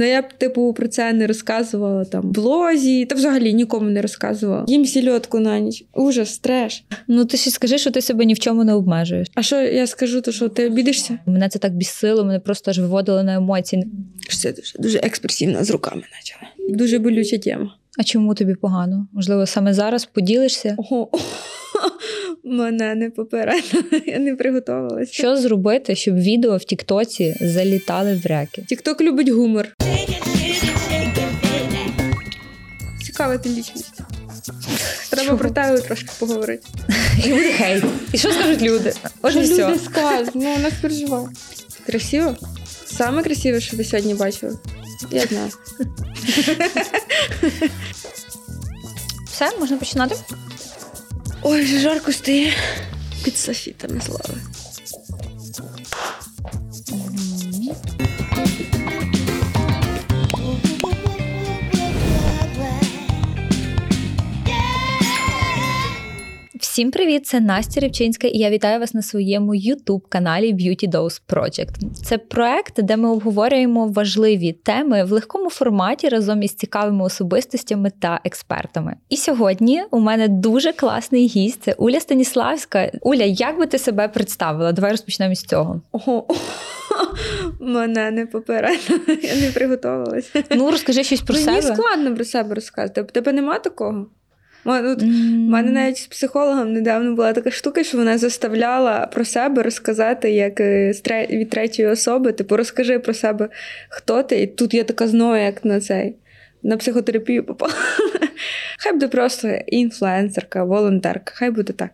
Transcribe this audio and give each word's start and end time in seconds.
Ну 0.00 0.06
я 0.06 0.22
б 0.22 0.32
типу 0.32 0.72
про 0.72 0.88
це 0.88 1.12
не 1.12 1.26
розказувала 1.26 2.04
там 2.04 2.22
в 2.22 2.30
блозі, 2.30 3.06
та 3.06 3.14
взагалі 3.14 3.54
нікому 3.54 3.90
не 3.90 4.02
розказувала. 4.02 4.64
Їм 4.68 4.86
сільотку 4.86 5.38
на 5.38 5.58
ніч. 5.58 5.84
Ужас, 5.94 6.38
треш. 6.38 6.84
Ну 7.08 7.24
ти 7.24 7.36
ще 7.36 7.50
скажи, 7.50 7.78
що 7.78 7.90
ти 7.90 8.02
себе 8.02 8.24
ні 8.24 8.34
в 8.34 8.38
чому 8.38 8.64
не 8.64 8.74
обмежуєш. 8.74 9.28
А 9.34 9.42
що 9.42 9.62
я 9.62 9.86
скажу, 9.86 10.20
то 10.20 10.32
що 10.32 10.48
ти 10.48 10.66
обідишся? 10.66 11.18
Мене 11.26 11.48
це 11.48 11.58
так 11.58 11.76
бісило, 11.76 12.24
мене 12.24 12.38
просто 12.38 12.70
аж 12.70 12.78
виводило 12.78 13.22
на 13.22 13.34
емоції. 13.34 13.86
Це 14.40 14.52
дуже 14.52 14.78
дуже 14.78 14.98
експресивно 14.98 15.64
з 15.64 15.70
руками 15.70 16.02
почала. 16.20 16.76
Дуже 16.78 16.98
болюча 16.98 17.38
тема. 17.38 17.74
А 17.98 18.02
чому 18.02 18.34
тобі 18.34 18.54
погано? 18.54 19.08
Можливо, 19.12 19.46
саме 19.46 19.74
зараз 19.74 20.04
поділишся? 20.04 20.74
Ого. 20.78 21.10
Мене 22.44 22.94
не 22.94 23.10
попередили, 23.10 24.02
я 24.06 24.18
не 24.18 24.36
приготувалася. 24.36 25.12
Що 25.12 25.36
зробити, 25.36 25.94
щоб 25.94 26.16
відео 26.16 26.56
в 26.56 26.64
Тіктоці 26.64 27.36
залітали 27.40 28.14
в 28.24 28.26
реки? 28.26 28.64
Тікток 28.68 29.00
любить 29.00 29.28
гумор. 29.28 29.68
Цікава 33.06 33.38
ти 33.38 33.48
лічність. 33.48 34.00
Треба 35.10 35.36
про 35.36 35.50
тебе 35.50 35.80
трошки 35.80 36.08
поговорити. 36.18 36.66
І 37.24 37.28
буде 37.28 37.52
хейт. 37.52 37.84
І 38.12 38.18
що 38.18 38.32
скажуть 38.32 38.62
люди? 38.62 38.92
Ось 39.22 39.36
і 39.36 39.40
все. 39.40 39.68
Люди 39.68 39.78
скажуть, 39.78 40.34
ну 40.34 40.58
нас 40.58 40.72
переживав. 40.82 41.28
Красиво? 41.86 42.36
Саме 42.84 43.22
красиве, 43.22 43.60
що 43.60 43.76
ви 43.76 43.84
сьогодні 43.84 44.14
бачили. 44.14 44.58
Я 45.10 45.26
знаю. 45.26 45.50
Все, 49.32 49.58
можна 49.58 49.76
починати? 49.76 50.16
Ой, 51.42 51.62
вже 51.62 51.78
жарко 51.78 52.12
стає 52.12 52.52
під 53.24 53.36
софітами 53.36 54.00
слави. 54.00 54.40
Всім 66.70 66.90
привіт! 66.90 67.26
Це 67.26 67.40
Настя 67.40 67.80
Рівчинська, 67.80 68.26
і 68.26 68.38
я 68.38 68.50
вітаю 68.50 68.80
вас 68.80 68.94
на 68.94 69.02
своєму 69.02 69.54
youtube 69.54 70.00
каналі 70.08 70.54
Beauty 70.54 70.88
Dose 70.90 71.20
Project. 71.28 71.70
Це 72.04 72.18
проект, 72.18 72.82
де 72.82 72.96
ми 72.96 73.10
обговорюємо 73.10 73.86
важливі 73.86 74.52
теми 74.52 75.04
в 75.04 75.12
легкому 75.12 75.50
форматі 75.50 76.08
разом 76.08 76.42
із 76.42 76.54
цікавими 76.54 77.04
особистостями 77.04 77.92
та 78.00 78.20
експертами. 78.24 78.96
І 79.08 79.16
сьогодні 79.16 79.82
у 79.90 80.00
мене 80.00 80.28
дуже 80.28 80.72
класний 80.72 81.26
гість. 81.26 81.62
Це 81.62 81.72
Уля 81.72 82.00
Станіславська. 82.00 82.90
Уля, 83.00 83.24
як 83.24 83.58
би 83.58 83.66
ти 83.66 83.78
себе 83.78 84.08
представила? 84.08 84.72
Давай 84.72 84.90
розпочнемо 84.90 85.34
з 85.34 85.42
цього. 85.42 85.82
Ого. 85.92 86.26
Мене 87.60 88.10
не 88.10 88.26
попередили, 88.26 89.18
я 89.22 89.36
не 89.46 89.50
приготувалася. 89.54 90.44
Ну 90.50 90.70
розкажи 90.70 91.04
щось 91.04 91.20
про 91.20 91.34
Мені 91.34 91.62
себе. 91.62 91.76
складно 91.76 92.14
про 92.14 92.24
себе 92.24 92.54
розказати. 92.54 93.04
Тебе 93.04 93.32
нема 93.32 93.58
такого? 93.58 94.06
У 94.64 94.68
мене- 94.68 94.88
от 94.88 95.02
У 95.02 95.06
мене 95.50 95.70
навіть 95.70 95.96
з 95.96 96.06
психологом 96.06 96.72
недавно 96.72 97.14
була 97.14 97.32
така 97.32 97.50
штука, 97.50 97.84
що 97.84 97.98
вона 97.98 98.18
заставляла 98.18 99.06
про 99.06 99.24
себе 99.24 99.62
розказати 99.62 100.30
як 100.30 100.60
е, 100.60 100.92
від 101.30 101.50
третьої 101.50 101.88
особи. 101.88 102.32
Типу, 102.32 102.56
розкажи 102.56 102.98
про 102.98 103.14
себе, 103.14 103.48
хто 103.88 104.22
ти. 104.22 104.42
І 104.42 104.46
тут 104.46 104.74
я 104.74 104.84
така 104.84 105.08
знову, 105.08 105.36
як 105.36 105.64
на 105.64 105.80
цей. 105.80 106.14
На 106.62 106.76
психотерапію 106.76 107.44
попала. 107.44 107.72
Хай 108.78 108.92
буде 108.92 109.08
просто 109.08 109.48
інфлюенсерка, 109.66 110.64
волонтерка. 110.64 111.32
Хай 111.36 111.50
буде 111.50 111.72
так. 111.72 111.90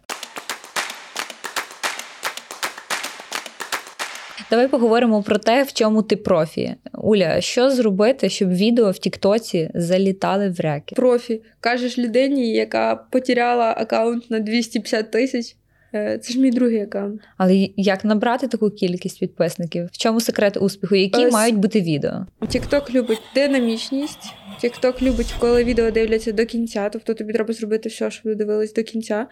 Давай 4.50 4.68
поговоримо 4.68 5.22
про 5.22 5.38
те, 5.38 5.62
в 5.62 5.72
чому 5.72 6.02
ти 6.02 6.16
профі. 6.16 6.74
Уля, 6.94 7.40
що 7.40 7.70
зробити, 7.70 8.28
щоб 8.28 8.50
відео 8.50 8.90
в 8.90 8.98
Тіктоці 8.98 9.70
залітали 9.74 10.48
в 10.50 10.60
реки? 10.60 10.94
Профі. 10.94 11.42
Кажеш 11.60 11.98
людині, 11.98 12.52
яка 12.52 12.94
потеряла 12.94 13.74
аккаунт 13.76 14.30
на 14.30 14.38
250 14.38 15.10
тисяч. 15.10 15.56
Е, 15.96 16.18
Це 16.18 16.32
ж 16.32 16.40
мій 16.40 16.50
другий 16.50 16.80
аккаунт. 16.80 17.20
Але 17.36 17.68
як 17.76 18.04
набрати 18.04 18.48
таку 18.48 18.70
кількість 18.70 19.20
підписників? 19.20 19.86
В 19.92 19.98
чому 19.98 20.20
секрет 20.20 20.56
успіху? 20.56 20.94
Які 20.94 21.26
Ось. 21.26 21.32
мають 21.32 21.56
бути 21.56 21.80
відео? 21.80 22.26
TikTok 22.40 22.94
любить 22.94 23.20
динамічність. 23.34 24.32
TikTok 24.64 25.02
любить, 25.02 25.34
коли 25.38 25.64
відео 25.64 25.90
дивляться 25.90 26.32
до 26.32 26.46
кінця, 26.46 26.88
тобто 26.88 27.14
тобі 27.14 27.32
треба 27.32 27.54
зробити 27.54 27.88
все, 27.88 28.10
щоб 28.10 28.24
ви 28.24 28.34
дивились 28.34 28.72
до 28.72 28.82
кінця. 28.82 29.26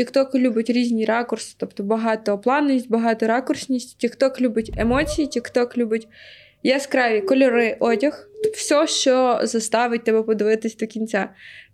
TikTok 0.00 0.38
любить 0.38 0.70
різні 0.70 1.04
ракурси, 1.04 1.54
тобто 1.58 1.82
багатопланність, 1.82 2.90
багаторакурсність. 2.90 4.04
TikTok 4.04 4.40
любить 4.40 4.72
емоції, 4.76 5.28
TikTok 5.28 5.76
любить 5.76 6.08
яскраві 6.62 7.20
кольори, 7.20 7.76
одяг, 7.80 8.28
все, 8.54 8.86
що 8.86 9.40
заставить 9.42 10.04
тебе 10.04 10.22
подивитись 10.22 10.76
до 10.76 10.86
кінця. 10.86 11.28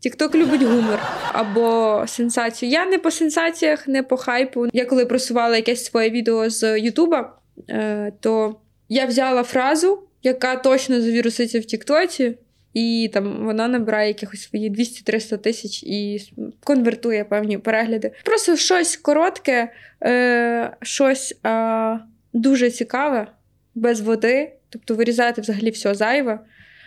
TikTok 0.07 0.35
любить 0.35 0.63
гумор 0.63 0.99
або 1.33 2.05
сенсацію. 2.07 2.71
Я 2.71 2.87
не 2.87 2.99
по 2.99 3.11
сенсаціях, 3.11 3.89
не 3.89 4.03
по 4.03 4.17
хайпу. 4.17 4.67
Я 4.73 4.85
коли 4.85 5.07
просувала 5.07 5.57
якесь 5.57 5.85
своє 5.85 6.11
відео 6.11 6.51
з 6.51 6.81
Ютуба, 6.81 7.39
е, 7.71 8.13
то 8.21 8.57
я 8.89 9.07
взяла 9.07 9.43
фразу, 9.43 10.03
яка 10.23 10.57
точно 10.57 11.01
завіруситься 11.01 11.61
в 11.61 11.65
Тіктоці, 11.65 12.35
і 12.75 13.11
там 13.13 13.45
вона 13.45 13.69
набирає 13.69 14.09
якихось 14.09 14.43
свої 14.43 14.71
200-300 14.71 15.39
тисяч 15.39 15.83
і 15.83 16.21
конвертує 16.65 17.25
певні 17.25 17.59
перегляди. 17.59 18.13
Просто 18.25 18.57
щось 18.57 18.97
коротке, 18.97 19.73
е, 20.03 20.77
щось 20.83 21.37
е, 21.47 21.99
дуже 22.33 22.71
цікаве, 22.71 23.27
без 23.75 24.01
води, 24.01 24.53
тобто 24.75 24.95
вирізати 24.95 25.41
взагалі 25.41 25.71
все 25.71 25.95
зайве, 25.95 26.39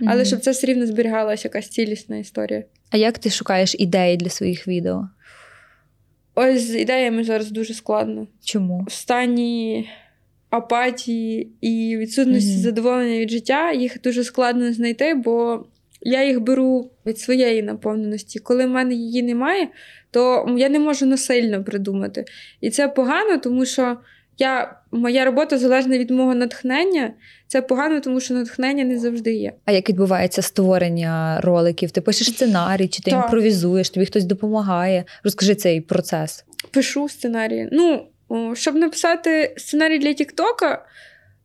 але 0.02 0.16
Мгм. 0.16 0.26
щоб 0.26 0.40
це 0.40 0.52
все 0.52 0.68
рівно 0.68 0.86
зберігалася 0.86 1.48
якась 1.48 1.70
цілісна 1.70 2.18
історія. 2.18 2.64
А 2.90 2.98
як 2.98 3.18
ти 3.20 3.30
шукаєш 3.30 3.76
ідеї 3.80 4.18
для 4.18 4.30
своїх 4.30 4.68
відео? 4.68 5.10
Ось 6.36 6.62
з 6.62 6.76
ідеями 6.76 7.24
зараз 7.24 7.52
дуже 7.52 7.74
складно. 7.74 8.28
Чому? 8.44 8.86
в 8.88 8.92
стані 8.92 9.90
апатії 10.50 11.52
і 11.62 11.98
відсутності 11.98 12.52
Мгм. 12.54 12.60
задоволення 12.62 13.20
від 13.20 13.30
життя, 13.30 13.72
їх 13.72 14.02
дуже 14.02 14.24
складно 14.24 14.74
знайти, 14.74 15.14
бо 15.14 15.66
я 16.02 16.24
їх 16.28 16.42
беру 16.42 16.92
від 17.06 17.20
своєї 17.20 17.64
наповненості. 17.64 18.40
Коли 18.40 18.66
в 18.66 18.70
мене 18.70 18.94
її 18.94 19.24
немає, 19.24 19.68
то 20.12 20.56
я 20.58 20.70
не 20.70 20.80
можу 20.80 21.06
насильно 21.06 21.64
придумати. 21.64 22.26
І 22.62 22.70
це 22.70 22.88
погано, 22.88 23.38
тому 23.38 23.66
що 23.66 23.98
я, 24.38 24.77
моя 24.92 25.26
робота 25.26 25.58
залежна 25.58 25.98
від 25.98 26.12
мого 26.12 26.36
натхнення. 26.36 27.14
Це 27.48 27.62
погано, 27.62 28.00
тому 28.02 28.20
що 28.20 28.34
натхнення 28.34 28.84
не 28.84 29.00
завжди 29.00 29.34
є. 29.34 29.54
А 29.66 29.72
як 29.72 29.90
відбувається 29.90 30.42
створення 30.42 31.42
роликів? 31.42 31.92
Ти 31.92 32.02
пишеш 32.02 32.28
сценарій, 32.28 32.88
чи 32.88 33.04
ти 33.04 33.12
Так. 33.12 33.24
імпровізуєш, 33.24 33.90
тобі 33.90 34.06
хтось 34.06 34.26
допомагає? 34.26 35.04
Розкажи 35.24 35.56
цей 35.56 35.82
процес. 35.82 36.46
пишу 36.72 37.10
сценарії. 37.10 37.70
Ну, 37.72 38.08
щоб 38.54 38.76
написати 38.76 39.54
сценарій 39.58 40.00
для 40.00 40.14
Тіктока, 40.14 40.86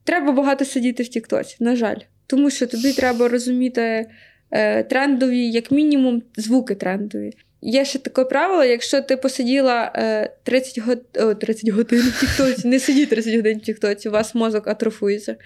треба 0.05 0.33
багато 0.33 0.65
сидіти 0.65 1.03
в 1.03 1.09
Тіктоці, 1.09 1.57
на 1.61 1.77
жаль. 1.77 1.97
Тому 2.27 2.51
що 2.51 2.67
тобі 2.67 2.93
треба 2.93 3.29
розуміти 3.29 4.07
е, 4.51 4.83
трендові, 4.83 5.51
як 5.51 5.71
мінімум, 5.71 6.23
звуки 6.37 6.75
трендові. 6.75 7.33
Є 7.65 7.85
ще 7.85 7.99
таке 7.99 8.25
правило: 8.25 8.65
якщо 8.65 9.01
ти 9.03 9.17
посиділа 9.17 9.93
е, 9.95 10.31
30, 10.43 10.79
год... 10.79 11.03
о, 11.15 11.35
30 11.35 11.69
годин 11.69 12.01
в 12.01 12.21
Тіктоці, 12.21 12.69
не 12.69 12.79
сидіть 12.79 13.11
30 13.11 13.35
годин 13.35 13.59
в 13.59 13.63
Тіктоці, 13.63 14.09
у 14.09 14.13
вас 14.13 14.35
мозок 14.35 14.69
атрофується. 14.69 15.37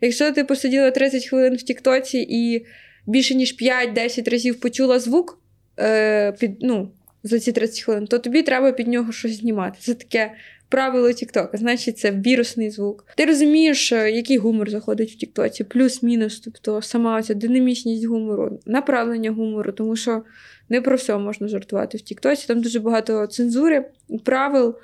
Якщо 0.00 0.32
ти 0.32 0.44
посиділа 0.44 0.90
30 0.90 1.26
хвилин 1.26 1.56
в 1.56 1.62
Тіктоці 1.62 2.26
і 2.30 2.66
більше 3.06 3.34
ніж 3.34 3.56
5-10 3.62 4.30
разів 4.30 4.60
почула 4.60 4.98
звук 4.98 5.40
е, 5.80 6.32
під, 6.32 6.50
ну, 6.60 6.90
за 7.22 7.38
ці 7.38 7.52
30 7.52 7.84
хвилин, 7.84 8.06
то 8.06 8.18
тобі 8.18 8.42
треба 8.42 8.72
під 8.72 8.88
нього 8.88 9.12
щось 9.12 9.38
знімати. 9.38 9.78
Це 9.80 9.94
таке 9.94 10.32
правило 10.68 11.12
Тіктока, 11.12 11.58
значить, 11.58 11.98
це 11.98 12.10
вірусний 12.10 12.70
звук. 12.70 13.06
Ти 13.16 13.24
розумієш, 13.24 13.92
е, 13.92 14.10
який 14.10 14.38
гумор 14.38 14.70
заходить 14.70 15.12
в 15.12 15.16
Тіктоці, 15.16 15.64
плюс-мінус, 15.64 16.40
тобто 16.40 16.82
сама 16.82 17.22
ця 17.22 17.34
динамічність 17.34 18.04
гумору, 18.04 18.60
направлення 18.66 19.30
гумору, 19.30 19.72
тому 19.72 19.96
що 19.96 20.22
не 20.68 20.80
про 20.80 20.96
все 20.96 21.18
можна 21.18 21.48
жартувати 21.48 21.98
в 21.98 22.00
Тіктоці. 22.00 22.46
Там 22.46 22.62
дуже 22.62 22.80
багато 22.80 23.26
цензури, 23.26 23.84
правил. 24.24 24.76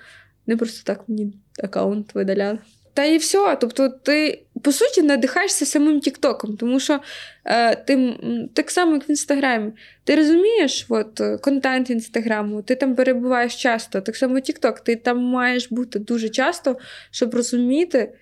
Не 0.46 0.56
просто 0.56 0.82
так 0.84 1.08
мені 1.08 1.32
аккаунт 1.62 2.14
видаляли. 2.14 2.58
Та 2.94 3.04
і 3.04 3.16
все. 3.16 3.56
Тобто, 3.60 3.88
ти 3.88 4.42
по 4.62 4.72
суті 4.72 5.02
надихаєшся 5.02 5.66
самим 5.66 6.00
Тіктоком, 6.00 6.56
тому 6.56 6.80
що 6.80 7.00
е, 7.44 7.76
ти 7.76 8.14
так 8.54 8.70
само, 8.70 8.94
як 8.94 9.08
в 9.08 9.10
інстаграмі. 9.10 9.72
Ти 10.04 10.16
розумієш 10.16 10.86
от, 10.88 11.20
е, 11.20 11.38
контент 11.38 11.90
інстаграму, 11.90 12.62
ти 12.62 12.74
там 12.74 12.94
перебуваєш 12.94 13.62
часто. 13.62 14.00
Так 14.00 14.16
само 14.16 14.40
Тікток, 14.40 14.80
ти 14.80 14.96
там 14.96 15.18
маєш 15.18 15.72
бути 15.72 15.98
дуже 15.98 16.28
часто, 16.28 16.78
щоб 17.10 17.34
розуміти, 17.34 18.12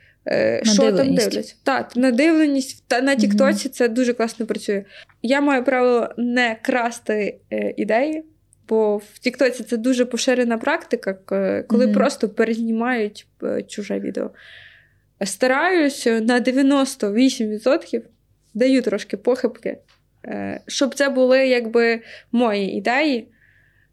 що 0.63 0.93
там 0.93 1.15
дивляться. 1.15 1.55
Так, 1.63 1.97
надивленість 1.97 2.85
та 2.87 3.01
на 3.01 3.15
Тіктоці 3.15 3.69
це 3.69 3.89
дуже 3.89 4.13
класно 4.13 4.47
працює. 4.47 4.85
Я 5.23 5.41
маю 5.41 5.65
правило 5.65 6.09
не 6.17 6.57
красти 6.63 7.39
е, 7.53 7.75
ідеї. 7.77 8.25
Бо 8.69 8.97
в 8.97 9.19
Тіктоці 9.19 9.63
це 9.63 9.77
дуже 9.77 10.05
поширена 10.05 10.59
практика, 10.59 11.15
коли 11.69 11.85
Мгм. 11.87 11.95
просто 11.95 12.29
перезнімають 12.29 13.27
е, 13.43 13.63
чуже 13.63 14.01
відео. 14.01 14.31
Стараюсь 15.25 16.07
на 16.07 16.41
98% 16.41 18.03
даю 18.55 18.83
трошки 18.83 19.17
похибки, 19.17 19.79
е, 20.25 20.61
щоб 20.67 20.95
це 20.95 21.09
були 21.09 21.49
якби 21.49 22.01
мої 22.33 22.73
ідеї. 22.73 23.29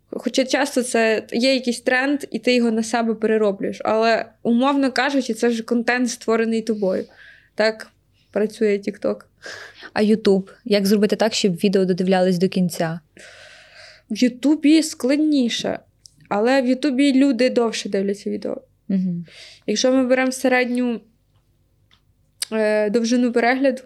Хоча 0.10 0.46
часто 0.46 0.84
це 0.84 1.28
є 1.32 1.54
якийсь 1.54 1.82
тренд, 1.82 2.26
і 2.32 2.40
ти 2.40 2.56
його 2.56 2.72
на 2.72 2.84
себе 2.84 3.16
перероблюєш. 3.16 3.82
Але, 3.84 4.26
умовно 4.44 4.92
кажучи, 4.92 5.34
це 5.34 5.50
ж 5.50 5.64
контент 5.64 6.10
створений 6.10 6.62
тобою. 6.62 7.06
Так 7.56 7.92
працює 8.32 8.78
TikTok. 8.78 9.16
А 9.94 10.02
Ютуб? 10.02 10.52
Як 10.66 10.86
зробити 10.86 11.16
так, 11.16 11.34
щоб 11.34 11.54
відео 11.54 11.86
додивлялись 11.86 12.38
до 12.38 12.50
кінця? 12.50 13.00
В 14.10 14.18
Ютубі 14.18 14.84
складніше, 14.84 15.80
але 16.30 16.62
в 16.62 16.68
Ютубі 16.68 17.14
люди 17.14 17.50
довше 17.50 17.90
дивляться 17.90 18.30
відео. 18.30 18.62
Угу. 18.90 19.26
Якщо 19.68 19.92
ми 19.92 20.08
беремо 20.08 20.32
середню 20.32 21.02
е, 22.52 22.90
довжину 22.90 23.32
перегляду, 23.32 23.82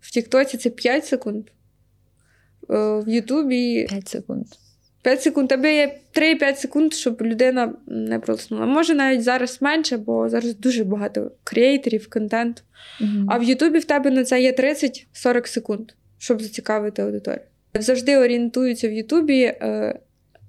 в 0.00 0.10
Тіктоці 0.10 0.56
це 0.56 0.70
5 0.70 1.06
секунд. 1.06 1.46
Е, 2.70 2.74
в 3.00 3.08
Ютубі 3.08 3.86
5 3.88 4.08
секунд. 4.08 4.46
5 5.04 5.22
секунд, 5.22 5.48
тебе 5.48 5.74
є 5.74 5.98
3-5 6.14 6.56
секунд, 6.56 6.94
щоб 6.94 7.22
людина 7.22 7.72
не 7.86 8.18
пролиснула. 8.18 8.66
Може 8.66 8.94
навіть 8.94 9.22
зараз 9.22 9.62
менше, 9.62 9.96
бо 9.96 10.28
зараз 10.28 10.56
дуже 10.56 10.84
багато 10.84 11.30
креаторів, 11.44 12.10
контенту. 12.10 12.62
Угу. 13.00 13.10
А 13.28 13.38
в 13.38 13.42
Ютубі 13.42 13.78
в 13.78 13.84
тебе 13.84 14.10
на 14.10 14.24
це 14.24 14.42
є 14.42 14.52
30-40 14.52 15.46
секунд, 15.46 15.92
щоб 16.18 16.42
зацікавити 16.42 17.02
аудиторію. 17.02 17.44
Завжди 17.74 18.16
орієнтуються 18.16 18.88
в 18.88 18.92
Ютубі, 18.92 19.42
е, 19.42 19.98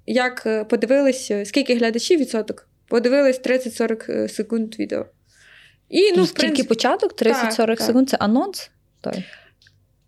як 0.06 0.42
е, 0.46 0.64
подивились, 0.64 1.30
е, 1.30 1.44
скільки 1.44 1.74
глядачів 1.74 2.20
відсоток, 2.20 2.68
подивились 2.88 3.40
30-40 3.40 4.28
секунд 4.28 4.78
відео. 4.78 5.06
І, 5.88 6.12
ну, 6.16 6.22
в 6.22 6.26
Тільки 6.26 6.40
принципі, 6.40 6.68
початок, 6.68 7.12
30-40 7.12 7.56
так, 7.56 7.66
так. 7.66 7.80
секунд 7.80 8.08
це 8.08 8.16
анонс? 8.16 8.70
Той. 9.00 9.24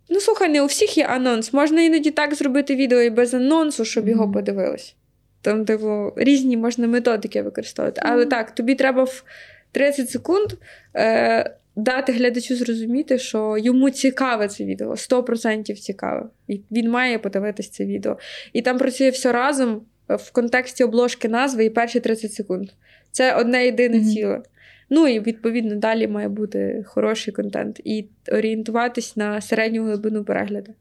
Ну, 0.09 0.21
слухай, 0.21 0.49
не 0.49 0.63
у 0.63 0.67
всіх 0.67 0.99
є 0.99 1.05
анонс. 1.05 1.53
Можна 1.53 1.83
іноді 1.83 2.11
так 2.11 2.35
зробити 2.35 2.75
відео 2.75 3.03
і 3.03 3.11
без 3.11 3.35
анонсу, 3.35 3.85
щоб 3.85 4.09
його 4.09 4.33
подивились. 4.33 4.95
Там, 5.43 5.65
типу, 5.65 6.13
різні 6.17 6.57
можна 6.57 6.87
методики 6.87 7.43
використовувати. 7.43 8.01
Але 8.05 8.27
так, 8.27 8.51
тобі 8.55 8.75
треба 8.75 9.05
в 9.05 9.25
30 9.73 10.11
секунд 10.11 10.53
е, 10.97 11.55
дати 11.77 12.13
глядачу 12.13 12.57
зрозуміти, 12.57 13.19
що 13.19 13.57
йому 13.59 13.91
цікаве 13.91 14.49
це 14.49 14.65
відео, 14.65 14.91
100% 14.91 15.75
цікаве. 15.75 16.27
І 16.49 16.61
він 16.71 16.91
має 16.91 17.19
подивитись 17.19 17.69
це 17.69 17.85
відео. 17.85 18.19
І 18.53 18.63
там 18.63 18.79
працює 18.79 19.11
все 19.11 19.33
разом 19.33 19.83
в 20.09 20.31
контексті 20.33 20.85
обложки 20.85 21.29
назви 21.29 21.65
і 21.65 21.71
перші 21.71 22.01
30 22.01 22.33
секунд. 22.33 22.69
Це 23.13 23.35
одне 23.35 23.65
єдине 23.65 23.99
Мгм. 23.99 24.07
ціле. 24.07 24.43
Ну 24.91 25.07
і 25.07 25.21
відповідно 25.21 25.77
далі 25.77 26.09
має 26.09 26.29
бути 26.29 26.85
хороший 26.87 27.35
контент 27.35 27.81
і 27.85 28.09
орієнтуватись 28.33 29.17
на 29.17 29.41
середню 29.41 29.85
глибину 29.85 30.25
перегляду. 30.25 30.73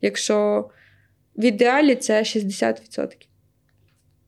Якщо 0.00 0.68
в 1.36 1.44
ідеалі 1.44 1.94
це 1.94 2.22
60%. 2.22 3.08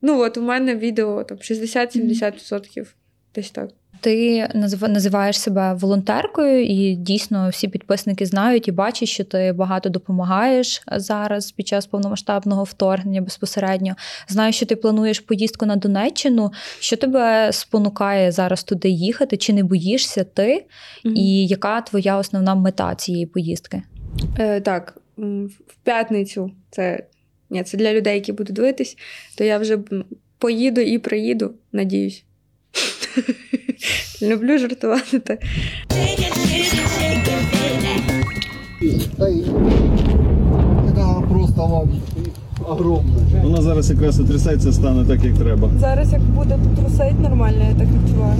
Ну, 0.00 0.20
от 0.20 0.36
у 0.36 0.42
мене 0.42 0.76
відео 0.76 1.24
там 1.24 1.38
60-70%. 1.38 2.86
Десь 3.34 3.50
так. 3.50 3.70
Ти 4.04 4.48
називаєш 4.88 5.40
себе 5.40 5.74
волонтеркою, 5.74 6.64
і 6.64 6.94
дійсно 6.94 7.48
всі 7.48 7.68
підписники 7.68 8.26
знають 8.26 8.68
і 8.68 8.72
бачать, 8.72 9.08
що 9.08 9.24
ти 9.24 9.52
багато 9.52 9.88
допомагаєш 9.88 10.82
зараз 10.92 11.52
під 11.52 11.68
час 11.68 11.86
повномасштабного 11.86 12.64
вторгнення 12.64 13.20
безпосередньо. 13.20 13.94
Знаю, 14.28 14.52
що 14.52 14.66
ти 14.66 14.76
плануєш 14.76 15.20
поїздку 15.20 15.66
на 15.66 15.76
Донеччину. 15.76 16.52
Що 16.80 16.96
тебе 16.96 17.52
спонукає 17.52 18.32
зараз 18.32 18.64
туди 18.64 18.88
їхати? 18.88 19.36
Чи 19.36 19.52
не 19.52 19.64
боїшся 19.64 20.24
ти? 20.24 20.64
І 21.04 21.46
яка 21.46 21.80
твоя 21.80 22.18
основна 22.18 22.54
мета 22.54 22.94
цієї 22.94 23.26
поїздки? 23.26 23.82
Е, 24.38 24.60
так, 24.60 24.98
в 25.16 25.74
п'ятницю 25.84 26.50
це, 26.70 27.06
ні, 27.50 27.62
це 27.62 27.76
для 27.76 27.92
людей, 27.92 28.14
які 28.14 28.32
будуть 28.32 28.54
дивитись, 28.54 28.96
то 29.38 29.44
я 29.44 29.58
вже 29.58 29.78
поїду 30.38 30.80
і 30.80 30.98
приїду, 30.98 31.54
надіюсь. 31.72 32.24
Люблю 34.22 34.58
жартувати. 34.58 35.38
Просто 41.28 41.88
огромное. 42.68 43.42
Вона 43.42 43.62
зараз 43.62 43.90
якраз 43.90 44.20
отрясається, 44.20 44.72
стане 44.72 45.04
так, 45.08 45.24
як 45.24 45.38
треба. 45.38 45.70
Зараз 45.80 46.12
як 46.12 46.22
буде 46.22 46.58
трусить 46.76 47.20
нормально, 47.20 47.66
я 47.70 47.74
так 47.78 47.88
відчуваю. 47.88 48.38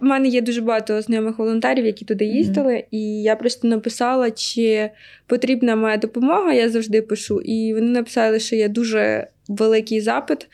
У 0.00 0.04
мене 0.08 0.28
є 0.28 0.40
дуже 0.40 0.60
багато 0.60 1.02
знайомих 1.02 1.38
волонтерів, 1.38 1.86
які 1.86 2.04
туди 2.04 2.24
їздили, 2.24 2.84
і 2.90 3.22
я 3.22 3.36
просто 3.36 3.68
написала, 3.68 4.30
чи 4.30 4.90
потрібна 5.26 5.76
моя 5.76 5.96
допомога. 5.96 6.52
Я 6.52 6.70
завжди 6.70 7.02
пишу. 7.02 7.40
І 7.40 7.74
вони 7.74 7.86
написали, 7.86 8.40
що 8.40 8.56
є 8.56 8.68
дуже 8.68 9.26
великий 9.48 10.00
запит 10.00 10.48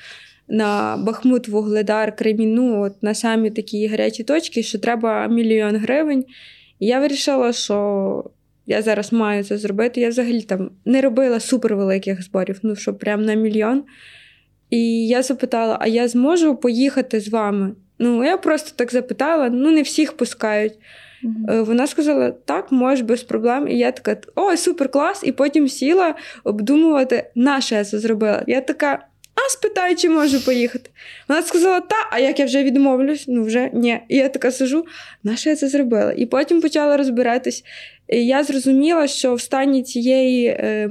на 0.52 0.96
Бахмут, 0.96 1.48
Вугледар, 1.48 2.16
Креміну, 2.16 2.82
от 2.82 3.02
на 3.02 3.14
самі 3.14 3.50
такі 3.50 3.86
гарячі 3.86 4.24
точки, 4.24 4.62
що 4.62 4.78
треба 4.78 5.26
мільйон 5.26 5.76
гривень. 5.76 6.24
І 6.78 6.86
я 6.86 7.00
вирішила, 7.00 7.52
що 7.52 8.24
я 8.66 8.82
зараз 8.82 9.12
маю 9.12 9.44
це 9.44 9.58
зробити. 9.58 10.00
Я 10.00 10.08
взагалі 10.08 10.42
там 10.42 10.70
не 10.84 11.00
робила 11.00 11.40
супервеликих 11.40 12.22
зборів, 12.22 12.58
ну 12.62 12.76
щоб 12.76 12.98
прям 12.98 13.24
на 13.24 13.34
мільйон. 13.34 13.84
І 14.70 15.08
я 15.08 15.22
запитала: 15.22 15.78
а 15.80 15.86
я 15.86 16.08
зможу 16.08 16.56
поїхати 16.56 17.20
з 17.20 17.28
вами? 17.28 17.74
Ну, 17.98 18.24
я 18.24 18.36
просто 18.36 18.70
так 18.76 18.92
запитала, 18.92 19.48
ну 19.48 19.70
не 19.70 19.82
всіх 19.82 20.12
пускають. 20.12 20.72
Е, 21.48 21.60
Вона 21.60 21.86
сказала: 21.86 22.30
так, 22.30 22.72
можеш 22.72 23.00
без 23.00 23.22
проблем. 23.22 23.68
І 23.68 23.78
я 23.78 23.92
така, 23.92 24.16
о, 24.34 24.56
супер 24.56 24.88
клас! 24.88 25.22
І 25.24 25.32
потім 25.32 25.68
сіла 25.68 26.14
обдумувати, 26.44 27.30
на 27.34 27.60
що 27.60 27.74
я 27.74 27.84
це 27.84 27.98
зробила. 27.98 28.44
Я 28.46 28.60
така. 28.60 29.06
А 29.46 29.50
спитаю, 29.50 29.96
чи 29.96 30.10
можу 30.10 30.44
поїхати. 30.44 30.90
Вона 31.28 31.42
сказала, 31.42 31.80
та, 31.80 31.96
а 32.10 32.18
як 32.18 32.38
я 32.38 32.44
вже 32.44 32.62
відмовлюсь? 32.62 33.24
Ну 33.28 33.44
вже 33.44 33.70
ні. 33.72 33.98
І 34.08 34.16
я 34.16 34.28
така 34.28 34.50
сижу, 34.52 34.86
на 35.22 35.36
що 35.36 35.50
я 35.50 35.56
це 35.56 35.68
зробила? 35.68 36.12
І 36.16 36.26
потім 36.26 36.60
почала 36.60 36.96
розбиратись. 36.96 37.64
І 38.08 38.26
я 38.26 38.44
зрозуміла, 38.44 39.06
що 39.06 39.34
в 39.34 39.40
стані 39.40 39.82
цієї 39.82 40.46
е, 40.46 40.90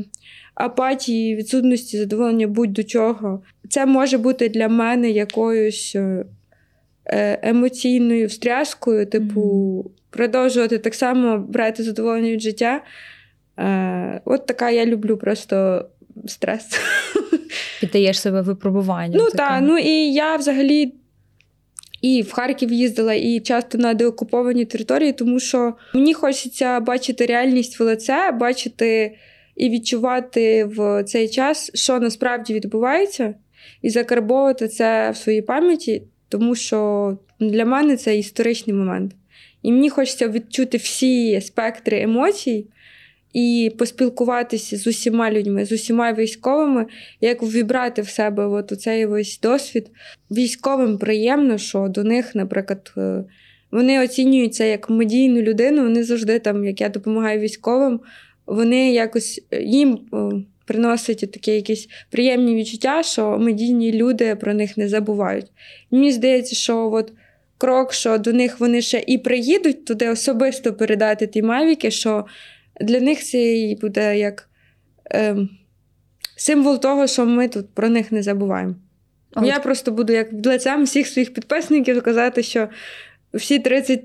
апатії, 0.56 1.36
відсутності 1.36 1.98
задоволення 1.98 2.48
будь-до 2.48 2.84
чого, 2.84 3.44
це 3.70 3.86
може 3.86 4.18
бути 4.18 4.50
для 4.50 4.68
мене 4.68 5.10
якоюсь 5.10 5.96
е, 5.96 6.26
е, 7.06 7.40
емоційною 7.44 8.28
встряскою, 8.28 9.06
типу, 9.06 9.92
продовжувати 10.10 10.78
так 10.78 10.96
само 10.96 11.38
брати 11.38 11.84
задоволення 11.84 12.32
від 12.32 12.42
життя. 12.42 12.84
Е, 13.60 14.22
от 14.26 14.46
така 14.46 14.70
я 14.70 14.86
люблю 14.86 15.18
просто 15.18 15.86
стрес. 16.28 16.80
Піддаєш 17.82 18.20
себе 18.20 18.42
випробуванню. 18.42 19.18
Ну 19.18 19.30
так, 19.36 19.62
ну 19.62 19.78
і 19.78 20.14
я 20.14 20.36
взагалі 20.36 20.94
і 22.02 22.22
в 22.22 22.32
Харків 22.32 22.72
їздила, 22.72 23.14
і 23.14 23.40
часто 23.40 23.78
на 23.78 23.94
деокуповані 23.94 24.66
території, 24.66 25.14
тому 25.14 25.40
що 25.40 25.74
мені 25.94 26.14
хочеться 26.14 26.80
бачити 26.80 27.26
реальність 27.26 27.80
в 27.80 27.84
лице, 27.84 28.32
бачити 28.32 29.18
і 29.56 29.70
відчувати 29.70 30.66
в 30.66 31.04
цей 31.04 31.30
час, 31.30 31.72
що 31.74 32.00
насправді 32.00 32.54
відбувається, 32.54 33.34
і 33.82 33.90
закарбовувати 33.90 34.68
це 34.68 35.12
в 35.12 35.18
своїй 35.18 35.42
пам'яті, 35.42 36.04
тому 36.30 36.56
що 36.56 37.18
для 37.40 37.66
мене 37.66 37.98
це 37.98 38.18
історичний 38.18 38.76
момент. 38.76 39.12
І 39.62 39.72
мені 39.72 39.90
хочеться 39.90 40.28
відчути 40.28 40.78
всі 40.78 41.42
спектри 41.42 42.02
емоцій 42.02 42.68
і 43.34 43.72
поспілкуватися 43.78 44.78
з 44.78 44.88
усіма 44.88 45.32
людьми, 45.32 45.66
з 45.66 45.72
усіма 45.72 46.14
військовими, 46.14 46.86
як 47.22 47.44
ввібрати 47.44 48.02
в 48.02 48.10
себе 48.10 48.46
от 48.46 48.82
цей 48.82 49.06
весь 49.06 49.40
досвід. 49.40 49.92
Військовим 50.32 50.98
приємно, 50.98 51.58
що 51.58 51.88
до 51.88 52.04
них, 52.04 52.36
наприклад, 52.36 52.94
е, 52.98 53.24
вони 53.72 54.04
оцінюють 54.04 54.54
це 54.54 54.70
як 54.70 54.90
медійну 54.90 55.42
людину. 55.42 55.84
Вони 55.84 56.04
завжди 56.04 56.40
там, 56.40 56.66
як 56.66 56.82
я 56.82 56.90
допомагаю 56.90 57.40
військовим, 57.40 58.00
вони 58.46 58.94
якось 58.94 59.42
е, 59.52 59.62
їм 59.62 60.00
е, 60.14 60.18
приносять 60.66 61.32
такі 61.32 61.52
якісь 61.52 61.88
приємні 62.10 62.56
відчуття, 62.56 63.04
що 63.04 63.38
медійні 63.38 63.94
люди 63.94 64.36
про 64.36 64.54
них 64.54 64.78
не 64.78 64.88
забувають. 64.88 65.46
Мені 65.92 66.12
здається, 66.12 66.56
що 66.56 66.92
от 66.92 67.14
крок, 67.58 67.94
що 67.94 68.18
до 68.18 68.34
них 68.34 68.60
вони 68.60 68.82
ще 68.82 69.04
і 69.08 69.18
приїдуть 69.18 69.86
туди 69.86 70.10
особисто 70.10 70.74
передати 70.74 71.28
ті 71.28 71.42
мавіки, 71.42 71.92
що 71.92 72.26
для 72.84 73.00
них 73.00 73.24
це 73.24 73.76
буде 73.82 74.18
як 74.18 74.50
ем, 75.06 75.50
символ 76.36 76.80
того, 76.80 77.08
що 77.08 77.26
ми 77.26 77.48
тут 77.48 77.74
про 77.74 77.90
них 77.90 78.12
не 78.12 78.24
забуваємо. 78.24 78.76
А 79.34 79.46
Я 79.46 79.60
просто 79.60 79.92
буду 79.92 80.14
як 80.14 80.28
лицем 80.46 80.84
всіх 80.84 81.08
своїх 81.08 81.34
підписників 81.34 82.02
казати, 82.02 82.44
що 82.44 82.68
всі 83.34 83.60
30, 83.60 84.02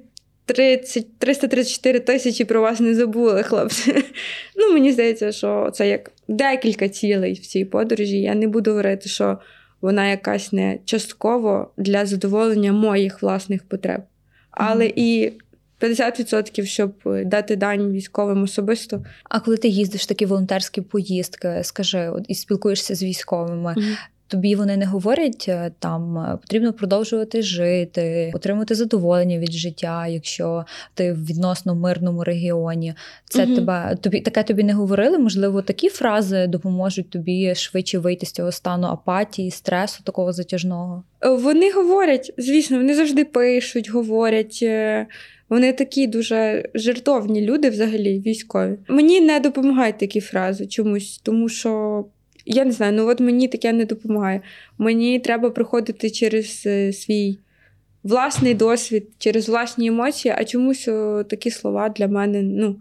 30, 0.46 1.18
334 1.18 2.00
тисячі 2.00 2.44
про 2.44 2.60
вас 2.60 2.80
не 2.80 2.94
забули, 2.94 3.42
хлопці. 3.42 3.94
Ну, 4.56 4.72
мені 4.72 4.92
здається, 4.92 5.32
що 5.32 5.70
це 5.74 5.88
як 5.88 6.12
декілька 6.28 6.88
цілей 6.88 7.32
в 7.32 7.46
цій 7.46 7.64
подорожі. 7.64 8.20
Я 8.20 8.34
не 8.34 8.46
буду 8.46 8.70
говорити, 8.70 9.08
що 9.08 9.38
вона 9.80 10.08
якась 10.08 10.52
не 10.52 10.78
частково 10.84 11.70
для 11.76 12.06
задоволення 12.06 12.72
моїх 12.72 13.22
власних 13.22 13.68
потреб. 13.68 14.00
Але 14.50 14.84
Мгм. 14.84 14.92
і 14.96 15.32
50%, 15.80 16.64
щоб 16.64 16.92
дати 17.24 17.56
дань 17.56 17.90
військовим 17.92 18.42
особисто. 18.42 19.02
А 19.24 19.40
коли 19.40 19.56
ти 19.56 19.68
їздиш 19.68 20.02
в 20.02 20.06
такі 20.06 20.26
волонтерські 20.26 20.80
поїздки, 20.80 21.60
скажи, 21.62 22.08
от 22.10 22.24
і 22.28 22.34
спілкуєшся 22.34 22.94
з 22.94 23.02
військовими, 23.02 23.74
Мгм. 23.76 23.96
тобі 24.28 24.54
вони 24.54 24.76
не 24.76 24.86
говорять 24.86 25.44
е, 25.48 25.70
там 25.78 26.18
е, 26.18 26.38
потрібно 26.42 26.72
продовжувати 26.72 27.42
жити, 27.42 28.32
отримати 28.34 28.74
задоволення 28.74 29.38
від 29.38 29.52
життя, 29.52 30.06
якщо 30.06 30.64
ти 30.94 31.12
в 31.12 31.24
відносно 31.26 31.74
мирному 31.74 32.24
регіоні. 32.24 32.94
Це 33.24 33.46
Мгм. 33.46 33.54
тебе 33.54 33.96
тобі 34.00 34.20
таке 34.20 34.42
тобі 34.42 34.62
не 34.64 34.72
говорили? 34.72 35.18
Можливо, 35.18 35.62
такі 35.62 35.88
фрази 35.88 36.46
допоможуть 36.46 37.10
тобі 37.10 37.54
швидше 37.54 37.98
вийти 37.98 38.26
з 38.26 38.32
цього 38.32 38.52
стану 38.52 38.86
апатії, 38.86 39.50
стресу, 39.50 40.02
такого 40.04 40.32
затяжного. 40.32 41.02
Е, 41.24 41.28
Вони 41.28 41.72
говорять, 41.72 42.32
звісно, 42.38 42.76
вони 42.76 42.94
завжди 42.94 43.24
пишуть, 43.24 43.90
говорять. 43.90 44.64
Вони 45.48 45.72
такі 45.72 46.06
дуже 46.06 46.68
жертовні 46.74 47.40
люди, 47.40 47.70
взагалі, 47.70 48.22
військові. 48.26 48.78
Мені 48.88 49.20
не 49.20 49.40
допомагають 49.40 49.98
такі 49.98 50.20
фрази 50.20 50.66
чомусь, 50.66 51.20
тому 51.22 51.48
що 51.48 52.04
я 52.46 52.64
не 52.64 52.72
знаю, 52.72 52.92
ну 52.92 53.06
от 53.08 53.20
мені 53.20 53.48
таке 53.48 53.72
не 53.72 53.84
допомагає. 53.84 54.40
Мені 54.78 55.18
треба 55.18 55.50
проходити 55.50 56.10
через 56.10 56.62
е, 56.66 56.92
свій 56.92 57.38
власний 58.02 58.54
досвід, 58.54 59.08
через 59.18 59.48
власні 59.48 59.86
емоції, 59.86 60.34
а 60.38 60.44
чомусь 60.44 60.84
такі 61.28 61.50
слова 61.50 61.88
для 61.88 62.08
мене, 62.08 62.42
ну. 62.42 62.76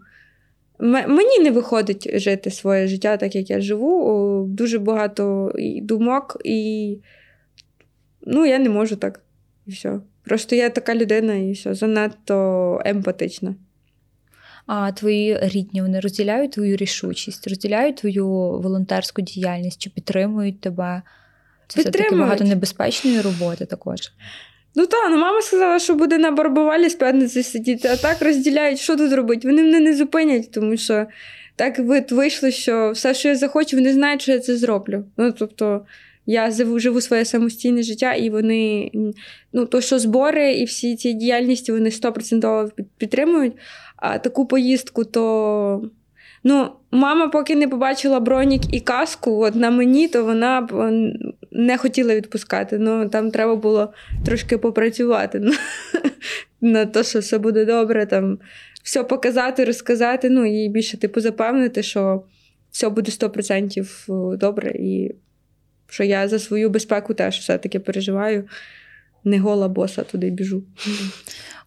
Мені 1.08 1.38
не 1.38 1.50
виходить 1.50 2.18
жити 2.20 2.50
своє 2.50 2.86
життя 2.86 3.16
так, 3.16 3.34
як 3.34 3.50
я 3.50 3.60
живу. 3.60 4.46
Дуже 4.48 4.78
багато 4.78 5.52
думок, 5.82 6.36
і 6.44 6.98
ну, 8.22 8.46
я 8.46 8.58
не 8.58 8.68
можу 8.68 8.96
так. 8.96 9.22
І 9.66 9.70
все. 9.70 10.00
Просто 10.26 10.56
я 10.56 10.70
така 10.70 10.94
людина, 10.94 11.34
і 11.34 11.52
все, 11.52 11.74
занадто 11.74 12.80
емпатична. 12.84 13.54
А 14.66 14.92
твої 14.92 15.38
рідні 15.42 15.82
вони 15.82 16.00
розділяють 16.00 16.52
твою 16.52 16.76
рішучість, 16.76 17.48
розділяють 17.48 17.96
твою 17.96 18.28
волонтерську 18.60 19.22
діяльність 19.22 19.82
чи 19.82 19.90
підтримують 19.90 20.60
тебе? 20.60 21.02
Це 21.68 21.80
все 21.80 21.90
таки 21.90 21.98
Підтримують. 21.98 22.28
багато 22.28 22.44
небезпечної 22.44 23.20
роботи 23.20 23.66
також. 23.66 24.00
Ну 24.74 24.86
так, 24.86 25.10
ну 25.10 25.18
мама 25.18 25.42
сказала, 25.42 25.78
що 25.78 25.94
буде 25.94 26.18
на 26.18 26.30
барбувалі 26.30 26.88
з 26.88 26.94
п'ятниці 26.94 27.42
сидіти, 27.42 27.88
а 27.88 27.96
так 27.96 28.22
розділяють, 28.22 28.78
що 28.78 28.96
тут 28.96 29.12
робити. 29.12 29.48
Вони 29.48 29.62
мене 29.62 29.80
не 29.80 29.96
зупинять, 29.96 30.50
тому 30.52 30.76
що 30.76 31.06
так 31.56 31.78
вийшло, 32.10 32.50
що 32.50 32.90
все, 32.90 33.14
що 33.14 33.28
я 33.28 33.36
захочу, 33.36 33.76
вони 33.76 33.92
знають, 33.92 34.22
що 34.22 34.32
я 34.32 34.38
це 34.40 34.56
зроблю. 34.56 35.04
Ну, 35.16 35.32
тобто, 35.32 35.86
я 36.26 36.50
живу, 36.50 36.78
живу 36.78 37.00
своє 37.00 37.24
самостійне 37.24 37.82
життя, 37.82 38.14
і 38.14 38.30
вони, 38.30 38.90
ну, 39.52 39.66
то, 39.66 39.80
що 39.80 39.98
збори 39.98 40.52
і 40.52 40.64
всі 40.64 40.96
ці 40.96 41.12
діяльності 41.12 41.72
вони 41.72 41.88
100% 41.88 42.70
підтримують. 42.98 43.52
А 43.96 44.18
таку 44.18 44.46
поїздку, 44.46 45.04
то. 45.04 45.90
Ну, 46.44 46.68
мама, 46.90 47.28
поки 47.28 47.56
не 47.56 47.68
побачила 47.68 48.20
бронік 48.20 48.74
і 48.74 48.80
каску, 48.80 49.42
от 49.42 49.54
на 49.54 49.70
мені, 49.70 50.08
то 50.08 50.24
вона 50.24 50.60
б 50.60 50.92
не 51.52 51.78
хотіла 51.78 52.14
відпускати. 52.14 52.78
Ну, 52.78 53.08
там 53.08 53.30
треба 53.30 53.56
було 53.56 53.92
трошки 54.24 54.58
попрацювати 54.58 55.38
на, 55.40 55.52
на 56.60 56.86
те, 56.86 57.04
що 57.04 57.18
все 57.18 57.38
буде 57.38 57.64
добре, 57.64 58.06
там 58.06 58.38
все 58.82 59.04
показати, 59.04 59.64
розказати. 59.64 60.30
Ну, 60.30 60.64
і 60.64 60.68
більше, 60.68 60.98
типу, 60.98 61.20
запевнити, 61.20 61.82
що 61.82 62.22
все 62.70 62.88
буде 62.88 63.10
100% 63.10 64.36
добре, 64.36 64.70
і 64.70 65.14
що 65.88 66.04
я 66.04 66.28
за 66.28 66.38
свою 66.38 66.70
безпеку 66.70 67.14
теж 67.14 67.38
все-таки 67.38 67.78
переживаю. 67.78 68.44
Не 69.24 69.38
гола 69.38 69.68
боса 69.68 70.02
туди 70.02 70.30
біжу. 70.30 70.62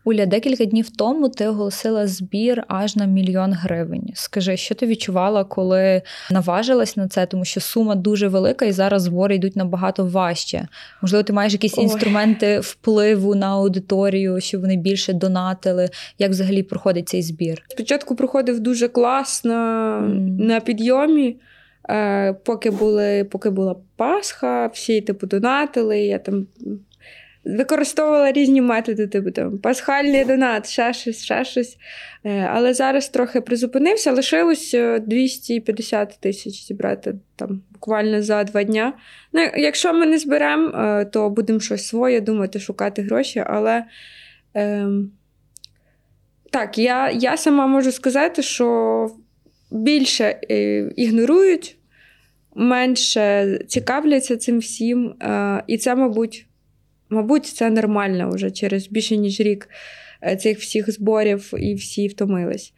Уля, 0.04 0.26
декілька 0.26 0.66
днів 0.66 0.90
тому 0.90 1.30
ти 1.30 1.48
оголосила 1.48 2.08
збір 2.08 2.64
аж 2.68 2.96
на 2.96 3.06
мільйон 3.06 3.54
гривень. 3.54 4.10
Скажи, 4.14 4.58
що 4.58 4.76
ти 4.76 4.88
відчувала, 4.88 5.44
коли 5.44 6.02
наважилась 6.32 6.98
на 6.98 7.08
це, 7.08 7.26
тому 7.26 7.46
що 7.46 7.60
сума 7.60 7.96
дуже 7.96 8.28
велика, 8.28 8.66
і 8.66 8.72
зараз 8.72 9.02
збори 9.02 9.36
йдуть 9.36 9.56
набагато 9.56 10.06
важче. 10.06 10.68
Можливо, 11.02 11.24
ти 11.24 11.34
маєш 11.34 11.54
якісь 11.54 11.78
Ой. 11.78 11.84
інструменти 11.84 12.60
впливу 12.60 13.36
на 13.36 13.48
аудиторію, 13.48 14.42
щоб 14.42 14.62
вони 14.62 14.78
більше 14.78 15.14
донатили. 15.14 15.90
Як 16.20 16.32
взагалі 16.32 16.64
проходить 16.64 17.10
цей 17.10 17.22
збір? 17.22 17.62
Спочатку 17.68 18.16
проходив 18.16 18.60
дуже 18.60 18.88
класно 18.88 19.56
Мгм. 20.02 20.38
на 20.38 20.60
підйомі. 20.60 21.36
Е, 21.90 22.34
поки, 22.34 22.72
були, 22.72 23.24
поки 23.24 23.50
була 23.50 23.76
Пасха, 23.96 24.68
всі 24.68 25.02
типу 25.02 25.28
донатили. 25.28 26.00
Я 26.00 26.20
там 26.20 26.48
використовувала 27.44 28.32
різні 28.32 28.62
методи, 28.62 29.08
типу 29.08 29.32
там 29.32 29.58
пасхальний 29.58 30.26
донат, 30.26 30.70
ще 30.70 30.94
щось, 30.94 31.24
ще 31.24 31.46
щось. 31.46 31.78
Е, 32.24 32.50
але 32.52 32.74
зараз 32.74 33.10
трохи 33.10 33.42
призупинився, 33.42 34.12
лишилось 34.12 34.74
е, 34.74 35.00
250 35.00 36.18
тисяч 36.20 36.68
зібрати 36.68 37.16
там 37.36 37.62
буквально 37.72 38.22
за 38.22 38.44
два 38.44 38.64
дня. 38.64 38.94
Ну, 39.34 39.42
якщо 39.56 39.94
ми 39.94 40.06
не 40.06 40.18
зберемо, 40.18 40.70
е, 40.70 41.06
то 41.06 41.30
будемо 41.30 41.60
щось 41.60 41.88
своє 41.88 42.22
думати, 42.22 42.60
шукати 42.60 43.02
гроші, 43.02 43.44
але. 43.48 43.84
ем, 44.54 45.12
так, 46.52 46.78
я, 46.78 47.12
я 47.12 47.38
сама 47.38 47.68
можу 47.68 47.92
сказати, 47.92 48.42
що 48.42 49.08
більше 49.72 50.40
е, 50.52 50.80
ігнорують, 50.96 51.78
менше 52.56 53.60
цікавляться 53.68 54.38
цим 54.38 54.60
всім. 54.60 55.16
Е, 55.22 55.64
і 55.68 55.78
це, 55.78 55.96
мабуть, 55.96 56.46
мабуть, 57.10 57.46
це 57.46 57.70
нормально 57.70 58.30
вже 58.30 58.52
через 58.52 58.88
більше 58.88 59.18
ніж 59.18 59.40
рік 59.40 59.70
е, 60.24 60.36
цих 60.36 60.60
всіх 60.60 60.92
зборів 60.92 61.54
і 61.58 61.74
всі 61.74 62.08
втомились. 62.08 62.74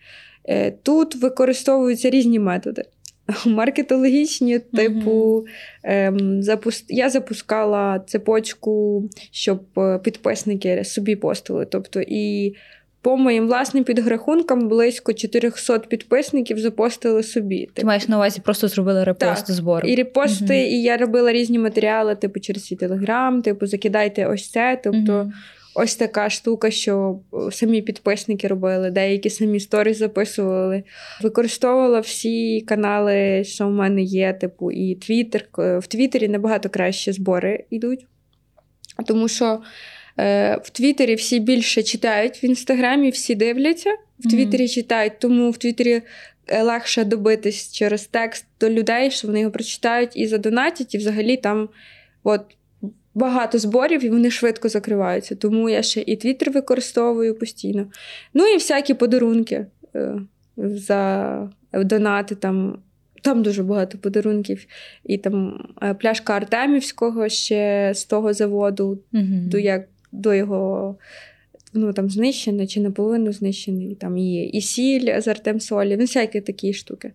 Е, 0.46 0.72
тут 0.72 1.16
використовуються 1.16 2.10
різні 2.10 2.40
методи. 2.40 2.84
Маркетологічні, 3.46 4.60
типу, 4.60 5.46
ем, 5.84 6.44
запус... 6.44 6.86
я 6.90 7.10
запускала 7.10 8.00
цепочку, 8.00 9.04
щоб 9.32 9.64
підписники 10.04 10.84
собі 10.84 11.16
постили. 11.16 11.66
Тобто, 11.66 12.02
і 12.08 12.56
по 13.02 13.18
моїм 13.18 13.48
власним 13.48 13.84
підрахункам 13.84 14.68
близько 14.68 15.14
400 15.14 15.80
підписників 15.80 16.60
запостили 16.60 17.24
собі. 17.24 17.70
Ти 17.74 17.86
маєш 17.86 18.08
на 18.08 18.16
увазі, 18.16 18.42
просто 18.44 18.68
зробили 18.68 19.04
репост 19.04 19.46
Так. 19.48 19.56
збору. 19.56 19.88
і 19.88 19.96
репости, 19.96 20.44
Мгм. 20.46 20.54
і 20.54 20.82
я 20.82 20.98
робила 20.98 21.32
різні 21.34 21.60
матеріали, 21.60 22.16
типу, 22.16 22.40
через 22.40 22.66
свій 22.66 22.76
телеграм, 22.76 23.42
типу, 23.42 23.68
закидайте 23.68 24.26
ось 24.26 24.50
це. 24.50 24.82
Тобто, 24.84 25.12
Мгм. 25.14 25.34
ось 25.76 25.96
така 25.96 26.30
штука, 26.30 26.72
що 26.72 27.20
е, 27.34 27.52
самі 27.52 27.82
підписники 27.82 28.48
робили, 28.48 28.92
деякі 28.92 29.30
самі 29.30 29.60
сторіс 29.60 29.98
записували. 29.98 30.84
Використовувала 31.22 32.00
всі 32.00 32.62
канали, 32.62 33.44
що 33.44 33.68
в 33.68 33.72
мене 33.72 34.02
є, 34.02 34.34
типу, 34.34 34.72
і 34.72 34.96
Твіттер. 34.96 35.46
Е, 35.60 35.78
В 35.80 35.88
Твіттері 35.88 36.28
набагато 36.28 36.70
краще 36.70 37.14
збори 37.14 37.64
йдуть. 37.70 38.06
Тому 39.08 39.28
що 39.28 39.62
в 40.64 40.70
Твіттері 40.72 41.16
всі 41.16 41.40
більше 41.40 41.84
читають, 41.84 42.44
в 42.44 42.46
Інстаграмі 42.46 43.10
всі 43.10 43.36
дивляться, 43.36 43.90
в. 44.20 44.30
Твіттері 44.30 44.68
читають, 44.68 45.14
тому 45.20 45.50
в 45.52 45.58
Твіттері 45.58 46.02
е, 46.48 46.64
легше 46.64 47.04
добитись 47.04 47.72
через 47.72 48.06
текст 48.06 48.46
до 48.60 48.70
людей, 48.70 49.12
що 49.12 49.28
вони 49.28 49.40
його 49.40 49.52
прочитають 49.52 50.12
і 50.16 50.28
задонатять, 50.28 50.96
і 50.96 50.98
взагалі 50.98 51.38
там 51.38 51.70
от, 52.24 52.42
багато 53.14 53.58
зборів, 53.60 54.06
і 54.06 54.10
вони 54.10 54.32
швидко 54.32 54.70
закриваються. 54.70 55.36
Тому 55.36 55.70
я 55.70 55.82
ще 55.82 56.02
і 56.02 56.16
Твіттер 56.16 56.52
використовую 56.52 57.36
постійно. 57.36 57.88
Ну 58.34 58.46
і 58.48 58.54
всякі 58.54 58.94
подарунки 58.94 59.66
е, 59.96 60.14
за 60.58 61.50
донати 61.74 62.36
там. 62.36 62.78
Там 63.24 63.44
дуже 63.44 63.64
багато 63.64 63.98
подарунків. 63.98 64.66
І 65.04 65.18
там 65.18 65.66
е, 65.84 65.94
пляшка 65.94 66.34
Артемівського 66.34 67.30
ще 67.30 67.92
з 67.96 68.06
того 68.06 68.34
заводу, 68.34 69.00
Мгм. 69.12 69.50
до, 69.50 69.58
як, 69.58 69.88
до 70.12 70.34
його 70.34 70.96
ну, 71.74 71.94
там, 71.94 72.10
знищено 72.10 72.68
чи 72.68 72.80
наполовину 72.80 73.32
знищений. 73.32 73.96
Там 73.96 74.18
є 74.18 74.46
і 74.46 74.62
сіль 74.62 75.20
з 75.20 75.28
Артем 75.28 75.60
Солі, 75.60 75.98
ну, 75.98 76.04
всякі 76.04 76.42
такі 76.42 76.74
штуки. 76.74 77.12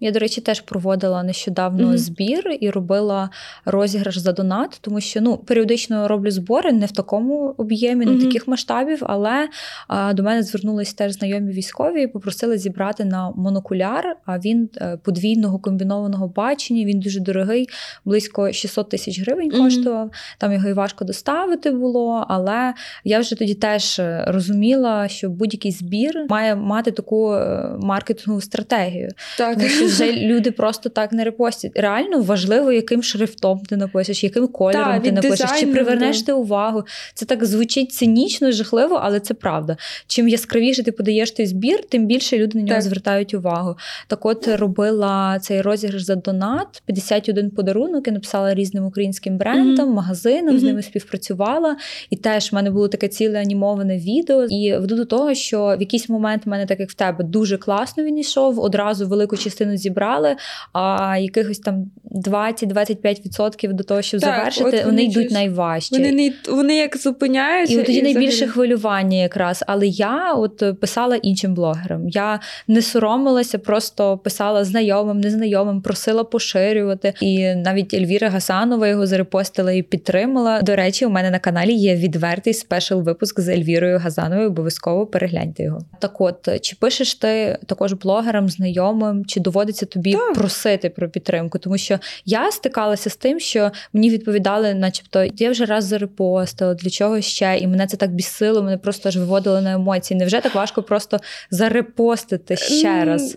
Я, 0.00 0.10
до 0.10 0.18
речі, 0.18 0.40
теж 0.40 0.60
проводила 0.60 1.22
нещодавно 1.22 1.86
Мгм. 1.86 1.98
збір 1.98 2.56
і 2.60 2.70
робила 2.70 3.30
розіграш 3.64 4.18
за 4.18 4.32
донат, 4.32 4.78
тому 4.80 5.00
що 5.00 5.20
ну 5.20 5.36
періодично 5.36 6.08
роблю 6.08 6.30
збори 6.30 6.72
не 6.72 6.86
в 6.86 6.90
такому 6.92 7.54
об'ємі, 7.56 8.04
не 8.06 8.12
Мгм. 8.12 8.20
таких 8.20 8.48
масштабів. 8.48 9.02
Але 9.06 9.48
а, 9.88 10.12
до 10.12 10.22
мене 10.22 10.42
звернулись 10.42 10.94
теж 10.94 11.12
знайомі 11.12 11.52
військові 11.52 12.02
і 12.02 12.06
попросили 12.06 12.58
зібрати 12.58 13.04
на 13.04 13.30
монокуляр. 13.30 14.16
А 14.26 14.38
він 14.38 14.68
е, 14.76 14.98
подвійного 15.02 15.58
комбінованого 15.58 16.28
бачення. 16.28 16.84
Він 16.84 17.00
дуже 17.00 17.20
дорогий, 17.20 17.68
близько 18.04 18.52
600 18.52 18.88
тисяч 18.88 19.20
гривень 19.20 19.50
коштував. 19.50 20.10
Там 20.38 20.52
його 20.52 20.68
і 20.68 20.72
важко 20.72 21.04
доставити 21.04 21.70
було. 21.70 22.24
Але 22.28 22.74
я 23.04 23.20
вже 23.20 23.36
тоді 23.38 23.54
теж 23.54 23.98
е, 23.98 24.24
розуміла, 24.28 25.08
що 25.08 25.28
будь-який 25.30 25.72
збір 25.72 26.26
має 26.28 26.54
мати 26.56 26.90
таку 26.90 27.32
е, 27.34 27.70
маркетингову 27.80 28.40
стратегію. 28.40 29.08
Так. 29.38 29.56
Тому 29.56 29.68
що 29.68 29.87
вже 29.88 30.12
люди 30.12 30.50
просто 30.50 30.88
так 30.88 31.12
не 31.12 31.24
репостять. 31.24 31.72
Реально 31.74 32.22
важливо, 32.22 32.72
яким 32.72 33.02
шрифтом 33.02 33.60
ти 33.60 33.76
напишеш, 33.76 34.24
яким 34.24 34.48
кольором 34.48 34.92
Так, 34.92 35.02
ти 35.02 35.12
напишеш, 35.12 35.50
чи 35.60 35.66
привернеш 35.66 36.22
ти 36.22 36.32
увагу. 36.32 36.82
Це 37.14 37.26
так 37.26 37.44
звучить 37.44 37.92
цинічно, 37.92 38.52
жахливо, 38.52 39.00
але 39.02 39.20
це 39.20 39.34
правда. 39.34 39.76
Чим 40.06 40.28
яскравіше 40.28 40.82
ти 40.82 40.92
подаєш 40.92 41.30
той 41.30 41.46
збір, 41.46 41.80
тим 41.88 42.06
більше 42.06 42.38
люди 42.38 42.58
на 42.58 42.64
нього 42.64 42.74
Так. 42.74 42.82
звертають 42.82 43.34
увагу. 43.34 43.76
Так, 44.06 44.26
от 44.26 44.48
робила 44.48 45.38
цей 45.38 45.60
розіграш 45.60 46.02
за 46.02 46.14
донат, 46.14 46.82
51 46.86 47.50
подарунок. 47.50 48.06
Я 48.06 48.12
написала 48.12 48.54
різним 48.54 48.84
українським 48.84 49.38
брендам, 49.38 49.90
магазинам, 49.90 50.58
з 50.58 50.62
ними 50.62 50.82
співпрацювала. 50.82 51.76
І 52.10 52.16
теж 52.16 52.52
в 52.52 52.54
мене 52.54 52.70
було 52.70 52.88
таке 52.88 53.08
ціле 53.08 53.40
анімоване 53.40 53.98
відео. 53.98 54.44
І 54.44 54.76
веду 54.76 54.96
до 54.96 55.04
того, 55.04 55.34
що 55.34 55.76
в 55.78 55.80
якийсь 55.80 56.08
момент 56.08 56.46
в 56.46 56.48
мене, 56.48 56.66
так 56.66 56.80
як 56.80 56.90
в 56.90 56.94
тебе, 56.94 57.24
дуже 57.24 57.58
класно 57.58 58.04
він 58.04 58.18
йшов. 58.18 58.60
Одразу 58.60 59.08
велику 59.08 59.36
частину 59.36 59.76
зібрали. 59.78 60.36
А 60.72 61.16
якихось 61.18 61.58
там 61.58 61.90
20-25% 62.10 63.72
до 63.72 63.84
того, 63.84 64.02
щоб 64.02 64.20
Так, 64.20 64.36
завершити, 64.36 64.82
вони, 64.86 65.02
йдуть 65.02 65.24
щось- 65.24 65.32
найважче. 65.32 65.96
Вони 65.96 66.12
не 66.12 66.32
вони 66.52 66.76
як 66.76 66.96
зупиняються. 66.96 67.74
І 67.74 67.78
от 67.78 67.86
тоді 67.86 68.02
найбільше 68.02 68.28
взагалі- 68.36 68.52
хвилювання 68.52 69.16
якраз. 69.18 69.64
Але 69.66 69.86
я 69.86 70.32
от 70.32 70.80
писала 70.80 71.16
іншим 71.16 71.54
блогерам. 71.54 72.08
Я 72.08 72.40
не 72.68 72.82
соромилася, 72.82 73.58
просто 73.58 74.18
писала 74.18 74.64
знайомим, 74.64 75.20
незнайомим, 75.20 75.82
просила 75.82 76.24
поширювати. 76.24 77.14
І 77.20 77.54
навіть 77.54 77.94
Ельвіра 77.94 78.28
Гасанова 78.28 78.88
його 78.88 79.06
зарепостила 79.06 79.72
і 79.72 79.82
підтримала. 79.82 80.62
До 80.62 80.76
речі, 80.76 81.06
у 81.06 81.10
мене 81.10 81.30
на 81.30 81.38
каналі 81.38 81.72
є 81.72 81.96
відвертий 81.96 82.54
спешл 82.54 82.94
випуск 82.94 83.40
з 83.40 83.48
Ельвірою 83.48 83.98
Газановою. 83.98 84.48
Обов'язково 84.48 85.06
перегляньте 85.06 85.62
його. 85.62 85.80
Так, 86.00 86.20
от 86.20 86.60
чи 86.62 86.76
пишеш 86.80 87.14
ти 87.14 87.58
також 87.66 87.92
блогерам, 87.92 88.48
знайомим, 88.48 89.24
чи 89.24 89.40
доводиться 89.68 89.86
тобі 89.86 90.12
Так. 90.12 90.34
просити 90.34 90.90
про 90.90 91.08
підтримку? 91.08 91.58
Тому 91.58 91.78
що 91.78 91.98
я 92.24 92.52
стикалася 92.52 93.10
з 93.10 93.16
тим, 93.16 93.40
що 93.40 93.70
мені 93.92 94.10
відповідали, 94.10 94.74
начебто, 94.74 95.24
я 95.36 95.50
вже 95.50 95.64
раз 95.64 95.84
зарепостила, 95.84 96.74
для 96.74 96.90
чого 96.90 97.20
ще? 97.20 97.58
І 97.58 97.66
мене 97.66 97.86
це 97.86 97.96
так 97.96 98.14
бісило, 98.14 98.62
мене 98.62 98.78
просто 98.78 99.08
аж 99.08 99.16
виводило 99.16 99.60
на 99.60 99.72
емоції. 99.72 100.18
Невже 100.18 100.40
так 100.40 100.54
важко 100.54 100.82
просто 100.82 101.18
зарепостити 101.50 102.56
ще 102.56 103.04
раз? 103.04 103.36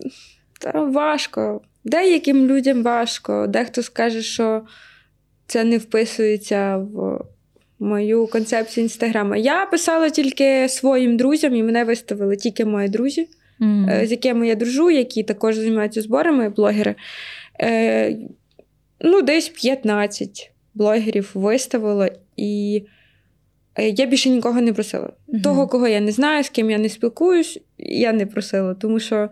Та 0.60 0.80
важко. 0.80 1.60
Деяким 1.84 2.46
людям 2.46 2.82
важко. 2.82 3.46
Дехто 3.48 3.82
скаже, 3.82 4.22
що 4.22 4.62
це 5.46 5.64
не 5.64 5.78
вписується 5.78 6.76
в 6.76 7.24
мою 7.78 8.26
концепцію 8.26 8.84
інстаграма. 8.84 9.36
Я 9.36 9.66
писала 9.66 10.10
тільки 10.10 10.68
своїм 10.68 11.16
друзям, 11.16 11.54
і 11.54 11.62
мене 11.62 11.84
виставили 11.84 12.36
тільки 12.36 12.64
мої 12.64 12.88
друзі, 12.88 13.28
Е, 13.62 14.06
з 14.06 14.10
якими 14.10 14.48
я 14.48 14.54
дружу, 14.54 14.90
які 14.90 15.22
також 15.22 15.56
займаються 15.56 16.02
зборами, 16.02 16.48
блогери. 16.48 16.94
Е, 17.60 18.16
Ну, 19.04 19.22
десь 19.22 19.48
15 19.48 20.52
блогерів 20.74 21.30
виставило, 21.34 22.06
і 22.36 22.82
е, 23.74 23.88
я 23.88 24.06
більше 24.06 24.30
нікого 24.30 24.60
не 24.60 24.72
просила. 24.72 25.12
Мгм. 25.28 25.42
Того, 25.42 25.68
кого 25.68 25.88
я 25.88 26.00
не 26.00 26.12
знаю, 26.12 26.44
з 26.44 26.48
ким 26.48 26.70
я 26.70 26.78
не 26.78 26.88
спілкуюсь, 26.88 27.60
я 27.78 28.12
не 28.12 28.26
просила, 28.26 28.74
тому 28.74 29.00
що 29.00 29.28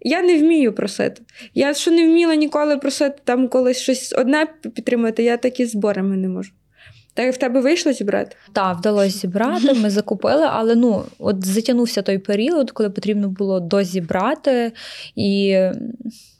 я 0.00 0.22
не 0.22 0.38
вмію 0.38 0.72
просити. 0.72 1.22
Я 1.54 1.74
що 1.74 1.90
не 1.90 2.04
вміла 2.04 2.34
ніколи 2.34 2.76
просити, 2.76 3.16
там 3.24 3.48
колись 3.48 3.78
щось 3.78 4.14
одне 4.18 4.46
підтримати, 4.74 5.22
я 5.22 5.36
так 5.36 5.60
і 5.60 5.66
зборами 5.66 6.16
не 6.16 6.28
можу. 6.28 6.52
Так 7.14 7.34
в 7.34 7.36
тебе 7.36 7.60
вийшло 7.60 7.92
зібрати? 7.92 8.36
Так, 8.52 8.78
вдалося 8.78 9.18
зібрати, 9.18 9.74
ми 9.74 9.90
закупили, 9.90 10.46
але 10.50 10.74
ну 10.74 11.04
от 11.18 11.46
затягнувся 11.46 12.02
той 12.02 12.18
період, 12.18 12.70
коли 12.70 12.90
потрібно 12.90 13.28
було 13.28 13.60
дозібрати. 13.60 14.72
І 15.16 15.58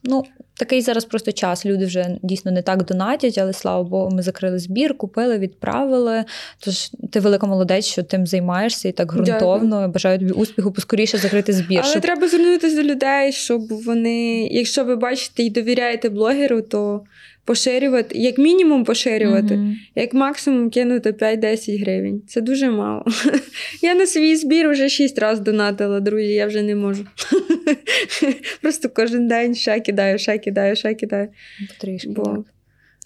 ну, 0.03 0.25
такий 0.59 0.83
зараз 0.83 1.05
просто 1.05 1.33
час. 1.33 1.67
Люди 1.67 1.85
вже 1.87 2.19
дійсно 2.23 2.53
не 2.53 2.63
так 2.63 2.85
донатять, 2.85 3.39
але 3.39 3.53
слава 3.53 3.83
Богу, 3.83 4.11
ми 4.11 4.23
закрили 4.23 4.59
збір, 4.59 4.99
купили, 4.99 5.39
відправили. 5.39 6.25
Тож 6.59 6.91
ти 7.13 7.21
велика 7.21 7.47
молодець, 7.47 7.87
що 7.87 8.03
тим 8.03 8.27
займаєшся 8.27 8.89
і 8.89 8.93
так 8.93 9.13
ґрунтовно. 9.13 9.89
Бажаю 9.89 10.19
тобі 10.19 10.33
успіху, 10.33 10.73
поскоріше 10.73 11.19
закрити 11.19 11.53
збір. 11.53 11.81
Але 11.83 11.91
щоб... 11.91 12.03
треба 12.03 12.29
звернутися 12.29 12.77
до 12.77 12.83
людей, 12.83 13.33
щоб 13.33 13.69
вони, 13.69 14.47
якщо 14.47 14.85
ви 14.85 14.97
бачите 14.97 15.43
і 15.43 15.51
довіряєте 15.51 16.09
блогеру, 16.09 16.63
то 16.63 17.05
поширювати, 17.45 18.19
як 18.19 18.39
мінімум 18.39 18.85
поширювати, 18.85 19.55
Мгм. 19.57 19.77
як 19.95 20.15
максимум 20.15 20.71
кинути 20.71 21.13
5-10 21.13 21.81
гривень. 21.81 22.23
Це 22.29 22.41
дуже 22.41 22.71
мало. 22.71 23.05
Я 23.83 23.95
на 23.95 24.07
свій 24.07 24.37
збір 24.37 24.71
вже 24.71 24.89
6 24.89 25.19
разів 25.19 25.45
донатила, 25.45 26.01
друзі, 26.01 26.27
я 26.33 26.47
вже 26.47 26.63
не 26.63 26.75
можу. 26.75 27.07
Просто 28.63 28.89
кожен 28.89 29.29
день 29.29 29.55
ще 29.55 29.81
кидаю, 29.81 30.19
ще 30.19 30.39
кидаю, 30.39 30.77
ще 30.77 30.95
кидаю. 30.95 31.29
Потрішки. 31.69 32.09
Бо 32.09 32.23
так. 32.25 32.39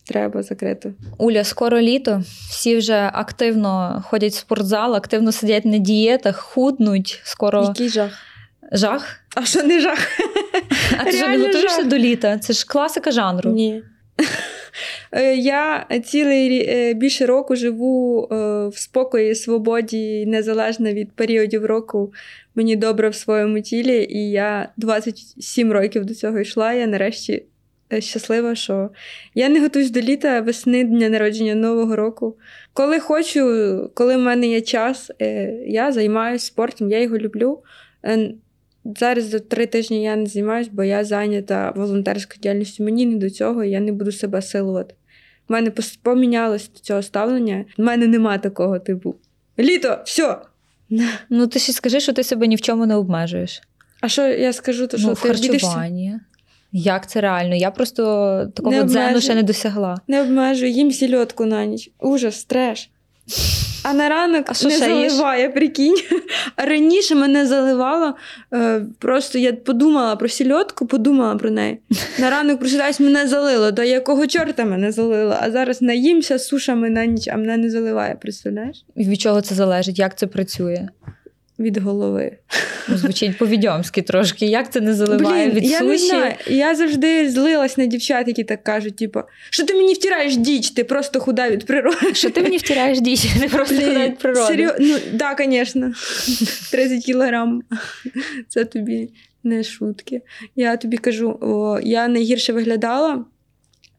треба 0.07 0.43
закрити. 0.43 0.93
Уля, 1.19 1.45
скоро 1.45 1.81
літо. 1.81 2.23
Всі 2.51 2.77
вже 2.77 3.11
активно 3.13 4.03
ходять 4.07 4.33
в 4.33 4.37
спортзал, 4.37 4.95
активно 4.95 5.33
сидять 5.33 5.65
на 5.65 5.79
дієтах, 5.79 6.37
худнуть. 6.37 7.21
Скоро 7.25 7.63
Який 7.63 7.89
жах. 7.89 8.13
жах. 8.73 9.21
А 9.37 9.45
що 9.45 9.63
не 9.63 9.81
жах? 9.81 9.99
А 10.99 11.05
ти 11.05 11.13
що 11.13 11.29
не 11.29 11.39
готуєшся 11.39 11.81
жах. 11.83 11.89
до 11.89 11.99
літа? 11.99 12.39
Це 12.39 12.53
ж 12.53 12.67
класика 12.67 13.11
жанру. 13.11 13.51
Ні. 13.53 13.83
Е, 15.13 15.37
Я 15.37 15.87
цілий 16.05 16.67
е, 16.69 16.95
більше 16.95 17.27
року 17.27 17.57
живу 17.57 18.29
е, 18.33 18.35
в 18.69 18.79
спокої, 18.79 19.35
свободі, 19.35 20.27
незалежно 20.27 20.93
від 20.93 21.13
періодів 21.13 21.65
року. 21.65 22.13
Мені 22.55 22.77
добре 22.77 23.09
в 23.09 23.15
своєму 23.15 23.61
тілі, 23.61 24.07
і 24.11 24.31
я 24.31 24.69
27 24.77 25.73
років 25.73 26.05
до 26.05 26.15
цього 26.15 26.39
йшла. 26.39 26.73
Я 26.73 26.87
нарешті 26.87 27.43
щаслива, 27.99 28.55
що 28.55 28.91
я 29.35 29.49
не 29.49 29.61
готуюсь 29.61 29.91
до 29.91 30.01
літа, 30.01 30.41
весни, 30.41 30.85
дня 30.85 31.09
народження 31.09 31.55
Нового 31.55 31.97
року. 31.97 32.37
Коли 32.73 33.01
хочу, 33.01 33.91
коли 33.95 34.17
в 34.17 34.21
мене 34.21 34.47
є 34.47 34.61
час, 34.61 35.11
я 35.67 35.93
займаюся 35.93 36.47
спортом, 36.47 36.91
я 36.91 37.01
його 37.01 37.19
люблю. 37.19 37.63
Зараз 38.85 39.25
за 39.25 39.39
три 39.39 39.67
тижні 39.67 40.03
я 40.03 40.17
не 40.17 40.27
займаюся, 40.27 40.71
бо 40.73 40.85
я 40.85 41.05
зайнята 41.05 41.73
волонтерською 41.77 42.41
діяльністю. 42.41 42.85
Мені 42.85 43.07
не 43.07 43.17
до 43.17 43.31
цього, 43.31 43.65
я 43.65 43.81
не 43.81 43.93
буду 43.93 44.13
себе 44.13 44.43
силувати. 44.43 44.95
У 45.49 45.53
мене 45.53 45.73
помінялось 46.03 46.71
до 46.75 46.81
цього 46.81 47.03
ставлення. 47.03 47.65
У 47.79 47.83
мене 47.83 48.07
нема 48.07 48.39
такого 48.39 48.79
типу. 48.79 49.15
Літо, 49.59 49.99
все. 50.05 50.39
Ну 51.31 51.47
ти 51.47 51.59
ще 51.59 51.73
скажи, 51.73 52.01
що 52.01 52.13
ти 52.13 52.25
себе 52.25 52.47
ні 52.47 52.57
в 52.57 52.61
чому 52.61 52.87
не 52.87 52.95
обмежуєш. 52.95 53.63
А 54.01 54.09
що 54.09 54.27
я 54.27 54.53
скажу, 54.53 54.87
то 54.87 54.99
що 54.99 55.09
ну, 55.09 55.15
ти 55.15 55.31
обідешся? 55.31 55.49
харчуванні. 55.49 56.15
Як 56.73 57.11
це 57.11 57.21
реально? 57.21 57.55
Я 57.55 57.71
просто 57.71 58.03
такого 58.55 58.77
Не 58.77 58.85
дзену 58.85 59.21
ще 59.21 59.35
не 59.35 59.43
досягла. 59.43 59.97
Не 60.09 60.23
обмежую, 60.23 60.71
їм 60.71 60.93
сільотку 60.93 61.45
на 61.45 61.65
ніч. 61.65 61.91
Ужас, 61.99 62.45
треш. 62.45 62.91
А 63.83 63.93
на 63.93 64.09
ранок 64.09 64.45
А 64.49 64.69
не 64.69 64.79
заливає, 64.79 65.43
їш? 65.45 65.53
прикинь. 65.55 65.97
А 66.57 66.65
раніше 66.65 67.15
мене 67.15 67.47
заливало. 67.47 68.15
Е, 68.55 68.83
просто 68.99 69.39
я 69.39 69.53
подумала 69.53 70.17
про 70.17 70.29
сільотку, 70.29 70.87
подумала 70.87 71.37
про 71.37 71.51
неї. 71.51 71.79
На 72.19 72.31
ранок 72.31 72.59
просидаюсь, 72.59 73.01
мене 73.01 73.29
залило. 73.29 73.71
До 73.71 73.83
якого 73.83 74.27
чорта 74.27 74.65
мене 74.65 74.93
залило? 74.93 75.37
А 75.41 75.51
зараз 75.51 75.83
наїмся 75.83 76.39
сушами 76.39 76.91
на 76.91 77.07
ніч, 77.07 77.29
а 77.29 77.37
мене 77.37 77.57
не 77.57 77.71
заливає, 77.71 78.15
представляєш? 78.15 78.85
Від 78.97 79.21
чого 79.21 79.41
це 79.41 79.55
залежить? 79.55 79.99
Як 79.99 80.19
це 80.19 80.27
працює? 80.27 80.89
Від 81.59 81.77
голови. 81.77 82.37
Ну, 82.89 82.97
Звучить 82.97 83.39
по-відьомськи 83.39 84.03
трошки. 84.03 84.47
Як 84.47 84.73
це 84.73 84.81
не 84.81 84.95
заливає 84.95 85.51
від 85.51 85.65
я 85.65 85.79
суші? 85.79 85.89
не 85.89 85.99
знаю. 85.99 86.35
Я 86.47 86.75
завжди 86.75 87.31
злилась 87.31 87.77
на 87.77 87.87
дівчат, 87.87 88.29
які 88.29 88.45
так 88.45 88.65
кажуть: 88.65 88.97
типу, 88.97 89.21
що 89.51 89.65
ти 89.65 89.75
мені 89.75 89.95
втираєш 89.95 90.37
діч, 90.37 90.71
ти 90.71 90.85
просто 90.85 91.21
худа 91.21 91.51
від 91.51 91.67
природи. 91.67 92.15
Що 92.15 92.31
ти 92.31 92.43
мені 92.43 92.57
втираєш 92.57 93.01
дійсно, 93.01 93.31
не 93.41 93.49
просто 93.49 93.77
Блін, 93.77 93.93
навіть 93.93 94.19
природи. 94.19 94.47
Серйо... 94.47 94.71
Ну, 94.81 94.97
да, 95.13 95.37
звісно. 95.39 95.93
30 96.71 97.05
кілограм. 97.05 97.63
Це 98.49 98.65
тобі 98.65 99.11
не 99.43 99.65
шутки. 99.65 100.23
Я 100.57 100.77
тобі 100.77 100.97
кажу, 100.97 101.39
о, 101.41 101.81
я 101.83 102.09
найгірше 102.09 102.53
виглядала, 102.53 103.25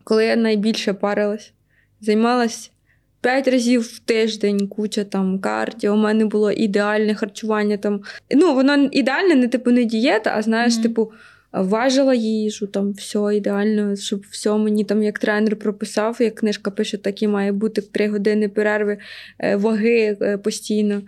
коли 0.04 0.26
я 0.26 0.36
найбільше 0.36 0.94
парилась. 0.94 1.54
Займалась 2.02 2.72
5 3.22 3.48
разів 3.48 3.82
в 3.82 4.00
тиждень, 4.00 4.68
куча 4.68 5.04
там 5.04 5.40
кардіо. 5.40 5.94
У 5.94 5.98
мене 5.98 6.26
було 6.26 6.52
ідеальне 6.52 7.16
харчування. 7.16 7.78
Там. 7.78 8.02
Ну, 8.32 8.54
воно 8.54 8.90
ідеальне, 8.92 9.36
не 9.36 9.48
типу 9.48 9.72
не 9.72 9.84
дієта, 9.86 10.34
а 10.36 10.42
знаєш, 10.42 10.74
Мгм. 10.74 10.84
типу. 10.84 11.12
Важила 11.52 12.14
їжу, 12.14 12.68
там 12.68 12.92
все 12.92 13.20
ідеально, 13.36 13.96
щоб 13.96 14.22
все 14.32 14.58
мені 14.58 14.84
там 14.84 15.04
як 15.04 15.20
тренер 15.20 15.56
прописав, 15.56 16.18
як 16.20 16.36
книжка 16.36 16.72
пише, 16.72 16.98
так 16.98 17.22
і 17.22 17.28
має 17.28 17.52
бути 17.52 17.82
три 17.82 18.10
години 18.10 18.50
перерви 18.50 18.98
е, 19.40 19.56
ваги 19.56 20.18
е, 20.22 20.38
постійно. 20.38 21.02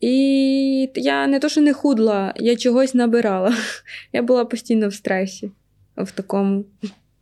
І 0.00 0.90
я 0.94 1.26
не 1.26 1.38
то, 1.38 1.48
що 1.48 1.60
не 1.60 1.72
худла, 1.72 2.34
я 2.36 2.56
чогось 2.56 2.94
набирала. 2.94 3.54
Я 4.12 4.22
була 4.22 4.44
постійно 4.44 4.88
в 4.88 4.94
стресі, 4.94 5.50
в 5.96 6.10
такому 6.10 6.64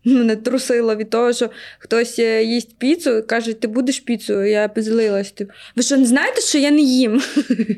Мене 0.07 0.37
трусило 0.37 0.97
від 0.97 1.11
того, 1.11 1.33
що 1.33 1.51
хтось 1.79 2.19
е, 2.19 2.45
їсть 2.45 2.79
піцу 2.79 3.17
і 3.17 3.23
каже, 3.23 3.53
ти 3.53 3.69
будеш 3.69 4.01
піцу? 4.01 4.43
Я 4.43 4.69
позлилась. 4.69 5.31
Типу, 5.31 5.53
ви 5.77 5.83
що, 5.83 5.97
не 5.97 6.05
знаєте, 6.05 6.41
що 6.41 6.59
я 6.59 6.71
не 6.71 6.81
їм? 6.81 7.23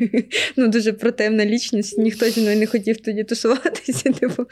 ну, 0.57 0.69
Дуже 0.69 0.93
противна 0.93 1.47
лічність, 1.47 1.99
ніхто 1.99 2.31
зі 2.31 2.41
мною 2.41 2.59
не 2.59 2.67
хотів 2.67 3.01
тоді 3.01 3.25
тусуватися. 3.25 4.13
Типу, 4.21 4.47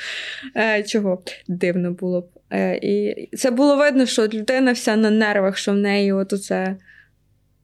е, 0.57 0.83
Чого? 0.83 1.23
Дивно 1.49 1.93
було 1.93 2.21
б. 2.21 2.29
Е, 2.53 2.79
І 2.83 3.29
це 3.37 3.51
було 3.51 3.77
видно, 3.77 4.07
що 4.07 4.23
людина 4.27 4.73
вся 4.73 4.97
на 4.97 5.11
нервах, 5.11 5.59
що 5.59 5.73
в 5.73 5.77
неї 5.77 6.13
от 6.13 6.33
оце 6.33 6.77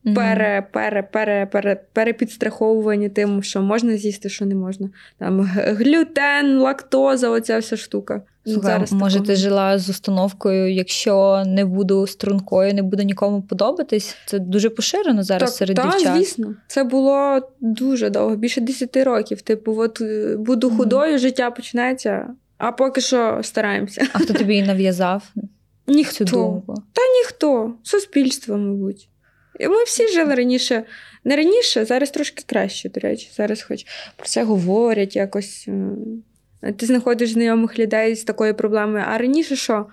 пере, 0.05 0.67
пере, 0.73 1.03
пере, 1.03 1.47
пере, 1.47 1.81
перепідстраховування 1.93 3.09
тим, 3.09 3.43
що 3.43 3.63
можна 3.63 3.97
з'їсти, 3.97 4.29
що 4.29 4.47
не 4.47 4.55
можна. 4.55 4.91
Там 5.19 5.41
глютен, 5.55 6.59
лактоза, 6.59 7.31
оця 7.31 7.59
вся 7.59 7.77
штука. 7.77 8.23
Слухай, 8.45 8.63
Зараз 8.63 8.93
може, 8.93 9.15
такого 9.15 9.27
ти 9.27 9.37
жила 9.37 9.79
з 9.79 9.89
установкою, 9.89 10.73
якщо 10.73 11.43
не 11.47 11.65
буду 11.65 12.07
стрункою, 12.07 12.75
не 12.75 12.83
буду 12.83 13.03
нікому 13.03 13.43
подобатись. 13.43 14.17
Це 14.27 14.39
дуже 14.39 14.71
поширено 14.71 15.23
зараз 15.23 15.51
так, 15.51 15.59
серед 15.59 15.77
та, 15.77 15.83
дівчат. 15.83 16.17
звісно. 16.17 16.55
Це 16.67 16.85
було 16.85 17.41
дуже 17.61 18.11
довго, 18.11 18.37
більше 18.37 18.61
10 18.61 18.97
років. 18.97 19.43
Типу, 19.43 19.77
от 19.79 20.01
е, 20.01 20.37
буду 20.37 20.71
худою, 20.71 21.19
життя 21.19 21.51
починається, 21.51 22.29
а 22.59 22.73
поки 22.73 23.01
що 23.01 23.41
стараємося. 23.43 24.07
А 24.13 24.19
хто 24.19 24.35
тобі 24.35 24.63
нав'язав 24.63 25.23
цю 25.35 25.43
Ніхто. 25.87 26.25
думку? 26.25 26.75
Ніхто. 27.21 27.73
Суспільство, 27.83 28.57
мабуть. 28.57 29.09
І 29.61 29.69
Ми 29.69 29.85
всі 29.85 30.09
жили 30.09 30.35
раніше. 30.35 30.85
Не 31.25 31.37
раніше, 31.37 31.85
зараз 31.85 32.11
трошки 32.11 32.45
краще, 32.47 32.89
до 32.89 33.01
речі. 33.01 33.31
Зараз 33.37 33.63
хоч 33.63 33.87
про 34.17 34.27
це 34.27 34.45
говорять 34.45 35.17
якось. 35.17 35.69
Ти 36.77 36.87
знаходиш 36.87 37.31
знайомих 37.33 37.79
людей 37.79 38.17
з 38.17 38.25
такою 38.25 38.55
проблемою. 38.55 39.05
А 39.09 39.19
раніше 39.19 39.57
що? 39.57 39.87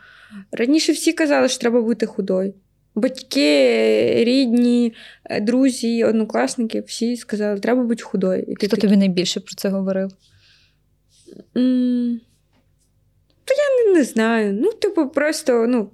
Раніше 0.52 0.92
всі 0.92 1.14
казали, 1.14 1.50
що 1.50 1.60
треба 1.60 1.82
бути 1.82 2.06
худою. 2.06 2.54
Батьки, 2.96 4.24
рідні, 4.24 4.94
е, 5.26 5.42
друзі, 5.42 6.04
однокласники 6.04 6.82
всі 6.82 7.18
сказали, 7.18 7.56
що 7.56 7.62
треба 7.62 7.84
бути 7.84 8.04
худою. 8.04 8.42
І 8.42 8.46
ти 8.46 8.56
Хто 8.56 8.68
такий, 8.68 8.82
тобі 8.82 8.98
найбільше 8.98 9.40
про 9.40 9.56
це 9.56 9.70
говорив? 9.70 10.12
«М, 11.58 12.22
Та 13.46 13.54
я 13.54 13.86
не, 13.86 13.94
не 14.00 14.04
знаю. 14.04 14.54
Ну, 14.62 14.74
типу, 14.74 15.10
просто 15.10 15.68
ну, 15.68 15.92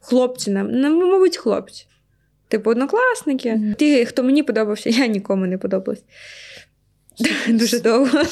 хлопці 0.00 0.50
нам, 0.50 0.70
ну, 0.70 1.10
мабуть, 1.12 1.36
хлопці. 1.36 1.86
Типу, 2.48 2.70
однокласники. 2.70 3.54
Мгм. 3.54 3.74
Ті, 3.74 4.04
хто 4.04 4.22
мені 4.22 4.42
подобався, 4.42 4.90
я 4.90 5.06
нікому 5.06 5.46
не 5.46 5.58
подобалась. 5.58 6.02
Дуже 7.48 7.80
довго. 7.80 8.22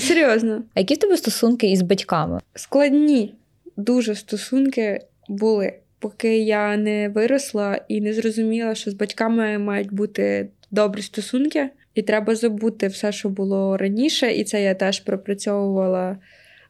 Серйозно. 0.00 0.62
А 0.74 0.80
які 0.80 0.94
в 0.94 0.98
тебе 0.98 1.16
стосунки 1.16 1.70
із 1.70 1.82
батьками? 1.82 2.40
Складні 2.54 3.34
дуже 3.76 4.14
стосунки 4.14 5.00
були, 5.28 5.72
поки 5.98 6.38
я 6.38 6.76
не 6.76 7.08
виросла 7.08 7.80
і 7.88 8.00
не 8.00 8.12
зрозуміла, 8.12 8.74
що 8.74 8.90
з 8.90 8.94
батьками 8.94 9.58
мають 9.58 9.92
бути 9.92 10.48
добрі 10.70 11.02
стосунки, 11.02 11.70
і 11.94 12.02
треба 12.02 12.34
забути 12.34 12.86
все, 12.86 13.12
що 13.12 13.28
було 13.28 13.76
раніше. 13.76 14.32
І 14.32 14.44
це 14.44 14.62
я 14.62 14.74
теж 14.74 15.00
пропрацьовувала, 15.00 16.16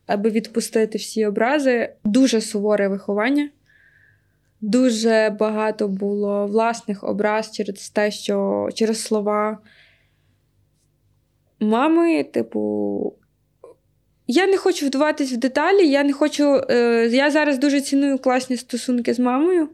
аби 0.06 0.30
відпустити 0.30 0.98
всі 0.98 1.26
образи. 1.26 1.88
Дуже 2.04 2.40
суворе 2.40 2.88
виховання. 2.88 3.48
Дуже 4.62 5.36
багато 5.40 5.88
було 5.88 6.46
власних 6.46 7.04
образ 7.04 7.50
через 7.50 7.90
те, 7.90 8.10
що 8.10 8.68
через 8.74 9.02
слова 9.02 9.58
мами, 11.60 12.24
типу, 12.24 13.14
я 14.26 14.46
не 14.46 14.56
хочу 14.56 14.86
вдаватись 14.86 15.32
в 15.32 15.36
деталі. 15.36 15.88
Я 15.88 16.04
не 16.04 16.12
хочу. 16.12 16.60
Е, 16.70 17.08
я 17.12 17.30
зараз 17.30 17.58
дуже 17.58 17.80
ціную 17.80 18.18
класні 18.18 18.56
стосунки 18.56 19.14
з 19.14 19.18
мамою. 19.18 19.68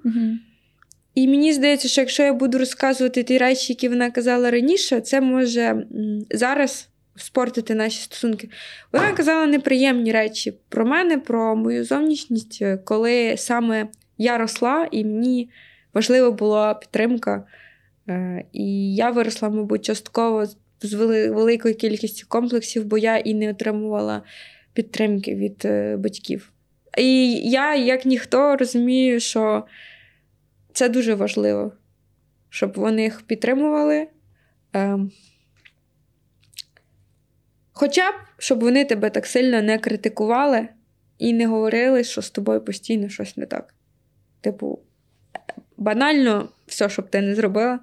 І 1.15 1.29
мені 1.29 1.53
здається, 1.53 1.89
що 1.89 2.01
якщо 2.01 2.23
я 2.23 2.33
буду 2.33 2.59
розказувати 2.59 3.23
ті 3.23 3.39
речі, 3.39 3.73
які 3.73 3.89
вона 3.89 4.11
казала 4.11 4.51
раніше, 4.51 5.01
це 5.01 5.21
може 5.21 5.87
зараз 6.31 6.89
спортити 7.17 7.75
наші 7.75 8.03
стосунки. 8.03 8.49
Вона 8.93 9.13
казала 9.13 9.47
неприємні 9.47 10.13
речі 10.13 10.55
про 10.69 10.87
мене, 10.87 11.19
про 11.19 11.57
мою 11.57 11.85
зовнішність, 11.85 12.63
коли 12.85 13.35
саме 13.37 13.89
я 14.19 14.39
росла, 14.39 14.89
і 14.91 15.05
мені 15.05 15.51
важлива 15.95 16.31
була 16.31 16.75
підтримка. 16.75 17.45
Е, 18.09 18.45
І 18.53 18.95
я 18.95 19.11
виросла, 19.11 19.49
мабуть, 19.49 19.85
частково 19.85 20.47
з- 20.81 20.95
великою 21.29 21.75
кількістю 21.75 22.27
комплексів, 22.29 22.85
бо 22.85 22.99
я 22.99 23.17
і 23.17 23.35
не 23.35 23.51
отримувала 23.51 24.23
підтримки 24.73 25.35
від 25.35 25.63
е, 25.65 25.97
батьків. 25.97 26.53
І 26.99 27.33
я, 27.51 27.75
як 27.75 28.07
ніхто, 28.07 28.57
розумію, 28.57 29.21
що 29.21 29.65
це 30.73 30.89
дуже 30.89 31.15
важливо, 31.15 31.73
щоб 32.49 32.73
вони 32.77 33.03
їх 33.03 33.23
підтримували. 33.23 34.07
Ем, 34.73 35.11
Хоча 37.73 38.11
б, 38.11 38.15
щоб 38.39 38.61
вони 38.61 38.85
тебе 38.85 39.11
так 39.11 39.27
сильно 39.27 39.63
не 39.63 39.79
критикували 39.79 40.69
і 41.19 41.33
не 41.33 41.47
говорили, 41.47 42.05
що 42.05 42.23
з 42.23 42.31
тобою 42.31 42.61
постійно 42.61 43.09
щось 43.09 43.37
не 43.37 43.47
так. 43.47 43.75
Типу, 44.41 44.79
банально 45.77 46.49
все, 46.67 46.89
що 46.89 47.03
б 47.03 47.11
ти 47.11 47.21
не 47.21 47.35
зробила, 47.35 47.81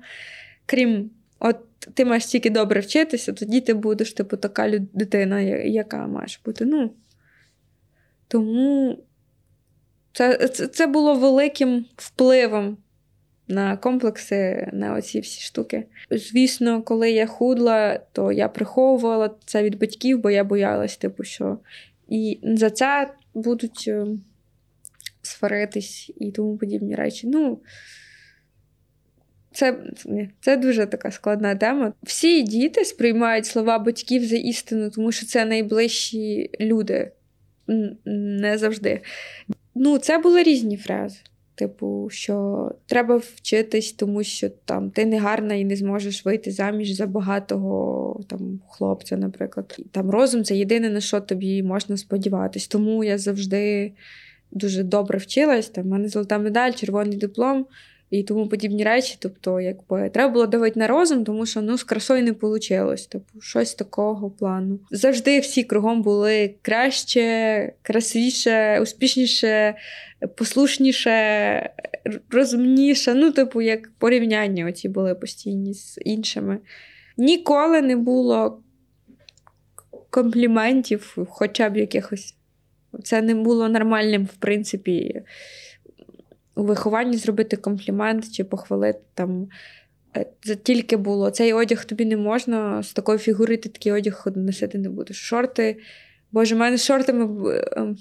крім, 0.65 1.09
от 1.39 1.57
ти 1.93 2.05
маєш 2.05 2.25
тільки 2.25 2.49
добре 2.49 2.79
вчитися, 2.79 3.33
тоді 3.33 3.61
ти 3.61 3.73
будеш, 3.73 4.13
типу, 4.13 4.37
така 4.37 4.79
дитина, 4.79 5.41
яка 5.41 6.07
маєш 6.07 6.41
бути. 6.45 6.65
Ну, 6.65 6.93
тому 8.27 8.97
це, 10.13 10.47
це, 10.47 10.67
це 10.67 10.87
було 10.87 11.15
великим 11.15 11.85
впливом 11.95 12.77
на 13.47 13.77
комплекси, 13.77 14.69
на 14.73 14.93
оці 14.93 15.19
всі 15.19 15.41
штуки. 15.41 15.85
Звісно, 16.11 16.83
коли 16.83 17.11
я 17.11 17.27
худла, 17.27 17.99
то 18.11 18.31
я 18.31 18.49
приховувала 18.49 19.35
це 19.45 19.63
від 19.63 19.79
батьків, 19.79 20.21
бо 20.21 20.29
я 20.29 20.43
боялась, 20.43 20.97
типу, 20.97 21.23
що 21.23 21.57
і 22.09 22.39
за 22.43 22.69
це 22.69 23.13
будуть 23.33 23.85
е, 23.87 24.07
сваритись 25.25 26.11
і 26.17 26.31
тому 26.31 26.57
подібні 26.57 26.95
речі. 26.95 27.27
Ну, 27.27 27.61
це, 29.51 29.77
це 30.41 30.57
дуже 30.57 30.85
така 30.85 31.11
складна 31.11 31.55
тема. 31.55 31.93
Всі 32.03 32.41
діти 32.41 32.85
сприймають 32.85 33.45
слова 33.45 33.79
батьків 33.79 34.25
за 34.25 34.35
істину, 34.35 34.89
тому 34.89 35.11
що 35.11 35.25
це 35.25 35.45
найближчі 35.45 36.49
люди. 36.59 37.11
Не 38.05 38.57
завжди. 38.57 39.01
Ну, 39.75 39.97
це 39.97 40.17
були 40.17 40.43
різні 40.43 40.77
фрази. 40.77 41.17
Типу, 41.55 42.07
що 42.11 42.71
треба 42.85 43.15
вчитись, 43.17 43.91
тому 43.91 44.23
що 44.23 44.49
там 44.49 44.91
ти 44.91 45.05
не 45.05 45.19
гарна 45.19 45.53
і 45.53 45.65
не 45.65 45.75
зможеш 45.75 46.25
вийти 46.25 46.51
заміж 46.51 46.91
за 46.91 47.07
багатого 47.07 48.23
там 48.27 48.59
хлопця, 48.69 49.17
наприклад. 49.17 49.79
Там 49.91 50.09
розум 50.09 50.43
це 50.43 50.55
єдине, 50.55 50.89
на 50.89 51.01
що 51.01 51.21
тобі 51.21 51.63
можна 51.63 51.97
сподіватись. 51.97 52.67
Тому 52.67 53.03
я 53.03 53.17
завжди 53.17 53.91
дуже 54.55 54.83
добре 54.83 55.17
вчилась. 55.17 55.69
Там 55.69 55.83
в 55.83 55.87
мене 55.87 56.09
золота 56.09 56.37
медаль, 56.37 56.71
червоний 56.71 57.17
диплом 57.17 57.65
і 58.09 58.23
тому 58.23 58.47
подібні 58.47 58.83
речі. 58.83 59.17
Тобто, 59.19 59.61
якби 59.61 60.09
треба 60.09 60.33
було 60.33 60.45
давити 60.45 60.79
на 60.79 60.87
розум, 60.87 61.23
тому 61.23 61.45
що 61.45 61.61
ну 61.61 61.77
з 61.77 61.83
красою 61.83 62.23
не 62.23 62.31
вийшло. 62.31 62.95
Типу, 63.09 63.41
щось 63.41 63.73
такого 63.73 64.29
плану. 64.29 64.79
Завжди 64.91 65.39
всі 65.39 65.63
кругом 65.63 66.01
були 66.01 66.55
краще, 66.61 67.73
красивіше, 67.81 68.79
успішніше, 68.81 69.75
послушніше, 70.35 71.69
розумніше. 72.31 73.13
Ну, 73.13 73.31
типу, 73.31 73.61
як 73.61 73.91
порівняння 73.97 74.65
оці 74.65 74.89
були 74.89 75.15
постійні 75.15 75.73
з 75.73 75.99
іншими. 76.05 76.59
Ніколи 77.17 77.81
не 77.81 77.95
було 77.95 78.61
компліментів, 80.09 81.17
хоча 81.29 81.69
б 81.69 81.77
якихось. 81.77 82.35
Це 83.03 83.21
не 83.21 83.35
було 83.35 83.69
нормальним, 83.69 84.25
в 84.25 84.33
принципі, 84.33 85.21
у 86.55 86.63
вихованні 86.63 87.17
зробити 87.17 87.57
комплімент 87.57 88.31
чи 88.31 88.43
похвалити 88.43 88.99
там. 89.13 89.47
Е, 90.17 90.25
Це 90.43 90.55
тільки 90.55 90.97
було. 90.97 91.31
Цей 91.31 91.53
одяг 91.53 91.85
тобі 91.85 92.05
не 92.05 92.17
можна, 92.17 92.83
з 92.83 92.93
такої 92.93 93.19
фігури 93.19 93.57
ти 93.57 93.69
такий 93.69 93.91
одяг 93.91 94.25
носити 94.35 94.77
не 94.77 94.89
будеш. 94.89 95.17
Шорти. 95.17 95.77
Боже, 96.31 96.55
в 96.55 96.57
мене 96.57 96.77
з 96.77 96.85
шортами. 96.85 97.53
ем, 97.77 97.97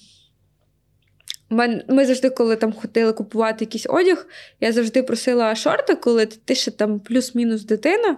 Ми 1.89 2.07
завжди, 2.07 2.31
коли 2.31 2.57
там 2.57 2.73
хотіли 2.73 3.13
купувати 3.13 3.65
якийсь 3.65 3.87
одяг, 3.91 4.27
я 4.61 4.73
завжди 4.73 5.03
просила 5.03 5.55
шорти, 5.55 5.95
коли 5.95 6.27
ти 6.27 6.55
ще 6.55 6.71
там 6.71 7.01
плюс-мінус 7.01 7.65
дитина, 7.65 8.17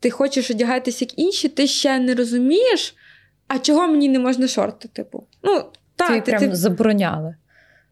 ти 0.00 0.10
хочеш 0.10 0.50
одягатися 0.50 1.04
як 1.04 1.18
інші, 1.18 1.48
ти 1.48 1.66
ще 1.66 1.98
не 1.98 2.14
розумієш, 2.14 2.94
а 3.48 3.58
чого 3.58 3.88
мені 3.88 4.08
не 4.08 4.18
можна 4.18 4.48
шорти, 4.48 4.88
типу. 4.88 5.26
Ну, 5.42 5.64
так, 5.96 6.08
Тобі 6.08 6.20
ти, 6.20 6.30
прям 6.32 6.50
ти 6.50 6.56
забороняли. 6.56 7.36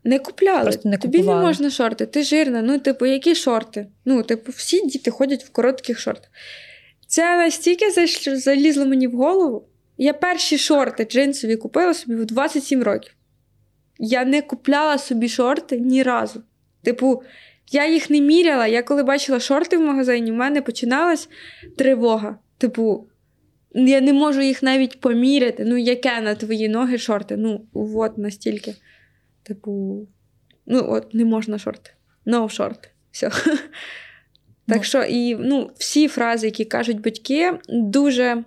не 0.04 0.18
купляли. 0.18 0.62
Просто 0.62 0.88
не 0.88 0.98
Тобі 0.98 1.18
купували. 1.18 1.40
не 1.40 1.46
можна 1.46 1.70
шорти, 1.70 2.06
ти 2.06 2.22
жирна. 2.22 2.62
Ну, 2.62 2.78
типу, 2.78 3.06
які 3.06 3.34
шорти? 3.34 3.86
Ну, 4.04 4.22
типу, 4.22 4.52
всі 4.52 4.86
діти 4.86 5.10
ходять 5.10 5.44
в 5.44 5.50
коротких 5.50 5.98
шортах. 5.98 6.30
Це 7.06 7.36
настільки 7.36 7.90
залізло 8.36 8.86
мені 8.86 9.06
в 9.06 9.12
голову. 9.12 9.68
Я 9.98 10.12
перші 10.12 10.58
шорти 10.58 11.04
джинсові 11.04 11.56
купила 11.56 11.94
собі 11.94 12.14
в 12.16 12.24
27 12.24 12.82
років. 12.82 13.14
Я 13.98 14.24
не 14.24 14.42
купляла 14.42 14.98
собі 14.98 15.28
шорти 15.28 15.78
ні 15.78 16.02
разу. 16.02 16.42
Типу, 16.82 17.22
я 17.72 17.88
їх 17.88 18.10
не 18.10 18.20
міряла. 18.20 18.66
Я 18.66 18.82
коли 18.82 19.02
бачила 19.02 19.40
шорти 19.40 19.78
в 19.78 19.80
магазині, 19.80 20.32
в 20.32 20.34
мене 20.34 20.62
починалась 20.62 21.28
тривога. 21.76 22.38
Типу, 22.58 23.06
я 23.74 24.00
не 24.00 24.12
можу 24.12 24.40
їх 24.40 24.62
навіть 24.62 25.00
поміряти. 25.00 25.64
Ну, 25.64 25.76
яке 25.76 26.20
на 26.20 26.34
твої 26.34 26.68
ноги 26.68 26.98
шорти? 26.98 27.36
Ну, 27.36 27.66
от 27.72 28.18
настільки. 28.18 28.74
Типу, 29.42 30.06
ну, 30.66 30.86
от, 30.88 31.14
не 31.14 31.24
можна 31.24 31.58
шорти. 31.58 31.90
No 32.26 32.48
шорти. 32.48 32.88
Все. 33.10 33.30
Так 34.66 34.76
Ну. 34.78 34.82
що, 34.82 35.02
і 35.02 35.34
ну, 35.34 35.70
всі 35.78 36.08
фрази, 36.08 36.46
які 36.46 36.64
кажуть 36.64 37.00
батьки, 37.00 37.52
дуже. 37.68 38.44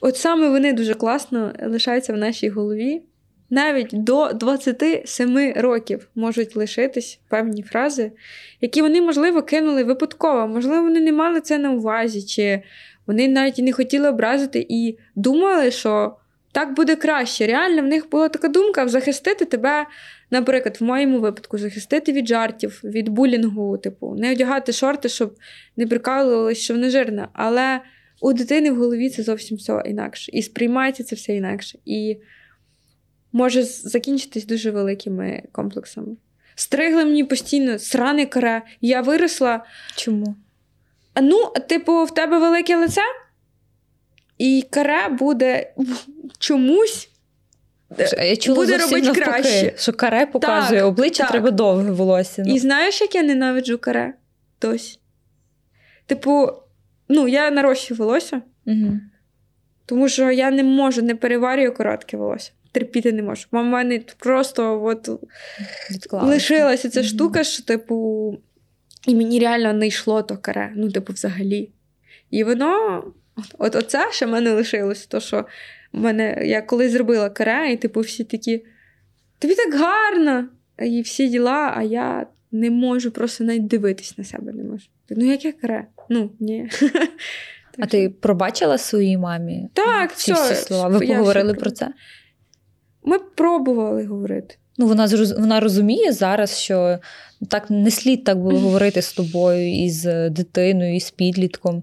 От 0.00 0.16
саме 0.16 0.48
вони 0.48 0.72
дуже 0.72 0.94
класно 0.94 1.52
лишаються 1.62 2.12
в 2.12 2.16
нашій 2.16 2.48
голові. 2.48 3.02
Навіть 3.50 3.88
до 3.92 4.32
27 4.32 5.52
років 5.56 6.08
можуть 6.14 6.56
лишитись 6.56 7.20
певні 7.28 7.62
фрази, 7.62 8.12
які 8.60 8.82
вони, 8.82 9.00
можливо, 9.00 9.42
кинули 9.42 9.84
випадково. 9.84 10.48
Можливо, 10.48 10.82
вони 10.82 11.00
не 11.00 11.12
мали 11.12 11.40
це 11.40 11.58
на 11.58 11.70
увазі, 11.70 12.22
чи 12.22 12.62
вони 13.08 13.28
навіть 13.28 13.58
не 13.58 13.72
хотіли 13.72 14.08
образити 14.08 14.66
і 14.68 14.98
думали, 15.14 15.70
що 15.70 16.16
так 16.52 16.74
буде 16.74 16.96
краще. 16.96 17.46
Реально, 17.46 17.82
в 17.82 17.86
них 17.86 18.10
була 18.10 18.28
така 18.28 18.48
думка 18.48 18.88
захистити 18.88 19.44
тебе, 19.44 19.86
наприклад, 20.30 20.76
в 20.80 20.84
моєму 20.84 21.20
випадку, 21.20 21.58
захистити 21.58 22.12
від 22.12 22.28
жартів, 22.28 22.80
від 22.84 23.08
булінгу, 23.08 23.78
типу, 23.78 24.14
не 24.14 24.32
одягати 24.32 24.72
шорти, 24.72 25.08
щоб 25.08 25.36
не 25.76 25.86
прикалувалися, 25.86 26.62
що 26.62 26.74
вона 26.74 26.90
жирна. 26.90 27.28
Але 27.32 27.80
у 28.20 28.32
дитини 28.32 28.70
в 28.70 28.76
голові 28.76 29.10
це 29.10 29.22
зовсім 29.22 29.56
все 29.56 29.82
інакше. 29.86 30.32
І 30.32 30.42
сприймається 30.42 31.04
це 31.04 31.16
все 31.16 31.34
інакше. 31.34 31.78
І 31.84 32.16
може 33.32 33.62
закінчитись 33.62 34.46
дуже 34.46 34.70
великими 34.70 35.42
комплексами. 35.52 36.16
Стригли 36.54 37.04
мені 37.04 37.24
постійно 37.24 37.78
сране 37.78 38.26
каре. 38.26 38.62
Я 38.80 39.00
виросла. 39.00 39.64
Чому? 39.96 40.36
Ну, 41.22 41.52
типу, 41.68 42.04
в 42.04 42.14
тебе 42.14 42.38
велике 42.38 42.76
лице, 42.76 43.00
і 44.38 44.66
каре 44.70 45.08
буде 45.08 45.72
чомусь. 46.38 47.10
Я 48.18 48.36
чула 48.36 48.56
Буде 48.56 48.78
робити 48.78 49.00
навпаки, 49.06 49.20
краще. 49.24 49.72
що 49.76 49.92
каре 49.92 50.26
показує 50.26 50.80
Так, 50.80 50.88
обличчя, 50.88 51.22
так. 51.22 51.30
треба 51.32 51.50
довге 51.50 51.90
волосся. 51.90 52.42
Ну. 52.46 52.54
І 52.54 52.58
знаєш, 52.58 53.00
як 53.00 53.14
я 53.14 53.22
ненавиджу 53.22 53.78
каре? 53.78 54.14
Досі. 54.60 54.98
Типу, 56.06 56.48
ну, 57.08 57.28
я 57.28 57.50
нарощую 57.50 57.98
волосся, 57.98 58.42
Угу. 58.66 58.92
тому 59.86 60.08
що 60.08 60.30
я 60.30 60.50
не 60.50 60.64
можу, 60.64 61.02
не 61.02 61.14
переварюю 61.14 61.74
коротке 61.74 62.16
волосся. 62.16 62.52
Терпіти 62.72 63.12
не 63.12 63.22
можу. 63.22 63.46
В 63.50 63.62
мене 63.62 64.00
просто 64.18 64.82
от 64.84 65.08
лишилася 66.12 66.90
ця 66.90 67.00
Мгм. 67.00 67.08
штука, 67.08 67.44
що, 67.44 67.62
типу, 67.62 68.38
і 69.06 69.14
мені 69.14 69.40
реально 69.40 69.72
не 69.72 69.86
йшло 69.86 70.22
то 70.22 70.36
каре, 70.36 70.72
ну, 70.76 70.90
типу, 70.90 71.12
взагалі. 71.12 71.70
І 72.30 72.44
воно, 72.44 73.04
от, 73.36 73.54
от 73.58 73.76
оце 73.76 74.12
ще 74.12 74.26
в 74.26 74.30
мене 74.30 74.52
лишилось, 74.52 75.06
то 75.06 75.20
що 75.20 75.44
в 75.92 76.00
мене, 76.00 76.42
я 76.46 76.62
колись 76.62 76.92
зробила 76.92 77.30
каре, 77.30 77.72
і, 77.72 77.76
типу, 77.76 78.00
всі 78.00 78.24
такі, 78.24 78.64
тобі 79.38 79.54
так 79.54 79.74
гарно, 79.74 80.48
і 80.82 81.02
всі 81.02 81.28
діла, 81.28 81.74
а 81.76 81.82
я 81.82 82.26
не 82.52 82.70
можу 82.70 83.10
просто 83.10 83.44
навіть 83.44 83.66
дивитись 83.66 84.18
на 84.18 84.24
себе 84.24 84.52
не 84.52 84.64
можу. 84.64 84.86
Ну, 85.10 85.24
яке 85.24 85.52
каре? 85.52 85.86
Ну, 86.08 86.30
ні. 86.40 86.70
А 87.80 87.86
ти 87.86 88.08
пробачила 88.08 88.78
своїй 88.78 89.18
мамі 89.18 89.68
Так, 89.72 90.14
ці 90.14 90.32
все, 90.32 90.52
всі 90.52 90.64
слова? 90.64 90.88
Ви 90.88 91.06
поговорили 91.06 91.54
про 91.54 91.70
це? 91.70 91.92
Ми 93.04 93.18
пробували 93.18 94.04
говорити. 94.04 94.54
Ну, 94.78 94.86
вона 94.86 95.08
вона 95.38 95.60
розуміє 95.60 96.12
зараз, 96.12 96.58
що 96.58 96.98
так 97.48 97.70
не 97.70 97.90
слід 97.90 98.24
так 98.24 98.38
було 98.38 98.58
говорити 98.60 99.02
з 99.02 99.12
тобою 99.12 99.84
і 99.84 99.90
з 99.90 100.30
дитиною, 100.30 100.96
і 100.96 101.00
з 101.00 101.10
підлітком. 101.10 101.82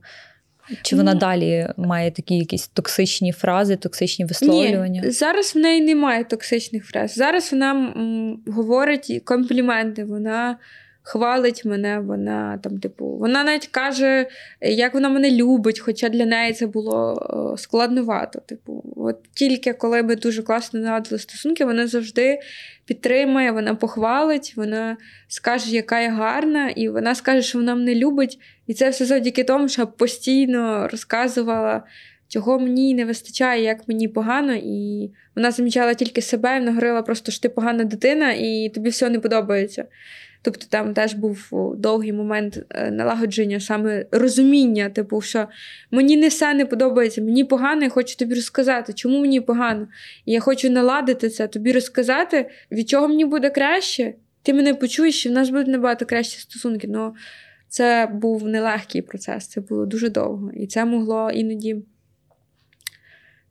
Чи 0.81 0.95
вона 0.95 1.13
Ну. 1.13 1.19
далі 1.19 1.67
має 1.77 2.11
такі 2.11 2.37
якісь 2.37 2.67
токсичні 2.67 3.31
фрази, 3.31 3.75
токсичні 3.75 4.25
висловлювання? 4.25 5.01
Ні, 5.01 5.11
зараз 5.11 5.55
в 5.55 5.57
неї 5.59 5.81
немає 5.81 6.23
токсичних 6.23 6.85
фраз. 6.85 7.13
Зараз 7.15 7.51
вона 7.51 7.71
м, 7.71 8.39
говорить 8.47 9.21
компліменти, 9.25 10.03
вона 10.03 10.57
хвалить 11.05 11.65
мене, 11.65 11.99
вона 11.99 12.59
там, 12.63 12.79
типу, 12.79 13.05
вона 13.05 13.43
навіть 13.43 13.67
каже, 13.67 14.27
як 14.61 14.93
вона 14.93 15.09
мене 15.09 15.31
любить, 15.31 15.79
хоча 15.79 16.09
для 16.09 16.25
неї 16.25 16.53
це 16.53 16.67
було 16.67 17.13
е, 17.53 17.57
складновато. 17.57 18.39
Типу, 18.39 18.83
от 18.95 19.17
тільки 19.33 19.73
коли 19.73 20.03
ми 20.03 20.15
дуже 20.15 20.43
класно 20.43 20.79
наладили 20.79 21.19
стосунки, 21.19 21.65
вона 21.65 21.87
завжди 21.87 22.39
підтримує, 22.85 23.51
вона 23.51 23.75
похвалить, 23.75 24.53
вона 24.55 24.97
скаже, 25.27 25.75
яка 25.75 26.01
я 26.01 26.11
гарна, 26.11 26.69
і 26.69 26.89
вона 26.89 27.15
скаже, 27.15 27.41
що 27.41 27.57
вона 27.57 27.75
мене 27.75 27.95
любить. 27.95 28.39
І 28.67 28.73
це 28.73 28.89
все 28.89 29.05
завдяки 29.05 29.43
тому, 29.43 29.67
що 29.67 29.87
постійно 29.87 30.87
розказувала 30.91 31.83
чого 32.27 32.59
мені 32.59 32.93
не 32.93 33.05
вистачає, 33.05 33.63
як 33.63 33.87
мені 33.87 34.07
погано, 34.07 34.53
і 34.53 35.11
вона 35.35 35.51
замічала 35.51 35.93
тільки 35.93 36.21
себе, 36.21 36.55
і 36.55 36.59
вона 36.59 36.71
говорила 36.71 37.01
просто, 37.01 37.31
що 37.31 37.41
ти 37.41 37.49
погана 37.49 37.83
дитина, 37.83 38.33
і 38.33 38.71
тобі 38.73 38.89
все 38.89 39.09
не 39.09 39.19
подобається. 39.19 39.85
Тобто 40.45 40.65
там 40.69 40.93
теж 40.93 41.13
був 41.13 41.49
довгий 41.77 42.13
момент 42.13 42.65
е, 42.69 42.91
налагодження, 42.91 43.59
саме 43.59 44.05
розуміння, 44.11 44.89
типу, 44.89 45.21
що 45.21 45.47
мені 45.91 46.17
не 46.17 46.27
все 46.27 46.53
не 46.53 46.65
подобається, 46.65 47.21
мені 47.21 47.43
погано, 47.43 47.83
я 47.83 47.89
хочу 47.89 48.15
тобі 48.17 48.35
розказати, 48.35 48.93
чому 48.93 49.19
мені 49.19 49.41
погано. 49.41 49.87
І 50.25 50.31
я 50.31 50.39
хочу 50.39 50.69
наладити 50.69 51.29
це, 51.29 51.47
тобі 51.47 51.71
розказати, 51.71 52.49
від 52.71 52.89
чого 52.89 53.07
мені 53.07 53.25
буде 53.25 53.49
краще. 53.49 54.13
Ти 54.41 54.53
мене 54.53 54.73
почуєш, 54.73 55.25
і 55.25 55.29
в 55.29 55.31
нас 55.31 55.49
будуть 55.49 55.67
набагато 55.67 56.05
кращі 56.05 56.39
стосунки. 56.39 56.87
Ну, 56.87 57.15
це 57.67 58.09
був 58.13 58.47
нелегкий 58.47 59.01
процес, 59.01 59.47
це 59.47 59.61
було 59.61 59.85
дуже 59.85 60.09
довго. 60.09 60.51
І 60.51 60.67
це 60.67 60.85
могло 60.85 61.31
іноді. 61.31 61.75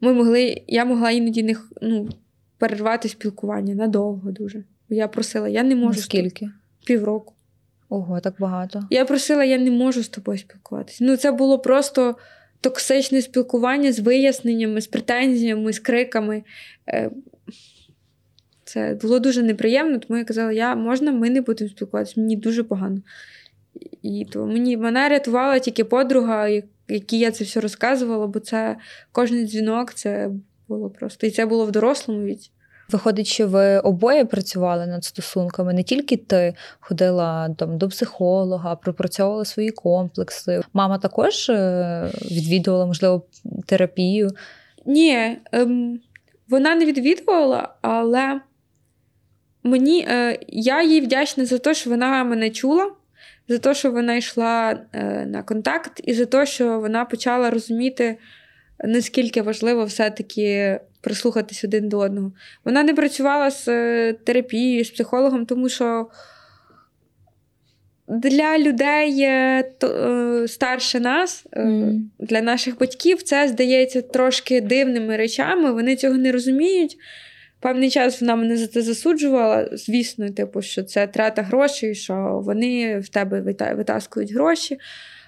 Ми 0.00 0.12
могли, 0.12 0.62
я 0.66 0.84
могла 0.84 1.10
іноді 1.10 1.42
не 1.42 1.56
ну, 1.82 2.08
перервати 2.58 3.08
спілкування 3.08 3.74
надовго 3.74 4.30
дуже. 4.30 4.64
Я 4.88 5.08
просила, 5.08 5.48
я 5.48 5.62
не 5.62 5.76
можу 5.76 6.00
Скільки? 6.00 6.50
Півроку. 6.84 7.34
Ого, 7.88 8.20
так 8.20 8.34
багато. 8.38 8.82
Я 8.90 9.04
просила, 9.04 9.44
я 9.44 9.58
не 9.58 9.70
можу 9.70 10.02
з 10.02 10.08
тобою 10.08 10.38
спілкуватися. 10.38 11.04
Ну, 11.04 11.16
це 11.16 11.32
було 11.32 11.58
просто 11.58 12.16
токсичне 12.60 13.22
спілкування 13.22 13.92
з 13.92 13.98
виясненнями, 14.00 14.80
з 14.80 14.86
претензіями, 14.86 15.72
з 15.72 15.78
криками. 15.78 16.42
Е, 16.88 17.10
Це 18.64 18.98
було 19.02 19.18
дуже 19.18 19.42
неприємно, 19.42 19.98
тому 19.98 20.18
я 20.18 20.24
казала, 20.24 20.52
я 20.52 20.74
можна, 20.74 21.12
ми 21.12 21.30
не 21.30 21.40
будемо 21.40 21.70
спілкуватися, 21.70 22.20
мені 22.20 22.36
дуже 22.36 22.64
погано. 22.64 23.02
І 24.02 24.26
то 24.32 24.46
мені 24.46 24.76
мене 24.76 25.08
рятувала 25.08 25.58
тільки 25.58 25.84
подруга, 25.84 26.48
якій 26.88 27.18
я 27.18 27.30
це 27.30 27.44
все 27.44 27.60
розказувала, 27.60 28.26
бо 28.26 28.40
це 28.40 28.76
кожен 29.12 29.46
дзвінок 29.46 29.94
це 29.94 30.30
було 30.68 30.90
просто. 30.90 31.26
І 31.26 31.30
це 31.30 31.46
було 31.46 31.66
в 31.66 31.72
дорослому 31.72 32.24
віці. 32.24 32.50
Виходить, 32.90 33.26
що 33.26 33.48
ви 33.48 33.78
обоє 33.78 34.24
працювали 34.24 34.86
над 34.86 35.04
стосунками. 35.04 35.74
Не 35.74 35.82
тільки 35.82 36.16
ти 36.16 36.54
ходила 36.80 37.48
там 37.58 37.78
до 37.78 37.88
психолога, 37.88 38.76
пропрацьовувала 38.76 39.44
свої 39.44 39.70
комплекси. 39.70 40.60
Мама 40.72 40.98
також 40.98 41.48
е, 41.50 42.10
відвідувала, 42.30 42.86
можливо, 42.86 43.26
терапію. 43.66 44.30
Ні, 44.86 45.38
ем, 45.52 46.00
вона 46.48 46.74
не 46.74 46.84
відвідувала, 46.84 47.74
але 47.82 48.40
мені, 49.62 50.06
е, 50.10 50.38
я 50.48 50.82
їй 50.82 51.00
вдячна 51.00 51.44
за 51.44 51.58
те, 51.58 51.74
що 51.74 51.90
вона 51.90 52.24
мене 52.24 52.50
чула, 52.50 52.90
за 53.48 53.58
те, 53.58 53.74
що 53.74 53.90
вона 53.90 54.14
йшла 54.14 54.80
е, 54.92 55.26
на 55.26 55.42
контакт, 55.42 56.00
і 56.04 56.14
за 56.14 56.26
те, 56.26 56.46
що 56.46 56.80
вона 56.80 57.04
почала 57.04 57.50
розуміти, 57.50 58.18
наскільки 58.84 59.42
важливо 59.42 59.84
все-таки 59.84 60.80
прислухатись 61.04 61.64
один 61.64 61.88
до 61.88 61.98
одного. 61.98 62.32
Вона 62.64 62.82
не 62.82 62.94
працювала 62.94 63.50
з 63.50 63.68
е, 63.68 64.12
терапією, 64.24 64.84
з 64.84 64.90
психологом, 64.90 65.46
тому 65.46 65.68
що. 65.68 66.06
Для 68.08 68.58
людей 68.58 69.20
е, 69.20 69.64
е, 69.84 70.48
старше 70.48 71.00
нас, 71.00 71.46
Мгм. 71.56 72.10
для 72.18 72.40
наших 72.40 72.78
батьків 72.78 73.22
це 73.22 73.48
здається 73.48 74.02
трошки 74.02 74.60
дивними 74.60 75.16
речами. 75.16 75.72
Вони 75.72 75.96
цього 75.96 76.14
не 76.14 76.32
розуміють. 76.32 76.96
Певний 77.60 77.90
час 77.90 78.20
вона 78.20 78.36
мене 78.36 78.56
за 78.56 78.66
це 78.66 78.82
засуджувала. 78.82 79.68
Звісно, 79.72 80.30
типу, 80.30 80.62
що 80.62 80.82
це 80.82 81.06
трата 81.06 81.42
грошей, 81.42 81.94
що 81.94 82.40
вони 82.44 82.98
в 82.98 83.08
тебе 83.08 83.40
витаскують 83.74 84.32
гроші. 84.32 84.78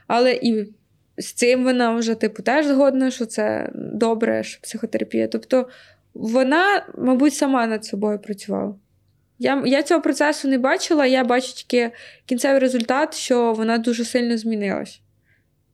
Але 0.07 0.33
і 0.33 0.67
з 1.19 1.33
цим 1.33 1.65
вона 1.65 1.95
вже, 1.95 2.15
типу, 2.15 2.43
теж 2.43 2.67
згодна, 2.67 3.11
що 3.11 3.27
це 3.27 3.71
добре, 3.75 4.43
що 4.43 4.61
психотерапія. 4.63 5.29
Тобто 5.29 5.69
вона, 6.15 6.87
мабуть, 6.99 7.35
сама 7.35 7.67
над 7.67 7.85
собою 7.85 8.19
працювала. 8.19 8.75
Я, 9.39 9.63
я 9.67 9.83
цього 9.83 10.01
процесу 10.01 10.49
не 10.49 10.59
бачила, 10.59 11.07
я 11.07 11.25
бачу 11.25 11.53
тільки 11.53 11.91
кінцевий 12.27 12.59
результат, 12.59 13.15
що 13.15 13.53
вона 13.53 13.79
дуже 13.79 14.05
сильно 14.05 14.37
змінилась. 14.37 15.01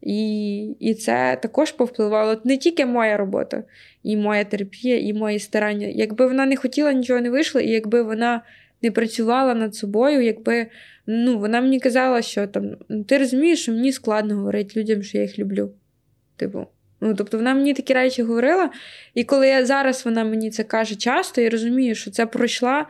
І 0.01 0.63
і 0.81 0.95
це 0.95 1.39
також 1.43 1.73
повпливало 1.73 2.41
не 2.45 2.57
тільки 2.57 2.87
моя 2.87 3.17
робота, 3.17 3.65
і 4.03 4.17
моя 4.17 4.45
терапія, 4.45 5.01
і 5.01 5.13
мої 5.13 5.39
старання. 5.39 5.87
Якби 5.87 6.27
вона 6.27 6.47
не 6.47 6.57
хотіла, 6.57 6.93
нічого 6.93 7.21
не 7.21 7.31
вийшло, 7.31 7.61
і 7.61 7.71
якби 7.71 8.03
вона 8.03 8.43
не 8.83 8.91
працювала 8.91 9.55
над 9.55 9.75
собою, 9.75 10.23
якби 10.23 10.67
ну, 11.07 11.39
вона 11.39 11.61
мені 11.61 11.81
казала, 11.81 12.23
що 12.23 12.47
там 12.47 12.77
ти 13.09 13.19
розумієш, 13.19 13.63
що 13.63 13.73
мені 13.73 13.93
складно 13.93 14.37
говорити 14.37 14.81
людям, 14.81 15.03
що 15.03 15.19
я 15.19 15.25
їх 15.25 15.39
люблю. 15.39 15.71
Типу, 16.37 16.67
ну, 17.01 17.15
тобто 17.15 17.37
вона 17.37 17.55
мені 17.55 17.75
такі 17.75 17.95
речі 17.95 18.23
говорила, 18.23 18.71
і 19.15 19.25
коли 19.25 19.49
я 19.49 19.67
зараз 19.67 20.05
вона 20.05 20.25
мені 20.25 20.51
це 20.51 20.65
каже 20.65 20.95
часто, 20.95 21.41
я 21.41 21.51
розумію, 21.51 21.95
що 21.95 22.11
це 22.11 22.27
пройшла, 22.27 22.87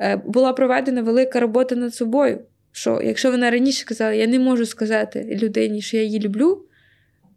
е, 0.00 0.16
була 0.16 0.52
проведена 0.52 1.02
велика 1.02 1.40
робота 1.40 1.74
над 1.74 1.94
собою. 1.94 2.40
Що 2.72 3.00
якщо 3.04 3.30
вона 3.30 3.50
раніше 3.50 3.84
казала, 3.84 4.12
я 4.12 4.26
не 4.26 4.38
можу 4.38 4.66
сказати 4.66 5.38
людині, 5.42 5.82
що 5.82 5.96
я 5.96 6.02
її 6.02 6.20
люблю, 6.20 6.64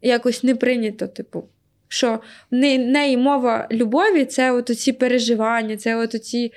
якось 0.02 0.44
не 0.44 0.56
прийнято, 0.56 1.08
типу, 1.08 1.44
що 1.88 2.20
в 2.52 2.56
неї 2.78 3.18
мова 3.18 3.68
любові 3.72 4.26
це 4.26 4.52
от 4.52 4.68
ці 4.80 4.94
переживання, 4.94 5.78
це 5.78 5.96
от 5.96 6.24
ці 6.24 6.54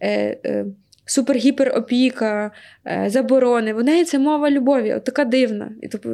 е, 0.00 0.38
е, 0.44 0.64
супергіперопіка, 1.06 2.50
е, 2.86 3.04
заборони. 3.10 3.72
В 3.72 3.84
неї 3.84 4.04
це 4.04 4.18
мова 4.18 4.50
любові, 4.50 4.94
от 4.94 5.04
така 5.04 5.24
дивна. 5.24 5.72
І 5.82 5.88
типу, 5.88 6.10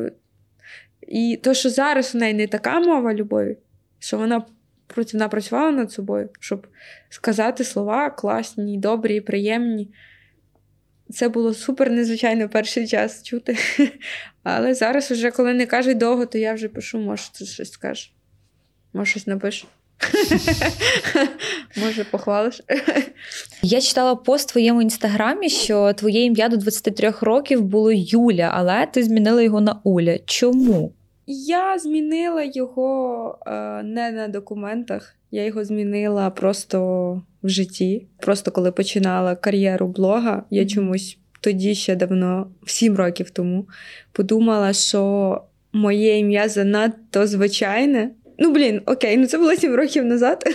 і 1.08 1.40
то, 1.42 1.54
що 1.54 1.70
зараз 1.70 2.14
у 2.14 2.18
неї 2.18 2.34
не 2.34 2.46
така 2.46 2.80
мова 2.80 3.14
любові, 3.14 3.56
що 3.98 4.18
вона 4.18 4.44
вона 5.12 5.28
працювала 5.28 5.70
над 5.70 5.92
собою, 5.92 6.30
щоб 6.40 6.66
сказати 7.08 7.64
слова 7.64 8.10
класні, 8.10 8.78
добрі, 8.78 9.20
приємні. 9.20 9.94
Це 11.10 11.28
було 11.28 11.54
супер 11.54 11.90
незвичайно 11.90 12.48
перший 12.48 12.86
час 12.86 13.22
чути. 13.22 13.56
Але 14.42 14.74
зараз, 14.74 15.10
вже, 15.10 15.30
коли 15.30 15.54
не 15.54 15.66
кажуть 15.66 15.98
довго, 15.98 16.26
то 16.26 16.38
я 16.38 16.54
вже 16.54 16.68
пишу, 16.68 16.98
може, 16.98 17.32
ти 17.32 17.44
щось 17.44 17.72
скажеш. 17.72 18.14
Може, 18.92 19.10
щось 19.10 19.26
напишу. 19.26 19.66
Може, 21.76 22.04
похвалиш? 22.04 22.62
Я 23.62 23.80
читала 23.80 24.14
пост 24.14 24.48
в 24.48 24.52
твоєму 24.52 24.82
інстаграмі, 24.82 25.48
що 25.48 25.92
твоє 25.92 26.24
ім'я 26.24 26.48
до 26.48 26.56
23 26.56 27.12
років 27.20 27.62
було 27.62 27.92
Юля, 27.92 28.50
але 28.54 28.86
ти 28.86 29.02
змінила 29.02 29.42
його 29.42 29.60
на 29.60 29.80
Уля. 29.84 30.18
Чому? 30.24 30.92
Я 31.26 31.78
змінила 31.78 32.42
його 32.54 33.38
е, 33.46 33.82
не 33.82 34.10
на 34.10 34.28
документах, 34.28 35.14
я 35.30 35.44
його 35.44 35.64
змінила 35.64 36.30
просто 36.30 37.22
в 37.42 37.48
житті. 37.48 38.06
Просто 38.18 38.50
коли 38.50 38.72
починала 38.72 39.36
кар'єру 39.36 39.86
блога, 39.88 40.44
я 40.50 40.66
чомусь 40.66 41.18
тоді 41.40 41.74
ще 41.74 41.96
давно, 41.96 42.50
сім 42.66 42.96
років 42.96 43.30
тому, 43.30 43.68
подумала, 44.12 44.72
що 44.72 45.42
моє 45.72 46.18
ім'я 46.18 46.48
занадто 46.48 47.26
звичайне. 47.26 48.10
Ну, 48.38 48.52
блін, 48.52 48.80
окей, 48.86 49.16
ну 49.16 49.26
це 49.26 49.38
було 49.38 49.54
сім 49.54 49.74
років 49.74 50.04
назад. 50.04 50.44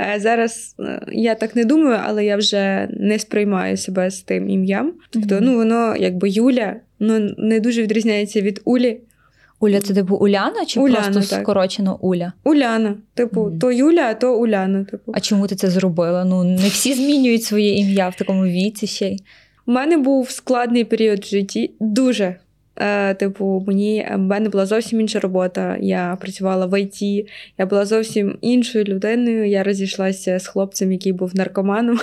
Е, 0.00 0.20
зараз 0.20 0.74
е, 0.80 1.00
я 1.12 1.34
так 1.34 1.56
не 1.56 1.64
думаю, 1.64 2.00
але 2.04 2.24
я 2.24 2.36
вже 2.36 2.88
не 3.00 3.18
сприймаю 3.18 3.76
себе 3.76 4.10
з 4.10 4.20
тим 4.20 4.50
ім'ям. 4.50 4.92
Тобто, 5.10 5.38
ну 5.40 5.56
воно 5.56 5.96
якби 5.96 6.28
Юля, 6.28 6.76
ну 6.98 7.34
не 7.38 7.60
дуже 7.60 7.82
відрізняється 7.82 8.40
від 8.40 8.60
Улі. 8.64 9.00
Уля, 9.60 9.80
це 9.80 9.94
типу 9.94 10.16
Уляна 10.16 10.64
чи 10.66 10.80
Уляна, 10.80 11.10
просто 11.10 11.36
так. 11.36 11.42
скорочено 11.42 11.98
Уля? 12.00 12.32
Уляна. 12.44 12.94
Типу, 13.14 13.40
mm. 13.40 13.58
то 13.58 13.72
Юля, 13.72 14.06
а 14.10 14.14
то 14.14 14.38
Уляна. 14.38 14.84
Типу. 14.84 15.12
А 15.14 15.20
чому 15.20 15.46
ти 15.46 15.54
це 15.54 15.70
зробила? 15.70 16.24
Ну, 16.24 16.44
не 16.44 16.68
всі 16.68 16.94
змінюють 16.94 17.44
своє 17.44 17.76
ім'я 17.76 18.08
в 18.08 18.16
такому 18.16 18.44
віці 18.44 18.86
ще 18.86 19.08
й. 19.08 19.22
У 19.66 19.72
мене 19.72 19.96
був 19.96 20.30
складний 20.30 20.84
період 20.84 21.24
в 21.24 21.26
житті, 21.28 21.70
дуже 21.80 22.36
типу, 23.18 23.64
мені 23.66 24.08
в 24.14 24.18
мене 24.18 24.48
була 24.48 24.66
зовсім 24.66 25.00
інша 25.00 25.20
робота. 25.20 25.76
Я 25.80 26.18
працювала 26.20 26.66
в 26.66 26.80
ІТ, 26.80 27.02
я 27.58 27.66
була 27.66 27.84
зовсім 27.84 28.38
іншою 28.40 28.84
людиною. 28.84 29.48
Я 29.48 29.62
розійшлася 29.62 30.38
з 30.38 30.46
хлопцем, 30.46 30.92
який 30.92 31.12
був 31.12 31.36
наркоманом. 31.36 31.98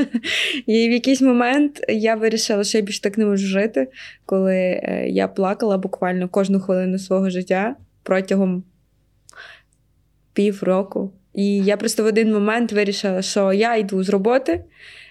І 0.66 0.88
в 0.88 0.92
якийсь 0.92 1.20
момент 1.20 1.80
я 1.88 2.14
вирішила, 2.14 2.64
що 2.64 2.78
я 2.78 2.84
більше 2.84 3.00
так 3.00 3.18
не 3.18 3.26
можу 3.26 3.46
жити, 3.46 3.88
коли 4.26 4.56
е, 4.56 5.04
я 5.08 5.28
плакала 5.28 5.78
буквально 5.78 6.28
кожну 6.28 6.60
хвилину 6.60 6.98
свого 6.98 7.30
життя 7.30 7.76
протягом 8.02 8.62
півроку. 10.32 11.10
І 11.34 11.56
я 11.56 11.76
просто 11.76 12.02
в 12.02 12.06
один 12.06 12.32
момент 12.32 12.72
вирішила, 12.72 13.22
що 13.22 13.52
я 13.52 13.76
йду 13.76 14.02
з 14.02 14.08
роботи. 14.08 14.64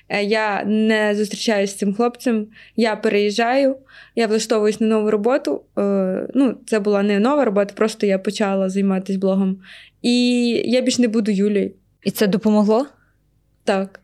Е, 0.10 0.24
я 0.24 0.64
не 0.64 1.16
зустрічаюся 1.16 1.74
з 1.74 1.78
цим 1.78 1.94
хлопцем, 1.94 2.48
я 2.76 2.96
переїжджаю, 2.96 3.76
я 4.16 4.28
влаштовуюсь 4.28 4.80
на 4.80 4.88
нову 4.88 5.12
роботу. 5.12 5.62
Е, 5.78 6.28
ну, 6.34 6.56
Це 6.68 6.80
була 6.80 7.04
не 7.04 7.20
нова 7.20 7.46
робота, 7.46 7.74
просто 7.76 8.06
я 8.06 8.20
почала 8.20 8.70
займатися 8.70 9.20
блогом. 9.20 9.60
І 10.02 10.48
я 10.66 10.82
більш 10.82 11.00
не 11.00 11.08
буду 11.08 11.32
Юлією. 11.32 11.72
І 12.04 12.12
це 12.12 12.28
допомогло? 12.28 12.86
Так. 13.64 14.00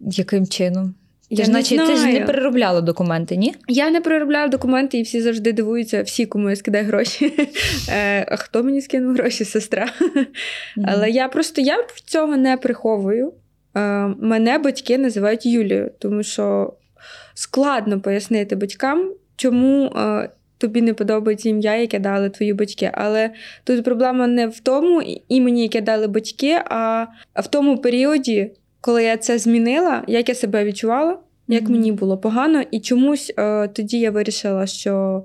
Яким 0.00 0.46
чином? 0.46 0.94
Ти 1.28 1.34
я 1.34 1.44
ж, 1.44 1.50
наче, 1.50 1.76
ти 1.76 1.96
ж 1.96 2.06
не 2.06 2.20
переробляла 2.20 2.80
документи, 2.80 3.36
ні? 3.36 3.54
Я 3.68 3.90
не 3.90 4.00
переробляла 4.00 4.48
документи, 4.48 4.98
і 4.98 5.02
всі 5.02 5.20
завжди 5.20 5.52
дивуються, 5.52 6.02
всі, 6.02 6.26
кому 6.26 6.50
я 6.50 6.56
скидаю 6.56 6.86
гроші. 6.86 7.32
Е, 7.92 8.26
а 8.28 8.36
хто 8.36 8.62
мені 8.62 8.80
скинув 8.80 9.14
гроші? 9.14 9.44
Сестра. 9.44 9.88
Але 10.84 11.10
я 11.10 11.28
просто 11.28 11.60
я 11.60 11.76
цього 12.04 12.36
не 12.36 12.56
приховую. 12.56 13.32
Е, 13.76 13.80
мене 14.20 14.58
батьки 14.58 14.98
називають 14.98 15.46
Юлією, 15.46 15.90
тому 15.98 16.22
що 16.22 16.72
складно 17.34 18.00
пояснити 18.00 18.56
батькам, 18.56 19.12
чому 19.36 19.84
е, 19.86 20.30
тобі 20.58 20.82
не 20.82 20.94
подобається 20.94 21.48
ім'я, 21.48 21.76
яке 21.76 21.98
дали 21.98 22.30
твої 22.30 22.52
батьки. 22.52 22.90
Але 22.94 23.30
тут 23.64 23.84
проблема 23.84 24.26
не 24.26 24.46
в 24.46 24.60
тому 24.60 25.02
імені, 25.28 25.62
яке 25.62 25.80
дали 25.80 26.06
батьки, 26.06 26.58
а 26.64 27.06
в 27.34 27.46
тому 27.46 27.78
періоді, 27.78 28.50
коли 28.80 29.04
я 29.04 29.16
це 29.16 29.38
змінила, 29.38 30.04
як 30.06 30.28
я 30.28 30.34
себе 30.34 30.64
відчувала, 30.64 31.18
як 31.48 31.62
mm-hmm. 31.62 31.70
мені 31.70 31.92
було 31.92 32.18
погано, 32.18 32.62
і 32.70 32.80
чомусь 32.80 33.32
е, 33.38 33.68
тоді 33.68 34.00
я 34.00 34.10
вирішила, 34.10 34.66
що 34.66 35.24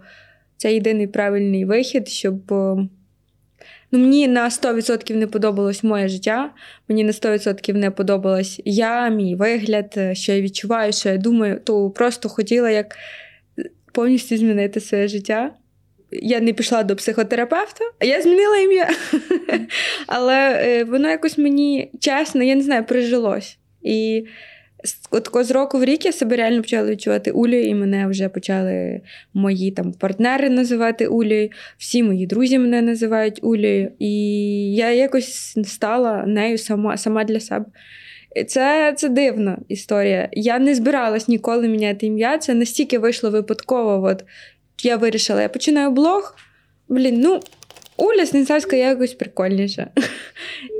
це 0.58 0.74
єдиний 0.74 1.08
правильний 1.08 1.66
вихід, 1.66 2.08
щоб. 2.08 2.54
Ну, 3.94 4.00
Мені 4.00 4.28
на 4.28 4.50
100% 4.50 5.16
не 5.16 5.28
подобалось 5.28 5.84
моє 5.84 6.08
життя, 6.08 6.52
мені 6.88 7.04
на 7.04 7.12
100% 7.12 7.74
не 7.74 7.92
подобалась 7.92 8.62
я, 8.66 9.10
мій 9.10 9.36
вигляд, 9.36 9.94
е, 9.98 10.16
що 10.16 10.34
я 10.34 10.42
відчуваю, 10.42 10.94
що 10.94 11.10
я 11.10 11.18
думаю, 11.18 11.60
то 11.64 11.90
просто 11.90 12.30
хотіла 12.30 12.70
як 12.70 12.96
повністю 13.92 14.38
змінити 14.38 14.80
своє 14.80 15.08
життя. 15.08 15.52
Я 16.12 16.40
не 16.40 16.54
пішла 16.54 16.84
до 16.84 16.96
психотерапевта, 16.96 17.86
а 18.00 18.06
я 18.06 18.22
змінила 18.22 18.58
ім'я. 18.58 18.90
Але 20.08 20.64
е, 20.64 20.84
воно 20.84 21.10
якось 21.10 21.38
мені 21.38 21.92
чесно, 22.00 22.44
я 22.44 22.56
не 22.56 22.62
знаю, 22.62 22.84
прижилось. 22.84 23.58
І 23.82 24.26
От 25.12 25.46
з 25.46 25.52
року 25.52 25.80
в 25.80 25.84
рік 25.84 26.06
я 26.06 26.12
себе 26.12 26.36
реально 26.36 26.62
почала 26.62 26.90
відчувати 26.90 27.32
Улею, 27.32 27.68
і 27.68 27.76
мене 27.76 28.08
вже 28.08 28.30
почали 28.30 29.02
мої 29.34 29.72
там 29.72 29.94
партнери 29.94 30.50
називати 30.50 31.08
Улею, 31.08 31.50
всі 31.78 32.04
мої 32.04 32.28
друзі 32.28 32.60
мене 32.60 32.82
називають 32.82 33.40
Улею. 33.44 33.92
І 34.00 34.12
я 34.76 34.92
якось 34.92 35.58
стала 35.64 36.24
нею 36.28 36.58
сама 36.58 36.98
сама 36.98 37.24
для 37.24 37.40
себе. 37.40 37.66
Це 38.48 38.94
це 38.98 39.10
дивна 39.10 39.58
історія. 39.68 40.30
Я 40.32 40.60
не 40.60 40.76
збиралась 40.76 41.28
ніколи 41.28 41.68
міняти 41.68 42.06
ім'я. 42.06 42.38
Це 42.38 42.54
настільки 42.54 43.00
вийшло 43.00 43.30
випадково. 43.30 44.08
От 44.08 44.24
Я 44.84 44.98
вирішила, 44.98 45.42
я 45.42 45.50
починаю 45.50 45.92
блог. 45.92 46.36
Блін, 46.90 47.22
ну 47.22 47.40
Оля 48.04 48.26
Станіславська 48.26 48.76
якось 48.76 49.14
прикольніша. 49.14 49.88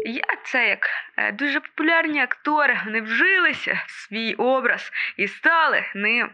Я 0.06 0.24
це 0.52 0.68
як 0.68 0.80
е, 1.18 1.32
дуже 1.32 1.60
популярні 1.60 2.20
актори 2.20 2.74
не 2.92 3.02
вжилися 3.02 3.84
в 3.88 4.08
свій 4.08 4.34
образ 4.34 4.92
і 5.18 5.28
стали 5.28 5.78
ним. 5.96 6.30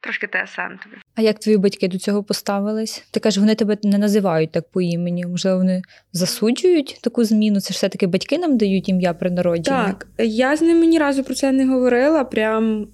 Трошки 0.00 0.28
саме 0.46 0.78
тобі. 0.82 0.96
А 1.14 1.22
як 1.22 1.38
твої 1.38 1.58
батьки 1.58 1.88
до 1.88 1.98
цього 1.98 2.24
поставились? 2.24 3.08
Ти 3.10 3.20
кажеш, 3.20 3.38
вони 3.38 3.54
тебе 3.54 3.78
не 3.82 3.98
називають 3.98 4.52
так 4.52 4.70
по 4.70 4.80
імені. 4.80 5.26
Можливо, 5.26 5.58
вони 5.58 5.82
засуджують 6.12 6.98
таку 7.02 7.24
зміну? 7.24 7.60
Це 7.60 7.72
ж 7.74 7.76
все-таки 7.76 8.06
батьки 8.06 8.38
нам 8.38 8.58
дають 8.58 8.88
ім'я 8.88 9.14
при 9.14 9.30
народженні? 9.30 9.78
Так, 9.86 10.06
я 10.18 10.56
з 10.56 10.62
ними 10.62 10.86
ні 10.86 10.98
разу 10.98 11.24
про 11.24 11.34
це 11.34 11.52
не 11.52 11.66
говорила. 11.66 12.24
Прям 12.24 12.88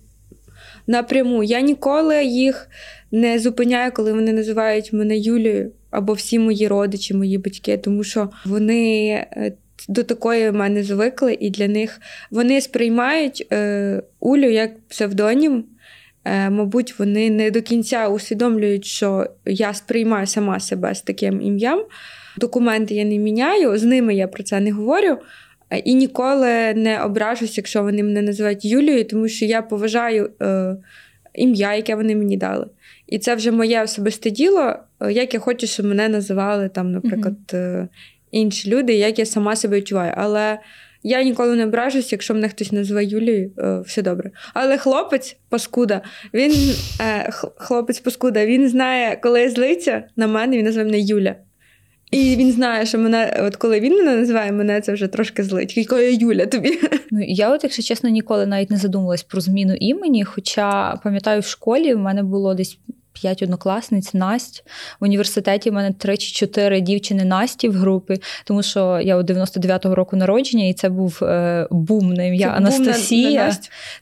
напряму. 0.87 1.43
Я 1.43 1.61
ніколи 1.61 2.25
їх 2.25 2.69
не 3.13 3.39
зупиняю, 3.39 3.93
коли 3.93 4.13
вони 4.13 4.33
називають 4.33 4.93
мене 4.93 5.19
Юлією 5.19 5.73
або 5.91 6.13
всі 6.13 6.39
мої 6.39 6.69
родичі, 6.69 7.15
мої 7.15 7.39
батьки, 7.39 7.77
тому 7.77 8.05
що 8.05 8.31
вони 8.45 9.09
е, 9.09 9.53
до 9.89 10.03
такої 10.03 10.53
мене 10.53 10.83
звикли, 10.83 11.37
і 11.41 11.51
для 11.51 11.69
них 11.69 12.01
вони 12.31 12.61
сприймають 12.61 13.47
е, 13.53 14.03
Улю 14.21 14.51
як 14.51 14.71
псевдонім. 14.89 15.65
Е, 16.25 16.51
Мабуть, 16.51 16.99
вони 16.99 17.31
не 17.31 17.51
до 17.51 17.63
кінця 17.63 18.09
усвідомлюють, 18.09 18.85
що 18.85 19.27
я 19.47 19.75
сприймаю 19.75 20.27
сама 20.27 20.61
себе 20.61 20.95
з 20.95 21.03
таким 21.03 21.41
ім'ям. 21.41 21.85
Документи 22.37 22.95
я 22.95 23.05
не 23.05 23.19
міняю, 23.19 23.79
з 23.79 23.83
ними 23.83 24.15
я 24.15 24.29
про 24.29 24.43
це 24.43 24.61
не 24.61 24.73
говорю. 24.73 25.19
Е, 25.71 25.79
і 25.79 25.95
ніколи 25.95 26.75
не 26.75 27.03
ображусь, 27.05 27.57
якщо 27.57 27.83
вони 27.83 28.03
мене 28.03 28.23
називають 28.23 28.65
Юлією, 28.65 29.05
тому 29.05 29.29
що 29.29 29.45
я 29.45 29.63
поважаю 29.63 30.31
е, 30.43 30.77
ім'я, 31.35 31.75
яке 31.75 31.95
вони 31.95 32.17
мені 32.17 32.37
дали. 32.37 32.67
І 33.07 33.19
це 33.19 33.35
вже 33.35 33.51
моє 33.51 33.83
особисте 33.83 34.31
діло, 34.31 34.75
е, 35.01 35.13
як 35.13 35.35
я 35.35 35.41
хочу, 35.41 35.67
щоб 35.67 35.87
мене 35.87 36.09
називали 36.09 36.69
там, 36.69 36.93
наприклад, 36.93 37.37
е, 37.55 37.89
інші 38.31 38.71
люди, 38.71 38.95
як 38.95 39.19
я 39.19 39.27
сама 39.27 39.57
себе 39.57 39.77
відчуваю. 39.77 40.13
Але 40.17 40.59
я 41.03 41.23
ніколи 41.23 41.57
не 41.57 41.65
ображусь, 41.65 42.13
якщо 42.13 42.35
мене 42.35 42.49
хтось 42.49 42.73
називає 42.73 43.09
Юлією, 43.09 43.51
е, 43.59 43.81
все 43.81 44.03
добре. 44.03 44.31
Але 44.55 44.79
хлопець 44.79 45.37
паскуда, 45.49 46.01
він 46.35 46.53
е, 47.01 47.31
хлопець 47.57 48.01
паскуда, 48.01 48.47
він 48.47 48.69
знає, 48.69 49.17
коли 49.23 49.49
злиться 49.49 50.05
на 50.17 50.27
мене, 50.27 50.59
він 50.59 50.65
називає 50.65 50.87
мене 50.91 51.01
Юля. 51.01 51.35
І 52.11 52.37
він 52.37 52.53
знає, 52.53 52.87
що 52.87 52.99
мене, 52.99 53.41
от 53.47 53.57
коли 53.57 53.81
він 53.81 53.97
мене 53.97 54.17
називає, 54.17 54.53
мене 54.53 54.81
це 54.81 54.93
вже 54.93 55.09
трошки 55.09 55.43
злить. 55.43 55.77
Яка 55.77 56.01
я 56.01 56.11
Юля 56.11 56.47
тобі. 56.47 56.79
Ну, 57.11 57.21
я, 57.23 57.55
от, 57.55 57.65
якщо 57.65 57.83
чесно, 57.83 58.09
ніколи 58.11 58.47
навіть 58.47 58.71
не 58.71 58.77
задумалась 58.77 59.23
про 59.23 59.41
зміну 59.41 59.75
імені. 59.75 60.25
Хоча 60.25 60.97
пам'ятаю, 61.05 61.41
в 61.41 61.45
школі 61.45 61.95
в 61.95 61.99
мене 61.99 62.23
було 62.23 62.55
десь. 62.55 62.79
П'ять 63.13 63.43
однокласниць 63.43 64.15
Насть. 64.15 64.65
В 65.01 65.05
університеті 65.05 65.71
в 65.71 65.73
мене 65.73 65.93
три 65.93 66.17
чи 66.17 66.33
чотири 66.33 66.81
дівчини 66.81 67.25
Насті 67.25 67.69
в 67.69 67.73
групі, 67.75 68.21
тому 68.45 68.63
що 68.63 69.01
я 69.05 69.17
у 69.17 69.23
99-го 69.23 69.95
року 69.95 70.17
народження, 70.17 70.65
і 70.69 70.73
це 70.73 70.89
був 70.89 71.19
е, 71.25 71.67
бум 71.71 72.15
на 72.15 72.25
ім'я 72.25 72.49
Анастасія. 72.49 73.47
на? 73.47 73.57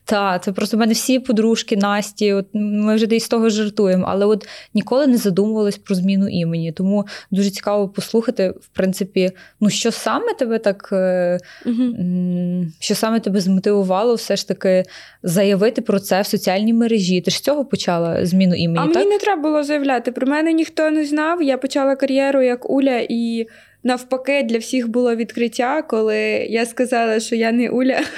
Так, 0.05 0.45
це 0.45 0.53
просто 0.53 0.77
в 0.77 0.81
мене 0.81 0.93
всі 0.93 1.19
подружки 1.19 1.77
Насті. 1.77 2.33
От 2.33 2.47
ми 2.53 2.95
вже 2.95 3.07
десь 3.07 3.25
з 3.25 3.29
того 3.29 3.51
жартуємо, 3.51 4.05
але 4.09 4.27
от 4.27 4.49
ніколи 4.75 5.07
не 5.07 5.17
задумувались 5.17 5.79
про 5.79 5.95
зміну 5.95 6.29
імені. 6.29 6.73
Тому 6.73 7.07
дуже 7.31 7.51
цікаво 7.51 7.89
послухати, 7.89 8.51
в 8.61 8.69
принципі, 8.69 9.31
ну 9.61 9.71
що 9.71 9.93
саме 9.93 10.35
тебе 10.35 10.59
так, 10.59 10.89
е, 10.93 11.39
Мгм. 11.67 12.73
що 12.81 12.95
саме 12.95 13.21
тебе 13.21 13.41
змотивувало 13.41 14.15
все 14.15 14.37
ж 14.37 14.49
таки 14.49 14.85
заявити 15.23 15.83
про 15.83 16.01
це 16.01 16.21
в 16.21 16.27
соціальній 16.27 16.73
мережі. 16.73 17.21
Ти 17.21 17.31
ж 17.31 17.37
з 17.37 17.41
цього 17.41 17.65
почала 17.65 18.27
зміну 18.27 18.55
імені, 18.55 18.91
А 18.91 18.93
так? 18.99 19.05
мені 19.05 19.11
не 19.11 19.18
треба 19.18 19.42
було 19.42 19.62
заявляти. 19.62 20.12
Про 20.12 20.26
мене 20.26 20.53
ніхто 20.53 20.90
не 20.90 21.05
знав. 21.05 21.42
Я 21.42 21.59
почала 21.59 21.96
кар'єру 21.96 22.42
як 22.42 22.70
Уля, 22.70 23.07
і 23.09 23.46
навпаки, 23.82 24.42
для 24.42 24.59
всіх 24.59 24.88
було 24.88 25.16
відкриття, 25.16 25.82
коли 25.82 26.18
я 26.51 26.66
сказала, 26.66 27.20
що 27.20 27.36
я 27.36 27.53
не 27.53 27.70
Уля. 27.70 28.01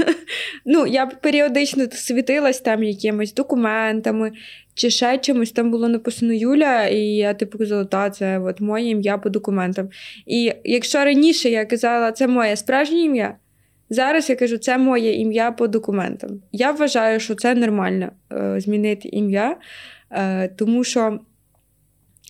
Ну, 0.64 0.86
я 0.86 1.06
періодично 1.06 1.86
світилась 1.90 2.60
там 2.60 2.82
якимись 2.82 3.34
документами 3.34 4.32
чи 4.74 4.90
ще 4.90 5.18
чимось. 5.18 5.52
Там 5.52 5.70
було 5.70 5.88
написано 5.88 6.32
Юля, 6.32 6.86
і 6.86 6.98
я 6.98 7.34
типу 7.34 7.58
казала, 7.58 7.84
та, 7.84 8.10
це 8.10 8.38
от 8.38 8.60
моє 8.60 8.90
ім'я 8.90 9.18
по 9.18 9.28
документам. 9.28 9.88
І 10.26 10.52
якщо 10.64 11.04
раніше 11.04 11.50
я 11.50 11.64
казала, 11.64 12.12
це 12.12 12.26
моє 12.26 12.56
справжнє 12.56 13.00
ім'я. 13.00 13.36
Зараз 13.90 14.30
я 14.30 14.36
кажу, 14.36 14.58
це 14.58 14.78
моє 14.78 15.12
ім'я 15.12 15.52
по 15.52 15.68
документам. 15.68 16.30
Я 16.52 16.70
вважаю, 16.72 17.20
що 17.20 17.34
це 17.34 17.54
нормально 17.54 18.12
е, 18.32 18.60
змінити 18.60 19.08
ім'я. 19.08 19.56
Е, 20.10 20.48
тому 20.48 20.84
що 20.84 21.20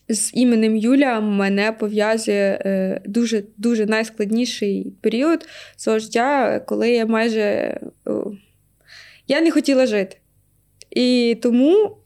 з 0.09 0.31
іменем 0.35 0.77
Юля 0.77 1.21
мене 1.21 1.73
пов'язує 1.73 2.63
е, 2.65 3.01
дуже 3.05 3.43
дуже 3.57 3.87
найскладніший 3.87 4.93
період 5.01 5.47
свого 5.77 5.99
життя, 5.99 6.61
коли 6.67 6.91
я 6.91 7.07
майже 7.07 7.81
я 9.29 9.41
не 9.41 9.51
хотіла 9.51 9.87
жити. 9.87 10.17
І 10.91 11.39
тому 11.43 11.97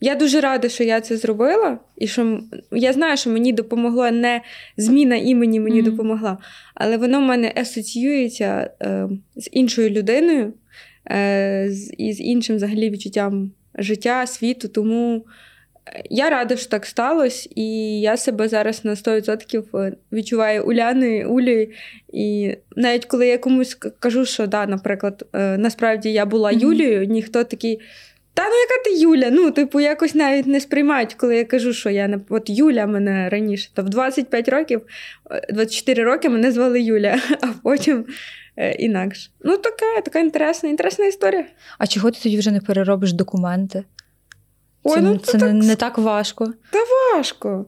я 0.00 0.14
дуже 0.14 0.40
рада, 0.40 0.68
що 0.68 0.84
я 0.84 1.00
це 1.00 1.16
зробила, 1.16 1.78
і 1.96 2.06
що 2.06 2.40
я 2.72 2.92
знаю, 2.92 3.16
що 3.16 3.30
мені 3.30 3.52
допомогло 3.52 4.10
не 4.10 4.42
зміна 4.76 5.16
імені 5.16 5.60
мені 5.60 5.82
Мгм. 5.82 5.90
допомогла, 5.90 6.38
але 6.74 6.96
воно 6.96 7.18
в 7.18 7.22
мене 7.22 7.52
асоціюється 7.56 8.70
е, 8.82 9.08
з 9.36 9.48
іншою 9.52 9.90
людиною 9.90 10.52
і 11.98 12.12
з 12.12 12.20
іншим 12.20 12.56
взагалі 12.56 12.90
відчуттям 12.90 13.52
життя, 13.78 14.26
світу. 14.26 14.68
Тому 14.68 15.26
е, 15.86 16.02
я 16.10 16.30
рада, 16.30 16.56
що 16.56 16.70
так 16.70 16.86
сталося, 16.86 17.48
і 17.54 18.00
я 18.00 18.16
себе 18.16 18.48
зараз 18.48 18.84
на 18.84 18.94
100% 18.94 19.92
відчуваю 20.12 20.66
Уляною, 20.66 21.30
Улею. 21.30 21.68
І 22.12 22.56
навіть 22.76 23.04
коли 23.04 23.26
я 23.26 23.38
комусь 23.38 23.74
кажу, 23.74 24.24
що 24.24 24.46
да, 24.46 24.66
наприклад, 24.66 25.26
е, 25.32 25.58
насправді 25.58 26.12
я 26.12 26.26
була. 26.26 26.52
Юлією, 26.52 27.04
ніхто 27.04 27.44
такий. 27.44 27.80
Та 28.36 28.42
ну 28.42 28.54
яка 28.54 28.84
ти 28.84 28.90
Юля? 29.02 29.30
Ну, 29.30 29.50
типу, 29.50 29.80
якось 29.80 30.14
навіть 30.14 30.46
не 30.46 30.60
сприймають, 30.60 31.14
коли 31.14 31.36
я 31.36 31.44
кажу, 31.44 31.72
що 31.72 31.90
я 31.90 32.08
не 32.08 32.18
от 32.28 32.50
Юля 32.50 32.86
мене 32.86 33.28
раніше. 33.28 33.70
То 33.74 33.82
в 33.82 33.88
25 33.88 34.48
років, 34.48 34.82
е, 35.30 35.52
24 35.52 36.04
роки 36.04 36.28
мене 36.28 36.52
звали 36.52 36.80
Юля, 36.80 37.18
а 37.40 37.46
потім 37.62 37.98
е, 37.98 38.04
інакше. 38.56 39.30
Ну, 39.40 39.56
така, 39.56 40.00
така 40.04 40.18
інтересна, 40.18 40.68
інтересна 40.68 41.06
історія. 41.06 41.46
А 41.78 41.86
чого 41.86 42.10
ти 42.10 42.20
тоді 42.22 42.38
вже 42.38 42.50
не 42.50 42.60
переробиш 42.60 43.12
документи? 43.12 43.84
Ой, 44.82 44.94
це 44.94 45.00
ну 45.02 45.18
це 45.18 45.38
це 45.38 45.38
не, 45.38 45.60
так 45.60 45.68
не 45.68 45.76
так 45.76 45.98
важко. 45.98 46.52
важко. 47.14 47.66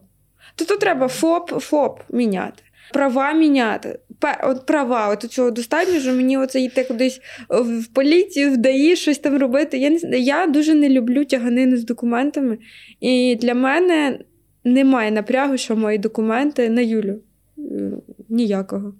То 0.55 0.65
тут 0.65 0.79
треба 0.79 1.07
ФОП, 1.07 1.49
ФОП 1.49 1.99
міняти, 2.09 2.63
права 2.93 3.33
міняти. 3.33 3.99
От 4.43 4.65
права, 4.65 5.09
от 5.09 5.21
цього 5.21 5.51
достатньо, 5.51 5.99
що 5.99 6.13
мені 6.13 6.37
оце 6.37 6.61
йти 6.61 6.83
кудись 6.83 7.21
в 7.49 7.87
поліцію, 7.87 8.51
в 8.51 8.57
ДАІ, 8.57 8.95
щось 8.95 9.17
там 9.17 9.37
робити. 9.37 9.77
Я, 9.77 9.89
не, 9.89 10.19
я 10.19 10.47
дуже 10.47 10.73
не 10.73 10.89
люблю 10.89 11.25
тяганину 11.25 11.77
з 11.77 11.83
документами. 11.83 12.57
І 12.99 13.35
для 13.35 13.53
мене 13.53 14.19
немає 14.63 15.11
напрягу, 15.11 15.57
що 15.57 15.75
мої 15.75 15.97
документи 15.97 16.69
на 16.69 16.81
Юлю. 16.81 17.19
Е, 17.57 17.91
Ніякого. 18.29 18.93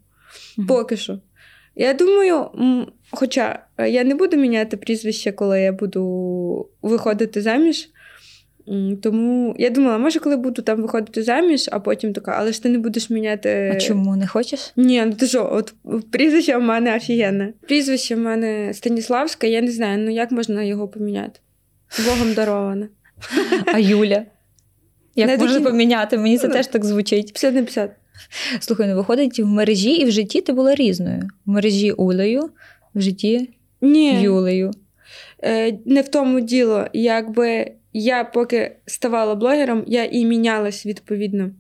Мгм. 0.58 0.68
Поки 0.68 0.98
що. 0.98 1.20
Я 1.80 1.94
думаю, 1.94 2.48
хоча 3.12 3.60
е, 3.78 3.90
я 3.90 4.04
не 4.04 4.16
буду 4.16 4.38
міняти 4.38 4.78
прізвище, 4.78 5.32
коли 5.32 5.62
я 5.62 5.72
буду 5.72 6.70
виходити 6.82 7.42
заміж. 7.42 7.90
Тому 9.02 9.56
я 9.60 9.70
думала, 9.70 9.98
може, 9.98 10.20
коли 10.20 10.36
буду 10.36 10.62
там 10.62 10.82
виходити 10.82 11.24
заміж, 11.24 11.70
а 11.72 11.80
потім 11.80 12.14
така, 12.14 12.36
але 12.40 12.52
ж 12.52 12.64
ти 12.64 12.70
не 12.70 12.78
будеш 12.78 13.10
міняти. 13.10 13.72
А 13.76 13.80
чому 13.80 14.16
не 14.16 14.28
хочеш? 14.28 14.74
Ні, 14.76 15.04
ну 15.06 15.14
ти 15.14 15.28
що, 15.28 15.50
от 15.52 15.74
прізвище 16.12 16.58
в 16.58 16.62
мене 16.62 16.96
офігенне. 16.96 17.54
Прізвище 17.62 18.16
в 18.16 18.20
мене 18.20 18.74
Станіславське, 18.74 19.50
я 19.50 19.62
не 19.62 19.72
знаю, 19.72 19.98
ну 19.98 20.12
як 20.12 20.32
можна 20.32 20.64
його 20.64 20.88
поміняти? 20.88 21.40
Богом 22.06 22.34
дароване. 22.34 22.88
А 23.66 23.80
Юля? 23.80 24.26
Як 25.16 25.40
можна 25.40 25.62
поміняти? 25.62 26.18
Мені 26.18 26.38
це 26.38 26.48
теж 26.48 26.68
так 26.68 26.86
звучить. 26.86 27.26
50 27.26 27.56
на 27.56 27.62
50. 27.62 27.92
Слухай, 28.60 28.88
ну 28.88 28.96
виходить, 28.96 29.40
в 29.40 29.46
мережі 29.46 29.92
і 29.92 30.06
в 30.06 30.12
житті 30.12 30.42
ти 30.42 30.54
була 30.54 30.76
різною. 30.76 31.30
В 31.46 31.50
мережі 31.50 31.92
Улею, 31.92 32.50
в 32.96 33.02
житті 33.02 33.50
Ні. 33.82 34.22
Юлею. 34.22 34.72
Е, 35.44 35.78
не 35.86 36.02
в 36.02 36.08
тому 36.08 36.40
діло. 36.40 36.86
Якби 36.94 37.72
я 37.94 38.24
поки 38.24 38.76
ставала 38.86 39.36
блогером, 39.36 39.84
я 39.88 40.06
і 40.06 40.26
мінялась 40.26 40.86
відповідно. 40.86 41.52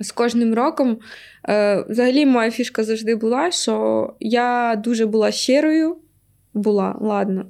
З 0.00 0.12
кожним 0.12 0.54
роком. 0.54 0.98
Е, 1.48 1.84
взагалі, 1.88 2.26
моя 2.26 2.50
фішка 2.50 2.84
завжди 2.84 3.14
була, 3.14 3.50
що 3.50 4.14
я 4.20 4.80
дуже 4.84 5.06
була 5.06 5.30
щирою. 5.30 5.96
Була, 6.54 6.96
ладно. 7.00 7.46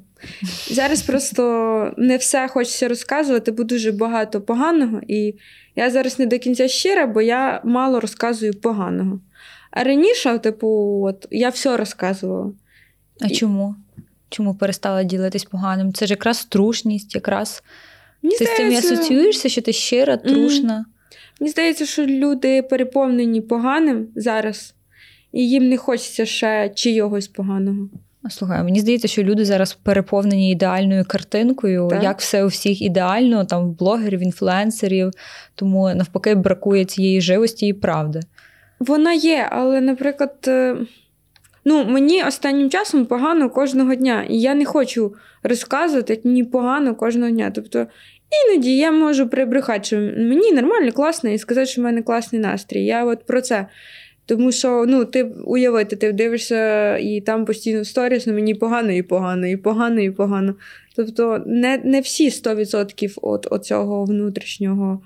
Зараз 0.71 1.03
просто 1.03 1.95
не 1.97 2.17
все 2.17 2.49
хочеться 2.49 2.89
розказувати, 2.89 3.53
бо 3.53 3.65
дуже 3.65 3.93
багато 3.93 4.41
поганого. 4.41 5.01
І 5.09 5.35
я 5.77 5.91
зараз 5.91 6.19
не 6.19 6.27
до 6.27 6.39
кінця 6.39 6.69
щира, 6.69 7.07
бо 7.07 7.23
я 7.23 7.61
мало 7.65 8.01
розказую 8.01 8.55
поганого. 8.55 9.21
А 9.71 9.85
раніше, 9.85 10.39
типу, 10.39 11.01
от, 11.05 11.27
я 11.31 11.49
все 11.49 11.77
розказувала. 11.77 12.53
А 13.21 13.29
чому? 13.29 13.75
Чому 14.29 14.55
перестала 14.55 15.03
ділитись 15.03 15.45
поганим? 15.45 15.93
Це 15.93 16.07
ж 16.07 16.13
якраз 16.13 16.45
трушність, 16.45 17.15
якраз 17.15 17.63
Мені 18.23 18.39
ти 18.39 18.45
з 18.45 18.57
цим 18.57 18.77
асоціюєшся, 18.77 19.49
що 19.49 19.63
ти 19.63 19.73
щира, 19.73 20.17
трушна. 20.17 20.85
Мені 21.41 21.51
здається, 21.51 21.87
що 21.87 22.07
люди 22.07 22.63
переповнені 22.63 23.41
поганим 23.41 24.09
зараз, 24.17 24.75
і 25.33 25.49
їм 25.49 25.69
не 25.69 25.77
хочеться 25.77 26.27
ще 26.27 26.73
чийогось 26.75 27.29
поганого. 27.29 27.89
Слухай, 28.31 28.63
мені 28.63 28.81
здається, 28.81 29.09
що 29.09 29.23
люди 29.23 29.45
зараз 29.45 29.75
переповнені 29.75 30.51
ідеальною 30.51 31.05
картинкою, 31.09 31.89
Так. 31.91 32.03
як 32.03 32.19
все 32.19 32.45
у 32.45 32.47
всіх 32.47 32.83
ідеально, 32.83 33.45
там 33.45 33.73
блогерів, 33.73 34.23
інфлюенсерів, 34.23 35.11
тому 35.55 35.95
навпаки 35.95 36.35
бракує 36.35 36.85
цієї 36.85 37.21
живості 37.21 37.67
і 37.67 37.73
правди. 37.73 38.21
Вона 38.81 39.13
є, 39.13 39.49
але, 39.51 39.81
наприклад, 39.81 40.35
е, 40.49 40.77
ну, 41.65 41.85
мені 41.85 42.25
останнім 42.25 42.71
часом 42.71 43.07
погано 43.07 43.51
кожного 43.51 43.95
дня, 43.95 44.25
і 44.29 44.41
я 44.41 44.55
не 44.55 44.65
хочу 44.65 45.15
розказувати, 45.43 46.13
як 46.13 46.25
мені 46.25 46.45
погано 46.45 46.95
кожного 46.95 47.31
дня. 47.31 47.53
Тобто 47.55 47.87
іноді 48.47 48.77
я 48.77 48.93
можу 48.93 49.29
прибрехати, 49.29 49.85
що 49.85 49.97
мені 49.97 50.53
нормально, 50.53 50.93
класно, 50.93 51.31
і 51.31 51.39
сказати, 51.39 51.67
що 51.67 51.81
в 51.81 51.85
мене 51.85 52.03
класний 52.03 52.43
настрій. 52.43 52.85
Я 52.85 53.05
от 53.05 53.27
про 53.27 53.41
це. 53.41 53.67
Тому 54.29 54.53
що 54.53 54.85
ну, 54.89 55.05
ти 55.05 55.23
уявити, 55.25 55.97
ти 55.97 56.13
дивишся 56.13 56.97
і 56.97 57.21
там 57.21 57.45
постійно 57.45 57.85
сторіс, 57.85 58.27
ну 58.27 58.33
мені 58.33 58.55
погано 58.55 58.93
і 58.93 59.03
погано, 59.03 59.47
і 59.47 59.57
погано, 59.57 60.01
і 60.01 60.11
погано. 60.11 60.55
Тобто 60.97 61.43
не, 61.47 61.81
не 61.85 62.01
всі 62.01 62.29
100% 62.29 63.15
от, 63.23 63.47
от 63.51 63.65
цього 63.65 64.05
внутрішнього 64.05 65.03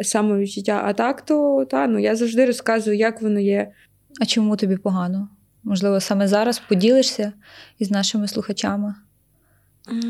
самовідчуття. 0.00 0.82
А 0.84 0.92
так, 0.92 1.22
то 1.22 1.66
та, 1.70 1.86
ну, 1.86 1.98
я 1.98 2.16
завжди 2.16 2.46
розказую, 2.46 2.96
як 2.96 3.22
воно 3.22 3.40
є. 3.40 3.72
А 4.20 4.26
чому 4.26 4.56
тобі 4.56 4.76
погано? 4.76 5.28
Можливо, 5.64 6.00
саме 6.00 6.28
зараз 6.28 6.62
поділишся 6.68 7.32
із 7.78 7.90
нашими 7.90 8.28
слухачами? 8.28 8.94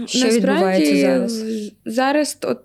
Що 0.07 0.29
відбувається 0.29 0.97
зараз? 0.97 1.45
Зараз 1.85 2.39
от 2.43 2.61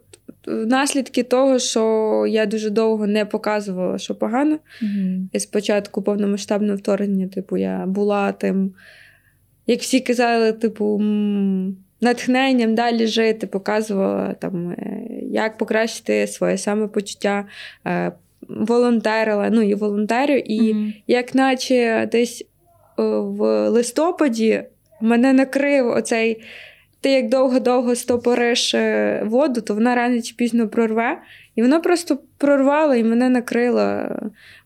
наслідки 0.47 1.23
того, 1.23 1.59
що 1.59 2.25
я 2.29 2.45
дуже 2.45 2.69
довго 2.69 3.07
не 3.07 3.25
показувала, 3.25 3.97
що 3.97 4.15
погано. 4.15 4.59
Угу. 4.81 5.27
І 5.31 5.39
спочатку 5.39 6.01
повномасштабного 6.01 6.77
вторгнення, 6.77 7.27
типу, 7.27 7.57
я 7.57 7.85
була 7.87 8.31
тим, 8.31 8.73
як 9.67 9.79
всі 9.79 9.99
казали, 9.99 10.51
типу, 10.53 11.01
натхненням 12.01 12.75
далі 12.75 13.07
жити, 13.07 13.47
показувала 13.47 14.33
там, 14.33 14.71
е, 14.71 15.07
як 15.21 15.57
покращити 15.57 16.27
своє 16.27 16.57
самопочуття, 16.57 17.45
е, 17.87 18.11
волонтерила, 18.49 19.49
ну 19.49 19.61
і 19.61 19.75
волонтерю, 19.75 20.33
і 20.33 20.73
Мгм. 20.73 20.93
як 21.07 21.35
наче 21.35 22.09
десь 22.11 22.41
е, 22.41 23.03
в 23.03 23.69
листопаді 23.69 24.63
мене 25.01 25.33
накрив 25.33 25.87
оцей. 25.87 26.41
Ти 27.01 27.09
як 27.11 27.29
довго-довго 27.29 27.95
стопориш 27.95 28.73
е, 28.73 29.23
воду, 29.25 29.61
то 29.61 29.73
вона 29.73 29.95
рано 29.95 30.21
чи 30.21 30.35
пізно 30.35 30.69
прорве. 30.69 31.21
І 31.55 31.61
воно 31.61 31.81
просто 31.81 32.19
прорвало 32.37 32.95
і 32.95 33.03
мене 33.03 33.29
накрило 33.29 34.03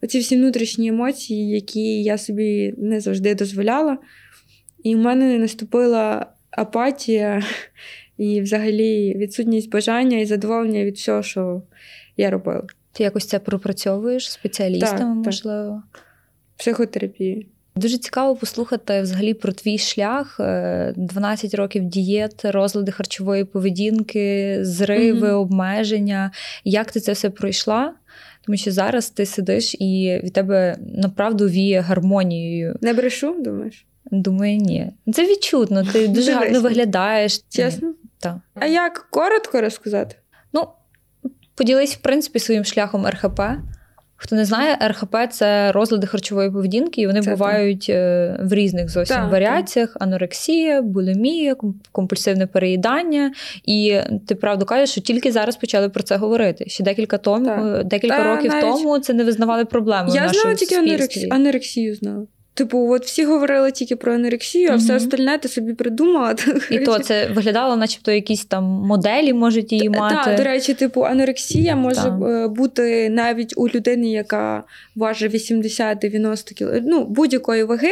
оці 0.01 0.19
всі 0.19 0.35
внутрішні 0.35 0.87
емоції, 0.87 1.49
які 1.49 2.03
я 2.03 2.17
собі 2.17 2.73
не 2.77 2.99
завжди 2.99 3.35
дозволяла. 3.35 3.97
І 4.83 4.95
в 4.95 4.97
мене 4.97 5.37
наступила 5.37 6.25
апатія 6.51 7.43
і 8.17 8.41
взагалі 8.41 9.15
відсутність 9.17 9.69
бажання 9.69 10.17
і 10.17 10.25
задоволення 10.25 10.83
від 10.83 10.95
всього, 10.95 11.23
що 11.23 11.61
я 12.17 12.29
робила. 12.29 12.63
Ти 12.91 13.03
якось 13.03 13.25
це 13.25 13.39
пропрацьовуєш 13.39 14.31
спеціалістами, 14.31 14.99
Так, 14.99 15.07
так. 15.07 15.25
можливо? 15.25 15.83
Психотерапії. 16.57 17.47
Дуже 17.77 17.97
цікаво 17.97 18.35
послухати 18.35 19.01
взагалі 19.01 19.33
про 19.33 19.51
твій 19.51 19.77
шлях. 19.77 20.39
Е, 20.39 20.93
12 20.97 21.53
років 21.53 21.83
дієт, 21.83 22.41
розлади 22.45 22.91
харчової 22.91 23.43
поведінки, 23.43 24.57
зриви, 24.61 25.27
Мгм. 25.27 25.39
обмеження. 25.39 26.31
Як 26.63 26.91
ти 26.91 26.99
це 26.99 27.11
все 27.11 27.29
пройшла? 27.29 27.93
Тому 28.45 28.57
що 28.57 28.71
зараз 28.71 29.09
ти 29.09 29.25
сидиш 29.25 29.75
і 29.79 30.19
від 30.23 30.33
тебе 30.33 30.77
направду 30.79 31.47
віє 31.47 31.79
гармонією. 31.79 32.77
Не 32.81 32.93
брешу, 32.93 33.35
думаєш? 33.39 33.85
Думаю, 34.11 34.57
ні. 34.57 34.91
Це 35.13 35.27
відчутно. 35.27 35.83
Ти 35.93 36.07
дуже 36.17 36.31
гарно 36.33 36.61
виглядаєш. 36.61 37.41
Чесно? 37.49 37.93
Так. 38.19 38.37
А 38.55 38.65
як 38.65 39.07
коротко 39.11 39.61
розказати? 39.61 40.15
Ну, 40.53 40.67
поділись, 41.55 41.95
в 41.95 41.97
принципі, 41.99 42.39
своїм 42.39 42.65
шляхом 42.65 43.07
РХП. 43.07 43.41
Хто 44.17 44.35
не 44.35 44.45
знає, 44.45 44.77
РХП 44.87 45.15
це 45.31 45.71
розлади 45.71 46.07
харчової 46.07 46.51
поведінки, 46.51 47.01
і 47.01 47.07
вони 47.07 47.21
Це 47.21 47.29
бувають 47.31 47.85
е, 47.89 48.37
в 48.43 48.53
різних 48.53 48.89
зовсім 48.89 49.15
Так, 49.17 49.31
варіаціях: 49.31 49.97
анорексія, 49.99 50.81
булімія, 50.81 51.53
ком- 51.53 51.73
компульсивне 51.91 52.47
переїдання. 52.47 53.31
І 53.65 53.97
ти 54.27 54.35
правду 54.35 54.65
кажеш, 54.65 54.89
що 54.89 55.01
тільки 55.01 55.31
зараз 55.31 55.55
почали 55.55 55.89
про 55.89 56.03
це 56.03 56.15
говорити. 56.15 56.65
Ще 56.67 56.83
декілька 56.83 57.17
тому, 57.17 57.45
Так. 57.45 57.79
е, 57.79 57.83
декілька 57.83 58.17
Та 58.17 58.35
років 58.35 58.51
навіть- 58.51 58.65
тому 58.65 58.99
це 58.99 59.13
не 59.13 59.23
визнавали 59.23 59.65
проблемою. 59.65 60.11
в 60.11 60.15
Я 60.15 60.21
нашому 60.21 60.41
знала 60.41 60.55
тільки 60.55 60.75
анорексію, 60.75 61.27
анорексію 61.31 61.95
знала. 61.95 62.25
Типу, 62.55 62.91
от 62.91 63.05
всі 63.05 63.25
говорили 63.25 63.71
тільки 63.71 63.95
про 63.95 64.13
анорексію, 64.13 64.69
а 64.71 64.75
все 64.75 64.95
остальне 64.95 65.37
ти 65.37 65.47
собі 65.47 65.73
придумала. 65.73 66.35
І 66.71 66.79
то 66.79 66.99
це 66.99 67.27
виглядало, 67.27 67.75
начебто, 67.75 68.11
якісь 68.11 68.45
там 68.45 68.63
моделі 68.63 69.33
можуть 69.33 69.71
її 69.71 69.89
мати. 69.89 70.15
Так, 70.15 70.37
до 70.37 70.43
речі, 70.43 70.73
типу, 70.73 71.01
анорексія 71.01 71.75
може 71.75 72.09
е, 72.09 72.47
бути 72.47 73.09
навіть 73.09 73.53
у 73.57 73.67
людини, 73.67 74.11
яка 74.11 74.63
важить 74.95 75.33
80-90 75.33 76.57
кг, 76.57 76.81
ну, 76.85 77.05
будь-якої 77.05 77.63
ваги, 77.63 77.91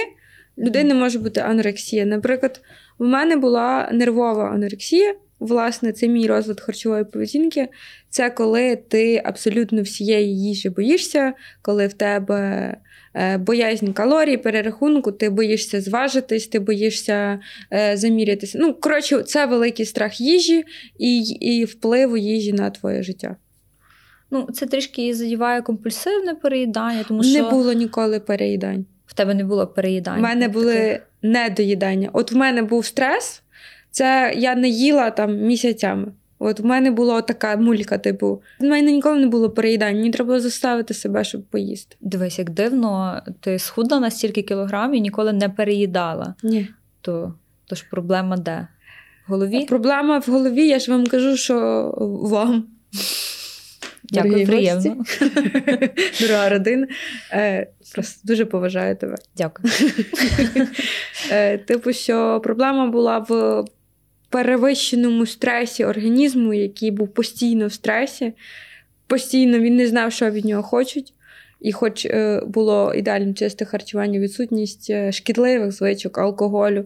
людини 0.57 0.93
може 0.93 1.19
бути 1.19 1.39
анорексія. 1.39 2.05
Наприклад, 2.05 2.61
в 2.99 3.05
мене 3.05 3.35
була 3.35 3.89
нервова 3.91 4.49
анорексія. 4.49 5.15
Власне, 5.39 5.91
це 5.91 6.07
мій 6.07 6.27
розлад 6.27 6.61
харчової 6.61 7.03
поведінки. 7.03 7.67
Це 8.09 8.29
коли 8.29 8.75
ти 8.75 9.21
абсолютно 9.25 9.81
всієї 9.81 10.41
їжі 10.43 10.69
боїшся, 10.69 11.33
коли 11.61 11.87
в 11.87 11.93
тебе 11.93 12.77
боязнь 13.39 13.91
калорій, 13.91 14.37
перерахунку, 14.37 15.11
ти 15.11 15.29
боїшся 15.29 15.81
зважитись, 15.81 16.47
ти 16.47 16.59
боїшся 16.59 17.39
е, 17.73 17.97
замірятися. 17.97 18.57
Ну, 18.61 18.73
коротше, 18.73 19.23
це 19.23 19.45
великий 19.45 19.85
страх 19.85 20.21
їжі 20.21 20.63
і, 20.97 21.19
і 21.21 21.65
впливу 21.65 22.17
їжі 22.17 22.53
на 22.53 22.69
твоє 22.69 23.03
життя. 23.03 23.35
Ну, 24.31 24.47
це 24.53 24.65
трішки 24.65 25.07
і 25.07 25.13
задіває 25.13 25.61
компульсивне 25.61 26.35
переїдання, 26.35 27.05
тому 27.07 27.23
що 27.23 27.43
Не 27.43 27.49
було 27.49 27.73
ніколи 27.73 28.19
переїдань. 28.19 28.85
в 29.05 29.13
тебе 29.13 29.33
не 29.33 29.43
було 29.43 29.67
переїдання. 29.67 30.17
У 30.17 30.21
мене 30.21 30.47
були 30.47 30.75
таких. 30.75 31.01
недоїдання. 31.21 32.09
От 32.13 32.31
в 32.31 32.35
мене 32.35 32.61
був 32.61 32.85
стрес, 32.85 33.41
це 33.91 34.33
я 34.37 34.55
не 34.55 34.69
їла 34.69 35.11
там 35.11 35.37
місяцями. 35.37 36.07
От 36.43 36.59
в 36.59 36.65
мене 36.65 36.91
була 36.91 37.21
така 37.21 37.57
мулька, 37.57 37.97
типу, 37.97 38.41
в 38.59 38.63
мене 38.63 38.91
ніколи 38.91 39.19
не 39.19 39.27
було 39.27 39.49
переїдань. 39.49 39.95
Мені 39.95 40.11
треба 40.11 40.27
було 40.27 40.39
заставити 40.39 40.93
себе, 40.93 41.23
щоб 41.23 41.43
поїсти. 41.43 41.95
Дивись, 42.01 42.39
як 42.39 42.49
дивно, 42.49 43.21
ти 43.39 43.59
схудла 43.59 43.99
на 43.99 44.11
стільки 44.11 44.41
кілограмів 44.41 44.97
і 44.97 45.01
ніколи 45.01 45.33
не 45.33 45.49
переїдала. 45.49 46.35
Ні. 46.43 46.67
То, 47.01 47.33
то 47.65 47.75
ж 47.75 47.85
проблема 47.91 48.37
де? 48.37 48.67
В 49.27 49.31
голові? 49.31 49.65
Проблема 49.65 50.19
в 50.19 50.25
голові, 50.31 50.67
я 50.67 50.79
ж 50.79 50.91
вам 50.91 51.07
кажу, 51.07 51.37
що 51.37 51.57
вам. 52.23 52.67
Дякую, 54.03 54.31
дорогі 54.31 54.45
приємно. 54.45 55.03
Дорога 56.21 56.49
родина. 56.49 56.87
Е, 57.31 57.67
просто 57.93 58.21
дуже 58.23 58.45
поважаю 58.45 58.95
тебе. 58.95 59.15
Дякую. 59.37 59.73
Е, 61.31 61.57
Типу, 61.57 61.93
що 61.93 62.41
проблема 62.43 62.87
була 62.87 63.19
в 63.19 63.65
перевищеному 64.33 65.25
стресі 65.25 65.85
організму, 65.85 66.53
який 66.53 66.91
був 66.91 67.07
постійно 67.07 67.67
в 67.67 67.73
стресі. 67.73 68.33
Постійно 69.07 69.59
він 69.59 69.75
не 69.75 69.87
знав, 69.87 70.11
що 70.11 70.29
від 70.29 70.45
нього 70.45 70.63
хочуть. 70.63 71.13
І 71.61 71.71
хоч 71.71 72.05
е, 72.05 72.41
було 72.47 72.93
ідеально 72.93 73.33
чисте 73.33 73.65
харчування, 73.65 74.19
відсутність 74.19 74.89
е, 74.89 75.11
шкідливих 75.11 75.71
звичок, 75.71 76.17
алкоголю. 76.17 76.85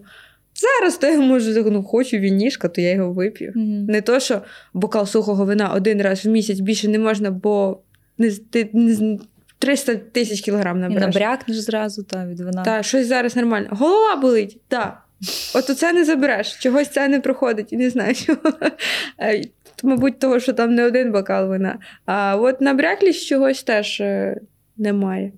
Зараз 0.56 0.98
то 0.98 1.08
я 1.08 1.20
можу 1.20 1.72
ну, 1.72 1.84
хочу 1.84 2.18
вінішка, 2.18 2.68
то 2.68 2.82
я 2.82 2.92
його 2.92 3.14
вип'ю. 3.14 3.52
Мгм. 3.56 3.86
Не 3.86 4.02
то, 4.02 4.20
що 4.20 4.42
бокал 4.74 5.06
сухого 5.06 5.46
вина 5.46 5.74
один 5.74 6.02
раз 6.02 6.26
в 6.26 6.30
місяць 6.30 6.60
більше 6.60 6.88
не 6.88 7.00
можна, 7.00 7.32
бо 7.32 7.80
не, 8.18 8.32
ти 8.32 8.70
не, 8.74 9.20
300 9.60 9.96
тисяч 9.96 10.42
кілограм 10.42 10.92
І 10.92 10.96
набрякнеш 10.96 11.58
зразу 11.58 12.04
та, 12.04 12.26
від 12.26 12.40
вина. 12.40 12.64
Так, 12.64 12.84
щось 12.84 13.08
зараз 13.08 13.36
нормально. 13.36 13.68
Голова 13.72 14.16
болить, 14.16 14.62
так. 14.68 15.07
От 15.56 15.70
оце 15.70 15.94
не 15.94 16.06
забереш, 16.06 16.56
чогось 16.56 16.90
це 16.90 17.08
не 17.08 17.20
проходить, 17.20 17.74
і 17.74 17.78
не 17.78 17.90
знаю, 17.90 18.16
чого. 18.16 18.40
Е, 19.22 19.42
Мабуть, 19.84 20.20
того, 20.20 20.40
що 20.40 20.54
там 20.54 20.76
не 20.76 20.86
один 20.86 21.12
бокал 21.12 21.50
вина. 21.50 21.80
А 22.06 22.36
от 22.36 22.62
на 22.62 22.66
набряклість 22.66 23.28
чогось 23.28 23.64
теж 23.64 24.02
е, 24.02 24.42
немає. 24.78 25.32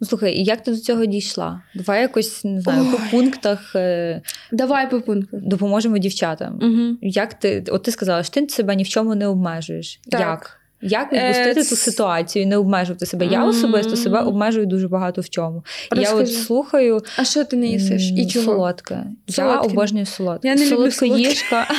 Ну, 0.00 0.06
слухай, 0.06 0.34
і 0.34 0.44
як 0.44 0.62
ти 0.62 0.70
до 0.70 0.76
цього 0.76 1.06
дійшла? 1.06 1.62
Давай 1.74 2.00
якось 2.00 2.44
не 2.44 2.60
знаю, 2.60 2.84
по 2.92 2.98
пунктах 3.10 3.72
е, 3.76 4.22
Давай 4.52 4.90
по 4.90 5.00
пункту. 5.00 5.40
допоможемо 5.42 5.98
дівчатам. 5.98 6.58
Угу. 6.62 6.98
Як 7.02 7.34
ти, 7.34 7.64
от 7.68 7.82
ти 7.82 7.90
сказала, 7.90 8.22
що 8.22 8.40
ти 8.40 8.48
себе 8.48 8.76
ні 8.76 8.82
в 8.82 8.88
чому 8.88 9.14
не 9.14 9.26
обмежуєш. 9.26 10.00
Так. 10.10 10.20
Як? 10.20 10.60
Як 10.84 11.12
відпустити 11.12 11.60
Е, 11.60 11.64
ту 11.64 11.76
ситуацію 11.76 12.42
і 12.42 12.46
не 12.46 12.56
обмежувати 12.56 13.06
себе? 13.06 13.26
Я 13.26 13.44
особисто 13.44 13.96
себе 13.96 14.20
обмежую 14.20 14.66
дуже 14.66 14.88
багато 14.88 15.20
в 15.20 15.28
чому. 15.28 15.64
Я 15.96 16.14
от 16.14 16.32
слухаю 16.32 17.00
А 17.16 17.24
що 17.24 17.44
ти 17.44 17.56
не 17.56 17.66
їсиш? 17.66 18.10
І 18.16 18.26
чого? 18.26 18.44
солодке. 18.44 19.04
Я 19.26 19.60
обожнюю 19.60 20.06
солодке. 20.06 20.48
Я 20.48 20.54
не 20.54 20.70
люблю 20.70 20.90
Солодкоїжка. 20.90 21.66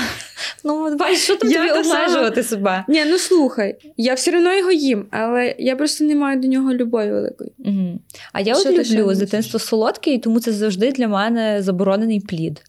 Ну, 0.63 0.95
бачиш, 0.95 1.19
що 1.19 1.35
там 1.35 1.51
тобі 1.51 1.69
обмежувати 1.69 2.43
себе? 2.43 2.85
Ні, 2.87 3.05
ну 3.05 3.17
слухай, 3.17 3.75
я 3.97 4.13
все 4.13 4.37
одно 4.37 4.53
його 4.57 4.71
їм, 4.71 5.05
але 5.11 5.55
я 5.59 5.75
просто 5.75 6.03
не 6.03 6.15
маю 6.15 6.39
до 6.41 6.47
нього 6.47 6.73
любові 6.73 7.11
великої. 7.11 7.51
Угу. 7.59 7.99
А 8.33 8.41
я 8.41 8.53
от 8.55 8.65
люблю 8.65 9.13
з 9.13 9.17
дитинства 9.17 9.59
солодке, 9.59 10.13
і 10.13 10.19
тому 10.19 10.39
це 10.39 10.51
завжди 10.51 10.91
для 10.91 11.07
мене 11.07 11.61
заборонений 11.61 12.19
плід. 12.19 12.61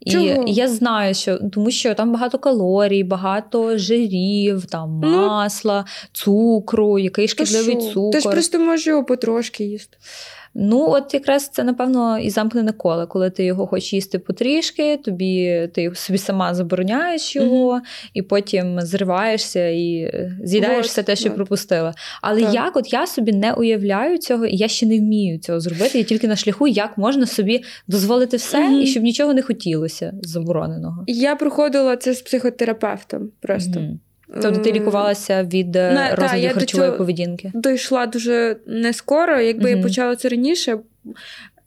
І 0.00 0.10
Чого? 0.10 0.44
я 0.46 0.68
знаю, 0.68 1.14
що 1.14 1.38
тому 1.52 1.70
що 1.70 1.94
там 1.94 2.12
багато 2.12 2.38
калорій, 2.38 3.04
багато 3.04 3.78
жирів, 3.78 4.66
там 4.66 5.00
Ну, 5.04 5.26
масла, 5.26 5.84
цукру, 6.12 6.98
який 6.98 7.28
шкідливий 7.28 7.76
цукор. 7.76 8.12
Ти 8.12 8.20
ж 8.20 8.28
просто 8.28 8.58
можеш 8.58 8.86
його 8.86 9.04
потрошки 9.04 9.64
їсти. 9.64 9.96
Ну, 10.54 10.86
от 10.88 11.14
якраз 11.14 11.48
це, 11.48 11.64
напевно, 11.64 12.18
і 12.18 12.30
замкнене 12.30 12.72
коло, 12.72 13.06
коли 13.06 13.30
ти 13.30 13.44
його 13.44 13.66
хочеш 13.66 13.92
їсти 13.92 14.18
потрішки, 14.18 14.96
тобі 14.96 15.68
ти 15.74 15.94
собі 15.94 16.18
сама 16.18 16.54
забороняєш 16.54 17.36
його, 17.36 17.80
і 18.14 18.22
потім 18.22 18.80
зриваєшся 18.80 19.68
і 19.68 19.94
е, 19.94 20.38
з'їдаєш 20.44 20.86
все 20.86 21.02
те, 21.02 21.16
що 21.16 21.28
вот. 21.28 21.36
пропустила. 21.36 21.94
Але 22.22 22.42
Так. 22.42 22.54
як 22.54 22.76
от 22.76 22.92
я 22.92 23.06
собі 23.06 23.32
не 23.32 23.52
уявляю 23.52 24.18
цього, 24.18 24.46
і 24.46 24.56
я 24.56 24.68
ще 24.68 24.86
не 24.86 24.98
вмію 24.98 25.38
цього 25.38 25.60
зробити. 25.60 25.98
Я 25.98 26.04
тільки 26.04 26.28
на 26.28 26.36
шляху, 26.36 26.66
як 26.66 26.98
можна 26.98 27.26
собі 27.26 27.62
дозволити 27.88 28.36
все, 28.36 28.60
Мгм. 28.60 28.82
і 28.82 28.86
щоб 28.86 29.02
нічого 29.02 29.34
не 29.34 29.42
хотілося 29.42 30.14
забороненого. 30.22 31.04
Я 31.06 31.36
проходила 31.36 31.96
це 31.96 32.14
з 32.14 32.22
психотерапевтом 32.22 33.30
просто. 33.40 33.80
Мгм. 33.80 34.00
Тобто 34.42 34.60
ти 34.60 34.72
лікувалася 34.72 35.42
від 35.42 35.76
е, 35.76 35.92
На- 35.92 36.08
та, 36.08 36.14
розладів 36.14 36.82
я 36.84 36.92
поведінки. 36.92 37.52
Дійшла 37.54 38.06
дуже 38.06 38.56
не 38.66 38.92
скоро. 38.92 39.40
Якби 39.40 39.68
Мгм. 39.70 39.78
я 39.78 39.82
почала 39.82 40.16
це 40.16 40.28
раніше, 40.28 40.78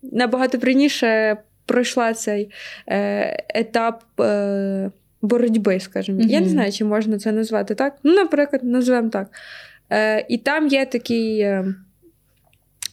набагато 0.02 0.58
раніше 0.58 1.36
пройшла 1.66 2.14
цей 2.14 2.50
е, 2.88 3.44
етап. 3.54 4.04
Е, 4.20 4.90
Боротьби, 5.22 5.80
скажімо. 5.80 6.20
Mm-hmm. 6.20 6.30
Я 6.30 6.40
не 6.40 6.48
знаю, 6.48 6.72
чи 6.72 6.84
можна 6.84 7.18
це 7.18 7.32
назвати 7.32 7.74
так. 7.74 7.96
Ну, 8.02 8.14
наприклад, 8.14 8.64
назвемо 8.64 9.08
так. 9.08 9.28
Е, 9.90 10.26
І 10.28 10.38
там 10.38 10.68
є 10.68 10.86
такий 10.86 11.40
е, 11.40 11.74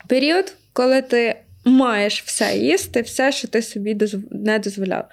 період, 0.07 0.53
коли 0.73 1.01
ти 1.01 1.35
маєш 1.65 2.23
все 2.23 2.57
їсти, 2.57 3.01
все, 3.01 3.31
що 3.31 3.47
ти 3.47 3.61
собі 3.61 3.93
дозв... 3.93 4.19
не 4.31 4.59
дозволяв. 4.59 5.05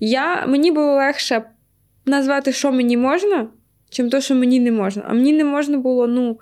Я, 0.00 0.46
Мені 0.46 0.72
було 0.72 0.94
легше 0.94 1.42
назвати, 2.06 2.52
що 2.52 2.72
мені 2.72 2.96
можна, 2.96 3.48
чим 3.96 4.10
то, 4.10 4.20
що 4.20 4.34
мені 4.34 4.60
не 4.60 4.72
можна. 4.72 5.02
А 5.08 5.12
мені 5.12 5.32
не 5.32 5.44
можна 5.44 5.78
було, 5.78 6.06
ну. 6.06 6.38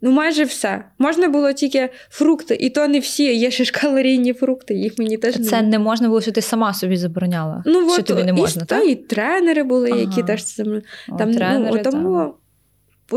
Ну, 0.00 0.10
майже 0.10 0.44
все. 0.44 0.84
Можна 0.98 1.28
було 1.28 1.52
тільки 1.52 1.88
фрукти, 2.10 2.56
і 2.60 2.70
то 2.70 2.88
не 2.88 2.98
всі. 2.98 3.36
Є 3.36 3.50
ще 3.50 3.64
ж 3.64 3.72
калорійні 3.72 4.32
фрукти, 4.32 4.74
їх 4.74 4.98
мені 4.98 5.16
теж 5.16 5.36
не 5.36 5.44
Це 5.44 5.62
не 5.62 5.78
можна 5.78 6.08
було, 6.08 6.20
що 6.20 6.32
ти 6.32 6.42
сама 6.42 6.74
собі 6.74 6.96
забороняла. 6.96 7.62
Ну, 7.66 7.90
що 7.90 8.00
от, 8.00 8.06
тобі 8.06 8.24
не 8.24 8.32
можна, 8.32 8.62
і, 8.62 8.66
так? 8.66 8.80
Та, 8.80 8.90
і 8.90 8.94
тренери 8.94 9.62
були, 9.62 9.90
ага. 9.90 10.00
які 10.00 10.22
теж 10.22 10.44
це 10.44 10.64
там, 10.64 11.30
ну, 11.30 11.34
тренери, 11.34 11.82
ну, 11.84 11.90
тому 11.90 12.34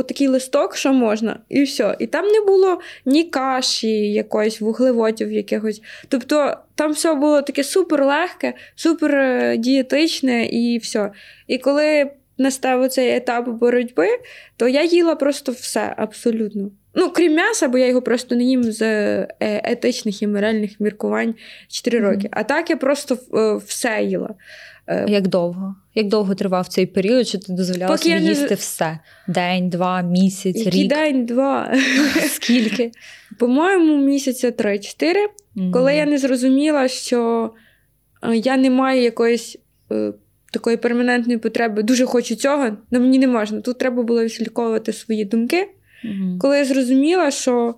такий 0.04 0.28
листок, 0.28 0.76
що 0.76 0.94
можна, 0.94 1.40
і 1.50 1.64
все. 1.64 1.96
І 2.00 2.08
там 2.08 2.26
не 2.26 2.42
було 2.42 2.80
ні 3.06 3.24
каші, 3.24 4.12
якоїсь 4.12 4.62
вуглеводів 4.62 5.32
якихось. 5.32 5.82
Тобто 6.08 6.58
там 6.76 6.92
все 6.92 7.14
було 7.14 7.42
таке 7.42 7.64
супер 7.64 8.06
легке, 8.06 8.54
супер 8.76 9.54
дієтичне 9.58 10.46
і 10.46 10.78
все. 10.78 11.12
І 11.48 11.58
коли 11.58 12.12
настав 12.38 12.90
цей 12.90 13.16
етап 13.16 13.50
боротьби, 13.50 14.08
то 14.58 14.68
я 14.68 14.84
їла 14.84 15.16
просто 15.16 15.52
все 15.52 15.94
абсолютно. 15.98 16.72
Ну, 17.00 17.10
крім 17.10 17.36
м'яса, 17.36 17.68
бо 17.68 17.78
я 17.78 17.88
його 17.88 18.02
просто 18.02 18.36
не 18.36 18.44
їм 18.44 18.64
з 18.64 18.82
е, 18.82 19.28
етичних 19.40 20.22
і 20.22 20.28
моральних 20.28 20.80
міркувань 20.80 21.36
4 21.68 22.00
роки. 22.00 22.18
Mm-hmm. 22.18 22.32
А 22.32 22.44
так 22.44 22.70
я 22.70 22.78
просто 22.78 23.18
е, 23.34 23.56
все 23.66 24.04
їла. 24.04 24.30
Е, 24.88 25.06
Як 25.08 25.28
довго? 25.28 25.76
Як 25.96 26.08
довго 26.08 26.36
тривав 26.36 26.68
цей 26.68 26.86
період, 26.86 27.28
що 27.28 27.38
ти 27.38 27.54
дозволяла 27.54 27.98
собі 27.98 28.16
їсти 28.16 28.56
все? 28.56 29.00
День, 29.28 29.70
два, 29.70 30.02
місяць, 30.02 30.58
Який 30.58 30.82
рік? 30.82 30.90
День, 30.90 31.26
два. 31.26 31.74
Скільки? 32.30 32.92
По-моєму, 33.40 33.98
місяця 33.98 34.52
три-чотири, 34.52 35.26
mm-hmm. 35.26 35.72
коли 35.72 35.96
я 35.96 36.06
не 36.06 36.18
зрозуміла, 36.18 36.88
що 36.88 37.52
я 38.34 38.58
не 38.58 38.70
маю 38.70 39.02
якоїсь 39.02 39.58
такої 40.52 40.78
перманентної 40.78 41.40
потреби, 41.40 41.84
дуже 41.84 42.06
хочу 42.06 42.36
цього, 42.36 42.78
але 42.92 43.02
мені 43.02 43.20
не 43.20 43.28
можна. 43.28 43.62
Тут 43.62 43.78
треба 43.78 44.04
було 44.04 44.24
відслідковувати 44.24 44.94
свої 44.94 45.26
думки. 45.26 45.70
Mm-hmm. 46.06 46.38
Коли 46.38 46.58
я 46.58 46.66
зрозуміла, 46.66 47.32
що 47.32 47.76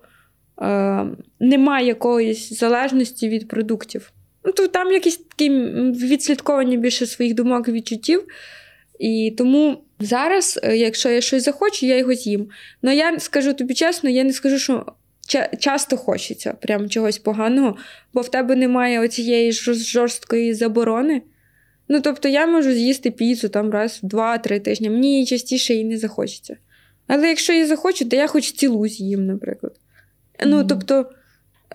е, 0.61 1.05
немає 1.39 1.87
якоїсь 1.87 2.59
залежності 2.59 3.29
від 3.29 3.47
продуктів. 3.47 4.11
Ну, 4.45 4.51
то 4.51 4.67
Там 4.67 4.91
якісь 4.91 5.17
такі 5.17 5.49
відслідковані 6.07 6.77
більше 6.77 7.05
своїх 7.05 7.33
думок 7.35 7.67
і 7.67 7.71
відчуттів. 7.71 8.23
І 8.99 9.33
тому 9.37 9.83
зараз, 9.99 10.59
е, 10.63 10.77
якщо 10.77 11.09
я 11.09 11.21
щось 11.21 11.43
захочу, 11.43 11.85
я 11.85 11.97
його 11.97 12.13
з'їм. 12.13 12.49
Але 12.83 12.95
я 12.95 13.19
скажу 13.19 13.53
тобі 13.53 13.73
чесно, 13.73 14.09
я 14.09 14.23
не 14.23 14.33
скажу, 14.33 14.59
що 14.59 14.85
часто 15.59 15.97
хочеться 15.97 16.53
прям 16.53 16.89
чогось 16.89 17.17
поганого, 17.17 17.77
бо 18.13 18.21
в 18.21 18.31
тебе 18.31 18.55
немає 18.55 18.99
оцієї 18.99 19.51
жорсткої 19.51 20.53
заборони. 20.53 21.21
Ну, 21.89 22.01
тобто, 22.01 22.27
я 22.27 22.47
можу 22.47 22.73
з'їсти 22.73 23.11
піцу 23.11 23.49
там 23.49 23.71
раз 23.71 23.99
в 24.03 24.07
два-три 24.07 24.59
тижні. 24.59 24.89
Мені 24.89 25.25
частіше 25.25 25.73
і 25.73 25.83
не 25.83 25.97
захочеться. 25.97 26.57
Але 27.07 27.27
якщо 27.27 27.53
я 27.53 27.67
захочу, 27.67 28.09
то 28.09 28.15
я 28.15 28.27
хоч 28.27 28.51
цілу 28.51 28.87
з'їм, 28.87 29.25
наприклад. 29.25 29.73
Mm-hmm. 29.73 30.45
Ну, 30.47 30.67
тобто, 30.67 31.05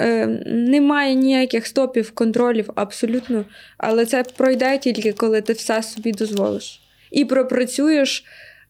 е, 0.01 0.27
немає 0.47 1.15
ніяких 1.15 1.67
стопів, 1.67 2.11
контролів 2.11 2.71
абсолютно. 2.75 3.45
Але 3.79 4.07
це 4.07 4.23
пройде 4.37 4.79
тільки, 4.79 5.13
коли 5.13 5.41
ти 5.41 5.53
все 5.53 5.83
собі 5.83 6.13
дозволиш. 6.13 6.81
І 7.11 7.25
пропрацюєш, 7.25 8.25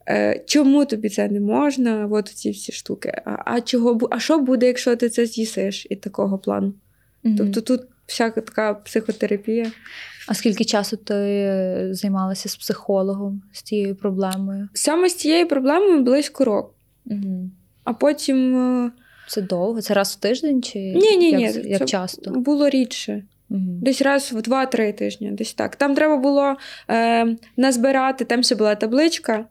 е, 0.09 0.43
чому 0.47 0.85
тобі 0.85 1.09
це 1.09 1.29
не 1.29 1.41
можна, 1.41 2.09
от 2.13 2.29
ці 2.29 2.51
всі 2.51 2.73
штуки. 2.73 3.23
А 3.25 3.37
а, 3.45 3.61
чого, 3.61 4.09
а 4.11 4.21
що 4.21 4.39
буде, 4.39 4.67
якщо 4.67 4.97
ти 4.97 5.09
це 5.09 5.27
з'їсиш 5.27 5.87
і 5.91 5.97
такого 5.97 6.39
плану? 6.39 6.75
Mm-hmm. 7.25 7.37
Тобто 7.37 7.61
тут 7.61 7.81
всяка 8.07 8.41
така 8.41 8.75
психотерапія. 8.75 9.73
А 10.29 10.35
скільки 10.35 10.65
часу 10.65 10.97
ти 10.97 11.15
е, 11.15 11.89
займалася 11.91 12.49
з 12.49 12.57
психологом 12.57 13.43
з 13.53 13.63
цією 13.63 13.95
проблемою? 13.95 14.69
Саме 14.75 15.09
з 15.09 15.15
цією 15.15 15.49
проблемою 15.49 16.03
близько 16.03 16.45
року. 16.45 16.71
Угу. 17.07 17.51
А 17.85 17.93
потім. 17.93 18.57
Е, 18.87 18.91
це 19.29 19.43
довго? 19.43 19.83
Це 19.83 19.95
раз 19.95 20.13
в 20.13 20.21
тиждень 20.21 20.63
чи 20.63 20.79
ні, 20.79 21.17
ні, 21.17 21.31
як, 21.31 21.57
ні, 21.57 21.71
як 21.71 21.79
це 21.79 21.85
часто? 21.85 22.31
Було 22.31 22.69
рідше. 22.69 23.25
Угу. 23.51 23.61
Десь 23.61 24.03
раз 24.03 24.33
в 24.33 24.37
2-3 24.37 24.93
тижні, 24.93 25.31
десь 25.31 25.55
так. 25.55 25.77
Там 25.77 25.95
треба 25.95 26.17
було 26.17 26.57
е, 26.91 27.37
назбирати, 27.57 28.25
там 28.25 28.43
ще 28.43 28.55
була 28.55 28.75
табличка. 28.75 29.45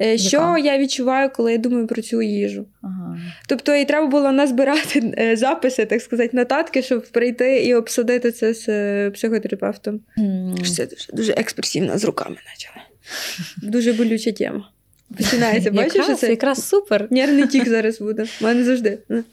Е, 0.00 0.18
що 0.18 0.36
Яка? 0.36 0.58
я 0.58 0.78
відчуваю, 0.78 1.30
коли 1.30 1.52
я 1.52 1.58
думаю 1.58 1.86
про 1.86 2.02
цю 2.02 2.22
їжу? 2.22 2.66
Ага. 2.82 3.18
Тобто, 3.48 3.74
і 3.74 3.84
треба 3.84 4.06
було 4.06 4.32
назбирати 4.32 5.14
е, 5.18 5.36
записи, 5.36 5.84
так 5.84 6.02
сказати, 6.02 6.30
нотатки, 6.32 6.82
щоб 6.82 7.06
прийти 7.06 7.64
і 7.64 7.74
обсудити 7.74 8.32
це 8.32 8.54
з 8.54 8.68
е, 8.68 9.10
психотерапевтом. 9.10 10.00
Mm. 10.18 10.74
Це 10.74 10.86
дуже 10.86 11.12
дуже 11.12 11.32
експресивно 11.32 11.98
з 11.98 12.04
руками 12.04 12.36
почала. 12.54 12.86
Дуже 13.72 13.92
болюча 13.92 14.32
тема. 14.32 14.70
Починається, 15.16 15.70
бачиш? 15.70 15.94
Якраз, 15.94 16.18
це 16.18 16.30
якраз 16.30 16.68
супер. 16.68 17.08
Нервний 17.10 17.46
тік 17.46 17.68
зараз 17.68 17.98
буде. 17.98 18.26
У 18.40 18.44
мене 18.44 18.64
завжди. 18.64 18.98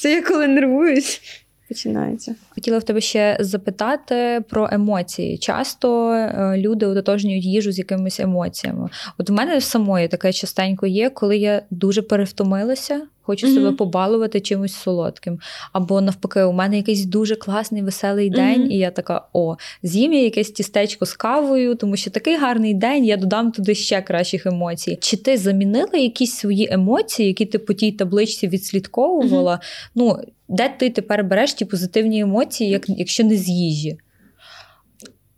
Це 0.00 0.12
я 0.12 0.22
коли 0.22 0.48
нервуюсь 0.48 1.20
починається. 1.68 2.34
Хотіла 2.48 2.78
в 2.78 2.82
тебе 2.82 3.00
ще 3.00 3.36
запитати 3.40 4.40
про 4.48 4.68
емоції. 4.72 5.38
Часто 5.38 6.12
е, 6.12 6.54
люди 6.56 6.86
ототожнюють 6.86 7.44
їжу 7.44 7.72
з 7.72 7.78
якимись 7.78 8.20
емоціями. 8.20 8.88
От 9.18 9.30
в 9.30 9.32
мене 9.32 9.60
самої 9.60 10.08
таке 10.08 10.32
частенько 10.32 10.86
є, 10.86 11.10
коли 11.10 11.36
я 11.36 11.62
дуже 11.70 12.02
перевтомилася. 12.02 13.00
Хочу 13.28 13.46
mm-hmm. 13.46 13.54
себе 13.54 13.72
побалувати 13.72 14.40
чимось 14.40 14.74
солодким. 14.74 15.38
Або 15.72 16.00
навпаки, 16.00 16.42
у 16.42 16.52
мене 16.52 16.76
якийсь 16.76 17.04
дуже 17.04 17.36
класний 17.36 17.82
веселий 17.82 18.30
день, 18.30 18.62
mm-hmm. 18.62 18.68
і 18.68 18.78
я 18.78 18.90
така: 18.90 19.28
о, 19.32 19.56
з'їм 19.82 20.12
я 20.12 20.22
якесь 20.22 20.50
тістечко 20.50 21.06
з 21.06 21.12
кавою, 21.12 21.74
тому 21.74 21.96
що 21.96 22.10
такий 22.10 22.36
гарний 22.36 22.74
день, 22.74 23.04
я 23.04 23.16
додам 23.16 23.52
туди 23.52 23.74
ще 23.74 24.02
кращих 24.02 24.46
емоцій. 24.46 24.98
Чи 25.00 25.16
ти 25.16 25.36
замінила 25.36 25.98
якісь 25.98 26.34
свої 26.34 26.68
емоції, 26.70 27.28
які 27.28 27.46
ти 27.46 27.58
по 27.58 27.72
тій 27.72 27.92
табличці 27.92 28.48
відслідковувала? 28.48 29.52
Mm-hmm. 29.52 29.90
Ну, 29.94 30.18
де 30.48 30.74
ти 30.78 30.90
тепер 30.90 31.24
береш 31.24 31.54
ті 31.54 31.64
позитивні 31.64 32.20
емоції, 32.20 32.70
як, 32.70 32.88
якщо 32.88 33.24
не 33.24 33.36
з 33.36 33.48
їжі? 33.48 33.98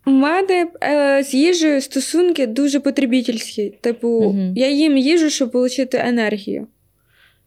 У 0.05 0.11
мене 0.11 0.67
е, 0.83 1.23
з 1.23 1.33
їжею 1.33 1.81
стосунки 1.81 2.47
дуже 2.47 2.79
потребітельські. 2.79 3.73
Типу, 3.81 4.07
угу. 4.07 4.53
я 4.55 4.69
їм 4.69 4.97
їжу, 4.97 5.29
щоб 5.29 5.55
отримати 5.55 5.97
енергію. 6.05 6.67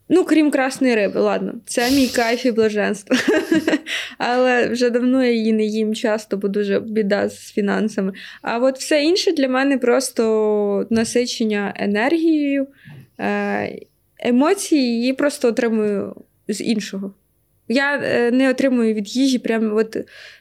Ну, 0.08 0.24
крім 0.24 0.50
красної 0.50 0.94
риби, 0.94 1.20
ладно, 1.20 1.54
це 1.66 1.90
мій 1.90 2.08
кайф 2.08 2.46
і 2.46 2.52
блаженство. 2.52 3.16
Але 4.18 4.68
вже 4.68 4.90
давно 4.90 5.24
я 5.24 5.30
її 5.30 5.52
не 5.52 5.64
їм 5.64 5.94
часто, 5.94 6.36
бо 6.36 6.48
дуже 6.48 6.80
біда 6.80 7.28
з 7.28 7.52
фінансами. 7.52 8.12
А 8.42 8.58
от 8.58 8.78
все 8.78 9.02
інше 9.02 9.32
для 9.32 9.48
мене 9.48 9.78
просто 9.78 10.86
насичення 10.90 11.74
енергією, 11.76 12.66
е, 13.20 13.78
емоції 14.18 14.82
її 14.82 15.12
просто 15.12 15.48
отримую 15.48 16.14
з 16.48 16.60
іншого. 16.60 17.14
Я 17.68 17.96
е, 17.96 18.30
не 18.30 18.50
отримую 18.50 18.94
від 18.94 19.16
їжі 19.16 19.38
прямо 19.38 19.76
от 19.76 19.96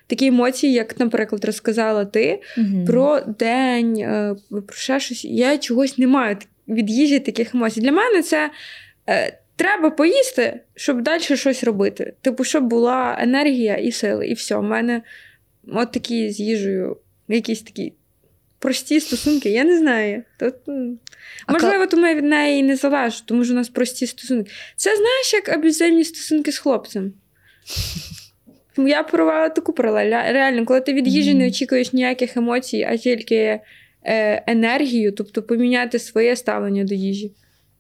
такі 0.08 0.28
емоції, 0.28 0.74
як, 0.74 1.00
наприклад, 1.00 1.46
розказала 1.46 2.06
ти 2.06 2.42
угу. 2.58 2.86
про 2.88 3.22
день, 3.40 3.98
е, 3.98 4.36
про 4.50 4.76
ще 4.76 5.00
щось. 5.00 5.26
Я 5.26 5.58
чогось 5.58 5.98
не 5.98 6.08
маю 6.08 6.38
від 6.68 6.90
їжі 6.90 7.20
таких 7.20 7.56
емоцій. 7.56 7.82
Для 7.82 7.92
мене 7.92 8.22
це 8.22 8.50
треба 9.56 9.90
поїсти, 9.90 10.60
щоб 10.76 11.02
далі 11.02 11.22
щось 11.22 11.64
робити. 11.64 12.14
Типу, 12.22 12.44
щоб 12.44 12.64
була 12.64 13.18
енергія 13.20 13.76
і 13.76 13.92
сили, 13.92 14.28
і 14.28 14.34
все. 14.34 14.56
У 14.56 14.62
мене 14.62 15.02
от 15.68 15.92
такі 15.92 16.30
з 16.30 16.40
їжею, 16.40 16.98
якісь 17.28 17.62
такі. 17.62 17.94
Прості 18.60 19.00
стосунки, 19.00 19.50
я 19.50 19.64
не 19.64 19.78
знаю. 19.78 20.24
Тут, 20.40 20.54
Можливо, 21.48 21.88
тому 21.88 22.08
я 22.08 22.16
від 22.16 22.24
неї 22.24 22.64
не 22.64 22.76
залежу, 22.76 23.24
тому 23.26 23.44
що 23.44 23.54
у 23.54 23.56
нас 23.56 23.70
прості 23.70 24.08
стосунки. 24.08 24.52
Це 24.76 24.96
знаєш, 24.96 25.34
як 25.34 25.50
аб'юзивні 25.50 26.04
стосунки 26.04 26.52
з 26.52 26.58
хлопцем. 26.58 27.14
Я 28.78 29.04
провела 29.04 29.50
таку 29.50 29.74
паралель. 29.74 30.10
Реально, 30.34 30.66
коли 30.66 30.82
ти 30.82 30.94
від 30.94 31.08
їжі 31.08 31.34
не 31.34 31.48
очікуєш 31.48 31.94
ніяких 31.94 32.38
емоцій, 32.38 32.88
а 32.90 32.98
тільки 32.98 33.60
е, 34.06 34.44
енергію, 34.48 35.12
тобто 35.12 35.44
поміняти 35.44 36.00
своє 36.00 36.36
ставлення 36.36 36.84
до 36.84 36.94
їжі. 36.94 37.32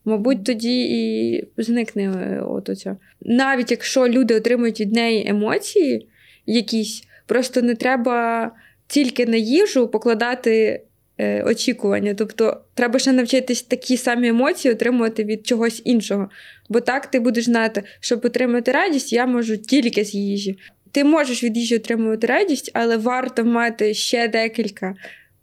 Мабуть, 0.06 0.44
тоді 0.44 0.82
і 0.82 1.44
зникне 1.58 2.04
е, 2.04 2.44
от 2.48 2.70
оця. 2.70 2.98
Навіть 3.22 3.72
якщо 3.72 4.08
люди 4.08 4.36
отримують 4.36 4.82
від 4.82 4.94
неї 4.94 5.30
емоції 5.30 6.08
якісь, 6.46 7.04
просто 7.26 7.62
не 7.62 7.76
треба 7.76 8.52
тільки 8.88 9.26
на 9.26 9.38
їжу 9.38 9.88
покладати 9.88 10.82
е, 11.18 11.44
очікування. 11.44 12.14
Тобто, 12.14 12.62
треба 12.74 13.00
ще 13.00 13.12
навчитись 13.12 13.62
такі 13.62 13.98
самі 13.98 14.28
емоції 14.28 14.74
отримувати 14.74 15.24
від 15.24 15.48
чогось 15.48 15.82
іншого. 15.86 16.30
Бо 16.70 16.80
так 16.80 17.12
ти 17.12 17.20
будеш 17.20 17.46
знати, 17.46 17.84
щоб 18.00 18.26
отримати 18.26 18.72
радість, 18.72 19.14
я 19.14 19.26
можу 19.26 19.58
тільки 19.58 20.06
з 20.06 20.14
їжі. 20.14 20.58
ти 20.92 21.04
можеш 21.04 21.44
від 21.44 21.58
їжі 21.58 21.76
отримувати 21.76 22.28
радість, 22.28 22.72
але 22.74 22.98
варто 22.98 23.46
мати 23.46 23.94
ще 23.94 24.28
декілька 24.28 24.96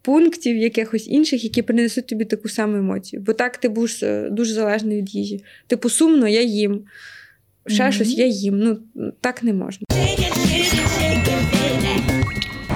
пунктів, 0.03 0.57
якихось 0.57 1.09
інших, 1.09 1.45
які 1.45 1.63
принесуть 1.63 2.07
тобі 2.07 2.25
таку 2.25 2.49
саму 2.49 2.77
емоцію. 2.77 3.23
Бо 3.23 3.33
так 3.33 3.57
ти 3.57 3.69
будеш 3.69 4.03
е, 4.03 4.29
дуже 4.31 4.55
залежний 4.55 4.99
від 4.99 5.15
їжі. 5.15 5.45
Типу, 5.67 5.91
сумно, 5.91 6.29
я 6.29 6.43
їм. 6.43 6.85
Ще 7.67 7.83
Мгм. 7.83 7.93
щось 7.93 8.19
я 8.19 8.27
їм. 8.27 8.59
Ну 8.59 8.79
так 9.21 9.43
не 9.43 9.53
можна. 9.53 9.85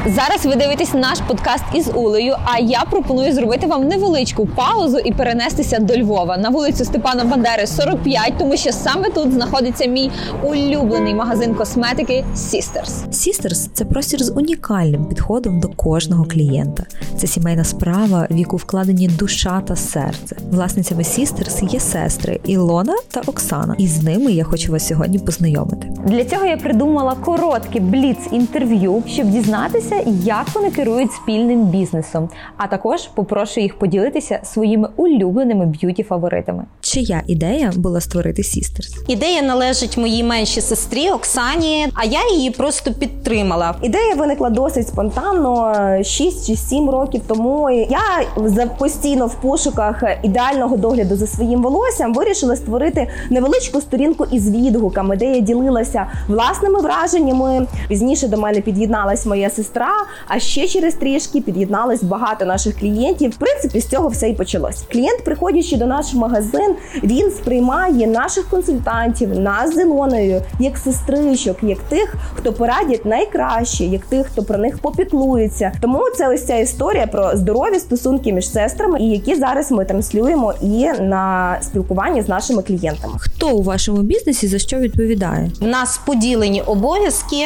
Зараз 0.07 0.46
ви 0.46 0.57
дивитесь 0.57 0.94
наш 0.94 1.18
подкаст 1.28 1.64
із 1.74 1.90
Улею. 1.94 2.36
А 2.44 2.59
я 2.59 2.84
пропоную 2.90 3.32
зробити 3.32 3.66
вам 3.66 3.88
невеличку 3.88 4.46
паузу 4.46 4.98
і 4.98 5.12
перенестися 5.12 5.78
до 5.78 5.96
Львова 5.96 6.36
на 6.36 6.48
вулицю 6.48 6.84
Степана 6.84 7.24
Бандери 7.24 7.66
45, 7.66 8.32
тому 8.38 8.57
що 8.57 8.72
саме 8.72 9.11
тут 9.11 9.32
знаходиться 9.32 9.86
мій 9.86 10.11
улюблений 10.42 11.14
магазин 11.14 11.55
косметики 11.55 12.24
Sisters. 12.36 13.09
Sisters– 13.11 13.68
це 13.74 13.84
простір 13.84 14.24
з 14.24 14.32
унікальним 14.32 15.05
підходом 15.05 15.61
до 15.61 15.68
кожного 15.68 16.24
клієнта. 16.24 16.84
Це 17.16 17.26
сімейна 17.26 17.64
справа, 17.64 18.26
в 18.30 18.36
яку 18.36 18.57
вкладені 18.57 19.09
душа 19.09 19.61
та 19.61 19.76
серце. 19.76 20.36
Власницями 20.50 21.02
Sisters 21.02 21.72
є 21.72 21.80
сестри 21.80 22.40
Ілона 22.46 22.94
та 23.11 23.20
Оксана, 23.26 23.74
і 23.78 23.88
з 23.88 24.02
ними 24.02 24.32
я 24.32 24.44
хочу 24.44 24.72
вас 24.72 24.86
сьогодні 24.86 25.18
познайомити. 25.18 25.88
Для 26.07 26.24
цього 26.24 26.44
я 26.44 26.57
придумала 26.57 27.14
коротке 27.14 27.80
бліц 27.80 28.18
інтерв'ю, 28.32 29.02
щоб 29.07 29.30
дізнатися, 29.30 29.93
як 30.07 30.47
вони 30.55 30.70
керують 30.70 31.12
спільним 31.12 31.64
бізнесом. 31.64 32.28
А 32.57 32.66
також 32.66 33.09
попрошу 33.14 33.61
їх 33.61 33.78
поділитися 33.78 34.40
своїми 34.42 34.88
улюбленими 34.97 35.66
б'юті 35.66 36.03
фаворитами. 36.03 36.64
Чия 36.80 37.22
ідея 37.26 37.72
була 37.76 38.01
створити 38.01 38.42
Sisters? 38.42 39.05
Ідея 39.09 39.42
належить 39.42 39.97
моїй 39.97 40.24
меншій 40.24 40.61
сестрі 40.61 41.11
Оксані, 41.11 41.86
а 41.95 42.05
я 42.05 42.30
її 42.36 42.51
просто 42.51 42.92
підтримала. 42.92 43.74
Ідея 43.82 44.14
виникла 44.14 44.51
досить 44.51 44.88
спонтанно 44.88 45.74
6 46.05 46.47
чи 46.47 46.57
7 46.57 46.90
років 46.90 47.20
тому. 47.26 47.70
Я 47.70 48.01
за 48.36 48.66
постійно 48.66 49.26
в 49.26 49.34
пошуках 49.34 50.03
ідеального 50.22 50.76
догляду 50.76 51.16
за 51.16 51.26
своїм 51.26 51.62
волоссям 51.62 52.14
вирішила 52.14 52.57
створити 52.57 53.09
невеличку 53.30 53.80
сторінку 53.80 54.26
із 54.32 54.51
відгуками, 54.51 55.16
де 55.16 55.24
я 55.24 55.40
ділилася 55.40 56.07
власними 56.28 56.80
враженнями. 56.80 57.66
Пізніше 57.88 58.28
до 58.28 58.36
мене 58.36 58.61
під'єдналась 58.61 59.26
моя 59.26 59.51
сестра. 59.51 59.84
А 60.28 60.39
ще 60.39 60.68
через 60.68 60.95
трішки 60.95 61.41
під'єдналось 61.41 62.03
багато 62.03 62.45
наших 62.45 62.78
клієнтів. 62.78 63.30
В 63.30 63.37
принципі, 63.37 63.80
з 63.80 63.87
цього 63.87 64.09
все 64.09 64.28
і 64.28 64.35
почалось. 64.35 64.82
Клієнт, 64.93 65.24
приходячи 65.24 65.76
до 65.76 65.87
наш 65.87 66.14
магазин, 66.14 66.74
він 67.03 67.30
сприймає 67.30 68.07
наших 68.07 68.49
консультантів, 68.49 69.39
нас 69.39 69.74
з 69.74 69.78
Ілоною, 69.80 70.43
як 70.61 70.78
сестричок, 70.78 71.57
як 71.62 71.78
тих, 71.78 72.14
хто 72.35 72.53
порадять 72.53 73.05
найкраще, 73.07 73.85
як 73.85 74.05
тих, 74.07 74.26
хто 74.26 74.43
про 74.43 74.59
них 74.59 74.78
попіклується. 74.78 75.72
Тому 75.80 76.01
це 76.16 76.28
ось 76.28 76.47
ця 76.47 76.57
історія 76.57 77.07
про 77.07 77.37
здорові 77.37 77.78
стосунки 77.78 78.32
між 78.32 78.49
сестрами, 78.51 79.01
і 79.01 79.11
які 79.11 79.35
зараз 79.35 79.72
ми 79.72 79.85
транслюємо 79.85 80.55
і 80.62 80.89
на 81.01 81.57
спілкуванні 81.62 82.22
з 82.22 82.28
нашими 82.28 82.62
клієнтами. 82.62 83.14
Хто 83.18 83.49
у 83.51 83.62
вашому 83.62 84.03
бізнесі 84.03 84.49
за 84.49 84.59
що 84.59 84.78
відповідає? 84.78 85.51
В 85.61 85.66
нас 85.66 86.01
поділені 86.07 86.62
обов'язки. 86.62 87.37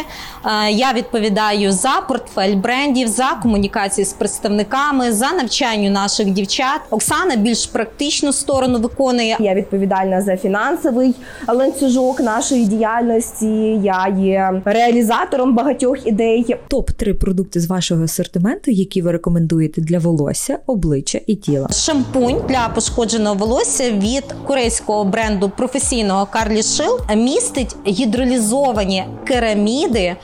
Е, 0.44 0.70
Я 0.70 0.92
відповідаю 0.92 1.72
за 1.72 1.90
портфель 2.08 2.27
брендів, 2.56 3.08
за 3.08 3.38
комунікації 3.42 4.04
з 4.04 4.12
представниками, 4.12 5.12
за 5.12 5.32
навчання 5.32 5.90
наших 5.90 6.30
дівчат. 6.30 6.80
Оксана 6.90 7.36
більш 7.36 7.66
практичну 7.66 8.32
сторону 8.32 8.78
виконує. 8.78 9.36
Я 9.40 9.54
відповідальна 9.54 10.22
за 10.22 10.36
фінансовий 10.36 11.14
ланцюжок 11.48 12.20
нашої 12.20 12.64
діяльності. 12.64 13.46
Я 13.82 14.14
є 14.18 14.62
реалізатором 14.64 15.54
багатьох 15.54 16.06
ідей. 16.06 16.56
Топ 16.68 16.90
3 16.90 17.14
продукти 17.14 17.60
з 17.60 17.66
вашого 17.66 18.04
асортименту, 18.04 18.70
які 18.70 19.02
ви 19.02 19.12
рекомендуєте 19.12 19.80
для 19.80 19.98
волосся, 19.98 20.58
обличчя 20.66 21.20
і 21.26 21.34
тіла. 21.34 21.68
Шампунь 21.68 22.40
для 22.48 22.68
пошкодженого 22.74 23.34
волосся 23.34 23.90
від 23.90 24.24
корейського 24.46 25.04
бренду 25.04 25.52
професійного 25.56 26.26
Карлі 26.26 26.62
Шил 26.62 27.00
містить 27.16 27.76
гідролізовані 27.86 29.04
кераміди. 29.24 30.16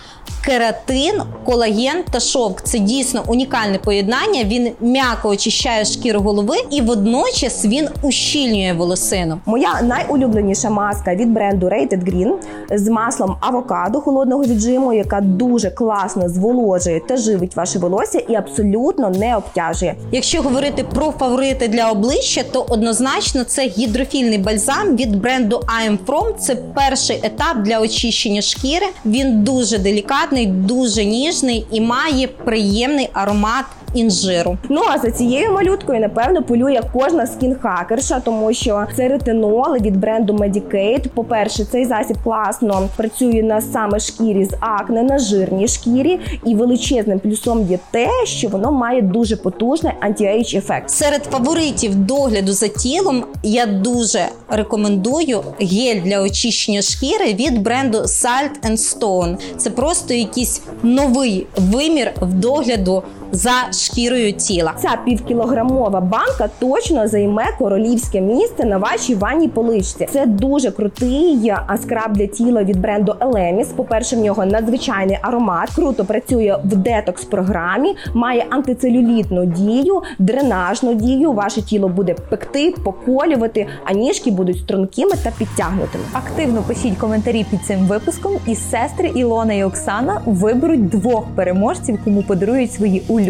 Кератин, 0.47 1.23
колаген 1.45 2.05
та 2.11 2.21
шовк 2.21 2.63
це 2.63 2.79
дійсно 2.79 3.25
унікальне 3.27 3.79
поєднання. 3.79 4.45
Він 4.45 4.73
м'яко 4.81 5.29
очищає 5.29 5.85
шкіру 5.85 6.21
голови 6.21 6.57
і 6.71 6.81
водночас 6.81 7.65
він 7.65 7.89
ущільнює 8.03 8.73
волосину. 8.73 9.41
Моя 9.47 9.83
найулюбленіша 9.83 10.71
маска 10.71 11.15
від 11.15 11.33
бренду 11.33 11.67
Rated 11.67 12.05
Green 12.05 12.33
з 12.71 12.89
маслом 12.89 13.37
авокадо 13.41 14.01
холодного 14.01 14.45
віджиму, 14.45 14.93
яка 14.93 15.21
дуже 15.21 15.71
класно 15.71 16.29
зволожує 16.29 17.01
та 17.09 17.17
живить 17.17 17.57
ваше 17.57 17.79
волосся 17.79 18.19
і 18.19 18.35
абсолютно 18.35 19.11
не 19.11 19.37
обтяжує. 19.37 19.95
Якщо 20.13 20.43
говорити 20.43 20.85
про 20.95 21.11
фаворити 21.11 21.69
для 21.69 21.91
обличчя, 21.91 22.43
то 22.53 22.67
однозначно 22.69 23.45
це 23.45 23.67
гідрофільний 23.67 24.39
бальзам 24.39 24.97
від 24.97 25.17
бренду 25.21 25.61
I'm 25.83 25.99
From. 26.07 26.35
Це 26.39 26.55
перший 26.55 27.21
етап 27.23 27.63
для 27.63 27.81
очищення 27.81 28.43
шкіри. 28.43 28.87
Він 29.05 29.45
дуже 29.45 29.79
делікатний, 29.79 30.34
дуже 30.47 31.05
ніжний 31.05 31.67
і 31.73 31.81
має 31.81 32.29
приємний 32.29 33.09
аромат 33.13 33.65
інжиру. 33.95 34.57
Ну 34.69 34.81
а 34.95 34.99
за 34.99 35.11
цією 35.11 35.53
малюткою, 35.53 36.01
напевно, 36.01 36.43
полює 36.43 36.81
кожна 36.93 37.25
скін-хакерша, 37.25 38.21
тому 38.25 38.55
що 38.55 38.87
це 38.97 39.09
ретинол 39.09 39.55
від 39.81 39.97
бренду 39.97 40.33
Medik8. 40.33 41.09
По-перше, 41.09 41.65
цей 41.65 41.85
засіб 41.85 42.17
класно 42.25 42.89
працює 42.97 43.43
на 43.43 43.61
саме 43.61 44.01
шкірі 44.01 44.45
з 44.45 44.55
акне, 44.61 45.03
на 45.03 45.19
жирній 45.19 45.69
шкірі, 45.69 46.21
і 46.45 46.55
величезним 46.55 47.19
плюсом 47.19 47.67
є 47.67 47.79
те, 47.91 48.09
що 48.25 48.49
воно 48.49 48.73
має 48.73 49.03
дуже 49.03 49.37
потужний 49.37 49.93
anti-age 50.01 50.59
ефект. 50.59 50.91
Серед 50.91 51.25
фаворитів 51.25 51.95
догляду 51.95 52.53
за 52.53 52.69
тілом 52.69 53.25
я 53.43 53.67
дуже 53.67 54.27
рекомендую 54.49 55.43
гель 55.61 56.01
для 56.05 56.23
очищення 56.23 56.83
шкіри 56.83 57.35
від 57.35 57.63
бренду 57.63 57.99
Salt 57.99 58.61
and 58.63 58.77
Stone. 58.77 59.37
Це 59.57 59.71
просто 59.71 60.15
якийсь 60.15 60.63
новий 60.83 61.47
вимір 61.57 62.13
в 62.21 62.33
догляду 62.33 63.03
за 63.35 63.73
шкірою 63.73 64.33
тіла. 64.33 64.73
Ця 64.83 64.99
півкілограмова 65.05 66.01
банка 66.01 66.49
точно 66.59 67.09
займе 67.09 67.45
королівське 67.59 68.21
місце 68.21 68.65
на 68.65 68.79
вашій 68.79 69.15
ванній 69.15 69.49
поличці. 69.49 70.09
Це 70.13 70.27
дуже 70.27 70.71
крутий 70.71 71.53
а, 71.67 71.79
скраб 71.79 72.13
для 72.13 72.27
тіла 72.27 72.65
від 72.65 72.81
бренду 72.81 73.15
Elemis. 73.21 73.75
По-перше, 73.77 74.17
в 74.17 74.19
нього 74.19 74.47
надзвичайний 74.47 75.19
аромат, 75.23 75.71
круто 75.71 76.05
працює 76.05 76.59
в 76.65 76.77
детокс 76.77 77.25
програмі, 77.25 77.97
має 78.15 78.47
антицелюлітну 78.51 79.47
дію, 79.47 80.03
дренажну 80.19 80.95
дію. 80.95 81.33
Ваше 81.33 81.63
тіло 81.63 81.89
буде 81.89 82.15
пекти, 82.31 82.75
поколювати, 82.85 83.67
а 83.85 83.93
ніжки 83.93 84.31
будуть 84.31 84.59
стрункими 84.59 85.13
та 85.25 85.31
підтягнутими. 85.39 86.05
Активно 86.13 86.63
пишіть 86.63 86.99
коментарі 86.99 87.47
під 87.51 87.61
цим 87.67 87.79
випуском, 87.87 88.33
і 88.47 88.55
сестри 88.55 89.09
Ілона 89.15 89.55
і 89.55 89.65
Оксана 89.65 90.21
виберуть 90.27 90.89
двох 90.89 91.25
переможців, 91.35 91.99
кому 92.05 92.23
подарують 92.23 92.73
свої 92.73 93.03
улюблені 93.09 93.24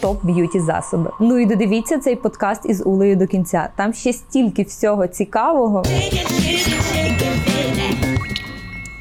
топ 0.00 0.24
б'юті 0.24 0.60
засоби. 0.60 1.10
Ну 1.20 1.38
і 1.38 1.46
додивіться 1.46 1.98
цей 1.98 2.16
подкаст 2.16 2.66
із 2.66 2.82
Улею 2.86 3.16
до 3.16 3.26
кінця. 3.26 3.68
Там 3.76 3.92
ще 3.94 4.12
стільки 4.12 4.62
всього 4.62 5.06
цікавого. 5.06 5.82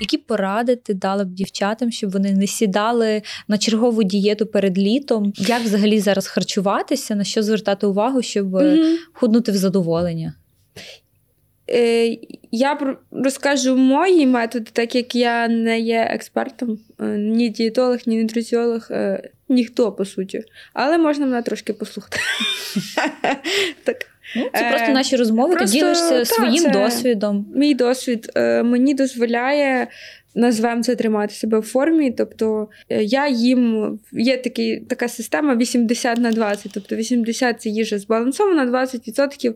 Які 0.02 0.18
поради 0.18 0.76
ти 0.76 0.94
дала 0.94 1.26
б 1.26 1.30
дівчатам, 1.30 1.92
щоб 1.92 2.12
вони 2.12 2.32
не 2.32 2.48
сідали 2.48 3.22
на 3.48 3.58
чергову 3.58 4.04
дієту 4.04 4.46
перед 4.46 4.78
літом? 4.78 5.34
Як 5.38 5.62
взагалі 5.62 6.00
зараз 6.00 6.28
харчуватися? 6.28 7.16
На 7.16 7.24
що 7.24 7.44
звертати 7.44 7.88
увагу, 7.88 8.22
щоб 8.22 8.54
Мгм. 8.54 8.98
худнути 9.14 9.52
в 9.52 9.56
задоволення? 9.56 10.34
Е, 11.70 12.18
Я 12.52 12.96
розкажу 13.12 13.76
мої 13.76 14.28
методи, 14.28 14.66
так 14.74 14.96
як 14.96 15.16
я 15.16 15.48
не 15.48 15.80
є 15.80 16.08
експертом, 16.12 16.78
е, 17.02 17.04
ні 17.18 17.50
дієтолог, 17.50 17.98
ні 18.06 18.22
нутриціолог, 18.22 18.88
ніхто 19.50 19.92
по 19.92 20.06
суті. 20.06 20.44
Але 20.74 20.98
можна 20.98 21.26
мене 21.26 21.42
трошки 21.42 21.74
послухати. 21.74 22.18
Так. 23.84 24.06
Ну, 24.36 24.50
це 24.54 24.68
Е, 24.68 24.70
просто 24.70 24.92
наші 24.92 25.16
розмови, 25.16 25.56
просто, 25.56 25.74
ти 25.74 25.80
ділишся 25.80 26.20
та, 26.20 26.26
своїм 26.26 26.72
досвідом. 26.72 27.46
Мій 27.56 27.74
досвід 27.74 28.32
е, 28.36 28.64
мені 28.64 28.94
дозволяє. 28.94 29.88
Назвемо 30.36 30.84
це 30.84 30.96
тримати 30.96 31.34
себе 31.34 31.60
в 31.60 31.62
формі. 31.62 32.12
Тобто 32.12 32.68
е, 32.90 33.04
я 33.04 33.28
їм 33.28 34.00
є 34.12 34.38
такий, 34.38 34.80
така 34.80 35.08
система 35.08 35.56
80 35.56 36.18
на 36.18 36.32
20. 36.32 36.72
Тобто 36.74 36.96
80 36.96 37.62
це 37.62 37.70
їжа 37.70 38.00
збалансована, 38.00 38.86
20%. 38.86 39.54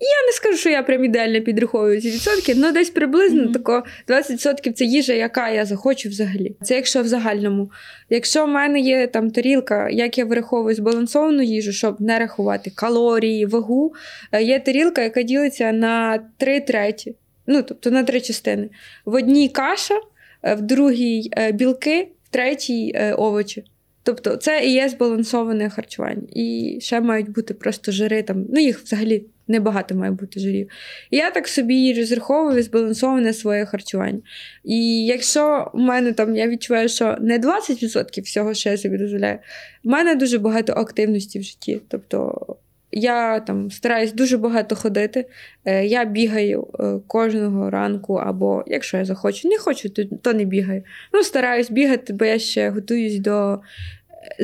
Я 0.00 0.26
не 0.26 0.32
скажу, 0.32 0.56
що 0.56 0.70
я 0.70 0.82
прям 0.82 1.04
ідеально 1.04 1.40
підраховую 1.40 2.00
ці 2.00 2.10
відсотки, 2.10 2.54
але 2.56 2.72
десь 2.72 2.90
приблизно 2.90 3.42
Мгм. 3.42 3.52
тако 3.52 3.84
20% 4.08 4.72
це 4.72 4.84
їжа, 4.84 5.12
яка 5.12 5.48
я 5.48 5.64
захочу 5.64 6.08
взагалі. 6.08 6.56
Це 6.62 6.74
якщо 6.74 7.02
в 7.02 7.06
загальному. 7.06 7.70
Якщо 8.10 8.44
в 8.44 8.48
мене 8.48 8.80
є 8.80 9.06
там 9.06 9.30
тарілка, 9.30 9.88
як 9.88 10.18
я 10.18 10.24
вираховую 10.24 10.74
збалансовану 10.74 11.42
їжу, 11.42 11.72
щоб 11.72 12.00
не 12.00 12.18
рахувати 12.18 12.70
калорії, 12.74 13.46
вагу, 13.46 13.94
е, 14.32 14.42
є 14.42 14.60
тарілка, 14.60 15.02
яка 15.02 15.22
ділиться 15.22 15.72
на 15.72 16.18
3 16.36 16.60
треті. 16.60 17.14
Ну, 17.46 17.62
тобто 17.62 17.90
на 17.90 18.04
три 18.04 18.20
частини. 18.20 18.68
В 19.04 19.14
одній 19.14 19.48
каша, 19.48 19.94
е, 20.42 20.54
в 20.54 20.62
другій 20.62 21.30
е, 21.36 21.52
білки, 21.52 22.08
в 22.24 22.28
третій 22.28 22.98
овочі. 23.18 23.64
Тобто 24.02 24.36
це 24.36 24.64
і 24.64 24.72
є 24.72 24.88
збалансоване 24.88 25.70
харчування. 25.70 26.22
І 26.32 26.78
ще 26.80 27.00
мають 27.00 27.30
бути 27.30 27.54
просто 27.54 27.92
жири 27.92 28.22
там. 28.22 28.46
Ну, 28.52 28.60
їх 28.60 28.80
взагалі 28.80 29.24
небагато 29.48 29.94
має 29.94 30.12
бути 30.12 30.40
жирів. 30.40 30.70
Я 31.10 31.30
так 31.30 31.48
собі 31.48 31.94
розраховую 31.94 32.62
збалансоване 32.62 33.32
своє 33.32 33.64
харчування. 33.64 34.20
І 34.64 35.06
якщо 35.06 35.70
в 35.74 35.78
мене 35.78 36.12
там 36.12 36.36
я 36.36 36.48
відчуваю, 36.48 36.88
що 36.88 37.16
не 37.20 37.38
20% 37.38 38.22
всього, 38.22 38.54
що 38.54 38.70
я 38.70 38.76
собі 38.76 38.98
дозволяю, 38.98 39.38
в 39.84 39.88
мене 39.88 40.14
дуже 40.14 40.38
багато 40.38 40.72
активності 40.72 41.38
в 41.38 41.42
житті. 41.42 41.80
Тобто 41.88 42.46
я 42.94 43.40
там 43.40 43.70
стараюсь 43.70 44.12
дуже 44.12 44.38
багато 44.38 44.76
ходити. 44.76 45.26
Е, 45.64 45.86
Я 45.86 46.04
бігаю 46.04 46.66
е, 46.80 47.00
кожного 47.06 47.70
ранку, 47.70 48.14
або 48.14 48.64
якщо 48.66 48.96
я 48.96 49.04
захочу, 49.04 49.48
не 49.48 49.58
хочу, 49.58 49.88
то, 49.88 50.04
то 50.04 50.32
не 50.32 50.44
бігаю. 50.44 50.82
Ну, 51.12 51.22
стараюсь 51.22 51.70
бігати, 51.70 52.12
бо 52.12 52.24
я 52.24 52.38
ще 52.38 52.70
готуюсь 52.70 53.18
до 53.18 53.52
е, 53.52 53.58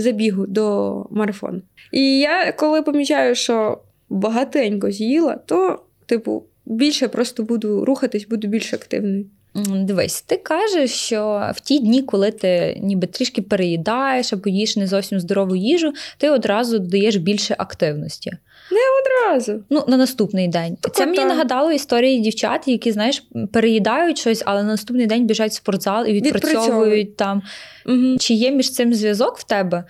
забігу, 0.01 0.46
до 0.46 1.07
марафону. 1.11 1.62
І 1.92 2.18
я 2.18 2.53
коли 2.53 2.82
помічаю, 2.82 3.34
що 3.34 3.78
багатенько 4.11 4.91
з'їла, 4.91 5.39
то, 5.47 5.83
типу, 6.07 6.45
більше 6.67 7.09
просто 7.09 7.43
буду 7.43 7.85
рухатись, 7.85 8.27
буду 8.27 8.49
більш 8.49 8.75
активною. 8.75 9.27
Дивись, 9.55 10.23
ти 10.23 10.37
кажеш, 10.37 10.91
що 10.91 11.51
в 11.55 11.61
ті 11.61 11.79
дні, 11.79 12.03
коли 12.03 12.31
ти 12.31 12.79
ніби 12.83 13.07
трішки 13.07 13.43
переїдаєш 13.43 14.33
або 14.33 14.51
їш 14.51 14.77
не 14.77 14.87
зовсім 14.87 15.21
здорову 15.21 15.57
їжу, 15.57 15.93
ти 16.19 16.31
одразу 16.31 16.79
додаєш 16.79 17.17
більше 17.17 17.55
активності. 17.59 18.31
Не 18.71 18.79
Одразу. 19.01 19.65
Ну, 19.71 19.85
на 19.89 19.97
наступний 19.97 20.49
день. 20.49 20.77
Так 20.81 20.95
Це 20.95 21.03
от, 21.03 21.07
мені 21.07 21.19
так. 21.19 21.29
нагадало 21.29 21.73
історії 21.73 22.21
дівчат, 22.21 22.69
які, 22.69 22.93
знаєш, 22.93 23.25
переїдають 23.53 24.19
щось, 24.19 24.43
але 24.47 24.63
на 24.63 24.69
наступний 24.69 25.07
день 25.07 25.27
біжать 25.27 25.51
в 25.51 25.55
спортзал 25.55 26.07
і 26.07 26.13
відпрацьовують 26.13 26.57
Відпрацьовують. 26.59 27.17
там. 27.17 27.43
Угу. 27.87 28.17
Чи 28.19 28.35
є 28.35 28.51
між 28.51 28.71
цим 28.71 28.95
зв'язок 28.95 29.39
в 29.39 29.45
тебе? 29.45 29.85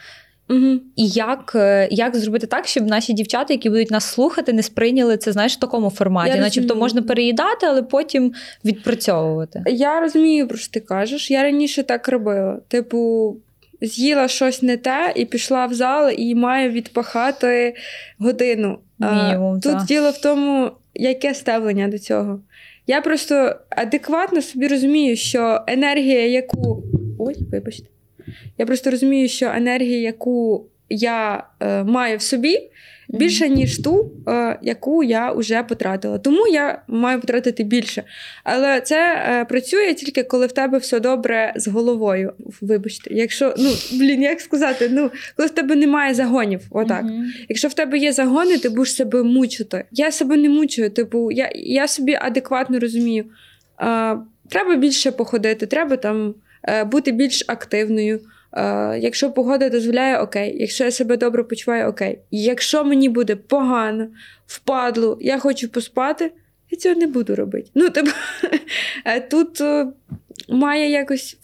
Угу. 0.51 0.81
І 0.97 1.09
як, 1.09 1.53
е, 1.55 1.89
як 1.91 2.17
зробити 2.17 2.47
так, 2.47 2.67
щоб 2.67 2.87
наші 2.87 3.13
дівчата, 3.13 3.55
які 3.55 3.71
будуть 3.71 3.91
нас 3.91 4.05
слухати, 4.05 4.53
не 4.53 4.63
сприйняли 4.63 5.17
це 5.17 5.33
знаєш, 5.33 5.57
в 5.57 5.59
такому 5.59 5.91
форматі? 5.91 6.31
Я 6.31 6.37
Начебто 6.37 6.61
розумію. 6.61 6.81
можна 6.81 7.03
переїдати, 7.03 7.67
але 7.67 7.83
потім 7.83 8.33
відпрацьовувати. 8.65 9.63
Я 9.67 10.01
розумію, 10.01 10.49
про 10.49 10.59
що 10.59 10.73
ти 10.73 10.81
кажеш. 10.81 11.31
Я 11.31 11.43
раніше 11.43 11.83
так 11.83 12.09
робила. 12.09 12.61
Типу, 12.69 13.37
з'їла 13.81 14.29
щось 14.29 14.63
не 14.63 14.77
те 14.77 15.13
і 15.17 15.25
пішла 15.25 15.67
в 15.67 15.75
зал 15.75 16.11
і 16.19 16.35
маю 16.35 16.71
відпахати 16.71 17.75
годину. 18.19 18.79
А, 19.01 19.23
Мінімум, 19.23 19.61
Тут 19.61 19.85
діло 19.85 20.11
в 20.11 20.21
тому, 20.21 20.71
яке 20.95 21.35
ставлення 21.35 21.89
до 21.89 21.99
цього. 21.99 22.41
Я 22.87 23.01
просто 23.01 23.55
адекватно 23.71 24.43
собі 24.43 24.69
розумію, 24.69 25.17
що 25.17 25.61
енергія, 25.67 26.27
яку. 26.27 26.83
Ой, 27.19 27.35
вибачте. 27.53 27.87
Я 28.59 28.67
просто 28.67 28.91
розумію, 28.91 29.29
що 29.29 29.47
енергія, 29.47 29.99
яку 29.99 30.67
я 30.89 31.45
е, 31.61 31.85
маю 31.85 32.19
в 32.19 32.23
собі, 32.23 32.59
більше, 33.09 33.49
ніж 33.49 33.79
ту, 33.79 34.11
е, 34.29 34.59
яку 34.63 35.03
я 35.03 35.33
вже 35.33 35.63
потратила. 35.63 36.19
Тому 36.19 36.47
я 36.47 36.83
маю 36.89 37.21
потратити 37.21 37.65
більше. 37.65 38.03
Але 38.45 38.81
це 38.81 39.25
е, 39.29 39.45
працює 39.45 39.95
тільки 39.95 40.23
коли 40.23 40.47
в 40.47 40.53
тебе 40.53 40.79
все 40.79 41.01
добре 41.01 41.53
з 41.57 41.69
головою. 41.69 42.33
Вибачте, 42.61 43.15
якщо, 43.15 43.55
ну, 43.59 43.71
блін, 43.93 44.23
як 44.23 44.41
сказати, 44.41 44.89
ну, 44.93 45.11
коли 45.37 45.47
в 45.47 45.51
тебе 45.51 45.77
немає 45.77 46.15
загонів, 46.15 46.61
отак. 46.71 47.03
Мгм. 47.03 47.33
Якщо 47.49 47.69
в 47.69 47.75
тебе 47.75 47.99
є 47.99 48.13
загони, 48.13 48.59
ти 48.59 48.69
будеш 48.69 48.95
себе 48.95 49.23
мучити. 49.23 49.85
Я 49.91 50.13
себе 50.13 50.37
не 50.37 50.49
мучую. 50.49 50.91
Типу, 50.91 51.31
я, 51.33 51.51
я 51.55 51.89
собі 51.89 52.19
адекватно 52.21 52.79
розумію. 52.79 53.25
А, 53.77 54.17
треба 54.49 54.77
більше 54.77 55.13
походити, 55.13 55.67
треба 55.67 55.97
там 55.97 56.29
е, 56.29 56.33
бути 56.85 57.13
більш 57.13 57.45
активною. 57.47 58.21
Е, 58.53 58.99
якщо 58.99 59.31
погода 59.31 59.69
дозволяє, 59.69 60.19
окей. 60.19 60.57
Якщо 60.61 60.85
я 60.85 60.91
себе 60.91 61.17
добре 61.17 61.45
почуваю, 61.45 61.89
окей. 61.89 62.19
Якщо 62.31 62.85
мені 62.85 63.09
буде 63.09 63.37
погано, 63.37 64.09
впадло, 64.47 65.19
я 65.21 65.39
хочу 65.39 65.69
поспати, 65.69 66.33
я 66.71 66.79
цього 66.79 66.95
не 66.95 67.07
буду 67.07 67.37
робити. 67.37 67.71
Ну, 67.75 67.91
типу, 67.91 68.11
е, 69.05 69.21
тут 69.21 69.61
е, 69.61 69.87
має 70.49 70.91
якось 70.91 71.37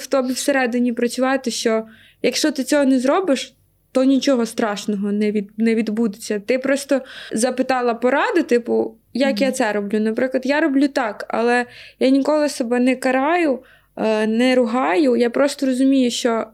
в, 0.00 0.06
тобі 0.06 0.32
всередині 0.32 0.92
працювати, 0.92 1.50
що 1.50 1.86
якщо 2.22 2.52
ти 2.52 2.64
цього 2.64 2.84
не 2.84 2.98
зробиш, 2.98 3.54
то 3.92 4.04
нічого 4.04 4.46
страшного 4.46 5.12
не, 5.12 5.32
від, 5.32 5.50
не 5.56 5.74
відбудеться. 5.74 6.40
Ти 6.46 6.58
просто 6.58 7.00
запитала 7.32 7.94
поради, 7.94 8.42
типу, 8.42 8.94
як 9.14 9.40
я 9.40 9.52
це 9.52 9.72
роблю. 9.72 10.00
Наприклад, 10.00 10.46
я 10.46 10.60
роблю 10.60 10.88
так, 10.88 11.24
але 11.28 11.66
я 12.00 12.08
ніколи 12.08 12.48
себе 12.48 12.80
не 12.80 12.96
караю, 12.96 13.54
е, 13.54 13.77
не 14.26 14.54
ругаю. 14.54 15.16
Я 15.16 15.30
просто 15.30 15.66
розумію, 15.66 16.10
що 16.10 16.46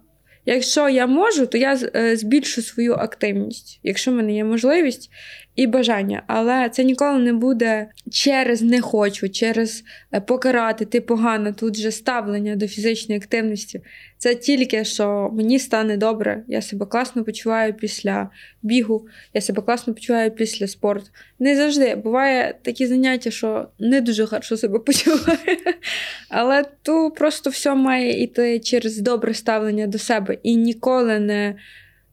якщо 0.46 0.88
я 0.88 1.06
можу, 1.06 1.46
то 1.46 1.58
я 1.58 1.78
е, 1.96 2.16
збільшу 2.16 2.62
свою 2.62 2.94
активність, 2.94 3.80
якщо 3.82 4.10
в 4.10 4.14
мене 4.14 4.34
є 4.34 4.44
можливість 4.44 5.10
і 5.56 5.66
бажання. 5.66 6.22
Але 6.26 6.68
це 6.68 6.84
ніколи 6.84 7.18
не 7.18 7.32
буде 7.32 7.88
через 8.10 8.62
не 8.62 8.80
хочу, 8.80 9.28
через 9.28 9.84
е, 10.12 10.20
покарати, 10.20 10.84
ти 10.84 11.00
погано. 11.00 11.52
Тут 11.52 11.76
же 11.76 11.90
ставлення 11.90 12.56
до 12.56 12.68
фізичної 12.68 13.20
активності. 13.20 13.80
Це 14.24 14.34
тільки 14.34 14.84
що 14.84 15.30
мені 15.32 15.58
стане 15.58 15.96
добре. 15.96 16.44
Я 16.48 16.62
себе 16.62 16.86
класно 16.86 17.24
почуваю 17.24 17.74
після 17.74 18.30
бігу, 18.62 19.06
я 19.34 19.40
себе 19.40 19.62
класно 19.62 19.94
почуваю 19.94 20.30
після 20.30 20.66
спорту. 20.66 21.06
Не 21.38 21.56
завжди. 21.56 21.94
Буває 21.96 22.54
такі 22.62 22.86
заняття, 22.86 23.30
що 23.30 23.68
не 23.78 24.00
дуже 24.00 24.26
хорошо 24.26 24.56
себе 24.56 24.78
почуваю. 24.78 25.38
Але 26.28 26.64
то 26.82 27.10
просто 27.10 27.50
все 27.50 27.74
має 27.74 28.22
йти 28.22 28.60
через 28.60 28.98
добре 28.98 29.34
ставлення 29.34 29.86
до 29.86 29.98
себе 29.98 30.38
і 30.42 30.56
ніколи 30.56 31.18
не 31.18 31.54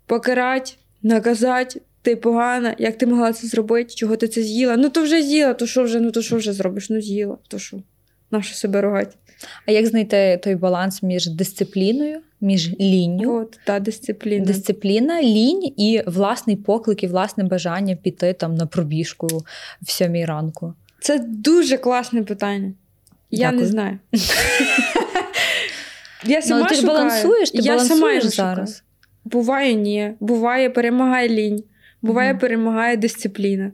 покарати, 0.05 0.71
наказати. 1.03 1.81
Ти 2.01 2.15
погана, 2.15 2.75
як 2.77 2.97
ти 2.97 3.05
могла 3.05 3.33
це 3.33 3.47
зробити, 3.47 3.93
чого 3.93 4.15
ти 4.15 4.27
це 4.27 4.41
з'їла? 4.41 4.77
Ну 4.77 4.89
то 4.89 5.03
вже 5.03 5.21
з'їла, 5.21 5.53
то 5.53 5.67
що 5.67 5.83
вже, 5.83 5.99
ну 5.99 6.11
то 6.11 6.21
що 6.21 6.37
вже 6.37 6.53
зробиш? 6.53 6.89
Ну 6.89 7.01
з'їла, 7.01 7.37
то 7.47 7.59
що? 7.59 7.77
Нащо 8.31 8.55
себе 8.55 8.81
ругати? 8.81 9.15
А 9.67 9.71
як 9.71 9.85
знайти 9.85 10.39
той 10.43 10.55
баланс 10.55 11.03
між 11.03 11.27
дисципліною, 11.27 12.19
між 12.41 12.79
лінню? 12.79 13.41
От, 13.41 13.59
та 13.65 13.79
дисципліна. 13.79 14.45
Дисципліна, 14.45 15.21
лінь 15.21 15.73
і 15.77 16.03
власний 16.07 16.55
поклик, 16.55 17.03
і 17.03 17.07
власне 17.07 17.43
бажання 17.43 17.95
піти 17.95 18.33
там 18.33 18.55
на 18.55 18.65
пробіжку 18.65 19.27
в 19.81 19.91
сьомій 19.91 20.25
ранку. 20.25 20.73
Це 20.99 21.19
дуже 21.19 21.77
класне 21.77 22.23
питання. 22.23 22.73
Я 23.31 23.39
Дякую. 23.39 23.61
не 23.61 23.67
знаю. 23.67 23.99
Я 26.25 26.41
сама 26.41 26.67
ну, 26.71 26.77
ти 26.77 26.85
балансуєш, 26.85 27.51
ти 27.51 27.57
я 27.57 27.71
балансуєш 27.71 28.23
зараз. 28.23 28.83
Буває 29.25 29.73
ні. 29.73 30.13
Буває, 30.19 30.69
перемагає 30.69 31.29
лінь, 31.29 31.63
буває, 32.01 32.35
перемагає 32.35 32.97
дисципліна. 32.97 33.71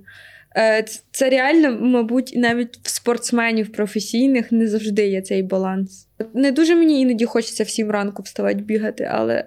Е, 0.58 0.86
Це 1.12 1.30
реально, 1.30 1.78
мабуть, 1.82 2.34
навіть 2.36 2.80
в 2.84 2.90
спортсменів 2.90 3.72
професійних 3.72 4.52
не 4.52 4.68
завжди 4.68 5.08
є 5.08 5.22
цей 5.22 5.44
баланс. 5.44 6.08
Не 6.34 6.52
дуже 6.52 6.76
мені 6.76 7.02
іноді 7.02 7.26
хочеться 7.26 7.64
в 7.64 7.70
сім 7.70 7.92
ранку 7.92 8.24
вставати 8.24 8.60
бігати, 8.60 9.10
але 9.12 9.46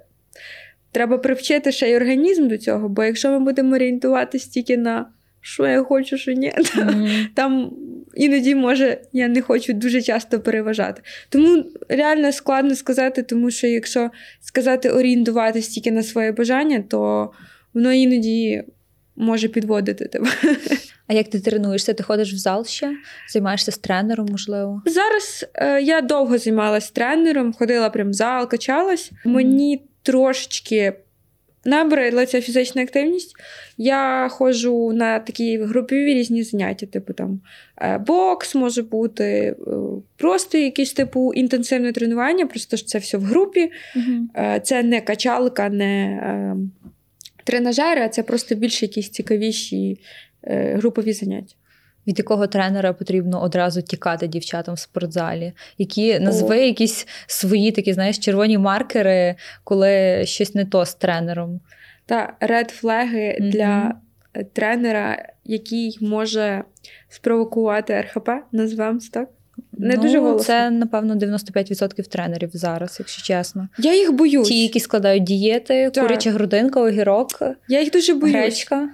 треба 0.92 1.18
привчити 1.18 1.72
ще 1.72 1.90
й 1.90 1.96
організм 1.96 2.48
до 2.48 2.58
цього, 2.58 2.88
бо 2.88 3.04
якщо 3.04 3.30
ми 3.30 3.40
будемо 3.40 3.74
орієнтуватися 3.74 4.50
тільки 4.50 4.76
на 4.76 5.06
що 5.40 5.66
я 5.66 5.82
хочу, 5.82 6.18
що 6.18 6.32
ні, 6.32 6.52
Мгм. 6.74 7.08
там 7.34 7.72
іноді 8.14 8.54
може 8.54 9.00
я 9.12 9.28
не 9.28 9.42
хочу 9.42 9.72
дуже 9.72 10.02
часто 10.02 10.40
переважати. 10.40 11.02
Тому 11.28 11.64
реально 11.88 12.32
складно 12.32 12.74
сказати, 12.74 13.22
тому 13.22 13.50
що 13.50 13.66
якщо 13.66 14.11
сказати 14.40 14.90
орієнтуватись 14.90 15.68
тільки 15.68 15.90
на 15.90 16.02
своє 16.02 16.32
бажання, 16.32 16.84
то 16.88 17.30
воно 17.74 17.92
іноді 17.92 18.64
може 19.20 19.48
підводити 19.48 20.04
тебе. 20.04 20.26
А 21.06 21.12
як 21.12 21.28
ти 21.28 21.40
тренуєшся? 21.40 21.94
Ти 21.94 22.02
ходиш 22.02 22.32
в 22.32 22.36
зал 22.36 22.64
ще? 22.66 22.92
Займаєшся 23.32 23.72
з 23.72 23.78
тренером, 23.78 24.26
можливо? 24.30 24.82
Зараз 24.86 25.46
е, 25.54 25.82
я 25.82 26.00
довго 26.00 26.38
займалась 26.38 26.90
тренером, 26.90 27.52
ходила 27.52 27.90
прям 27.90 28.10
в 28.10 28.12
зал, 28.12 28.48
качалась. 28.48 29.12
Мені 29.24 29.82
трошечки 30.02 30.92
набридла 31.64 32.26
ця 32.26 32.40
фізична 32.40 32.82
активність. 32.82 33.36
Я 33.78 34.28
ходжу 34.30 34.92
на 34.92 35.18
такі 35.18 35.58
групові 35.58 36.14
різні 36.14 36.42
заняття, 36.42 36.86
типу 36.86 37.12
там 37.12 37.40
е, 37.82 37.98
бокс 37.98 38.54
може 38.54 38.82
бути, 38.82 39.24
е, 39.24 39.54
просто 40.16 40.58
якісь 40.58 40.92
типу 40.92 41.32
інтенсивне 41.34 41.92
тренування, 41.92 42.46
просто 42.46 42.76
ж 42.76 42.86
це 42.86 42.98
все 42.98 43.18
в 43.18 43.22
групі. 43.22 43.70
Е, 44.36 44.60
Це 44.64 44.82
не 44.82 45.00
качалка, 45.00 45.68
не 45.68 46.04
е, 46.04 46.56
тренажери, 47.45 48.01
а 48.03 48.09
це 48.09 48.22
просто 48.22 48.55
більш 48.55 48.82
якісь 48.82 49.11
цікавіші 49.11 50.01
е, 50.43 50.74
групові 50.74 51.12
заняття. 51.12 51.55
Від 52.07 52.18
якого 52.18 52.47
тренера 52.47 52.93
потрібно 52.93 53.43
одразу 53.43 53.82
тікати 53.82 54.26
дівчатам 54.26 54.74
в 54.74 54.78
спортзалі? 54.78 55.53
Які 55.78 56.18
назви 56.20 56.59
якісь 56.66 57.07
свої 57.26 57.72
такі, 57.72 57.93
знаєш, 57.93 58.18
червоні 58.18 58.59
маркери, 58.59 59.34
коли 59.64 60.22
щось 60.26 60.55
не 60.55 60.64
то 60.64 60.84
з 60.84 60.95
тренером? 60.95 61.61
Та 62.07 62.36
ред 62.41 62.70
флеги 62.70 63.36
Мгм. 63.41 63.51
для 63.51 63.95
тренера, 64.53 65.28
який 65.45 65.99
може 66.01 66.64
спровокувати 67.09 68.01
РХП, 68.01 68.30
назвемо 68.53 68.99
це 69.01 69.11
так. 69.11 69.28
Не 69.81 69.97
ну, 69.97 70.03
дуже 70.03 70.18
голосно. 70.18 70.45
Це, 70.45 70.70
напевно, 70.70 71.14
95% 71.14 72.09
тренерів 72.09 72.51
зараз, 72.53 72.97
якщо 72.99 73.22
чесно. 73.22 73.68
Я 73.78 73.95
їх 73.95 74.12
боюсь. 74.12 74.49
Ті, 74.49 74.62
які 74.62 74.81
складають 74.81 75.24
дієти, 75.24 75.91
Так. 75.95 76.05
куряча 76.07 76.31
грудинка, 76.31 76.81
огірок, 76.81 77.28
Я 77.68 77.81
їх 77.81 77.91
дуже 77.91 78.14
боюсь. 78.14 78.35
гречка. 78.37 78.89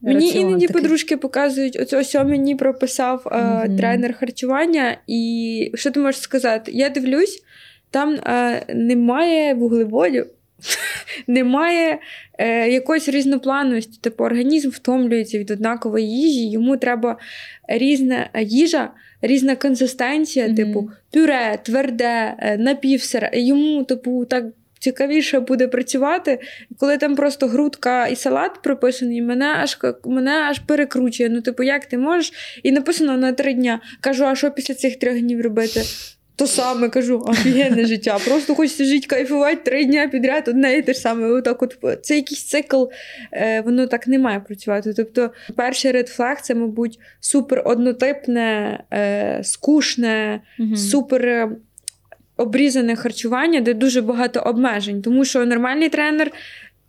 Мені 0.00 0.30
іноді 0.34 0.66
такий. 0.66 0.82
подружки 0.82 1.16
показують, 1.16 1.76
ось 1.80 1.92
ось 1.92 2.14
мені 2.14 2.54
прописав 2.54 3.22
е, 3.32 3.36
Мгм. 3.38 3.76
тренер 3.76 4.18
харчування, 4.18 4.96
і 5.06 5.70
що 5.74 5.90
ти 5.90 6.00
можеш 6.00 6.20
сказати? 6.20 6.72
Я 6.74 6.88
дивлюсь, 6.88 7.42
там 7.90 8.14
е, 8.14 8.62
немає 8.74 9.54
вуглеводів, 9.54 10.26
немає 11.26 11.98
е, 12.38 12.68
якоїсь 12.68 13.08
різноплановості. 13.08 13.98
Типу 14.00 14.24
організм 14.24 14.68
втомлюється 14.68 15.38
від 15.38 15.50
однакової 15.50 16.20
їжі, 16.20 16.50
йому 16.50 16.76
треба 16.76 17.18
різна 17.68 18.30
їжа, 18.40 18.90
різна 19.22 19.56
консистенція, 19.56 20.46
Мгм. 20.46 20.56
типу 20.56 20.90
пюре, 21.12 21.58
тверде, 21.62 22.34
е, 22.38 22.58
напівсире. 22.58 23.30
Йому, 23.34 23.84
типу, 23.84 24.24
так. 24.24 24.44
Цікавіше 24.78 25.40
буде 25.40 25.68
працювати, 25.68 26.40
коли 26.78 26.98
там 26.98 27.16
просто 27.16 27.46
грудка 27.46 28.06
і 28.06 28.16
салат 28.16 28.62
прописаний, 28.62 29.22
мене 29.22 29.46
аж 29.46 29.78
мене 30.04 30.30
аж 30.30 30.58
перекручує. 30.58 31.28
Ну, 31.28 31.40
типу, 31.40 31.62
як 31.62 31.86
ти 31.86 31.98
можеш? 31.98 32.32
І 32.62 32.72
написано 32.72 33.16
на 33.16 33.32
три 33.32 33.54
дня. 33.54 33.80
Кажу, 34.00 34.24
а 34.24 34.34
що 34.34 34.50
після 34.50 34.74
цих 34.74 34.98
трьох 34.98 35.18
днів 35.20 35.40
робити? 35.40 35.82
То 36.42 36.48
саме 36.48 36.88
кажу, 36.88 37.24
офігенне 37.26 37.86
життя. 37.86 38.18
Просто 38.24 38.54
хочеться 38.54 38.84
жити, 38.84 39.06
кайфувати 39.06 39.56
три 39.56 39.84
дня 39.84 40.08
підряд, 40.08 40.48
одне 40.48 40.76
і 40.76 40.82
те 40.82 40.92
ж 40.92 40.98
саме. 41.00 41.28
Отак 41.28 41.62
от, 41.62 41.78
це 42.02 42.16
якийсь 42.16 42.46
цикл, 42.46 42.84
е, 43.32 43.60
воно 43.60 43.86
так 43.86 44.06
не 44.06 44.18
має 44.18 44.40
працювати. 44.40 44.94
Тобто, 44.94 45.30
перший 45.56 45.92
ред 45.92 46.08
флаг 46.08 46.40
це, 46.40 46.54
мабуть, 46.54 46.98
супер 47.20 47.62
однотипне, 47.64 48.78
е, 48.92 49.40
скучне, 49.44 50.40
Мгм. 50.58 50.76
супер 50.76 51.26
е, 51.26 51.50
обрізане 52.36 52.96
харчування, 52.96 53.60
де 53.60 53.74
дуже 53.74 54.00
багато 54.00 54.40
обмежень, 54.40 55.02
тому 55.02 55.24
що 55.24 55.46
нормальний 55.46 55.88
тренер 55.88 56.30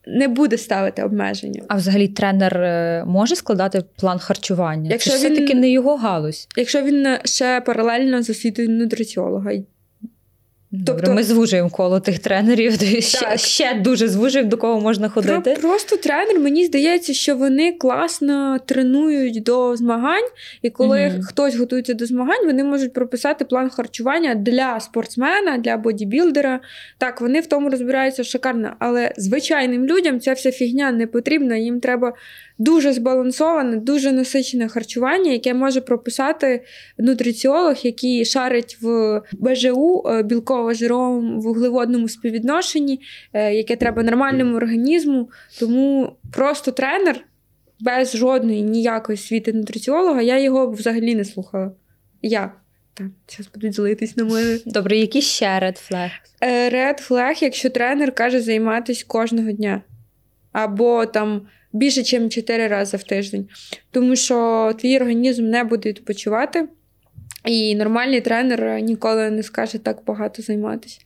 не 0.08 0.28
буде 0.28 0.58
ставити 0.58 1.04
обмеження. 1.04 1.62
А 1.68 1.76
взагалі 1.76 2.08
тренер 2.08 2.58
е, 2.58 3.04
може 3.08 3.36
складати 3.36 3.84
план 3.99 4.20
харчування? 4.20 4.89
Якщо 4.91 5.12
Чи 5.12 5.18
він- 5.18 5.24
все-таки 5.34 5.56
не 5.56 5.70
його 5.70 5.95
галузь. 5.95 6.47
Якщо 6.58 6.82
він 6.82 7.08
ще 7.26 7.62
паралельно 7.62 8.24
з 8.24 8.30
освітою 8.30 8.70
нутриціолога. 8.70 9.51
Тобто- 10.86 11.14
ми 11.14 11.24
звужуємо 11.24 11.70
коло 11.70 12.00
тих 12.00 12.20
тренерів. 12.20 12.74
Ще, 13.04 13.20
Так. 13.20 13.40
ще 13.40 13.74
дуже 13.74 14.08
звужуємо, 14.08 14.50
до 14.50 14.58
кого 14.58 14.82
можна 14.82 15.10
Про, 15.10 15.22
ходити. 15.22 15.62
просто 15.62 15.98
тренер, 15.98 16.40
мені 16.40 16.66
здається, 16.66 17.14
що 17.14 17.36
вони 17.36 17.72
класно 17.72 18.60
тренують 18.66 19.44
до 19.44 19.76
змагань, 19.76 20.28
і 20.62 20.70
коли 20.70 21.08
Мгм. 21.08 21.22
хтось 21.24 21.56
готується 21.56 21.94
до 21.94 22.06
змагань, 22.06 22.46
вони 22.46 22.64
можуть 22.64 22.94
прописати 22.94 23.46
план 23.46 23.70
харчування 23.70 24.36
для 24.36 24.80
спортсмена, 24.80 25.58
для 25.58 25.78
бодібілдера. 25.78 26.60
Так, 26.98 27.22
вони 27.22 27.40
в 27.40 27.46
тому 27.48 27.70
розбираються 27.70 28.24
шикарно, 28.24 28.74
але 28.80 29.12
звичайним 29.18 29.86
людям 29.86 30.20
ця 30.20 30.34
вся 30.34 30.52
фігня 30.52 30.92
не 30.92 31.08
потрібна. 31.08 31.56
Їм 31.56 31.80
треба 31.80 32.14
дуже 32.58 32.93
збалансоване, 32.93 33.78
дуже 33.78 34.12
насичене 34.12 34.68
харчування, 34.68 35.32
яке 35.32 35.54
може 35.54 35.82
прописати 35.82 36.64
нутриціолог, 36.97 37.76
який 37.84 38.26
шарить 38.26 38.78
в 38.82 39.22
БЖУ 39.34 40.04
е, 40.06 40.24
білково-жировому 40.24 41.39
вуглеводному 41.39 42.10
співвідношенні, 42.10 43.01
е, 43.34 43.54
яке 43.54 43.76
треба 43.76 44.04
нормальному 44.04 44.56
організму. 44.56 45.30
Тому 45.60 46.14
просто 46.32 46.72
тренер 46.72 47.26
без 47.80 48.18
жодної 48.18 48.62
ніякої 48.62 49.14
освіти 49.14 49.54
нутриціолога, 49.54 50.22
я 50.22 50.39
його 50.39 50.72
взагалі 50.72 51.16
не 51.16 51.26
слухала. 51.26 51.72
Я. 52.22 52.51
Так, 52.93 53.08
зараз 53.30 53.51
будуть 53.54 53.76
злитись 53.76 54.18
на 54.18 54.24
мене. 54.24 54.60
Добре, 54.66 54.97
які 54.97 55.22
ще 55.22 55.45
red 55.45 55.91
flag? 55.91 56.10
Е, 56.41 56.70
Red 56.70 57.10
flag, 57.10 57.43
якщо 57.43 57.70
тренер 57.70 58.12
каже 58.12 58.41
займатися 58.41 59.06
кожного 59.08 59.51
дня. 59.51 59.82
Або 60.51 61.06
там 61.06 61.47
більше, 61.74 62.20
ніж 62.20 62.34
4 62.34 62.68
рази 62.68 62.98
в 62.98 63.04
тиждень. 63.04 63.50
Тому 63.92 64.16
що 64.16 64.74
твій 64.80 64.98
організм 64.98 65.46
не 65.46 65.64
буде 65.64 65.90
відпочивати, 65.90 66.68
і 67.46 67.76
нормальний 67.76 68.22
тренер 68.22 68.80
ніколи 68.82 69.30
не 69.30 69.44
скаже 69.44 69.78
так 69.78 69.98
багато 70.06 70.42
займатися. 70.42 71.00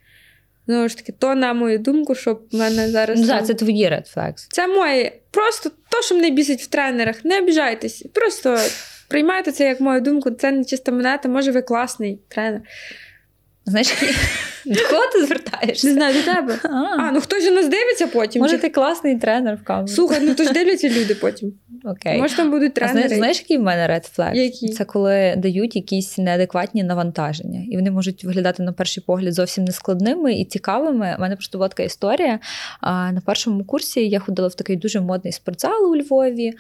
Знову 0.68 0.90
ж 0.90 0.98
таки, 0.98 1.12
то, 1.12 1.36
на 1.36 1.54
мою 1.54 1.80
думку, 1.80 2.16
щоб 2.16 2.42
в 2.52 2.58
мене 2.58 2.90
зараз. 2.90 3.22
Ну, 3.22 3.28
там- 3.28 3.46
це 3.46 3.54
твої 3.54 3.86
flags. 3.86 4.48
це 4.50 4.68
моє. 4.68 5.12
Просто 5.32 5.72
то, 5.90 6.02
що 6.02 6.16
мене 6.16 6.30
бісить 6.30 6.62
в 6.62 6.68
тренерах, 6.68 7.26
не 7.26 7.40
обіжайтесь. 7.40 8.06
Просто 8.14 8.58
приймайте 9.08 9.52
це 9.52 9.66
як 9.68 9.82
мою 9.82 10.02
думку. 10.02 10.32
Це 10.32 10.52
не 10.52 10.66
чиста 10.66 10.92
монета, 10.92 11.30
може 11.30 11.52
ви 11.52 11.62
класний 11.62 12.20
тренер. 12.28 12.62
Знаєш, 13.68 13.88
до 14.66 14.80
кого 14.90 15.02
ти 15.14 15.26
звертаєшся? 15.26 15.88
Не 15.88 15.94
знаю, 15.94 16.14
до 16.14 16.34
тебе. 16.34 16.60
А, 16.64 16.68
А, 17.00 17.12
ну 17.12 17.22
хтось 17.22 17.44
же 17.44 17.52
нас 17.52 17.68
дивиться 17.68 18.08
потім. 18.08 18.42
може, 18.42 18.58
ти 18.58 18.70
класний 18.70 19.16
тренер 19.20 19.56
в 19.56 19.64
камеру. 19.64 19.88
Слухай, 19.88 20.20
ну 20.22 20.34
то 20.36 20.44
ж 20.44 20.54
дивляться 20.54 20.90
люди 20.90 21.16
потім. 21.16 21.54
Окей. 21.86 22.22
Може, 22.22 22.36
там 22.36 22.52
будуть 22.52 22.72
А 22.72 22.76
тренери. 22.76 23.00
знаєш, 23.00 23.18
знаєш, 23.18 23.40
який 23.40 23.58
в 23.58 23.62
мене 23.62 23.88
red 23.88 24.18
flag? 24.20 24.36
Які? 24.36 24.70
Це 24.70 24.86
коли 24.86 25.34
дають 25.38 25.76
якісь 25.76 26.18
неадекватні 26.18 26.84
навантаження, 26.84 27.62
і 27.72 27.76
вони 27.76 27.92
можуть 27.92 28.24
виглядати 28.24 28.64
на 28.64 28.72
перший 28.74 29.04
погляд 29.08 29.34
зовсім 29.34 29.64
нескладними 29.66 30.34
і 30.34 30.46
цікавими. 30.46 31.16
У 31.18 31.22
мене 31.22 31.36
просто 31.36 31.58
була 31.58 31.68
така 31.68 31.84
історія. 31.84 32.40
На 32.84 33.22
першому 33.26 33.64
курсі 33.64 34.08
я 34.10 34.20
ходила 34.20 34.48
в 34.48 34.54
такий 34.56 34.76
дуже 34.76 35.02
модний 35.02 35.34
спортзал 35.34 35.92
у 35.92 35.96
Львові, 35.96 36.54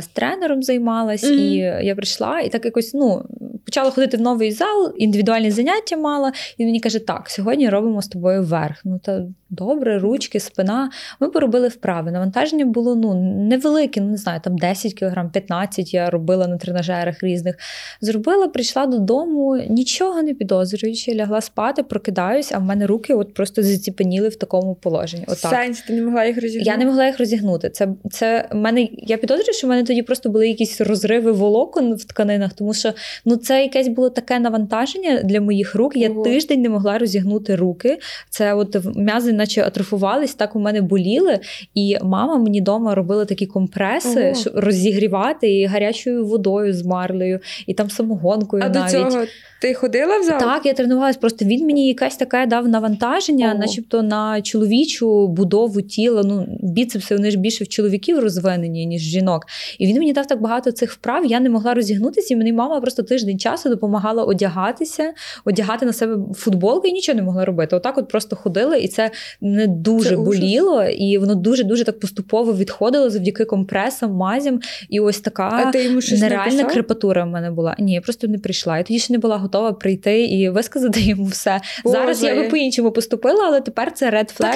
з 0.00 0.06
тренером 0.12 0.62
займалась, 0.62 1.22
Мгм. 1.24 1.32
і 1.38 1.56
я 1.82 1.94
прийшла 1.94 2.40
і 2.40 2.48
так 2.48 2.64
якось 2.64 2.94
ну. 2.94 3.24
Почала 3.64 3.90
ходити 3.90 4.16
в 4.16 4.20
новий 4.20 4.52
зал, 4.52 4.92
індивідуальні 4.96 5.50
заняття 5.50 5.96
мала, 5.96 6.25
і 6.28 6.62
він 6.62 6.68
мені 6.68 6.80
каже: 6.80 6.98
так, 6.98 7.30
сьогодні 7.30 7.68
робимо 7.68 8.02
з 8.02 8.08
тобою 8.08 8.42
вверх. 8.42 8.80
Ну 8.84 8.98
та 8.98 9.22
добре, 9.50 9.98
ручки, 9.98 10.40
спина. 10.40 10.90
Ми 11.20 11.28
поробили 11.28 11.68
вправи. 11.68 12.10
Навантаження 12.10 12.64
було 12.64 12.94
ну 12.94 13.14
невелике, 13.48 14.00
ну 14.00 14.10
не 14.10 14.16
знаю, 14.16 14.40
там 14.44 14.58
10 14.58 14.94
кг, 14.94 15.30
15 15.32 15.94
я 15.94 16.10
робила 16.10 16.46
на 16.46 16.56
тренажерах 16.56 17.22
різних. 17.22 17.56
Зробила, 18.00 18.48
прийшла 18.48 18.86
додому, 18.86 19.56
нічого 19.68 20.22
не 20.22 20.34
підозрюючи, 20.34 21.14
лягла 21.14 21.40
спати, 21.40 21.82
прокидаюсь, 21.82 22.52
а 22.52 22.58
в 22.58 22.62
мене 22.62 22.86
руки 22.86 23.14
от 23.14 23.34
просто 23.34 23.62
заціпеніли 23.62 24.28
в 24.28 24.36
такому 24.36 24.74
положенні. 24.74 25.24
Отак. 25.28 25.50
Сенс, 25.50 25.80
ти 25.80 25.92
не 25.92 26.02
могла 26.02 26.24
їх 26.24 26.42
розігнати. 26.42 26.70
Я 26.70 26.76
не 26.76 26.86
могла 26.86 27.06
їх 27.06 27.18
розігнути. 27.18 27.70
Це, 27.70 27.88
це 28.10 28.48
мене, 28.52 28.88
я 28.92 29.16
підозрюю, 29.16 29.52
що 29.52 29.66
в 29.66 29.70
мене 29.70 29.84
тоді 29.84 30.02
просто 30.02 30.28
були 30.30 30.48
якісь 30.48 30.80
розриви 30.80 31.32
волокон 31.32 31.94
в 31.94 32.04
тканинах, 32.04 32.52
тому 32.52 32.74
що 32.74 32.92
ну, 33.24 33.36
це 33.36 33.62
якесь 33.62 33.88
було 33.88 34.10
таке 34.10 34.38
навантаження 34.38 35.22
для 35.24 35.40
моїх 35.40 35.74
рук. 35.74 35.96
Я. 35.96 36.08
тиждень 36.24 36.60
не 36.60 36.68
могла 36.68 36.98
розігнути 36.98 37.56
руки. 37.56 37.98
Це 38.30 38.54
от 38.54 38.76
м'язи, 38.96 39.32
наче 39.32 39.62
атрофувались, 39.62 40.34
так 40.34 40.56
у 40.56 40.58
мене 40.58 40.80
боліли. 40.80 41.38
І 41.74 41.96
мама 42.02 42.36
мені 42.36 42.60
вдома 42.60 42.94
робила 42.94 43.24
такі 43.24 43.46
компреси, 43.46 44.24
Ого. 44.24 44.34
щоб 44.34 44.52
розігрівати 44.56 45.50
і 45.52 45.64
гарячою 45.66 46.26
водою 46.26 46.74
з 46.74 46.82
марлею, 46.82 47.40
і 47.66 47.74
там 47.74 47.90
самогонкою 47.90 48.62
А 48.66 48.68
навіть. 48.68 48.92
до 48.92 49.10
цього 49.10 49.24
ти 49.60 49.74
ходила 49.74 50.18
в 50.18 50.22
зал? 50.22 50.38
Так, 50.40 50.66
я 50.66 50.72
тренувалась. 50.72 51.16
Просто 51.16 51.44
він 51.44 51.66
мені 51.66 51.88
якась 51.88 52.16
таке 52.16 52.46
дав 52.46 52.68
навантаження, 52.68 53.48
Ого. 53.50 53.58
начебто 53.58 54.02
на 54.02 54.42
чоловічу 54.42 55.28
будову 55.28 55.82
тіла. 55.82 56.22
Ну, 56.24 56.46
біцепси 56.62 57.16
вони 57.16 57.30
ж 57.30 57.38
більше 57.38 57.64
в 57.64 57.68
чоловіків 57.68 58.18
розвинені, 58.18 58.86
ніж 58.86 59.02
жінок. 59.02 59.46
І 59.78 59.86
він 59.86 59.98
мені 59.98 60.12
дав 60.12 60.26
так 60.26 60.40
багато 60.40 60.72
цих 60.72 60.92
вправ. 60.92 61.26
Я 61.26 61.40
не 61.40 61.50
могла 61.50 61.74
розігнутися, 61.74 62.34
і 62.34 62.36
мені 62.36 62.52
мама 62.52 62.80
просто 62.80 63.02
тиждень 63.02 63.38
часу 63.38 63.68
допомагала 63.68 64.24
одягатися, 64.24 65.12
одягати 65.44 65.86
на 65.86 65.92
себе 65.96 66.34
футболки 66.34 66.88
і 66.88 66.92
нічого 66.92 67.16
не 67.16 67.22
могла 67.22 67.44
робити. 67.44 67.76
Отак, 67.76 67.98
от 67.98 68.08
просто 68.08 68.36
ходила, 68.36 68.76
і 68.76 68.88
це 68.88 69.10
мене 69.40 69.66
дуже 69.66 70.08
Це 70.08 70.16
ужас. 70.16 70.26
боліло, 70.40 70.84
і 70.84 71.18
воно 71.18 71.34
дуже 71.34 71.64
дуже 71.64 71.84
так 71.84 72.00
поступово 72.00 72.54
відходило 72.54 73.10
завдяки 73.10 73.44
компресам, 73.44 74.12
мазям. 74.12 74.60
І 74.88 75.00
ось 75.00 75.20
така 75.20 75.72
нереальна 76.20 76.64
крепатура 76.64 77.24
в 77.24 77.28
мене 77.28 77.50
була. 77.50 77.76
Ні, 77.78 77.94
я 77.94 78.00
просто 78.00 78.28
не 78.28 78.38
прийшла. 78.38 78.78
Я 78.78 78.82
тоді 78.84 78.98
ще 78.98 79.12
не 79.12 79.18
була 79.18 79.36
готова 79.36 79.72
прийти 79.72 80.24
і 80.24 80.48
висказати 80.48 81.00
йому 81.00 81.24
все. 81.24 81.60
Боже. 81.84 81.96
Зараз 81.98 82.22
я 82.22 82.34
би 82.34 82.48
по-іншому 82.48 82.90
поступила, 82.92 83.44
але 83.46 83.60
тепер 83.60 83.92
це 83.92 84.10
ред 84.10 84.26
Так 84.26 84.36
флег, 84.36 84.52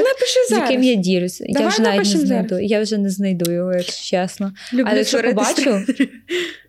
з 0.46 0.50
зараз. 0.50 0.70
яким 0.70 0.82
я 0.82 0.94
ділюсь. 0.94 1.40
я 1.40 1.68
вже 1.68 1.82
навіть 1.82 1.98
не 1.98 2.04
знайду. 2.04 2.48
зараз. 2.48 2.70
Я 2.70 2.82
вже 2.82 2.98
не 2.98 3.10
знайду 3.10 3.52
його, 3.52 3.72
якщо 3.72 4.16
чесно. 4.16 4.52
Люблю 4.72 4.84
Але 4.88 4.98
якщо 4.98 5.22
побачу, 5.22 5.80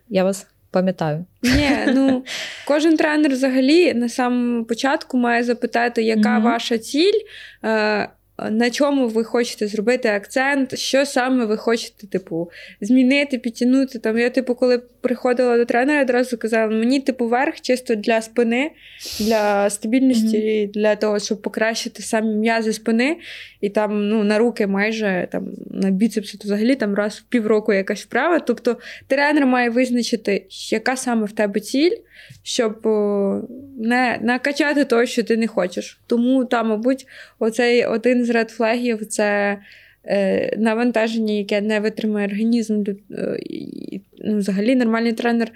я 0.08 0.24
вас 0.24 0.46
пам'ятаю. 0.72 1.24
Ні, 1.42 1.70
ну 1.94 2.24
кожен 2.66 2.96
тренер 2.96 3.32
взагалі 3.32 3.94
на 3.94 4.08
самому 4.08 4.64
початку 4.64 5.16
має 5.18 5.42
запитати, 5.44 6.02
яка 6.02 6.34
Мгм. 6.34 6.42
ваша 6.42 6.78
ціль, 6.78 7.20
е, 7.64 8.08
на 8.50 8.70
чому 8.70 9.08
ви 9.08 9.24
хочете 9.24 9.66
зробити 9.66 10.08
акцент, 10.08 10.78
що 10.78 11.06
саме 11.06 11.44
ви 11.44 11.56
хочете, 11.56 12.06
типу, 12.06 12.50
змінити, 12.80 13.38
підтягнути. 13.38 13.98
Там 13.98 14.18
я, 14.18 14.30
типу, 14.30 14.54
коли 14.54 14.78
приходила 15.00 15.56
до 15.56 15.64
тренера, 15.64 15.96
я 15.96 16.02
одразу 16.02 16.38
казала, 16.38 16.66
мені 16.66 17.00
типу 17.00 17.28
верх 17.28 17.60
чисто 17.60 17.94
для 17.94 18.22
спини, 18.22 18.70
для 19.20 19.70
стабільності, 19.70 20.70
для 20.74 20.96
того, 20.96 21.18
щоб 21.18 21.42
покращити 21.42 22.02
самі 22.02 22.34
м'язи 22.34 22.72
спини. 22.72 23.16
І 23.62 23.68
там 23.68 24.08
ну, 24.08 24.24
на 24.24 24.38
руки 24.38 24.66
майже 24.66 25.28
там, 25.32 25.48
на 25.70 25.90
біцепсі, 25.90 26.38
то 26.38 26.44
взагалі 26.44 26.74
там 26.74 26.94
раз 26.94 27.14
в 27.14 27.22
півроку 27.22 27.72
якась 27.72 28.02
вправа. 28.02 28.38
Тобто 28.40 28.76
тренер 29.06 29.46
має 29.46 29.70
визначити, 29.70 30.46
яка 30.70 30.96
саме 30.96 31.26
в 31.26 31.32
тебе 31.32 31.60
ціль, 31.60 31.96
щоб 32.42 32.80
не 33.78 34.18
накачати 34.22 34.84
того, 34.84 35.06
що 35.06 35.22
ти 35.22 35.36
не 35.36 35.46
хочеш. 35.46 36.00
Тому 36.06 36.44
там, 36.44 36.68
мабуть, 36.68 37.06
оцей 37.38 37.86
один 37.86 38.24
з 38.24 38.30
редфлегів 38.30 39.06
це. 39.06 39.58
Е, 40.04 40.56
навантаження, 40.58 41.34
яке 41.34 41.60
не 41.60 41.80
витримує 41.80 42.26
організм, 42.26 42.84
е, 43.10 43.38
ну, 44.18 44.38
взагалі 44.38 44.74
нормальний 44.74 45.12
тренер 45.12 45.52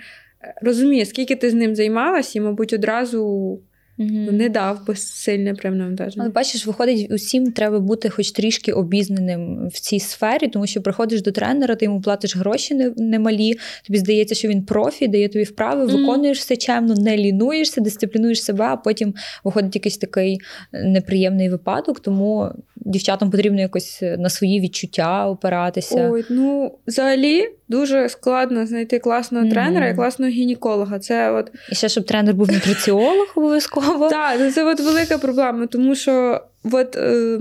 розуміє, 0.63 1.07
скільки 1.07 1.37
ти 1.37 1.51
з 1.51 1.55
ним 1.55 1.75
займалась, 1.77 2.37
і, 2.37 2.41
мабуть, 2.41 2.73
одразу 2.73 3.61
Угу. 3.99 4.09
Не 4.11 4.49
дав 4.49 4.87
би 4.87 4.97
сильне 4.97 5.55
прям 5.55 5.79
навантаження. 5.79 6.23
Але 6.25 6.33
бачиш, 6.33 6.67
виходить, 6.67 7.13
усім 7.13 7.53
треба 7.53 7.81
бути 7.81 8.09
хоч 8.09 8.31
трішки 8.31 8.73
обізнаним 8.73 9.69
в 9.69 9.81
цій 9.81 10.01
сфері, 10.01 10.49
тому 10.49 10.67
що 10.67 10.83
приходиш 10.83 11.23
до 11.23 11.33
тренера, 11.33 11.75
ти 11.75 11.85
йому 11.85 12.01
платиш 12.01 12.37
гроші 12.37 12.75
немалі. 12.97 13.55
Тобі 13.87 13.99
здається, 13.99 14.35
що 14.35 14.49
він 14.49 14.63
профі, 14.63 15.09
дає 15.09 15.29
тобі 15.29 15.45
вправи, 15.45 15.85
mm 15.85 15.97
виконуєш 15.97 16.39
все 16.39 16.57
чемно, 16.57 16.95
не 16.95 17.17
лінуєшся, 17.17 17.81
дисциплінуєш 17.81 18.43
себе, 18.43 18.65
а 18.65 18.77
потім 18.77 19.15
виходить 19.45 19.75
якийсь 19.75 19.99
такий 19.99 20.39
неприємний 20.73 21.49
випадок. 21.49 22.01
Тому 22.01 22.49
дівчатам 22.77 23.31
потрібно 23.31 23.61
якось 23.61 24.03
на 24.03 24.29
свої 24.29 24.61
відчуття 24.61 25.29
опиратися. 25.29 26.11
Ой, 26.11 26.25
ну 26.31 26.79
взагалі 26.87 27.45
дуже 27.69 28.09
складно 28.09 28.67
знайти 28.67 28.99
класного 28.99 29.47
mm 29.47 29.51
тренера 29.51 29.89
і 29.89 29.95
класного 29.95 30.33
гінеколога. 30.33 30.99
Це 30.99 31.31
от 31.31 31.51
і 31.73 31.75
ще 31.75 31.89
щоб 31.89 32.05
тренер 32.05 32.35
був 32.35 32.53
нутриціолог 32.53 33.33
обов'язково. 33.37 34.09
Так, 34.09 34.37
ну, 34.41 34.51
це 34.51 34.65
от 34.65 34.81
велика 34.81 35.19
проблема, 35.19 35.67
тому 35.67 35.95
що 35.95 36.41
от 36.73 36.97
е, 36.97 37.39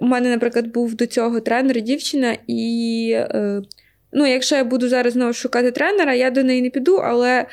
у 0.00 0.06
мене, 0.06 0.30
наприклад, 0.30 0.66
був 0.66 0.94
до 0.94 1.06
цього 1.06 1.40
тренер, 1.40 1.80
дівчина, 1.80 2.36
і 2.46 3.10
е, 3.14 3.62
ну, 4.12 4.26
якщо 4.26 4.56
я 4.56 4.64
буду 4.64 4.88
зараз 4.88 5.12
знову 5.12 5.32
шукати 5.32 5.70
тренера, 5.70 6.14
я 6.14 6.30
до 6.30 6.42
неї 6.42 6.62
не 6.62 6.70
піду, 6.70 6.96
але. 6.96 7.46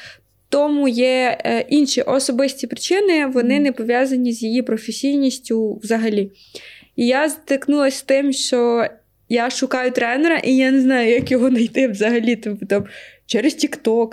Тому 0.50 0.88
є 0.88 1.38
е, 1.46 1.66
інші 1.70 2.02
особисті 2.02 2.68
причини, 2.68 3.26
вони 3.26 3.60
не 3.60 3.72
пов'язані 3.72 4.32
з 4.32 4.43
її 4.43 4.62
професійністю 4.62 5.80
взагалі. 5.84 6.32
І 6.96 7.08
я 7.08 7.30
стикнулася 7.30 7.98
з 7.98 8.02
тим, 8.02 8.34
що 8.34 8.88
я 9.30 9.49
шукаю 9.49 9.91
тренера, 9.91 10.38
і 10.38 10.55
я 10.55 10.71
не 10.71 10.82
знаю, 10.82 11.09
як 11.09 11.32
його 11.32 11.49
знайти 11.49 11.88
взагалі. 11.88 12.36
Тобто, 12.36 12.65
там, 12.65 12.86
через 13.26 13.53
TikTok, 13.53 14.11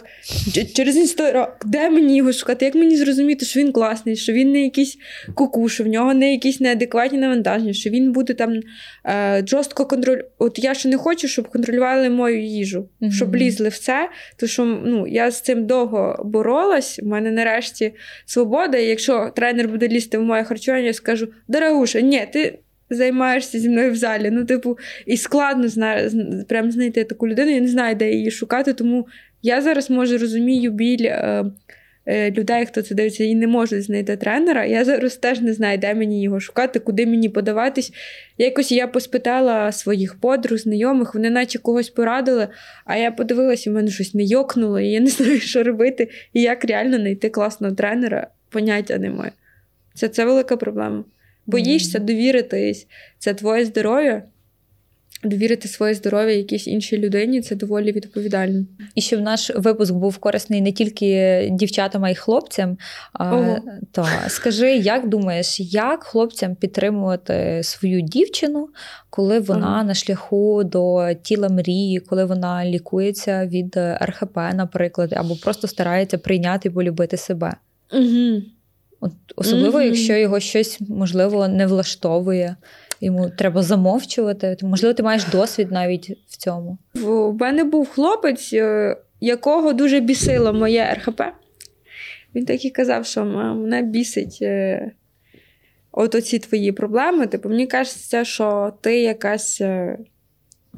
через 0.75 0.97
Instagram. 0.97 1.47
Де 1.65 1.91
мені 1.91 2.17
його 2.17 2.33
шукати? 2.33 2.65
Як 2.65 2.75
мені 2.75 2.97
зрозуміти, 2.97 3.45
що 3.45 3.61
він 3.61 3.73
класний, 3.73 4.17
що 4.17 4.33
він 4.33 4.53
не 4.53 4.63
якийсь 4.63 4.99
куку, 5.35 5.69
що 5.69 5.85
в 5.85 5.87
нього 5.87 6.15
не 6.15 6.33
якісь 6.33 6.61
неадекватні 6.61 7.19
навантаження, 7.19 7.73
що 7.73 7.91
він 7.91 8.13
буде 8.13 8.35
там 8.35 8.61
е, 9.07 9.45
жорстко 9.47 9.87
контролювати. 9.87 10.29
От 10.39 10.59
я 10.59 10.75
ще 10.75 10.89
не 10.89 10.97
хочу, 10.97 11.29
щоб 11.29 11.49
контролювали 11.49 12.11
мою 12.11 12.43
їжу, 12.43 12.89
mm-hmm. 13.01 13.13
щоб 13.13 13.37
лізли 13.37 13.69
в 13.69 13.79
це. 13.79 14.09
Тому 14.37 14.49
що 14.49 14.65
ну, 14.65 15.07
я 15.07 15.31
з 15.31 15.41
цим 15.41 15.67
довго 15.67 16.23
боролась. 16.25 16.99
У 17.03 17.07
мене 17.07 17.31
нарешті 17.31 17.95
свобода. 18.27 18.79
І 18.79 18.87
якщо 18.87 19.33
тренер 19.37 19.69
буде 19.69 19.89
лізти 19.89 20.19
в 20.19 20.23
моє 20.23 20.45
харчування, 20.45 20.87
я 20.87 20.93
скажу: 20.93 21.29
дорогуша, 21.49 22.01
ні, 22.01 22.27
ти 22.33 22.59
займаєшся 22.95 23.59
зі 23.59 23.69
мною 23.69 23.93
в 23.93 23.97
залі. 23.97 24.31
Ну, 24.33 24.45
типу, 24.45 24.79
і 25.07 25.17
складно 25.17 25.69
зна... 25.69 26.11
прям 26.49 26.73
знайти 26.73 27.05
таку 27.05 27.29
людину. 27.29 27.51
Я 27.51 27.61
не 27.61 27.69
знаю, 27.69 27.97
де 27.97 28.13
її 28.13 28.31
шукати. 28.31 28.73
Тому 28.73 29.07
я 29.43 29.61
зараз 29.61 29.91
може 29.91 30.19
розумію 30.19 30.71
біль 30.71 31.05
е, 31.05 31.45
е, 32.07 32.31
людей, 32.31 32.67
хто 32.67 32.83
це 32.83 32.95
дивиться, 32.95 33.25
і 33.25 33.35
не 33.35 33.47
можуть 33.47 33.83
знайти 33.83 34.17
тренера. 34.17 34.65
Я 34.65 34.85
зараз 34.85 35.17
теж 35.17 35.41
не 35.41 35.53
знаю, 35.53 35.79
де 35.79 35.95
мені 35.95 36.23
його 36.23 36.41
шукати, 36.41 36.79
куди 36.79 37.07
мені 37.07 37.29
подаватись. 37.29 37.93
Якось 38.39 38.73
я 38.73 38.87
поспитала 38.87 39.73
своїх 39.73 40.15
подруг, 40.15 40.59
знайомих, 40.59 41.15
вони 41.15 41.31
наче 41.31 41.59
когось 41.59 41.91
порадили, 41.91 42.49
а 42.85 42.97
я 42.97 43.11
подивилася, 43.11 43.71
у 43.71 43.73
мене 43.73 43.91
щось 43.91 44.15
не 44.15 44.25
йокнуло, 44.25 44.81
і 44.81 44.89
я 44.89 45.01
не 45.01 45.07
знаю, 45.11 45.41
що 45.41 45.63
робити, 45.63 46.09
і 46.33 46.43
як 46.43 46.65
реально 46.65 46.97
знайти 46.97 47.29
класного 47.29 47.75
тренера, 47.75 48.27
поняття 48.51 48.99
немає. 48.99 49.33
Це, 49.95 50.09
Це 50.09 50.25
велика 50.25 50.57
проблема. 50.57 51.05
Боїшся 51.47 51.99
довіритись, 51.99 52.87
це 53.19 53.35
твоє 53.35 53.65
здоров'я. 53.65 54.23
Довірити 55.25 55.69
своє 55.69 55.95
здоров'я 55.95 56.37
якійсь 56.37 56.67
іншій 56.67 56.99
людині 56.99 57.41
це 57.41 57.55
доволі 57.55 57.93
відповідально. 57.93 58.67
І 58.95 59.01
щоб 59.01 59.21
наш 59.21 59.51
випуск 59.57 59.95
був 59.95 60.19
корисний 60.19 60.61
не 60.61 60.73
тільки 60.73 61.49
дівчатам, 61.53 62.05
а 62.05 62.11
й 62.11 62.15
хлопцям. 62.15 62.79
А, 63.13 63.57
то 63.93 64.07
скажи, 64.29 64.77
як 64.77 65.09
думаєш, 65.09 65.61
як 65.61 66.05
хлопцям 66.05 66.55
підтримувати 66.55 67.61
свою 67.63 68.01
дівчину, 68.01 68.69
коли 69.11 69.41
вона 69.41 69.67
ага. 69.67 69.85
на 69.85 69.95
шляху 69.95 70.65
до 70.65 71.15
тіла 71.23 71.49
мрії, 71.49 72.01
коли 72.01 72.25
вона 72.25 72.65
лікується 72.65 73.47
від 73.47 73.77
РХП, 74.03 74.37
наприклад, 74.37 75.13
або 75.17 75.37
просто 75.37 75.69
старається 75.69 76.19
прийняти 76.19 76.69
і 76.69 76.73
полюбити 76.73 77.17
себе? 77.17 77.55
Угу. 77.93 78.43
От 79.03 79.13
Особливо, 79.37 79.79
mm-hmm. 79.79 79.87
якщо 79.87 80.17
його 80.17 80.41
щось 80.41 80.81
можливо 80.81 81.49
не 81.49 81.67
влаштовує, 81.67 82.57
йому 83.01 83.31
треба 83.31 83.63
замовчувати. 83.63 84.57
Можливо, 84.63 84.95
ти 84.95 85.03
маєш 85.03 85.25
досвід 85.25 85.71
навіть 85.71 86.11
в 86.29 86.37
цьому. 86.37 86.79
У 87.05 87.33
мене 87.33 87.65
був 87.65 87.89
хлопець, 87.89 88.53
е, 88.53 88.97
якого 89.21 89.73
дуже 89.73 90.01
бісило 90.01 90.53
моє 90.53 90.95
РХП. 90.95 91.23
Він 92.35 92.45
так 92.45 92.65
і 92.65 92.71
казав, 92.71 93.07
що 93.07 93.25
мене 93.25 93.83
бісить 93.83 94.39
е, 94.43 94.91
от 95.93 96.15
оці 96.15 96.39
твої 96.39 96.73
проблеми. 96.73 97.27
Типу, 97.27 97.49
мені 97.49 97.67
кажеться, 97.67 98.25
що 98.25 98.73
ти 98.81 99.01
якась. 99.01 99.61
Е, 99.61 99.99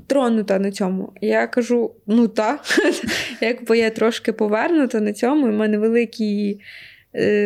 тронута 0.06 0.58
на 0.58 0.70
цьому. 0.70 1.12
Я 1.20 1.46
кажу: 1.46 1.94
ну 2.06 2.28
так, 2.28 2.60
якби 3.40 3.78
я 3.78 3.90
трошки 3.90 4.32
повернута 4.32 5.00
на 5.00 5.12
цьому, 5.12 5.48
і 5.48 5.50
в 5.50 5.54
мене 5.54 5.78
великий 5.78 6.60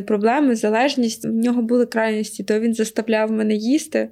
проблеми, 0.06 0.54
залежність. 0.56 1.24
В 1.24 1.32
нього 1.32 1.62
були 1.62 1.86
крайності, 1.86 2.44
то 2.44 2.60
він 2.60 2.74
заставляв 2.74 3.32
мене 3.32 3.54
їсти, 3.54 4.08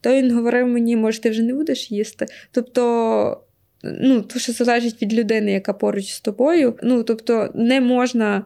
то 0.00 0.14
він 0.14 0.34
говорив 0.34 0.66
мені, 0.66 0.96
може, 0.96 1.20
ти 1.20 1.30
вже 1.30 1.42
не 1.42 1.54
будеш 1.54 1.90
їсти. 1.90 2.26
Тобто, 2.52 3.40
ну, 3.82 4.20
то, 4.20 4.38
що 4.38 4.52
залежить 4.52 5.02
від 5.02 5.14
людини, 5.14 5.52
яка 5.52 5.72
поруч 5.72 6.12
з 6.12 6.20
тобою. 6.20 6.74
Ну, 6.82 7.02
тобто, 7.02 7.50
не 7.54 7.80
можна. 7.80 8.44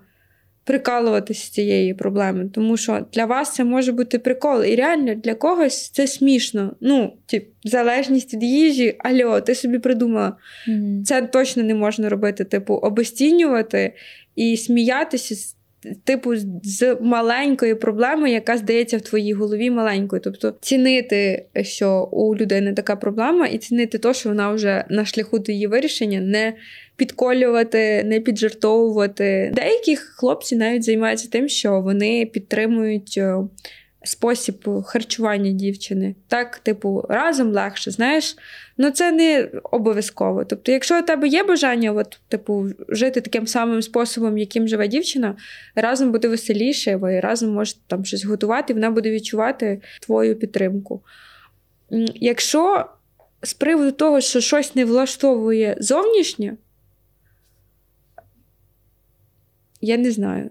Прикалуватися 0.66 1.46
з 1.46 1.50
цієї 1.50 1.94
проблеми, 1.94 2.50
тому 2.55 2.76
що 2.76 3.07
для 3.12 3.24
вас 3.24 3.55
це 3.55 3.64
може 3.64 3.92
бути 3.92 4.18
прикол. 4.18 4.64
І 4.64 4.74
реально 4.74 5.14
для 5.14 5.34
когось 5.34 5.90
це 5.90 6.07
смішно. 6.07 6.76
Ну, 6.80 7.16
тип, 7.26 7.48
залежність 7.64 8.34
від 8.34 8.42
їжі, 8.42 8.96
альо, 8.98 9.40
ти 9.40 9.55
собі 9.55 9.78
придумала. 9.78 10.36
Mm-hmm. 10.68 11.02
Це 11.02 11.22
точно 11.22 11.62
не 11.62 11.74
можна 11.74 12.09
робити, 12.09 12.44
типу, 12.44 12.74
обостінювати 12.74 13.94
і 14.36 14.57
сміятися 14.57 15.34
з 15.34 15.57
типу, 16.05 16.37
з 16.62 16.97
маленької 17.01 17.74
проблеми, 17.74 18.30
яка 18.30 18.57
здається 18.57 18.97
в 18.97 19.01
твоїй 19.01 19.32
голові 19.32 19.70
маленькою. 19.70 20.22
Тобто 20.24 20.55
цінити, 20.61 21.47
що 21.62 22.09
у 22.12 22.37
людини 22.37 22.72
така 22.72 22.97
проблема, 22.97 23.47
і 23.47 23.59
цінити 23.59 23.99
те, 23.99 24.14
що 24.14 24.28
вона 24.28 24.51
вже 24.53 24.85
на 24.89 25.05
шляху 25.05 25.39
до 25.39 25.53
її 25.53 25.66
вирішення, 25.66 26.20
не 26.20 26.55
підколювати, 26.97 28.05
не 28.05 28.20
піджартовувати. 28.20 29.53
Деякі 29.55 29.97
хлопці 29.97 30.57
навіть 30.57 30.85
займаються 30.85 31.28
тим, 31.30 31.49
що 31.49 31.80
вони 31.80 32.26
підтримують 32.26 33.20
спосіб 34.05 34.82
харчування 34.84 35.50
дівчини. 35.50 36.14
Так, 36.28 36.59
типу, 36.59 37.05
разом 37.09 37.52
легше, 37.52 37.90
знаєш, 37.90 38.36
ну 38.76 38.90
це 38.90 39.12
не 39.12 39.48
обов'язково. 39.62 40.44
Тобто, 40.44 40.72
якщо 40.72 40.98
у 40.98 41.02
тебе 41.02 41.28
є 41.28 41.44
бажання, 41.44 41.92
от, 41.92 42.20
типу, 42.28 42.66
жити 42.88 43.20
таким 43.20 43.46
самим 43.46 43.82
способом, 43.82 44.38
яким 44.38 44.68
живе 44.68 44.88
дівчина, 44.88 45.36
разом 45.74 46.12
буде 46.12 46.28
веселіше, 46.28 46.96
ви 46.96 47.20
разом 47.20 47.52
можете 47.52 47.80
там 47.86 48.05
щось 48.05 48.24
готувати, 48.24 48.74
вона 48.74 48.90
буде 48.90 49.11
відчувати 49.11 49.80
твою 50.00 50.36
підтримку. 50.36 51.02
Якщо 52.14 52.86
з 53.42 53.55
приводу 53.55 53.92
того, 53.92 54.20
що 54.20 54.40
щось 54.40 54.74
не 54.74 54.84
влаштовує 54.84 55.76
зовнішнє, 55.81 56.56
я 59.81 59.97
не 59.97 60.10
знаю. 60.10 60.51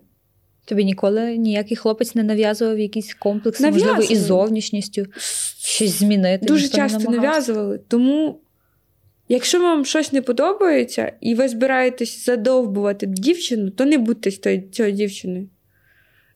Тобі 0.65 0.85
ніколи 0.85 1.37
ніякий 1.37 1.77
хлопець 1.77 2.15
не 2.15 2.23
нав'язував 2.23 2.79
якісь 2.79 3.13
комплекси, 3.13 3.71
можливо, 3.71 4.01
із 4.01 4.19
зовнішністю 4.19 5.05
щось 5.57 5.99
змінити. 5.99 6.45
Дуже 6.45 6.67
часто 6.67 7.11
не 7.11 7.17
нав'язували. 7.17 7.79
Тому, 7.87 8.39
якщо 9.27 9.59
вам 9.59 9.85
щось 9.85 10.13
не 10.13 10.21
подобається, 10.21 11.11
і 11.21 11.35
ви 11.35 11.47
збираєтесь 11.47 12.25
задовбувати 12.25 13.05
дівчину, 13.05 13.69
то 13.69 13.85
не 13.85 13.97
будьте 13.97 14.31
цією 14.61 14.95
дівчиною. 14.95 15.49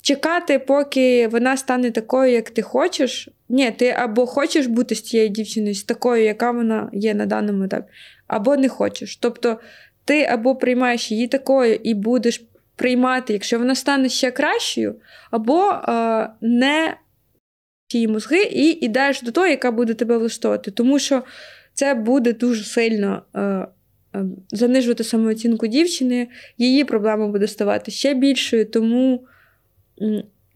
Чекати, 0.02 0.60
поки 0.60 1.28
вона 1.28 1.58
стане 1.58 1.92
такою, 1.92 2.32
як 2.32 2.50
ти 2.50 2.62
хочеш. 2.62 3.30
Ні, 3.50 3.72
ти 3.72 3.90
або 3.90 4.26
хочеш 4.26 4.68
бути 4.68 4.96
з 4.96 5.02
цією 5.02 5.30
дівчиною, 5.30 5.76
з 5.76 5.84
такою, 5.84 6.24
яка 6.24 6.52
вона 6.52 6.90
є 6.94 7.14
на 7.14 7.26
даному 7.26 7.64
етапі, 7.64 7.92
або 8.28 8.58
не 8.58 8.70
хочеш. 8.70 9.18
Тобто 9.18 9.60
ти 10.06 10.24
або 10.24 10.56
приймаєш 10.56 11.12
її 11.12 11.28
такою 11.28 11.76
і 11.84 11.94
будеш 11.94 12.44
приймати, 12.78 13.34
якщо 13.34 13.60
вона 13.60 13.76
стане 13.76 14.10
ще 14.10 14.32
кращою, 14.32 14.96
або 15.32 15.70
е, 15.70 16.30
не 16.42 16.98
її 17.94 18.08
мозги, 18.08 18.44
і 18.44 18.70
йдеш 18.70 19.22
до 19.22 19.32
того, 19.32 19.48
яка 19.48 19.72
буде 19.72 19.94
тебе 19.94 20.18
влаштовувати. 20.18 20.72
Тому 20.72 21.00
що 21.00 21.24
це 21.74 21.94
буде 21.94 22.34
дуже 22.34 22.64
сильно 22.64 23.22
е, 23.36 23.42
е, 23.42 23.68
занижувати 24.50 25.04
самооцінку 25.04 25.68
дівчини, 25.68 26.28
її 26.58 26.84
проблема 26.84 27.28
буде 27.28 27.48
ставати 27.48 27.92
ще 27.92 28.14
більшою, 28.14 28.66
тому 28.66 29.26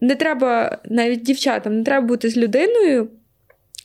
не 0.00 0.14
треба 0.14 0.78
навіть 0.84 1.22
дівчатам, 1.22 1.78
не 1.78 1.84
треба 1.84 2.06
бути 2.06 2.28
з 2.28 2.36
людиною, 2.36 3.08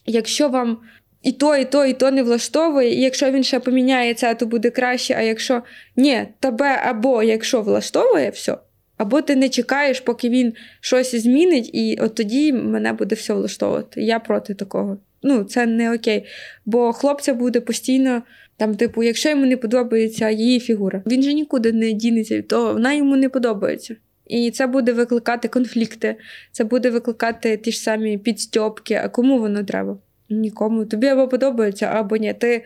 якщо 0.06 0.50
вам 0.50 0.78
і 1.23 1.31
то, 1.31 1.56
і 1.56 1.65
то, 1.65 1.85
і 1.85 1.94
то 1.94 2.11
не 2.11 2.23
влаштовує, 2.23 2.94
і 2.94 3.02
якщо 3.02 3.31
він 3.31 3.44
ще 3.44 3.60
поміняє 3.60 4.14
це, 4.14 4.35
то 4.35 4.45
буде 4.45 4.69
краще. 4.69 5.15
А 5.18 5.22
якщо 5.22 5.61
ні, 5.95 6.27
тебе 6.39 6.81
або 6.85 7.23
якщо 7.23 7.61
влаштовує 7.61 8.30
все, 8.30 8.57
або 8.98 9.22
ти 9.22 9.35
не 9.35 9.49
чекаєш, 9.49 9.99
поки 9.99 10.30
він 10.30 10.53
щось 10.81 11.15
змінить, 11.15 11.69
і 11.73 11.98
от 12.02 12.15
тоді 12.15 12.53
мене 12.53 12.94
буде 12.94 13.15
все 13.15 13.34
влаштовувати. 13.34 14.02
Я 14.02 14.19
проти 14.19 14.53
такого. 14.53 14.98
Ну, 15.23 15.44
це 15.44 15.65
не 15.65 15.94
окей. 15.94 16.26
Бо 16.65 16.94
хлопця 16.94 17.34
буде 17.34 17.61
постійно. 17.61 18.23
Там, 18.57 18.76
типу, 18.76 19.03
якщо 19.03 19.30
йому 19.30 19.45
не 19.45 19.57
подобається 19.57 20.30
її 20.30 20.60
фігура, 20.60 21.03
він 21.07 21.23
же 21.23 21.34
нікуди 21.34 21.72
не 21.72 21.91
дінеться, 21.91 22.41
то 22.41 22.73
вона 22.73 22.94
йому 22.94 23.15
не 23.15 23.30
подобається. 23.30 23.95
І 24.27 24.52
це 24.52 24.68
буде 24.68 24.94
викликати 24.94 25.48
конфлікти, 25.48 26.15
це 26.52 26.64
буде 26.64 26.89
викликати 26.89 27.57
ті 27.57 27.72
ж 27.72 27.80
самі 27.80 28.18
підстьопки. 28.18 28.94
А 29.03 29.10
кому 29.10 29.39
воно 29.39 29.64
треба? 29.64 29.98
Нікому. 30.30 30.86
Тобі 30.86 31.08
або 31.08 31.28
подобається, 31.28 31.86
або 31.86 32.18
ні. 32.18 32.34
Ти 32.34 32.66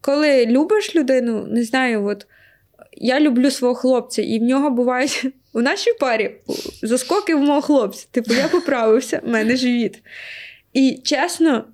коли 0.00 0.46
любиш 0.46 0.96
людину, 0.96 1.46
не 1.46 1.64
знаю, 1.64 2.04
от 2.04 2.26
я 2.92 3.20
люблю 3.20 3.50
свого 3.50 3.74
хлопця, 3.74 4.22
і 4.22 4.38
в 4.38 4.42
нього 4.42 4.70
бувають 4.70 5.26
у 5.52 5.60
нашій 5.60 5.92
парі 6.00 6.34
заскоки 6.82 7.34
в 7.34 7.40
мого 7.40 7.60
хлопця. 7.60 8.06
Типу, 8.10 8.34
я 8.34 8.48
поправився, 8.48 9.20
в 9.24 9.28
мене 9.28 9.56
живіт. 9.56 10.02
І 10.72 11.00
чесно, 11.04 11.64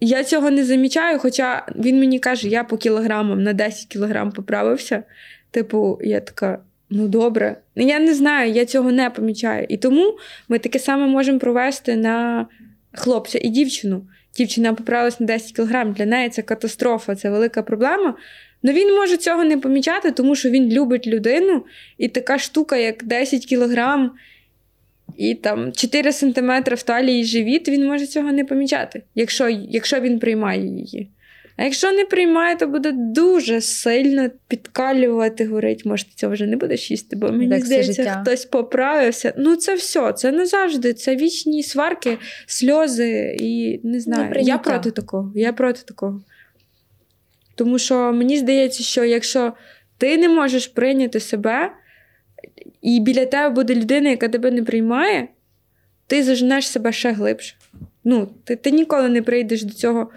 я 0.00 0.24
цього 0.24 0.50
не 0.50 0.64
замічаю, 0.64 1.18
хоча 1.18 1.66
він 1.76 1.98
мені 1.98 2.18
каже, 2.18 2.48
я 2.48 2.64
по 2.64 2.76
кілограмам 2.76 3.42
на 3.42 3.52
10 3.52 3.86
кілограм 3.86 4.32
поправився. 4.32 5.02
Типу, 5.50 5.98
я 6.02 6.20
така. 6.20 6.58
Ну, 6.90 7.08
добре. 7.08 7.56
Я 7.76 7.98
не 7.98 8.14
знаю, 8.14 8.52
я 8.52 8.64
цього 8.64 8.92
не 8.92 9.10
помічаю. 9.10 9.66
І 9.68 9.76
тому 9.76 10.18
ми 10.48 10.58
таке 10.58 10.78
саме 10.78 11.06
можемо 11.06 11.38
провести 11.38 11.96
на 11.96 12.46
хлопця 12.92 13.38
і 13.42 13.48
дівчину. 13.48 14.06
Дівчина 14.36 14.74
поправилась 14.74 15.20
на 15.20 15.26
10 15.26 15.52
кілограм, 15.52 15.92
для 15.92 16.06
неї 16.06 16.28
це 16.28 16.42
катастрофа, 16.42 17.14
це 17.14 17.30
велика 17.30 17.62
проблема. 17.62 18.14
Ну 18.62 18.72
він 18.72 18.94
може 18.94 19.16
цього 19.16 19.44
не 19.44 19.58
помічати, 19.58 20.10
тому 20.10 20.34
що 20.34 20.50
він 20.50 20.72
любить 20.72 21.06
людину, 21.06 21.64
і 21.98 22.08
така 22.08 22.38
штука, 22.38 22.76
як 22.76 23.04
10 23.04 23.46
кілограм 23.46 24.10
і 25.16 25.34
там 25.34 25.72
4 25.72 26.12
сантиметри 26.12 26.76
в 26.76 26.82
талії 26.82 27.24
живіт, 27.24 27.68
він 27.68 27.86
може 27.86 28.06
цього 28.06 28.32
не 28.32 28.44
помічати, 28.44 29.02
якщо, 29.14 29.48
якщо 29.48 30.00
він 30.00 30.18
приймає 30.18 30.66
її. 30.66 31.08
А 31.56 31.64
якщо 31.64 31.92
не 31.92 32.04
приймає, 32.04 32.56
то 32.56 32.66
буде 32.66 32.92
дуже 32.92 33.60
сильно 33.60 34.30
підкалювати, 34.48 35.46
говорить, 35.46 35.86
може, 35.86 36.04
ти 36.04 36.10
цього 36.14 36.32
вже 36.32 36.46
не 36.46 36.56
будеш 36.56 36.90
їсти, 36.90 37.16
бо 37.16 37.32
мені 37.32 37.50
Так, 37.50 37.64
здається, 37.64 38.20
хтось 38.22 38.44
поправився. 38.44 39.34
Ну, 39.38 39.56
це 39.56 39.74
все, 39.74 40.12
це 40.12 40.32
не 40.32 40.46
завжди. 40.46 40.92
Це 40.92 41.16
вічні 41.16 41.62
сварки, 41.62 42.18
сльози 42.46 43.36
і 43.40 43.80
не 43.84 44.00
знаю. 44.00 44.32
Я 44.40 44.58
проти 44.58 44.90
такого. 44.90 45.32
Я 45.34 45.52
проти 45.52 45.80
такого. 45.82 46.20
Тому 47.54 47.78
що 47.78 48.12
мені 48.12 48.38
здається, 48.38 48.82
що 48.82 49.04
якщо 49.04 49.52
ти 49.98 50.18
не 50.18 50.28
можеш 50.28 50.66
прийняти 50.66 51.20
себе, 51.20 51.72
і 52.82 53.00
біля 53.00 53.26
тебе 53.26 53.54
буде 53.54 53.74
людина, 53.74 54.10
яка 54.10 54.28
тебе 54.28 54.50
не 54.50 54.62
приймає, 54.62 55.28
ти 56.06 56.22
зажнеш 56.22 56.68
себе 56.68 56.92
ще 56.92 57.12
глибше. 57.12 57.54
Ну, 58.04 58.28
ти, 58.44 58.56
ти 58.56 58.70
ніколи 58.70 59.08
не 59.08 59.22
прийдеш 59.22 59.62
до 59.62 59.74
цього 59.74 60.10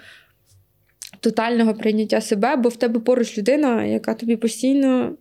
тотального 1.23 1.73
прийняття 1.73 2.21
себе, 2.21 2.55
бо 2.55 2.69
в 2.69 2.75
тебе 2.75 2.99
поруч 2.99 3.37
людина, 3.37 3.85
яка 3.85 4.13
тобі 4.13 4.35
постійно 4.35 5.13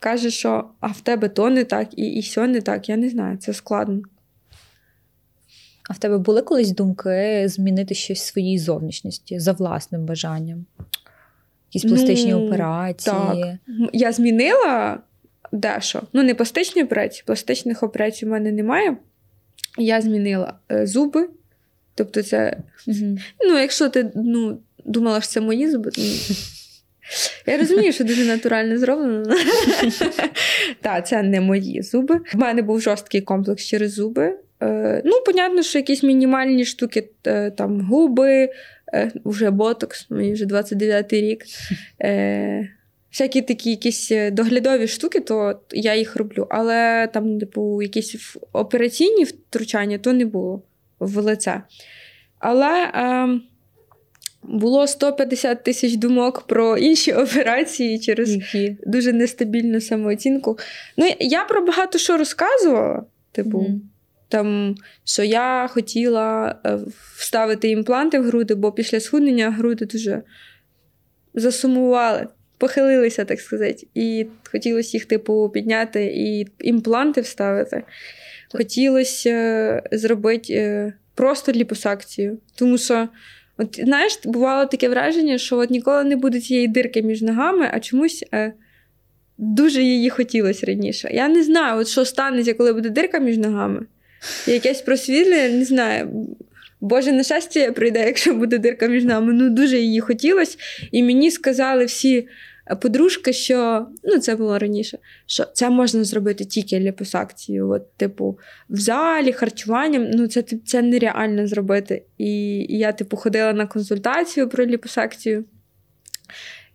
каже, 0.00 0.30
що 0.30 0.64
а 0.80 0.86
в 0.86 1.00
тебе 1.00 1.28
то 1.28 1.50
не 1.50 1.64
так, 1.64 1.88
і, 1.96 2.06
і 2.06 2.22
сьо 2.22 2.46
не 2.46 2.60
так. 2.60 2.88
Я 2.88 2.96
не 2.96 3.08
знаю, 3.10 3.36
це 3.36 3.52
складно. 3.52 4.02
А 5.90 5.92
в 5.92 5.98
тебе 5.98 6.18
були 6.18 6.42
колись 6.42 6.70
думки 6.70 7.44
змінити 7.48 7.94
щось 7.94 8.20
в 8.20 8.24
своїй 8.24 8.58
зовнішності 8.58 9.38
за 9.38 9.52
власним 9.52 10.06
бажанням? 10.06 10.66
Якісь 11.72 11.90
пластичні 11.90 12.32
Ну, 12.32 12.46
операції? 12.46 13.14
так. 13.16 13.56
Я 13.92 14.12
змінила 14.12 14.98
дещо. 15.52 16.02
Ну, 16.12 16.22
не 16.22 16.34
пластичні 16.34 16.82
операції, 16.82 17.22
пластичних 17.26 17.82
операцій 17.82 18.26
у 18.26 18.28
мене 18.28 18.52
немає. 18.52 18.96
Я 19.78 20.00
змінила 20.00 20.54
е, 20.72 20.86
зуби. 20.86 21.28
Тобто, 21.94 22.22
це 22.22 22.56
Мгм. 22.86 23.18
Ну, 23.44 23.58
якщо 23.58 23.88
ти 23.88 24.12
ну, 24.14 24.58
думала, 24.84 25.20
що 25.20 25.30
це 25.30 25.40
мої 25.40 25.70
зуби. 25.70 25.90
Я 27.46 27.58
розумію, 27.58 27.92
що 27.92 28.04
дуже 28.04 28.24
натурально 28.24 28.78
зроблено. 28.78 29.36
Так, 30.80 31.06
це 31.06 31.22
не 31.22 31.40
мої 31.40 31.82
зуби. 31.82 32.20
В 32.34 32.38
мене 32.38 32.62
був 32.62 32.80
жорсткий 32.80 33.20
комплекс 33.20 33.64
через 33.64 33.92
зуби. 33.92 34.38
Е, 34.62 35.02
Ну, 35.04 35.12
понятно, 35.26 35.62
що 35.62 35.78
якісь 35.78 36.02
мінімальні 36.02 36.64
штуки, 36.64 37.08
е, 37.26 37.50
там 37.50 37.80
губи, 37.80 38.48
е, 38.94 39.12
вже 39.24 39.50
ботокс, 39.50 40.06
мені 40.10 40.32
вже 40.32 40.46
29-й 40.46 41.20
рік. 41.20 41.44
Е, 42.02 42.68
Всякі 43.12 43.42
такі 43.42 43.70
якісь 43.70 44.12
доглядові 44.32 44.88
штуки, 44.88 45.20
то 45.20 45.60
я 45.70 45.94
їх 45.94 46.16
роблю. 46.16 46.46
Але 46.50 47.08
там, 47.12 47.38
типу, 47.40 47.82
якісь 47.82 48.36
операційні 48.52 49.24
втручання, 49.24 49.98
то 49.98 50.12
не 50.12 50.24
було 50.24 50.62
в 50.98 51.16
лице. 51.16 51.62
Але 52.38 52.84
е, 52.84 53.28
було 54.42 54.86
150 54.86 55.64
тисяч 55.64 55.96
думок 55.96 56.42
про 56.46 56.78
інші 56.78 57.12
операції 57.12 57.98
через 57.98 58.30
Які? 58.30 58.76
дуже 58.86 59.12
нестабільну 59.12 59.80
самооцінку. 59.80 60.58
Ну, 60.96 61.06
я 61.20 61.44
про 61.44 61.66
багато 61.66 61.98
що 61.98 62.16
розказувала. 62.16 63.04
Типу, 63.32 63.60
Мгм. 63.60 63.82
там, 64.28 64.74
що 65.04 65.22
я 65.22 65.68
хотіла 65.72 66.60
е, 66.66 66.78
вставити 67.16 67.68
імпланти 67.70 68.18
в 68.18 68.24
груди, 68.24 68.54
бо 68.54 68.72
після 68.72 69.00
схуднення 69.00 69.50
груди 69.50 69.84
дуже 69.84 70.22
засумували, 71.34 72.26
похилилися, 72.58 73.24
так 73.24 73.40
сказати. 73.40 73.86
І 73.94 74.26
хотілося 74.50 74.96
їх, 74.96 75.04
типу, 75.04 75.50
підняти 75.54 76.04
і 76.04 76.46
імпланти 76.58 77.20
вставити. 77.20 77.82
Хотілося 78.52 79.30
е, 79.30 79.82
зробити 79.92 80.54
е, 80.54 80.92
просто 81.14 81.52
ліпосакцію. 81.52 82.38
Тому 82.54 82.78
що, 82.78 83.08
от, 83.62 83.80
знаєш, 83.84 84.20
бувало 84.24 84.66
таке 84.66 84.88
враження, 84.88 85.38
що 85.38 85.58
от 85.58 85.70
ніколи 85.70 86.04
не 86.04 86.16
буде 86.16 86.40
цієї 86.40 86.68
дирки 86.68 87.02
між 87.02 87.22
ногами, 87.22 87.70
а 87.72 87.80
чомусь. 87.80 88.24
Е, 88.34 88.52
Дуже 89.38 89.82
її 89.82 90.10
хотілося 90.10 90.66
раніше. 90.66 91.10
Я 91.12 91.28
не 91.28 91.42
знаю, 91.42 91.80
от 91.80 91.88
що 91.88 92.04
станеться, 92.04 92.54
коли 92.54 92.72
буде 92.72 92.90
дирка 92.90 93.18
між 93.18 93.38
ногами. 93.38 93.86
Якесь 94.46 94.80
просвітлення, 94.80 95.48
не 95.48 95.64
знаю. 95.64 96.26
Боже 96.80 97.12
нещастя 97.12 97.72
прийде, 97.72 98.06
якщо 98.06 98.34
буде 98.34 98.58
дирка 98.58 98.86
між 98.86 99.04
нами. 99.04 99.32
Ну, 99.32 99.50
дуже 99.50 99.78
її 99.78 100.00
хотілося. 100.00 100.56
І 100.92 101.02
мені 101.02 101.30
сказали 101.30 101.84
всі 101.84 102.28
подружки, 102.80 103.32
що 103.32 103.86
ну, 104.04 104.18
це 104.18 104.36
було 104.36 104.58
раніше, 104.58 104.98
що 105.26 105.44
це 105.44 105.70
можна 105.70 106.04
зробити 106.04 106.44
тільки 106.44 106.80
ліпосакцією. 106.80 107.70
От, 107.70 107.96
типу, 107.96 108.38
в 108.68 108.76
залі, 108.76 109.32
харчуванням, 109.32 110.10
ну 110.10 110.26
це, 110.26 110.44
це 110.66 110.82
нереально 110.82 111.46
зробити. 111.46 112.02
І, 112.18 112.58
і 112.68 112.78
я, 112.78 112.92
типу, 112.92 113.16
ходила 113.16 113.52
на 113.52 113.66
консультацію 113.66 114.48
про 114.48 114.66
ліпосакцію. 114.66 115.44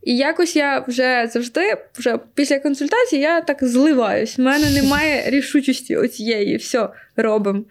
І 0.04 0.18
якось 0.18 0.56
я 0.56 0.80
вже 0.88 1.30
завжди, 1.34 1.78
вже 1.96 2.20
після 2.34 2.60
консультації, 2.60 3.22
я 3.22 3.42
так 3.42 3.64
зливаюсь. 3.64 4.40
У 4.40 4.42
мене 4.42 4.70
немає 4.70 5.24
рішучості 5.30 5.96
оцієї, 5.96 6.58
все, 6.58 6.90
робимо. 7.16 7.64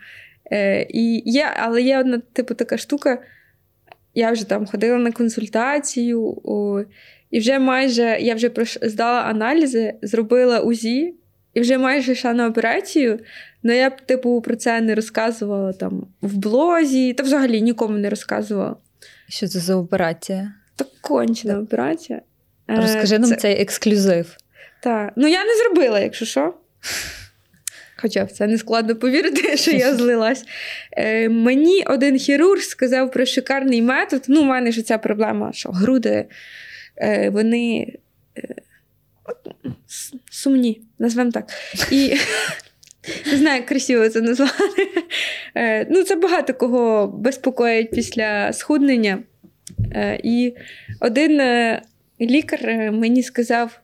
Е, 0.52 0.86
і 0.90 1.22
є, 1.26 1.52
але 1.56 1.82
є 1.82 2.00
одна, 2.00 2.22
типу, 2.32 2.54
така 2.54 2.78
штука. 2.78 3.18
Я 4.14 4.32
вже 4.32 4.48
там 4.48 4.66
ходила 4.66 4.98
на 4.98 5.12
консультацію, 5.12 6.40
о, 6.44 6.84
і 7.36 7.38
вже 7.38 7.58
майже 7.58 8.16
я 8.20 8.34
вже 8.34 8.50
здала 8.82 9.20
аналізи, 9.20 9.94
зробила 10.02 10.60
УЗІ, 10.60 11.14
і 11.54 11.60
вже 11.60 11.78
майже 11.78 12.12
йшла 12.12 12.32
на 12.32 12.46
операцію. 12.46 13.18
Але 13.64 13.76
я 13.76 13.90
б, 13.90 14.00
типу, 14.00 14.40
про 14.40 14.56
це 14.56 14.80
не 14.80 14.94
розказувала 14.94 15.72
там 15.72 16.06
в 16.22 16.36
блозі, 16.36 17.12
та 17.12 17.22
взагалі 17.22 17.62
нікому 17.62 17.98
не 17.98 18.10
розказувала. 18.10 18.76
Що 19.28 19.48
це 19.48 19.58
за 19.58 19.76
операція? 19.76 20.52
Так 20.76 20.88
кончена 21.00 21.58
операція. 21.58 22.20
Е, 22.70 22.76
Розкажи 22.76 23.18
нам 23.18 23.30
це- 23.30 23.36
цей 23.36 23.62
ексклюзив. 23.62 24.36
Так. 24.82 25.12
Ну, 25.16 25.28
я 25.28 25.44
не 25.44 25.56
зробила, 25.56 26.00
якщо 26.00 26.24
що. 26.24 26.54
Хоча 27.96 28.24
в 28.24 28.32
це 28.32 28.46
не 28.46 28.58
складно 28.58 28.96
повірити, 28.96 29.56
що 29.56 29.70
я 29.70 29.94
злилась. 29.94 30.44
Е, 30.92 31.28
мені 31.28 31.84
один 31.86 32.18
хірург 32.18 32.60
сказав 32.62 33.10
про 33.10 33.26
шикарний 33.26 33.82
метод. 33.82 34.24
Ну, 34.28 34.40
у 34.40 34.44
мене 34.44 34.72
ж 34.72 34.82
ця 34.82 34.98
проблема, 34.98 35.52
що 35.52 35.68
груди 35.70 36.24
вони 37.32 37.96
е, 38.38 38.54
сумні, 40.30 40.80
назвемо 40.98 41.30
так. 41.30 41.50
І 41.90 42.16
Не 43.32 43.36
знаю, 43.36 43.56
як 43.56 43.66
красиво 43.66 44.08
це 44.08 44.20
назвати. 44.20 44.88
Е, 45.54 45.86
ну, 45.90 46.02
це 46.02 46.16
багато 46.16 46.54
кого 46.54 47.06
безпокоїть 47.06 47.90
після 47.90 48.52
схуднення. 48.52 49.18
Е, 49.92 50.20
і 50.22 50.54
один 51.00 51.40
е, 51.40 51.82
лікар 52.20 52.92
мені 52.92 53.22
сказав 53.22 53.80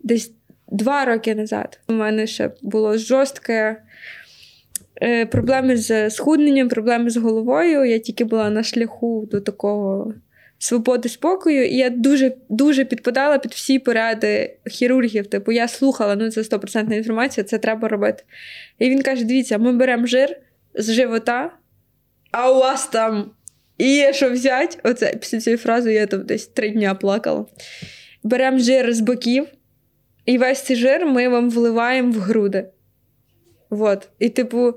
десь 0.00 0.32
два 0.68 1.04
роки 1.04 1.34
назад. 1.34 1.80
У 1.88 1.92
мене 1.92 2.26
ще 2.26 2.50
було 2.62 2.98
жорстке 2.98 3.76
проблеми 5.30 5.76
з 5.76 6.10
схудненням, 6.10 6.68
проблеми 6.68 7.10
з 7.10 7.16
головою. 7.16 7.84
Я 7.84 7.98
тільки 7.98 8.24
була 8.24 8.50
на 8.50 8.62
шляху 8.62 9.28
до 9.30 9.40
такого 9.40 10.14
свободи 10.58 11.08
спокою, 11.08 11.66
і 11.66 11.76
я 11.76 11.90
дуже 11.90 12.32
дуже 12.48 12.84
підпадала 12.84 13.38
під 13.38 13.52
всі 13.52 13.78
поради 13.78 14.56
хірургів. 14.66 15.26
Типу, 15.26 15.52
я 15.52 15.68
слухала, 15.68 16.16
ну 16.16 16.30
це 16.30 16.40
100% 16.40 16.92
інформація, 16.92 17.44
це 17.44 17.58
треба 17.58 17.88
робити. 17.88 18.22
І 18.78 18.90
він 18.90 19.02
каже: 19.02 19.24
дивіться, 19.24 19.58
ми 19.58 19.72
беремо 19.72 20.06
жир 20.06 20.36
з 20.74 20.92
живота, 20.92 21.50
а 22.30 22.52
у 22.52 22.58
вас 22.58 22.86
там 22.86 23.30
є 23.78 24.12
що 24.12 24.30
взяти. 24.30 24.78
Оце 24.82 25.14
після 25.20 25.40
цієї 25.40 25.58
фрази 25.58 25.92
я 25.92 26.06
там 26.06 26.26
десь 26.26 26.46
три 26.46 26.70
дня 26.70 26.94
плакала. 26.94 27.46
Беремо 28.22 28.58
жир 28.58 28.94
з 28.94 29.00
боків, 29.00 29.46
і 30.26 30.38
весь 30.38 30.62
цей 30.62 30.76
жир 30.76 31.06
ми 31.06 31.28
вам 31.28 31.50
вливаємо 31.50 32.12
в 32.12 32.16
груди. 32.16 32.68
Вот. 33.70 34.08
І, 34.18 34.28
типу, 34.28 34.74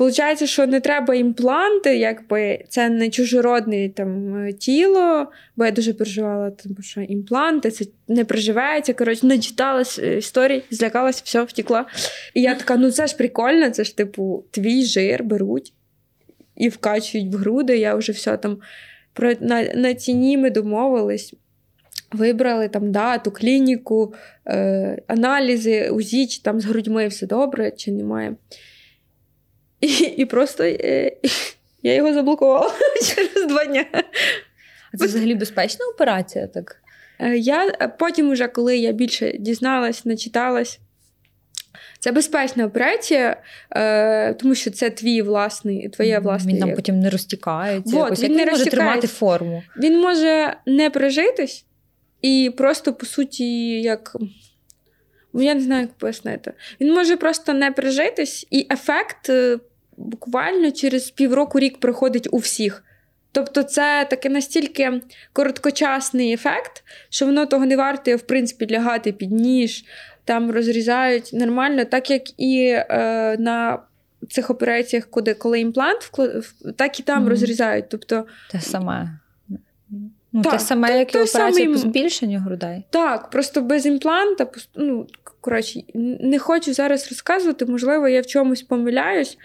Получається, 0.00 0.46
що 0.46 0.66
не 0.66 0.80
треба 0.80 1.14
імпланти, 1.14 1.96
якби 1.96 2.64
це 2.68 2.88
не 2.88 3.10
чужородне 3.10 3.88
там 3.88 4.48
тіло, 4.52 5.26
бо 5.56 5.64
я 5.64 5.70
дуже 5.70 5.94
переживала, 5.94 6.50
тому 6.50 6.76
що 6.82 7.00
імпланти 7.00 7.70
це 7.70 7.84
не 8.08 8.24
приживається. 8.24 8.94
Коротше, 8.94 9.26
не 9.26 9.38
читалась 9.38 9.98
е, 9.98 10.16
історії, 10.16 10.62
злякалась, 10.70 11.22
все, 11.22 11.42
втекла. 11.42 11.86
І 12.34 12.42
я 12.42 12.54
така: 12.54 12.76
ну 12.76 12.90
це 12.90 13.06
ж 13.06 13.16
прикольно, 13.16 13.70
це 13.70 13.84
ж 13.84 13.96
типу 13.96 14.44
твій 14.50 14.84
жир 14.84 15.24
беруть 15.24 15.72
і 16.56 16.68
вкачують 16.68 17.34
в 17.34 17.36
груди. 17.36 17.78
Я 17.78 17.94
вже 17.94 18.12
все 18.12 18.36
там 18.36 18.58
про 19.12 19.32
на, 19.40 19.62
на 19.62 19.94
ціні 19.94 20.38
ми 20.38 20.50
домовились. 20.50 21.34
Вибрали 22.12 22.68
там 22.68 22.92
дату, 22.92 23.30
клініку, 23.30 24.14
е, 24.46 25.02
аналізи, 25.06 25.90
УЗІ, 25.90 26.26
чи 26.26 26.42
там 26.42 26.60
з 26.60 26.64
грудьми 26.64 27.08
все 27.08 27.26
добре, 27.26 27.70
чи 27.70 27.92
немає. 27.92 28.36
І 29.80 29.88
і 30.16 30.24
просто 30.24 30.64
е, 30.64 31.12
я 31.82 31.94
його 31.94 32.14
заблокувала 32.14 32.72
через 33.16 33.46
два 33.48 33.64
дні. 33.64 33.86
А 34.94 34.96
це 34.96 35.06
взагалі 35.06 35.34
безпечна 35.34 35.86
операція? 35.94 36.46
так? 36.46 36.76
Е, 37.18 37.36
я 37.36 37.66
е, 37.68 37.88
Потім, 37.98 38.30
уже, 38.30 38.48
коли 38.48 38.78
я 38.78 38.92
більше 38.92 39.36
дізналась, 39.38 40.04
начиталась, 40.04 40.80
це 41.98 42.12
безпечна 42.12 42.64
операція, 42.64 43.42
е, 43.70 44.34
тому 44.34 44.54
що 44.54 44.70
це 44.70 44.90
твій 44.90 45.22
власний, 45.22 45.88
твоє 45.88 46.18
власне. 46.18 46.52
Він 46.52 46.60
там 46.60 46.74
потім 46.74 47.00
не 47.00 47.10
розтікається. 47.10 47.96
Вот, 47.96 48.04
якось. 48.04 48.22
Він 48.22 48.32
Як 48.32 48.38
не 48.38 48.44
він 48.44 48.52
може 48.52 48.70
тримати 48.70 49.06
форму. 49.06 49.62
Він 49.76 50.00
може 50.00 50.56
не 50.66 50.90
прижитись 50.90 51.64
і 52.22 52.52
просто, 52.56 52.94
по 52.94 53.06
суті, 53.06 53.80
як 53.80 54.16
Ну, 55.32 55.42
я 55.42 55.54
не 55.54 55.60
знаю, 55.60 55.80
як 55.80 55.92
пояснити. 55.92 56.52
Він 56.80 56.94
може 56.94 57.16
просто 57.16 57.52
не 57.52 57.70
прижитись, 57.70 58.46
і 58.50 58.66
ефект 58.70 59.30
буквально 60.00 60.70
через 60.70 61.10
півроку 61.10 61.58
рік 61.58 61.80
приходить 61.80 62.28
у 62.30 62.36
всіх. 62.36 62.84
Тобто, 63.32 63.62
це 63.62 64.06
таке 64.10 64.28
настільки 64.28 65.00
короткочасний 65.32 66.32
ефект, 66.32 66.84
що 67.08 67.26
воно 67.26 67.46
того 67.46 67.66
не 67.66 67.76
вартує, 67.76 68.16
в 68.16 68.22
принципі, 68.22 68.66
лягати 68.70 69.12
під 69.12 69.32
ніж, 69.32 69.84
там 70.24 70.50
розрізають 70.50 71.30
нормально, 71.32 71.84
так 71.84 72.10
як 72.10 72.22
і 72.40 72.66
е, 72.68 73.36
на 73.38 73.78
цих 74.28 74.50
операціях, 74.50 75.06
куди 75.06 75.34
коли 75.34 75.60
імплант 75.60 76.02
вклад, 76.02 76.44
так 76.76 77.00
і 77.00 77.02
там 77.02 77.24
mm. 77.24 77.28
розрізають. 77.28 77.84
Тобто, 77.88 78.26
Те 78.50 78.60
саме. 78.60 79.18
Ну, 80.32 80.42
так, 80.42 80.52
Те 80.52 80.58
саме, 80.58 80.98
як 80.98 81.14
і 81.14 81.18
операція 81.18 81.68
по 81.68 81.76
збільшенню 81.76 82.38
грудей. 82.38 82.84
Так, 82.90 83.30
просто 83.30 83.60
без 83.60 83.86
імпланта, 83.86 84.46
ну, 84.74 85.06
коротше, 85.40 85.82
не 86.20 86.38
хочу 86.38 86.74
зараз 86.74 87.08
розказувати, 87.08 87.66
можливо, 87.66 88.08
я 88.08 88.20
в 88.20 88.26
чомусь 88.26 88.62
помиляюсь. 88.62 89.38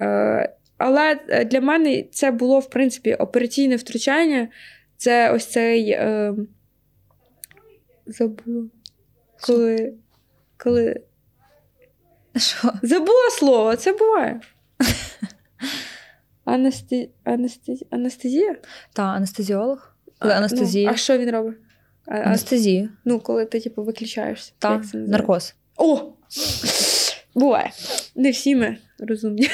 Е, 0.00 0.54
але 0.78 1.14
для 1.50 1.60
мене 1.60 2.04
це 2.12 2.30
було, 2.30 2.58
в 2.58 2.70
принципі, 2.70 3.14
операційне 3.14 3.76
втручання. 3.76 4.48
Це 4.96 5.32
ось 5.32 5.46
цей. 5.46 5.90
Е, 5.90 6.34
Забула. 8.06 8.66
Коли. 9.46 9.94
коли... 10.56 11.00
Що? 12.36 12.72
Забула 12.82 13.30
слово, 13.38 13.76
це 13.76 13.92
буває. 13.92 14.40
Анесті... 16.44 17.10
Анесті... 17.24 17.86
Анестезія? 17.90 18.56
Так, 18.92 19.16
анестезіолог. 19.16 19.96
Коли 20.18 20.34
анестезія. 20.34 20.88
Ну, 20.88 20.94
а 20.94 20.96
що 20.96 21.18
він 21.18 21.30
робить? 21.30 21.56
А, 22.06 22.14
Анестезію. 22.14 22.88
Ну, 23.04 23.20
коли 23.20 23.46
ти, 23.46 23.60
типу, 23.60 23.84
виключаєшся. 23.84 24.52
Так, 24.58 24.82
наркоз. 24.94 25.54
О! 25.76 26.12
Буває. 27.34 27.70
Не 28.16 28.30
всі 28.30 28.56
ми 28.56 28.76
розумні. 28.98 29.48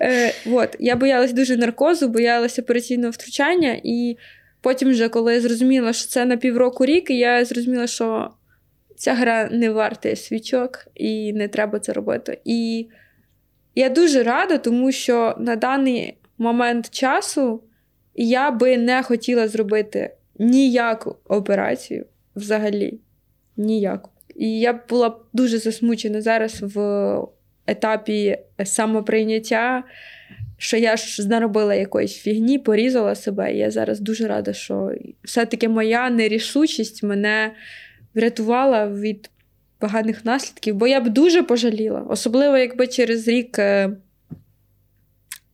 Е, 0.00 0.32
вот. 0.46 0.76
Я 0.78 0.96
боялась 0.96 1.32
дуже 1.32 1.56
наркозу, 1.56 2.08
боялася 2.08 2.62
операційного 2.62 3.10
втручання, 3.10 3.80
і 3.84 4.16
потім, 4.60 4.90
вже, 4.90 5.08
коли 5.08 5.34
я 5.34 5.40
зрозуміла, 5.40 5.92
що 5.92 6.08
це 6.08 6.24
на 6.24 6.36
півроку 6.36 6.86
рік, 6.86 7.10
я 7.10 7.44
зрозуміла, 7.44 7.86
що 7.86 8.30
ця 8.96 9.14
гра 9.14 9.48
не 9.52 9.70
вартує 9.70 10.16
свічок 10.16 10.86
і 10.94 11.32
не 11.32 11.48
треба 11.48 11.78
це 11.78 11.92
робити. 11.92 12.38
І 12.44 12.88
я 13.74 13.88
дуже 13.88 14.22
рада, 14.22 14.58
тому 14.58 14.92
що 14.92 15.34
на 15.38 15.56
даний 15.56 16.18
момент 16.38 16.90
часу 16.90 17.62
я 18.14 18.50
би 18.50 18.76
не 18.76 19.02
хотіла 19.02 19.48
зробити 19.48 20.16
ніяку 20.38 21.16
операцію 21.24 22.06
взагалі. 22.36 23.00
Ніяку. 23.56 24.10
І 24.38 24.60
я 24.60 24.80
була 24.88 25.16
дуже 25.32 25.58
засмучена 25.58 26.22
зараз 26.22 26.58
в 26.62 27.18
етапі 27.66 28.38
самоприйняття, 28.64 29.84
що 30.58 30.76
я 30.76 30.96
ж 30.96 31.28
наробила 31.28 31.74
якоїсь 31.74 32.16
фігні, 32.16 32.58
порізала 32.58 33.14
себе. 33.14 33.54
І 33.54 33.58
я 33.58 33.70
зараз 33.70 34.00
дуже 34.00 34.28
рада, 34.28 34.52
що 34.52 34.92
все-таки 35.24 35.68
моя 35.68 36.10
нерішучість 36.10 37.02
мене 37.02 37.52
врятувала 38.14 38.88
від 38.88 39.30
поганих 39.78 40.24
наслідків, 40.24 40.74
бо 40.74 40.86
я 40.86 41.00
б 41.00 41.08
дуже 41.08 41.42
пожаліла. 41.42 42.00
Особливо, 42.00 42.56
якби 42.56 42.86
через 42.86 43.28
рік 43.28 43.58
е, 43.58 43.90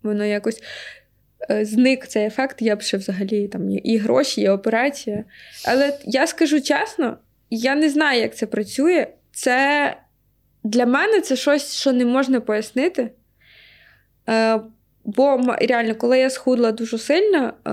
воно 0.02 0.24
якось. 0.24 0.62
Е, 1.50 1.64
зник 1.64 2.06
цей 2.06 2.26
ефект, 2.26 2.62
я 2.62 2.76
б 2.76 2.82
ще 2.82 2.96
взагалі 2.96 3.48
там 3.48 3.70
і 3.70 3.96
гроші, 3.96 4.40
і 4.40 4.48
операція. 4.48 5.24
Але 5.68 5.98
я 6.04 6.26
скажу 6.26 6.60
чесно, 6.60 7.16
я 7.56 7.74
не 7.74 7.90
знаю, 7.90 8.20
як 8.20 8.36
це 8.36 8.46
працює. 8.46 9.06
Це 9.32 9.96
для 10.64 10.86
мене 10.86 11.20
це 11.20 11.36
щось, 11.36 11.74
що 11.74 11.92
не 11.92 12.04
можна 12.04 12.40
пояснити. 12.40 13.10
Е, 14.28 14.60
Бо 15.04 15.56
реально, 15.60 15.94
коли 15.94 16.18
я 16.18 16.30
схудла 16.30 16.72
дуже 16.72 16.98
сильно, 16.98 17.52
е, 17.66 17.70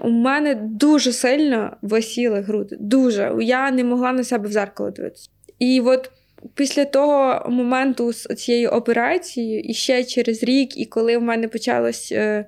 у 0.00 0.10
мене 0.10 0.54
дуже 0.54 1.12
сильно 1.12 1.76
висіли 1.82 2.40
груди. 2.40 2.76
Дуже. 2.80 3.36
Я 3.40 3.70
не 3.70 3.84
могла 3.84 4.12
на 4.12 4.24
себе 4.24 4.48
в 4.48 4.52
зеркало 4.52 4.90
дивитися. 4.90 5.30
І 5.58 5.80
от 5.80 6.10
після 6.54 6.84
того 6.84 7.50
моменту 7.50 8.12
з 8.12 8.34
цією 8.34 8.68
операцією, 8.70 9.60
і 9.60 9.74
ще 9.74 10.04
через 10.04 10.42
рік, 10.42 10.76
і 10.76 10.86
коли 10.86 11.18
в 11.18 11.22
мене 11.22 11.48
почалось 11.48 12.12
е, 12.12 12.46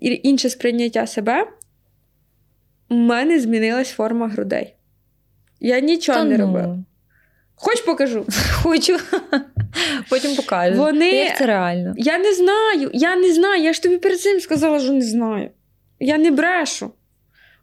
інше 0.00 0.50
сприйняття 0.50 1.06
себе, 1.06 1.46
у 2.88 2.94
мене 2.94 3.40
змінилась 3.40 3.90
форма 3.90 4.28
грудей. 4.28 4.74
Я 5.64 5.80
нічого 5.80 6.18
Та 6.18 6.24
не 6.24 6.38
ну. 6.38 6.46
робила. 6.46 6.78
Хоч 7.54 7.80
покажу. 7.80 8.26
Хочу. 8.62 8.98
Потім 10.10 10.36
покажу. 10.36 10.76
Вони... 10.76 11.10
Як 11.10 11.38
це 11.38 11.46
реально? 11.46 11.94
Я 11.96 12.18
не 12.18 12.34
знаю. 12.34 12.90
Я 12.94 13.16
не 13.16 13.32
знаю. 13.32 13.62
Я 13.62 13.72
ж 13.72 13.82
тобі 13.82 13.96
перед 13.96 14.20
цим 14.20 14.40
сказала, 14.40 14.80
що 14.80 14.92
не 14.92 15.02
знаю. 15.04 15.50
Я 16.00 16.18
не 16.18 16.30
брешу. 16.30 16.90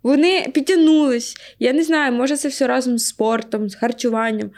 Вони 0.03 0.47
підтягнулись. 0.53 1.35
Я 1.59 1.73
не 1.73 1.83
знаю, 1.83 2.13
може, 2.13 2.37
це 2.37 2.47
все 2.47 2.67
разом 2.67 2.97
з 2.97 3.07
спортом, 3.07 3.69
з 3.69 3.75
харчуванням. 3.75 4.51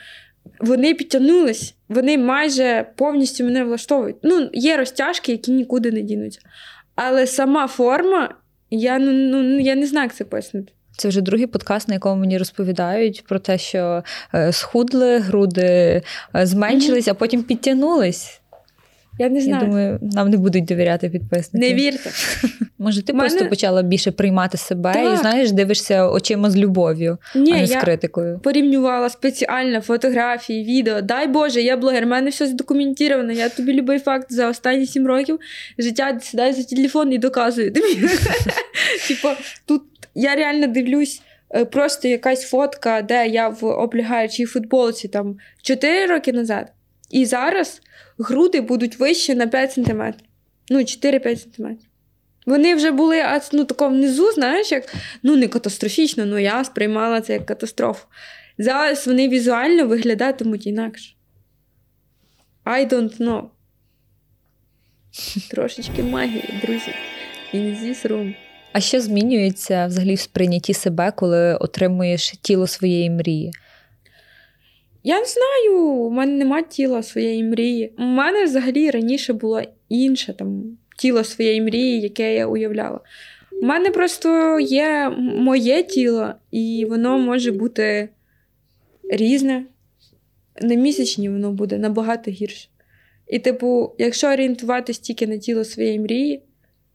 Вони 0.59 0.93
підтягнулись, 0.93 1.75
вони 1.89 2.17
майже 2.17 2.85
повністю 2.95 3.43
мене 3.43 3.63
влаштовують. 3.63 4.15
Ну, 4.23 4.49
є 4.53 4.77
розтяжки, 4.77 5.31
які 5.31 5.51
нікуди 5.51 5.91
не 5.91 6.01
дінуться. 6.01 6.39
Але 6.95 7.27
сама 7.27 7.67
форма, 7.67 8.35
я 8.69 8.99
ну, 8.99 9.11
ну, 9.11 9.59
я 9.59 9.75
не 9.75 9.85
знаю, 9.85 10.05
як 10.05 10.15
це 10.15 10.25
пояснити. 10.25 10.73
Це 10.97 11.07
вже 11.07 11.21
другий 11.21 11.47
подкаст, 11.47 11.87
на 11.87 11.93
якому 11.93 12.21
мені 12.21 12.37
розповідають 12.37 13.23
про 13.27 13.39
те, 13.39 13.57
що 13.57 14.03
е, 14.35 14.51
схудли, 14.51 15.19
груди 15.19 16.01
е, 16.35 16.45
зменшились, 16.45 17.07
а 17.07 17.13
потім 17.13 17.43
підтягнулись. 17.43 18.39
Я 19.19 19.29
не 19.29 19.41
знаю. 19.41 19.61
Я 19.61 19.67
думаю, 19.67 19.99
нам 20.01 20.29
не 20.29 20.37
будуть 20.37 20.65
довіряти 20.65 21.09
підписники. 21.09 21.69
Не 21.69 21.73
вірте. 21.75 22.09
Може, 22.77 23.01
ти 23.01 23.13
мене- 23.13 23.29
просто 23.29 23.49
почала 23.49 23.81
більше 23.81 24.11
приймати 24.11 24.57
себе 24.57 25.13
і 25.13 25.17
знаєш, 25.17 25.51
дивишся 25.51 26.09
очима 26.09 26.49
з 26.49 26.57
любов'ю, 26.57 27.17
Ні, 27.35 27.53
а 27.53 27.57
не 27.57 27.67
з 27.67 27.71
я 27.71 27.81
критикою. 27.81 28.39
порівнювала 28.39 29.09
спеціально 29.09 29.81
фотографії, 29.81 30.63
відео. 30.63 31.01
Дай 31.01 31.27
Боже, 31.27 31.61
я 31.61 31.77
блогер, 31.77 32.05
в 32.05 32.07
мене 32.07 32.29
все 32.29 32.47
задокументовано. 32.47 33.31
Я 33.31 33.49
тобі 33.49 33.73
любий 33.73 33.99
факт 33.99 34.27
за 34.33 34.49
останні 34.49 34.85
сім 34.85 35.07
років 35.07 35.39
життя 35.77 36.19
сідаю 36.21 36.53
за 36.53 36.63
телефон 36.63 37.13
і 37.13 37.17
доказую. 37.17 37.71
Типу, 39.07 39.27
тут 39.65 39.81
я 40.15 40.35
реально 40.35 40.67
дивлюсь. 40.67 41.21
е, 41.55 41.65
Просто 41.65 42.07
якась 42.07 42.49
фотка, 42.49 43.01
де 43.01 43.27
я 43.27 43.49
в 43.49 43.65
облягаючій 43.65 44.45
футболці 44.45 45.07
там 45.07 45.37
4 45.61 46.05
роки 46.05 46.33
назад. 46.33 46.71
І 47.09 47.25
зараз 47.25 47.81
груди 48.17 48.61
будуть 48.61 48.99
вище 48.99 49.35
на 49.35 49.47
5 49.47 49.71
см. 49.71 50.01
Ну, 50.69 50.79
4-5 50.79 51.37
см. 51.37 51.65
Вони 52.45 52.75
вже 52.75 52.91
були 52.91 53.23
ну, 53.53 53.65
тако 53.65 53.89
внизу, 53.89 54.31
знаєш, 54.31 54.71
як 54.71 54.95
ну 55.23 55.35
не 55.35 55.47
катастрофічно, 55.47 56.25
ну 56.25 56.37
я 56.37 56.63
сприймала 56.63 57.21
це 57.21 57.33
як 57.33 57.45
катастрофу. 57.45 58.07
Зараз 58.57 59.07
вони 59.07 59.27
візуально 59.29 59.87
виглядатимуть 59.87 60.67
інакше. 60.67 61.15
I 62.65 62.93
don't 62.93 63.17
know. 63.17 63.43
Трошечки 65.51 66.03
магії, 66.03 66.59
друзі. 66.61 66.93
In 67.53 67.83
this 67.83 68.07
room. 68.07 68.35
А 68.73 68.79
що 68.79 69.01
змінюється 69.01 69.87
взагалі 69.87 70.15
в 70.15 70.19
сприйнятті 70.19 70.73
себе, 70.73 71.11
коли 71.15 71.55
отримуєш 71.55 72.31
тіло 72.41 72.67
своєї 72.67 73.09
мрії? 73.09 73.51
Я 75.03 75.19
не 75.19 75.25
знаю, 75.25 75.87
у 75.87 76.09
мене 76.09 76.33
нема 76.33 76.61
тіла 76.61 77.03
своєї 77.03 77.43
мрії. 77.43 77.93
У 77.97 78.01
мене 78.01 78.43
взагалі 78.43 78.91
раніше 78.91 79.33
було 79.33 79.61
інше 79.89 80.33
там 80.33 80.77
тіло 80.97 81.23
своєї 81.23 81.61
мрії, 81.61 82.01
яке 82.01 82.35
я 82.35 82.47
уявляла. 82.47 82.99
У 83.61 83.65
мене 83.65 83.89
просто 83.89 84.59
є 84.59 85.09
моє 85.19 85.83
тіло, 85.83 86.33
і 86.51 86.85
воно 86.89 87.17
може 87.17 87.51
бути 87.51 88.09
різне. 89.11 89.65
На 90.61 90.75
місячні 90.75 91.29
воно 91.29 91.51
буде 91.51 91.77
набагато 91.77 92.31
гірше. 92.31 92.69
І, 93.27 93.39
типу, 93.39 93.95
якщо 93.97 94.27
орієнтуватись 94.27 94.99
тільки 94.99 95.27
на 95.27 95.37
тіло 95.37 95.65
своєї 95.65 95.99
мрії, 95.99 96.41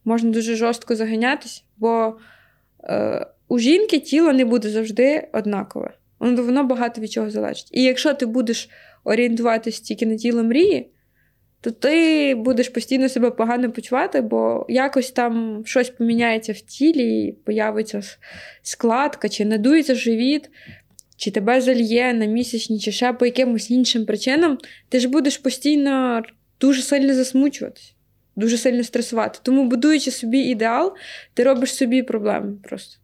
можна 0.08 0.30
дуже 0.30 0.56
жорстко 0.56 0.96
заганятись, 0.96 1.64
бо 1.76 2.16
е, 2.84 3.26
у 3.48 3.58
жінки 3.58 3.98
тіло 3.98 4.32
не 4.32 4.44
буде 4.44 4.68
завжди 4.68 5.28
однакове. 5.32 5.94
Воно, 6.18 6.42
воно 6.42 6.64
багато 6.64 7.00
від 7.00 7.12
чого 7.12 7.30
залежить. 7.30 7.68
І 7.72 7.82
якщо 7.82 8.14
ти 8.14 8.26
будеш 8.26 8.68
орієнтуватись 9.04 9.80
тільки 9.80 10.06
на 10.06 10.16
тіло 10.16 10.44
мрії, 10.44 10.90
то 11.60 11.70
ти 11.70 12.34
будеш 12.34 12.68
постійно 12.68 13.08
себе 13.08 13.30
погано 13.30 13.72
почувати, 13.72 14.20
бо 14.20 14.66
якось 14.68 15.10
там 15.10 15.62
щось 15.66 15.90
поміняється 15.90 16.52
в 16.52 16.60
тілі, 16.60 17.24
і 17.24 17.32
появиться 17.32 18.02
складка, 18.62 19.28
чи 19.28 19.44
надується 19.44 19.94
живіт, 19.94 20.50
чи 21.16 21.30
тебе 21.30 21.60
зальє 21.60 22.12
на 22.12 22.24
місячні, 22.24 22.78
чи 22.78 22.92
ще 22.92 23.12
по 23.12 23.26
якимось 23.26 23.70
іншим 23.70 24.06
причинам, 24.06 24.58
ти 24.88 25.00
ж 25.00 25.08
будеш 25.08 25.38
постійно 25.38 26.22
дуже 26.60 26.82
сильно 26.82 27.14
засмучуватись, 27.14 27.94
дуже 28.38 28.58
сильно 28.58 28.84
стресувати. 28.84 29.38
Тому, 29.42 29.64
будуючи 29.64 30.10
собі 30.10 30.38
ідеал, 30.38 30.94
ти 31.34 31.42
робиш 31.42 31.74
собі 31.74 32.02
проблеми 32.02 32.56
просто. 32.62 32.96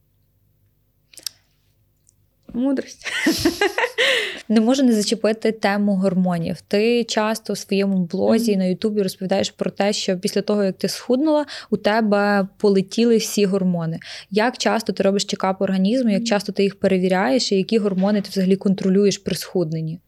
Мудрость. 2.54 3.06
Не 4.48 4.60
можу 4.60 4.82
не 4.82 4.92
зачепити 4.92 5.52
тему 5.52 5.94
гормонів. 5.94 6.60
Ти 6.60 7.04
часто 7.04 7.52
в 7.52 7.58
своєму 7.58 7.98
блозі 7.98 8.50
Мгм. 8.50 8.60
на 8.60 8.64
Ютубі 8.64 9.02
розповідаєш 9.02 9.50
про 9.50 9.70
те, 9.70 9.92
що 9.92 10.18
після 10.18 10.42
того, 10.42 10.64
як 10.64 10.78
ти 10.78 10.88
схуднула, 10.88 11.46
у 11.70 11.76
тебе 11.76 12.48
полетіли 12.58 13.16
всі 13.16 13.44
гормони. 13.44 13.98
Як 14.30 14.58
часто 14.58 14.92
ти 14.92 15.02
робиш 15.02 15.24
чекап 15.24 15.62
організму, 15.62 16.10
як 16.10 16.24
часто 16.24 16.52
ти 16.52 16.62
їх 16.62 16.78
перевіряєш, 16.78 17.52
і 17.52 17.56
які 17.56 17.78
гормони 17.78 18.20
ти 18.20 18.30
взагалі 18.30 18.56
контролюєш 18.56 19.18
при 19.18 19.36
схудненні? 19.36 20.00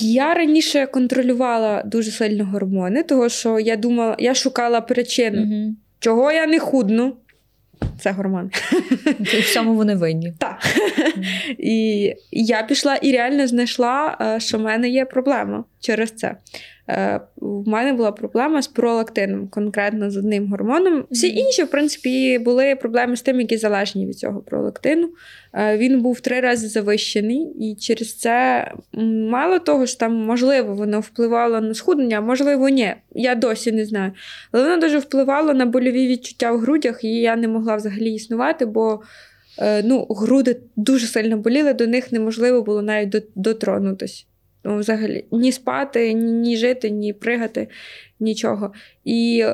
Я 0.00 0.34
раніше 0.34 0.86
контролювала 0.86 1.82
дуже 1.82 2.10
сильно 2.10 2.44
гормони, 2.44 3.02
тому 3.02 3.28
що 3.28 3.58
я 3.58 3.76
думала, 3.76 4.16
я 4.18 4.34
шукала 4.34 4.80
причину, 4.80 5.42
Угу. 5.42 5.74
чого 6.00 6.32
я 6.32 6.46
не 6.46 6.58
худну. 6.58 7.16
Це 8.00 8.10
гормони. 8.10 8.50
В 9.20 9.52
цьому 9.54 9.74
вони 9.74 9.94
винні. 9.94 10.32
Так. 10.38 10.58
І 11.58 12.14
я 12.32 12.62
пішла 12.62 12.96
і 12.96 13.12
реально 13.12 13.46
знайшла, 13.46 14.18
е, 14.20 14.40
що 14.40 14.58
в 14.58 14.60
мене 14.60 14.88
є 14.88 15.04
проблема 15.04 15.64
через 15.80 16.10
це. 16.10 16.36
Е, 16.90 17.20
В 17.36 17.68
мене 17.68 17.92
була 17.92 18.12
проблема 18.12 18.62
з 18.62 18.68
пролактином, 18.68 19.48
конкретно 19.48 20.10
з 20.10 20.16
одним 20.16 20.46
гормоном. 20.50 21.04
Всі 21.10 21.28
інші, 21.36 21.62
в 21.62 21.70
принципі, 21.70 22.38
були 22.38 22.76
проблеми 22.76 23.16
з 23.16 23.22
тим, 23.22 23.40
які 23.40 23.56
залежні 23.56 24.06
від 24.06 24.18
цього 24.18 24.40
пролактину. 24.40 25.08
Е, 25.54 25.76
Він 25.76 26.02
був 26.02 26.20
три 26.20 26.40
рази 26.40 26.68
завищений, 26.68 27.40
і 27.60 27.74
через 27.80 28.14
це 28.18 28.64
мало 29.30 29.58
того, 29.58 29.86
що 29.86 29.98
там, 29.98 30.14
можливо, 30.14 30.74
воно 30.74 31.00
впливало 31.00 31.60
на 31.60 31.74
схуднення, 31.74 32.18
а 32.18 32.20
можливо, 32.20 32.68
ні. 32.68 32.94
Я 33.14 33.34
досі 33.34 33.72
не 33.72 33.84
знаю. 33.84 34.12
Але 34.52 34.64
воно 34.64 34.80
дуже 34.80 34.98
впливало 34.98 35.54
на 35.54 35.66
больові 35.66 36.08
відчуття 36.08 36.52
в 36.52 36.58
грудях, 36.58 37.04
і 37.04 37.08
я 37.08 37.36
не 37.36 37.48
могла 37.48 37.76
взагалі 37.76 38.14
існувати, 38.14 38.66
бо 38.66 39.00
е, 39.58 39.82
ну, 39.82 40.06
груди 40.10 40.56
дуже 40.76 41.06
сильно 41.06 41.36
боліли, 41.36 41.74
до 41.74 41.86
них 41.86 42.12
неможливо 42.12 42.62
було 42.62 42.82
навіть 42.82 43.08
до- 43.08 43.22
дотронутись. 43.34 44.26
Ну, 44.64 44.76
взагалі, 44.76 45.24
ні 45.32 45.52
спати, 45.52 46.12
ні, 46.12 46.32
ні 46.32 46.56
жити, 46.56 46.90
ні 46.90 47.12
пригати, 47.12 47.68
нічого. 48.20 48.72
І 49.04 49.44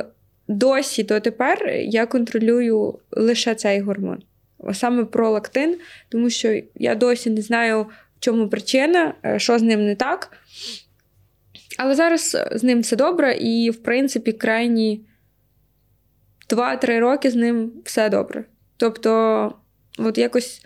досі 0.49 1.03
дотепер 1.03 1.69
я 1.77 2.07
контролюю 2.07 2.99
лише 3.11 3.55
цей 3.55 3.81
гормон, 3.81 4.23
саме 4.73 5.05
пролактин, 5.05 5.79
тому 6.09 6.31
що 6.31 6.61
я 6.75 6.95
досі 6.95 7.31
не 7.31 7.43
знаю, 7.43 7.83
в 7.83 8.21
чому 8.21 8.49
причина, 8.49 9.15
е, 9.25 9.39
що 9.39 9.59
з 9.59 9.63
ним 9.63 9.87
не 9.87 9.95
так. 9.95 10.33
Але 11.79 11.95
зараз 11.95 12.37
з 12.53 12.63
ним 12.63 12.81
все 12.81 12.97
добре, 12.97 13.35
і, 13.35 13.71
в 13.71 13.83
принципі, 13.83 14.33
крайні 14.33 15.07
2-3 16.51 16.99
роки 16.99 17.31
з 17.31 17.35
ним 17.35 17.73
все 17.85 18.09
добре. 18.09 18.45
Тобто, 18.77 19.55
от 19.99 20.19
якось 20.19 20.65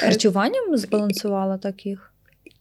харчуванням 0.00 0.76
збалансувала 0.76 1.58
так 1.58 1.86
їх? 1.86 2.07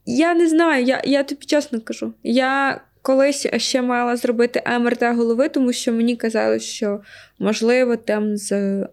Я 0.10 0.34
не 0.34 0.48
знаю, 0.48 0.86
я, 0.86 1.02
я 1.06 1.24
тобі 1.24 1.46
чесно 1.46 1.82
кажу. 1.82 2.14
Я 2.24 2.82
колись 3.02 3.48
ще 3.58 3.82
мала 3.82 4.16
зробити 4.16 4.64
МРТ 4.80 5.04
голови, 5.04 5.50
тому 5.50 5.74
що 5.74 5.94
мені 5.94 6.16
казали, 6.16 6.60
що 6.60 7.02
можливо 7.40 7.96
там 7.96 8.38
з 8.38 8.84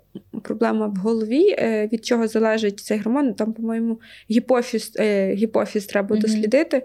проблема 0.43 0.87
в 0.87 0.97
голові, 0.97 1.55
е, 1.59 1.89
від 1.93 2.07
чого 2.07 2.29
залежить 2.29 2.81
цей 2.81 2.99
гормон. 2.99 3.35
Там, 3.35 3.53
по-моєму, 3.53 4.01
гіпофіз, 4.31 4.93
е, 4.97 5.35
гіпофіз 5.35 5.87
треба 5.87 6.17
Мгм. 6.17 6.21
дослідити. 6.21 6.83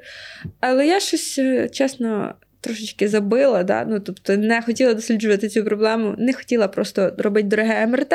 Але 0.60 0.88
я 0.88 0.99
щось, 0.99 1.39
е, 1.39 1.69
чесно. 1.69 2.35
Трошечки 2.61 3.07
забила, 3.07 3.64
да? 3.64 3.85
ну, 3.85 3.99
тобто 3.99 4.38
не 4.38 4.61
хотіла 4.61 4.93
досліджувати 4.93 5.49
цю 5.49 5.64
проблему, 5.64 6.15
не 6.18 6.34
хотіла 6.34 6.68
просто 6.68 7.14
робити 7.18 7.47
дороге 7.47 7.88
МРТ, 7.88 8.14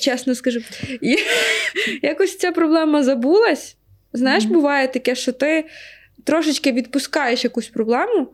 чесно 0.00 0.34
скажу. 0.34 0.60
І 1.00 1.16
якось 2.02 2.38
ця 2.38 2.52
проблема 2.52 3.02
забулась. 3.02 3.76
Знаєш, 4.14 4.44
буває 4.44 4.88
таке, 4.88 5.14
що 5.14 5.32
ти 5.32 5.64
трошечки 6.24 6.72
відпускаєш 6.72 7.44
якусь 7.44 7.68
проблему. 7.68 8.28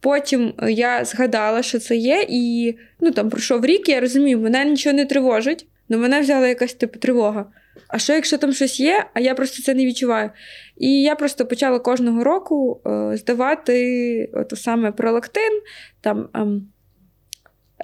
Потім 0.00 0.54
е, 0.62 0.72
я 0.72 1.04
згадала, 1.04 1.62
що 1.62 1.78
це 1.78 1.96
є, 1.96 2.26
і 2.28 2.74
ну 3.00 3.10
там 3.10 3.30
пройшов 3.30 3.64
рік, 3.64 3.88
і 3.88 3.92
я 3.92 4.00
розумію, 4.00 4.38
мене 4.38 4.64
нічого 4.64 4.96
не 4.96 5.06
тривожить, 5.06 5.66
але 5.90 5.98
мене 5.98 6.20
взяла 6.20 6.48
якась 6.48 6.74
типу 6.74 6.98
тривога. 6.98 7.46
А 7.88 7.98
що, 7.98 8.12
якщо 8.12 8.38
там 8.38 8.52
щось 8.52 8.80
є, 8.80 9.06
а 9.14 9.20
я 9.20 9.34
просто 9.34 9.62
це 9.62 9.74
не 9.74 9.86
відчуваю? 9.86 10.30
І 10.76 11.02
я 11.02 11.14
просто 11.14 11.46
почала 11.46 11.78
кожного 11.78 12.24
року 12.24 12.80
е, 12.86 13.16
здавати 13.16 14.30
ото 14.32 14.56
саме 14.56 14.92
пролактин, 14.92 15.60
там 16.00 16.28
ем, 16.34 16.68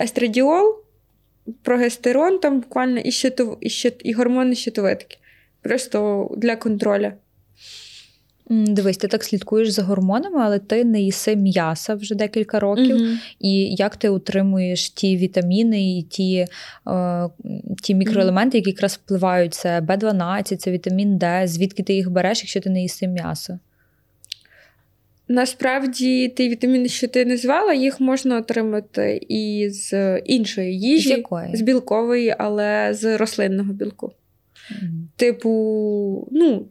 естрадіол, 0.00 0.76
прогестерон, 1.62 2.38
там 2.38 2.60
буквально 2.60 3.00
і, 3.00 3.10
щитов, 3.10 3.58
і, 3.60 3.70
щит, 3.70 3.94
і 4.04 4.12
гормони 4.12 4.54
щитовидки. 4.54 5.18
Просто 5.62 6.30
для 6.36 6.56
контроля. 6.56 7.12
Дивись, 8.50 8.96
ти 8.96 9.08
так 9.08 9.24
слідкуєш 9.24 9.68
за 9.68 9.82
гормонами, 9.82 10.40
але 10.42 10.58
ти 10.58 10.84
не 10.84 11.00
їси 11.00 11.36
м'яса 11.36 11.94
вже 11.94 12.14
декілька 12.14 12.60
років. 12.60 12.96
Мгм. 12.96 13.18
І 13.40 13.74
як 13.74 13.96
ти 13.96 14.08
утримуєш 14.08 14.90
ті 14.90 15.16
вітаміни 15.16 15.98
і 15.98 16.02
ті, 16.02 16.46
е, 16.88 17.28
ті 17.82 17.94
мікроелементи, 17.94 18.58
які 18.58 18.70
якраз 18.70 19.00
впливають, 19.04 19.54
це 19.54 19.80
Б12, 19.80 20.56
це 20.56 20.70
вітамін 20.70 21.18
Д, 21.18 21.42
звідки 21.46 21.82
ти 21.82 21.94
їх 21.94 22.10
береш, 22.10 22.38
якщо 22.38 22.60
ти 22.60 22.70
не 22.70 22.82
їси 22.82 23.08
м'ясо? 23.08 23.58
Насправді, 25.28 26.28
ті 26.28 26.48
вітаміни, 26.48 26.88
що 26.88 27.08
ти 27.08 27.24
назвала, 27.24 27.74
їх 27.74 28.00
можна 28.00 28.38
отримати 28.38 29.26
і 29.28 29.68
з 29.70 30.18
іншої 30.18 30.80
їжі, 30.80 31.08
З 31.08 31.10
якої? 31.10 31.56
з 31.56 31.60
білкової, 31.60 32.34
але 32.38 32.94
з 32.94 33.18
рослинного 33.18 33.72
білку. 33.72 34.12
Мгм. 34.70 35.08
Типу, 35.16 36.28
ну, 36.32 36.66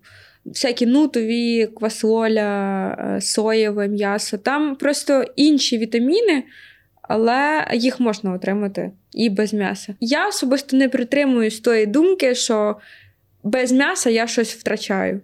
всякі 0.48 0.86
нутові, 0.86 1.68
квасоля, 1.68 2.88
е, 3.18 3.22
соєве 3.22 3.88
м'ясо. 3.88 4.38
Там 4.38 4.76
просто 4.76 5.26
інші 5.36 5.78
вітаміни, 5.78 6.44
але 7.02 7.68
їх 7.74 8.00
можна 8.00 8.34
отримати 8.34 8.92
і 9.14 9.30
без 9.30 9.54
м'яса. 9.54 9.96
Я 10.00 10.28
особисто 10.28 10.78
не 10.78 10.90
притримуюсь 10.90 11.60
тої 11.60 11.86
думки, 11.86 12.36
що 12.36 12.76
без 13.44 13.72
м'яса 13.72 14.10
я 14.10 14.28
щось 14.28 14.54
втрачаю. 14.54 15.22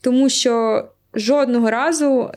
Тому 0.00 0.28
що 0.28 0.84
жодного 1.14 1.70
разу 1.70 2.30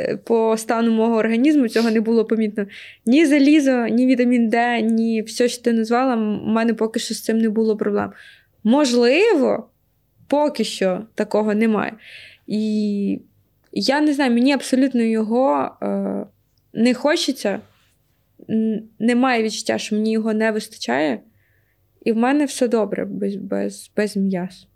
е, 0.00 0.16
по 0.16 0.56
стану 0.56 0.92
мого 0.92 1.16
організму 1.16 1.68
цього 1.68 1.90
не 1.90 2.00
було 2.00 2.24
помітно. 2.24 2.66
Ні 3.06 3.26
залізо, 3.26 3.86
ні 3.86 4.06
вітамін 4.06 4.48
Д, 4.48 4.82
ні 4.82 5.22
все, 5.22 5.48
що 5.48 5.62
ти 5.62 5.72
назвала, 5.72 6.14
у 6.16 6.48
мене 6.48 6.74
поки 6.74 7.00
що 7.00 7.14
з 7.14 7.22
цим 7.22 7.38
не 7.38 7.48
було 7.48 7.76
проблем. 7.76 8.12
Можливо, 8.64 9.70
поки 10.28 10.64
що 10.64 11.06
такого 11.14 11.54
немає. 11.54 11.92
І 12.46 13.20
я 13.72 14.00
не 14.00 14.12
знаю, 14.12 14.32
мені 14.32 14.52
абсолютно 14.52 15.02
його 15.02 15.70
е, 15.82 16.26
не 16.72 16.94
хочеться, 16.94 17.60
немає 18.98 19.42
відчуття, 19.42 19.78
що 19.78 19.96
мені 19.96 20.12
його 20.12 20.34
не 20.34 20.50
вистачає. 20.50 21.20
І 22.04 22.12
в 22.12 22.16
мене 22.16 22.44
все 22.44 22.68
добре 22.68 23.04
без 23.04 23.36
без, 23.36 23.90
без 23.96 24.16
м'яс. 24.16 24.66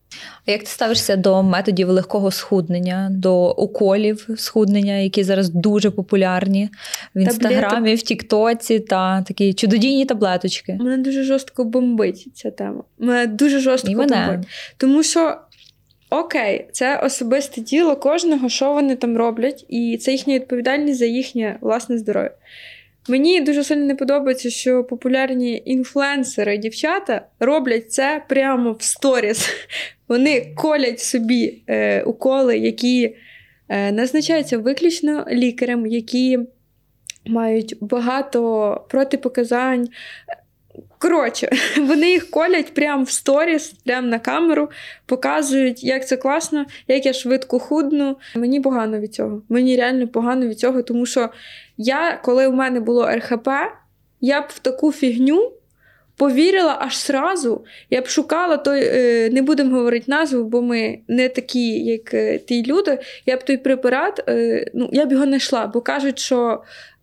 А 0.47 0.51
як 0.51 0.61
ти 0.61 0.67
ставишся 0.67 1.17
до 1.17 1.43
методів 1.43 1.89
легкого 1.89 2.31
схуднення, 2.31 3.09
до 3.11 3.51
уколів 3.51 4.29
схуднення, 4.37 4.95
які 4.95 5.25
зараз 5.25 5.49
дуже 5.49 5.91
популярні 5.91 6.71
в 7.15 7.21
інстаграмі, 7.21 7.95
в 7.95 8.03
Тіктоці 8.03 8.81
та 8.81 9.23
такі 9.23 9.55
чудодійні 9.55 10.05
таблеточки? 10.05 10.79
Мене 10.81 10.99
дуже 10.99 11.23
жорстко 11.23 11.65
бомбить 11.65 12.29
ця 12.35 12.51
тема. 12.51 12.85
Мене 12.99 13.27
дуже 13.27 13.61
жорстко 13.61 13.91
І 13.93 13.97
мене. 13.97 14.27
бомбить. 14.27 14.49
Тому 14.77 15.03
що. 15.03 15.37
Окей, 16.11 16.67
це 16.73 16.99
особисте 16.99 17.61
діло 17.61 17.97
кожного, 17.97 18.49
що 18.49 18.73
вони 18.73 18.97
там 18.97 19.17
роблять, 19.17 19.65
і 19.69 19.99
це 20.01 20.13
їхня 20.13 20.35
відповідальність 20.35 20.99
за 20.99 21.05
їхнє 21.05 21.57
власне 21.61 21.99
здоров'я. 21.99 22.31
Мені 23.09 23.41
дуже 23.41 23.65
сильно 23.65 23.85
не 23.85 23.95
подобається, 23.95 24.51
що 24.51 24.85
популярні 24.85 25.63
інфлюенсери, 25.65 26.59
дівчата 26.59 27.27
роблять 27.41 27.93
це 27.93 28.23
прямо 28.29 28.73
в 28.73 28.83
сторіс. 28.83 29.51
Вони 30.09 30.55
колять 30.57 31.01
собі 31.01 31.63
е, 31.67 32.03
уколи, 32.03 32.59
які 32.59 33.17
е, 33.69 33.93
назначаються 33.93 34.59
виключно 34.59 35.27
лікарем, 35.31 35.87
які 35.87 36.39
мають 37.27 37.77
багато 37.81 38.85
протипоказань. 38.89 39.89
Коротше, 40.99 41.51
вони 41.81 42.11
їх 42.11 42.31
колять 42.31 42.75
прямо 42.75 43.05
в 43.05 43.11
сторіс, 43.11 43.69
прямо 43.69 44.09
на 44.09 44.19
камеру, 44.19 44.71
показують, 45.07 45.85
як 45.85 46.09
це 46.09 46.17
класно, 46.17 46.67
як 46.89 47.07
я 47.07 47.13
швидко 47.13 47.59
худну. 47.59 48.17
Мені 48.37 48.61
погано 48.61 49.01
від 49.01 49.15
цього. 49.15 49.43
Мені 49.49 49.77
реально 49.77 50.09
погано 50.09 50.47
від 50.47 50.59
цього, 50.59 50.83
тому 50.83 51.07
що 51.07 51.29
я, 51.77 52.21
коли 52.25 52.49
в 52.49 52.55
мене 52.55 52.81
було 52.81 53.11
РХП, 53.11 53.49
я 54.21 54.41
б 54.41 54.45
в 54.49 54.59
таку 54.59 54.93
фігню 54.93 55.53
повірила 56.17 56.77
аж 56.81 56.97
сразу. 56.97 57.65
Я 57.91 58.01
б 58.01 58.07
шукала 58.07 58.57
той, 58.57 58.81
е, 58.85 59.31
не 59.31 59.43
будемо 59.43 59.77
говорити 59.77 60.05
назву, 60.09 60.45
бо 60.45 60.63
ми 60.63 60.99
не 61.09 61.29
такі, 61.29 61.85
як 61.85 62.15
е, 62.15 62.39
ті 62.39 62.67
люди. 62.67 62.99
Я 63.27 63.37
б 63.37 63.43
той 63.43 63.57
препарат, 63.57 64.25
е, 64.29 64.65
ну 64.75 64.89
я 64.93 65.07
б 65.07 65.13
його 65.13 65.25
знайшла, 65.25 65.67
бо 65.67 65.81
кажуть, 65.81 66.19
що 66.19 66.63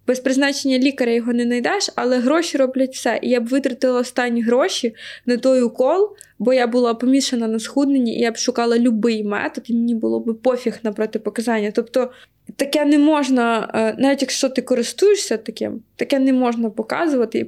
без 0.10 0.20
призначення 0.20 0.78
лікаря 0.78 1.12
його 1.12 1.34
не 1.34 1.44
знайдеш, 1.44 1.90
але 1.96 2.20
гроші 2.20 2.58
роблять 2.58 2.94
все. 2.94 3.20
І 3.22 3.30
я 3.30 3.40
б 3.40 3.48
витратила 3.48 4.00
останні 4.00 4.42
гроші 4.42 4.96
на 5.26 5.38
той 5.38 5.62
укол, 5.62 6.10
бо 6.40 6.54
я 6.54 6.68
була 6.68 6.94
помішана 6.94 7.48
на 7.48 7.60
схудненні, 7.60 8.16
і 8.16 8.22
я 8.22 8.32
б 8.32 8.38
шукала 8.38 8.78
будь-який 8.80 9.24
метод, 9.24 9.64
і 9.68 9.74
мені 9.74 9.96
було 9.96 10.20
б 10.20 10.42
пофіг 10.42 10.80
на 10.84 10.92
протипоказання. 10.92 11.72
Тобто 11.76 12.12
таке 12.56 12.86
не 12.86 12.98
можна, 12.98 13.72
е, 13.74 14.02
навіть 14.02 14.22
якщо 14.22 14.50
ти 14.50 14.62
користуєшся 14.62 15.38
таким, 15.38 15.82
таке 15.96 16.20
не 16.20 16.34
можна 16.34 16.70
показувати 16.70 17.40
і 17.40 17.44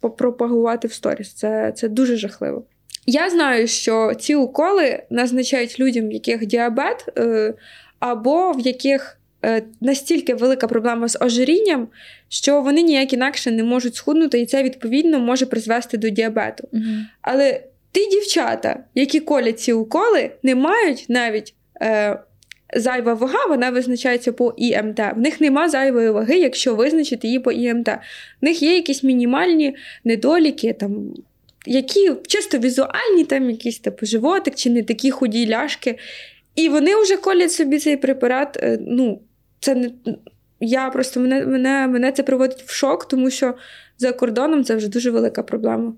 пропагувати 0.00 0.88
в 0.88 0.92
сторіс. 0.92 1.32
Це, 1.32 1.72
Це 1.76 1.88
дуже 1.88 2.16
жахливо. 2.16 2.64
Я 3.06 3.30
знаю, 3.30 3.66
що 3.66 4.12
ці 4.14 4.34
уколи 4.34 5.02
назначають 5.10 5.80
людям, 5.80 6.08
в 6.08 6.12
яких 6.12 6.46
діабет, 6.46 7.06
е, 7.18 7.54
або 7.98 8.52
в 8.52 8.60
яких 8.60 9.18
настільки 9.80 10.34
велика 10.34 10.66
проблема 10.66 11.08
з 11.08 11.18
ожирінням, 11.20 11.88
що 12.28 12.62
вони 12.62 12.82
ніяк 12.82 13.12
інакше 13.12 13.50
не 13.50 13.64
можуть 13.64 13.94
схуднути, 13.94 14.40
і 14.40 14.46
це 14.46 14.62
відповідно 14.62 15.18
може 15.20 15.46
призвести 15.46 15.98
до 15.98 16.08
діабету. 16.08 16.68
Угу. 16.72 16.82
Але 17.22 17.60
ті 17.92 18.08
дівчата, 18.10 18.84
які 18.94 19.20
колять 19.20 19.60
ці 19.60 19.72
уколи, 19.72 20.30
не 20.42 20.54
мають 20.54 21.06
навіть. 21.08 21.54
Е, 21.82 22.18
Зайва 22.76 23.14
вага, 23.14 23.46
вона 23.48 23.70
визначається 23.70 24.32
по 24.32 24.54
ІМТ. 24.56 24.98
В 24.98 25.18
них 25.18 25.40
нема 25.40 25.68
зайвої 25.68 26.10
ваги, 26.10 26.38
якщо 26.38 26.74
визначити 26.74 27.26
її 27.26 27.38
по 27.38 27.52
ІМТ. 27.52 27.88
В 27.88 27.98
них 28.42 28.62
є 28.62 28.74
якісь 28.74 29.02
мінімальні 29.02 29.76
недоліки, 30.04 30.72
там, 30.72 31.14
які 31.66 32.12
чисто 32.26 32.58
візуальні, 32.58 33.24
там 33.24 33.50
якийсь 33.50 33.78
типу 33.78 34.06
животик 34.06 34.54
чи 34.54 34.70
не 34.70 34.82
такі 34.82 35.10
худі 35.10 35.48
ляшки. 35.48 35.98
І 36.56 36.68
вони 36.68 36.96
вже 36.96 37.16
колять 37.16 37.52
собі 37.52 37.78
цей 37.78 37.96
препарат. 37.96 38.58
Е, 38.62 38.78
ну, 38.80 39.20
це 39.62 39.74
не. 39.74 39.90
Я 40.60 40.90
просто 40.90 41.20
мене 41.20 41.46
мене, 41.46 41.86
мене 41.86 42.12
це 42.12 42.22
приводить 42.22 42.62
в 42.66 42.70
шок, 42.74 43.08
тому 43.08 43.30
що 43.30 43.54
за 43.98 44.12
кордоном 44.12 44.64
це 44.64 44.76
вже 44.76 44.88
дуже 44.88 45.10
велика 45.10 45.42
проблема. 45.42 45.92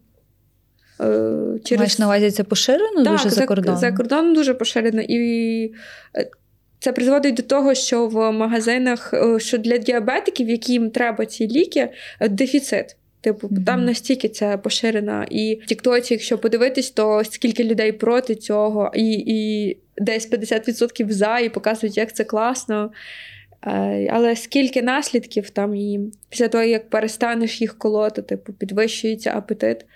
Е, 1.00 1.58
через... 1.64 1.78
Маєш 1.78 1.98
на 1.98 2.06
увазі 2.06 2.30
це 2.30 2.44
поширено 2.44 3.04
так, 3.04 3.12
дуже 3.12 3.30
за 3.30 3.46
кордоном? 3.46 3.80
За 3.80 3.92
кордоном 3.92 4.34
дуже 4.34 4.54
поширено. 4.54 5.02
І 5.08 5.72
е, 6.16 6.30
це 6.78 6.92
призводить 6.92 7.34
до 7.34 7.42
того, 7.42 7.74
що 7.74 8.06
в 8.08 8.32
магазинах, 8.32 9.14
е, 9.14 9.40
що 9.40 9.58
для 9.58 9.78
діабетиків, 9.78 10.48
яким 10.48 10.90
треба 10.90 11.26
ці 11.26 11.48
ліки, 11.48 11.88
дефіцит. 12.30 12.96
Типу, 13.20 13.46
mm-hmm. 13.46 13.64
там 13.64 13.84
настільки 13.84 14.28
це 14.28 14.56
поширено. 14.58 15.24
І 15.30 15.60
в 15.62 15.66
Тіктоці, 15.66 16.14
якщо 16.14 16.38
подивитись, 16.38 16.90
то 16.90 17.22
скільки 17.24 17.64
людей 17.64 17.92
проти 17.92 18.34
цього, 18.34 18.90
і 18.94 19.12
і 19.12 19.76
десь 19.98 20.30
50% 20.30 21.10
за, 21.10 21.38
і 21.38 21.48
показують, 21.48 21.96
як 21.96 22.14
це 22.14 22.24
класно. 22.24 22.90
Е, 23.66 24.08
але 24.12 24.36
скільки 24.36 24.82
наслідків 24.82 25.50
там 25.50 25.74
і 25.74 26.00
після 26.28 26.48
того, 26.48 26.64
як 26.64 26.90
перестанеш 26.90 27.60
їх 27.60 27.78
колоти, 27.78 28.22
типу 28.22 28.52
підвищується 28.52 29.32
апетит. 29.36 29.86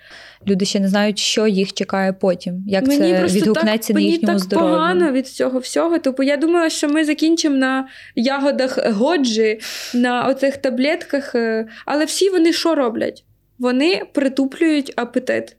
Люди 0.47 0.65
ще 0.65 0.79
не 0.79 0.87
знають, 0.87 1.19
що 1.19 1.47
їх 1.47 1.73
чекає 1.73 2.13
потім. 2.13 2.63
Як 2.67 2.87
мені 2.87 2.99
це 2.99 3.25
відгукнеться 3.25 3.93
так, 3.93 3.95
на 3.95 4.01
їхньому 4.01 4.27
мені 4.27 4.39
так 4.39 4.39
здоров'ю. 4.39 4.73
погано 4.73 5.11
від 5.11 5.27
цього 5.27 5.59
всього. 5.59 5.99
Типу, 5.99 6.23
я 6.23 6.37
думала, 6.37 6.69
що 6.69 6.89
ми 6.89 7.05
закінчимо 7.05 7.55
на 7.55 7.87
ягодах 8.15 8.91
годжі, 8.91 9.59
на 9.93 10.27
оцих 10.27 10.57
таблетках. 10.57 11.35
Е, 11.35 11.67
але 11.85 12.05
всі 12.05 12.29
вони 12.29 12.53
що 12.53 12.75
роблять? 12.75 13.23
Вони 13.59 14.01
притуплюють 14.13 14.93
апетит. 14.95 15.55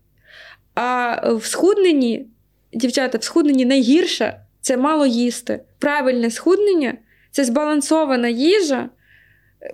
А 0.75 1.17
в 1.33 1.45
схудненні, 1.45 2.27
дівчата, 2.73 3.19
в 3.19 3.25
схудненні 3.25 3.65
найгірше 3.65 4.41
це 4.61 4.77
мало 4.77 5.07
їсти. 5.07 5.61
Правильне 5.79 6.31
схуднення. 6.31 6.95
Це 7.31 7.45
збалансована 7.45 8.29
їжа, 8.29 8.91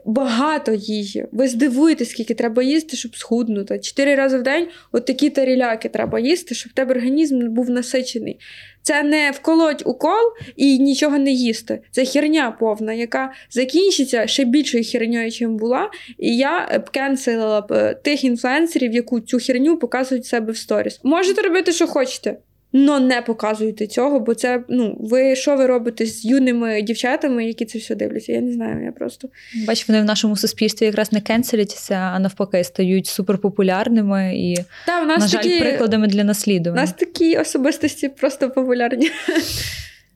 багато 0.04 0.72
їжі. 0.72 1.26
Ви 1.32 1.48
здивуєтесь, 1.48 2.10
скільки 2.10 2.34
треба 2.34 2.62
їсти, 2.62 2.96
щоб 2.96 3.16
схуднути. 3.16 3.78
Чотири 3.78 4.14
рази 4.14 4.38
в 4.38 4.42
день 4.42 4.68
от 4.92 5.06
такі 5.06 5.30
таріляки 5.30 5.88
треба 5.88 6.20
їсти, 6.20 6.54
щоб 6.54 6.72
в 6.72 6.74
тебе 6.74 6.94
організм 6.94 7.48
був 7.48 7.70
насичений. 7.70 8.38
Це 8.82 9.02
не 9.02 9.30
вколоть 9.30 9.82
укол 9.86 10.32
і 10.56 10.78
нічого 10.78 11.18
не 11.18 11.30
їсти. 11.30 11.80
Це 11.90 12.04
херня 12.04 12.56
повна, 12.60 12.92
яка 12.92 13.32
закінчиться 13.50 14.26
ще 14.26 14.44
більшою 14.44 14.84
херньою, 14.84 15.30
чим 15.30 15.56
була. 15.56 15.90
І 16.18 16.36
я 16.36 16.82
б 16.86 16.90
кенселила 16.90 17.60
б 17.60 17.72
е, 17.72 17.94
тих 17.94 18.24
інфлюенсерів, 18.24 18.92
яку 18.92 19.20
цю 19.20 19.38
херню 19.38 19.78
показують 19.78 20.26
себе 20.26 20.52
в 20.52 20.56
сторіс. 20.56 21.00
Можете 21.02 21.42
робити, 21.42 21.72
що 21.72 21.86
хочете. 21.86 22.36
Но 22.78 23.00
не 23.00 23.22
показуйте 23.22 23.86
цього, 23.86 24.20
бо 24.20 24.34
це 24.34 24.64
ну 24.68 24.96
ви 25.00 25.36
що 25.36 25.56
ви 25.56 25.66
робите 25.66 26.06
з 26.06 26.24
юними 26.24 26.82
дівчатами, 26.82 27.44
які 27.44 27.64
це 27.64 27.78
все 27.78 27.94
дивляться? 27.94 28.32
Я 28.32 28.40
не 28.40 28.52
знаю. 28.52 28.84
Я 28.84 28.92
просто 28.92 29.28
бач, 29.66 29.88
вони 29.88 30.00
в 30.00 30.04
нашому 30.04 30.36
суспільстві 30.36 30.86
якраз 30.86 31.12
не 31.12 31.20
кенселяться, 31.20 31.94
а 31.94 32.18
навпаки, 32.18 32.64
стають 32.64 33.06
суперпопулярними 33.06 34.32
і 34.36 34.56
Та, 34.86 35.02
у 35.02 35.06
нас 35.06 35.20
на 35.20 35.28
жаль, 35.28 35.42
такі, 35.42 35.60
прикладами 35.60 36.06
для 36.06 36.24
наслідування. 36.24 36.82
У 36.82 36.84
нас 36.84 36.92
такі 36.92 37.36
особистості 37.36 38.08
просто 38.08 38.50
популярні. 38.50 39.10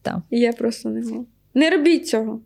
Так. 0.03 0.19
І 0.31 0.41
я 0.41 0.53
просто 0.53 0.89
не 0.89 1.01
можу. 1.01 1.27
Не 1.55 1.70
робіть 1.70 2.09
цього. 2.09 2.41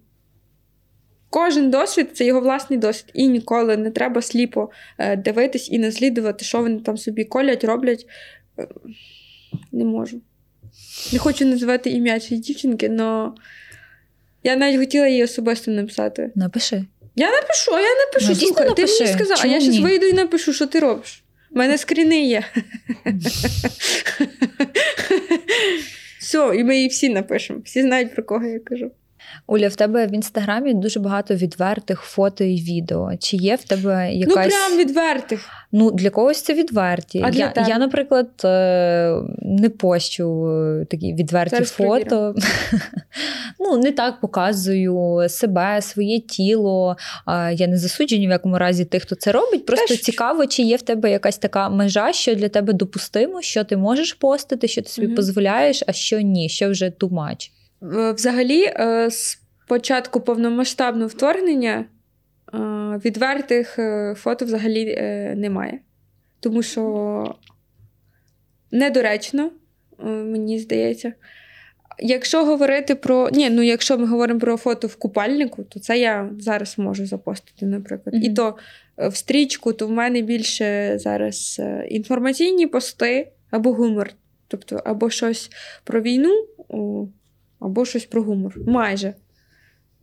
Кожен 1.31 1.71
досвід 1.71 2.09
це 2.13 2.25
його 2.25 2.41
власний 2.41 2.79
досвід. 2.79 3.11
І 3.15 3.29
ніколи 3.29 3.77
не 3.77 3.91
треба 3.91 4.23
сліпо 4.23 4.71
е, 4.99 5.17
дивитись 5.17 5.71
і 5.73 5.79
наслідувати, 5.79 6.45
що 6.45 6.63
вони 6.63 6.81
там 6.81 6.97
собі 6.97 7.25
колять, 7.25 7.65
роблять. 7.65 8.07
Не 9.73 9.85
можу. 9.85 10.21
Не 11.13 11.19
хочу 11.19 11.47
називати 11.47 11.91
ім'я 11.91 12.21
цієї 12.21 12.43
дівчинки, 12.43 12.97
але 13.01 13.31
я 14.43 14.57
навіть 14.57 14.79
хотіла 14.79 15.07
її 15.07 15.25
особисто 15.25 15.71
написати. 15.71 16.33
Напиши. 16.35 16.85
Я 17.17 17.31
напишу, 17.31 17.75
а 17.75 17.81
я 17.81 17.89
напишу. 18.07 18.29
Ну, 18.29 18.35
Слухай, 18.35 18.69
напиши. 18.69 18.99
Ти 18.99 19.05
мені 19.05 19.17
сказав, 19.17 19.39
а 19.43 19.47
я 19.47 19.61
зараз 19.61 19.79
вийду 19.79 20.07
і 20.07 20.13
напишу, 20.13 20.53
що 20.53 20.67
ти 20.67 20.81
робиш. 20.81 21.25
У 21.51 21.59
мене 21.59 21.79
скріни 21.79 22.25
є. 22.25 22.45
Все, 26.21 26.53
і 26.57 26.65
ми 26.65 26.77
її 26.77 26.89
всі 26.89 27.09
напишемо. 27.09 27.61
Всі 27.65 27.83
знають, 27.83 28.15
про 28.15 28.25
кого 28.25 28.47
я 28.47 28.59
кажу. 28.59 28.91
Оля, 29.47 29.69
в 29.69 29.77
тебе 29.77 30.07
в 30.07 30.15
інстаграмі 30.15 30.75
дуже 30.75 31.01
багато 31.01 31.35
відвертих 31.35 32.01
фото 32.01 32.45
і 32.45 32.57
відео. 32.57 33.11
Чи 33.19 33.37
є 33.37 33.57
в 33.57 33.65
тебе 33.65 34.13
якась. 34.13 34.37
Ну, 34.37 34.69
прям 34.69 34.79
відвертих. 34.79 35.49
Ну, 35.73 35.91
для 35.91 36.11
когось 36.11 36.43
це 36.43 36.55
відверті. 36.55 37.23
А 37.25 37.31
для 37.31 37.41
я, 37.41 37.49
тебе? 37.49 37.67
я, 37.69 37.79
наприклад, 37.79 38.29
е, 38.45 39.15
не 39.43 39.69
пощу 39.69 40.47
такі 40.91 41.15
відверті 41.15 41.51
Зараз 41.51 41.71
фото. 41.71 42.35
ну, 43.61 43.77
не 43.77 43.93
так 43.93 44.21
показую 44.21 45.27
себе, 45.29 45.83
своє 45.83 46.21
тіло. 46.21 46.97
Я 47.53 47.67
не 47.67 47.79
засуджую 47.79 48.21
ні 48.21 48.29
в 48.29 48.31
якому 48.31 48.59
разі 48.59 48.85
тих, 48.85 49.03
хто 49.03 49.15
це 49.15 49.33
робить. 49.33 49.67
Просто 49.67 49.87
Теж- 49.87 50.01
цікаво, 50.01 50.47
чи 50.47 50.63
є 50.63 50.77
в 50.77 50.83
тебе 50.83 51.11
якась 51.11 51.39
така 51.39 51.69
межа, 51.69 52.13
що 52.13 52.35
для 52.35 52.49
тебе 52.49 52.73
допустимо, 52.73 53.43
що 53.43 53.65
ти 53.65 53.77
можеш 53.77 54.13
постити, 54.13 54.69
що 54.69 54.83
ти 54.83 54.89
собі 54.89 55.07
дозволяєш, 55.07 55.83
а 55.87 55.93
що 55.93 56.21
ні, 56.21 56.49
що 56.49 56.71
вже. 56.71 56.91
Е, 57.03 57.64
Взагалі, 57.93 58.65
е, 58.65 59.11
з 59.11 59.39
початку 59.69 60.21
повномасштабного 60.21 61.09
вторгнення 61.09 61.85
е, 62.55 62.59
відвертих 63.05 63.79
е, 63.79 64.15
фото 64.17 64.45
взагалі 64.45 64.95
е, 64.99 65.35
немає. 65.37 65.79
Тому 66.41 66.63
що 66.63 67.35
недоречно, 68.71 69.51
е, 70.01 70.05
мені 70.05 70.59
здається. 70.59 71.13
Якщо 71.99 72.45
говорити 72.45 72.95
про. 72.95 73.31
Ні, 73.33 73.51
ну 73.51 73.63
якщо 73.63 73.99
ми 73.99 74.07
говоримо 74.07 74.41
про 74.41 74.57
фото 74.57 74.87
в 74.87 74.97
купальнику, 74.97 75.65
то 75.65 75.81
це 75.81 75.99
я 75.99 76.31
зараз 76.39 76.79
можу 76.79 77.07
запостити, 77.07 77.67
наприклад. 77.67 78.15
І 78.15 78.27
Мгм. 78.27 78.35
то 78.35 78.57
е, 78.99 79.09
в 79.09 79.17
стрічку, 79.17 79.73
то 79.73 79.87
в 79.87 79.91
мене 79.91 80.23
більше 80.23 80.99
зараз 80.99 81.57
е, 81.61 81.87
інформаційні 81.91 82.67
пости 82.67 83.29
або 83.51 83.73
гумор. 83.73 84.11
Тобто, 84.49 84.81
або 84.85 85.11
щось 85.11 85.51
про 85.85 86.01
війну, 86.01 86.47
або 87.65 87.85
щось 87.85 88.05
про 88.05 88.23
гумор. 88.23 88.55
Майже. 88.67 89.15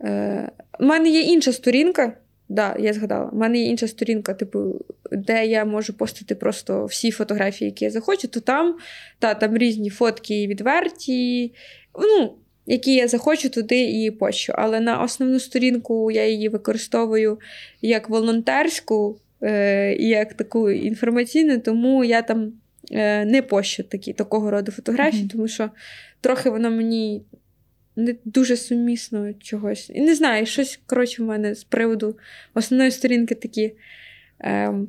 Е, 0.01 0.51
У 0.79 0.85
мене 0.85 1.09
є 1.09 1.21
інша 1.21 1.53
сторінка. 1.53 2.13
Да, 2.49 2.75
я 2.79 2.93
згадала. 2.93 3.29
У 3.33 3.35
мене 3.35 3.59
є 3.59 3.65
інша 3.65 3.87
сторінка, 3.87 4.33
типу, 4.33 4.85
де 5.11 5.45
я 5.45 5.65
можу 5.65 5.93
постити 5.93 6.35
просто 6.35 6.85
всі 6.85 7.11
фотографії, 7.11 7.69
які 7.69 7.85
я 7.85 7.91
захочу, 7.91 8.27
то 8.27 8.39
там, 8.39 8.77
та, 9.19 9.33
там 9.33 9.57
різні 9.57 9.89
фотки 9.89 10.47
відверті, 10.47 11.53
ну, 11.99 12.33
які 12.65 12.95
я 12.95 13.07
захочу, 13.07 13.49
туди 13.49 13.83
і 13.83 14.11
пощу. 14.11 14.53
Але 14.55 14.79
на 14.79 15.03
основну 15.03 15.39
сторінку 15.39 16.11
я 16.11 16.27
її 16.27 16.49
використовую 16.49 17.39
як 17.81 18.09
волонтерську 18.09 19.17
е, 19.43 19.95
і 19.95 20.07
як 20.07 20.33
таку 20.33 20.71
інформаційну, 20.71 21.59
тому 21.59 22.03
я 22.03 22.21
там 22.21 22.53
е, 22.91 23.25
не 23.25 23.41
пощу 23.41 23.83
такі, 23.83 24.13
такого 24.13 24.51
роду 24.51 24.71
фотографії, 24.71 25.21
Мгм. 25.21 25.29
тому 25.29 25.47
що 25.47 25.69
трохи 26.21 26.49
воно 26.49 26.71
мені 26.71 27.21
не 28.01 28.15
дуже 28.25 28.57
сумісно 28.57 29.33
чогось. 29.33 29.91
І 29.93 30.01
не 30.01 30.15
знаю, 30.15 30.45
щось, 30.45 30.79
коротше, 30.85 31.23
в 31.23 31.25
мене 31.25 31.55
з 31.55 31.63
приводу 31.63 32.17
основної 32.53 32.91
сторінки 32.91 33.35
такі. 33.35 33.75
Ем, 34.39 34.87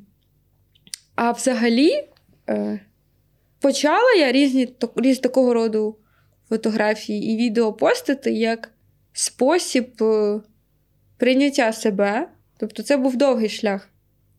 а 1.15 1.31
взагалі, 1.31 2.05
е, 2.49 2.81
почала 3.61 4.13
я 4.19 4.33
різні, 4.33 4.75
різ 4.97 5.19
такого 5.19 5.55
роду 5.55 5.97
фотографії 6.49 7.33
і 7.33 7.37
відео 7.37 7.73
постити 7.73 8.33
як 8.33 8.73
спосіб 9.13 10.03
е, 10.03 10.41
прийняття 11.17 11.73
себе. 11.73 12.29
Тобто, 12.59 12.83
це 12.83 12.97
був 12.97 13.17
довгий 13.17 13.49
шлях. 13.49 13.92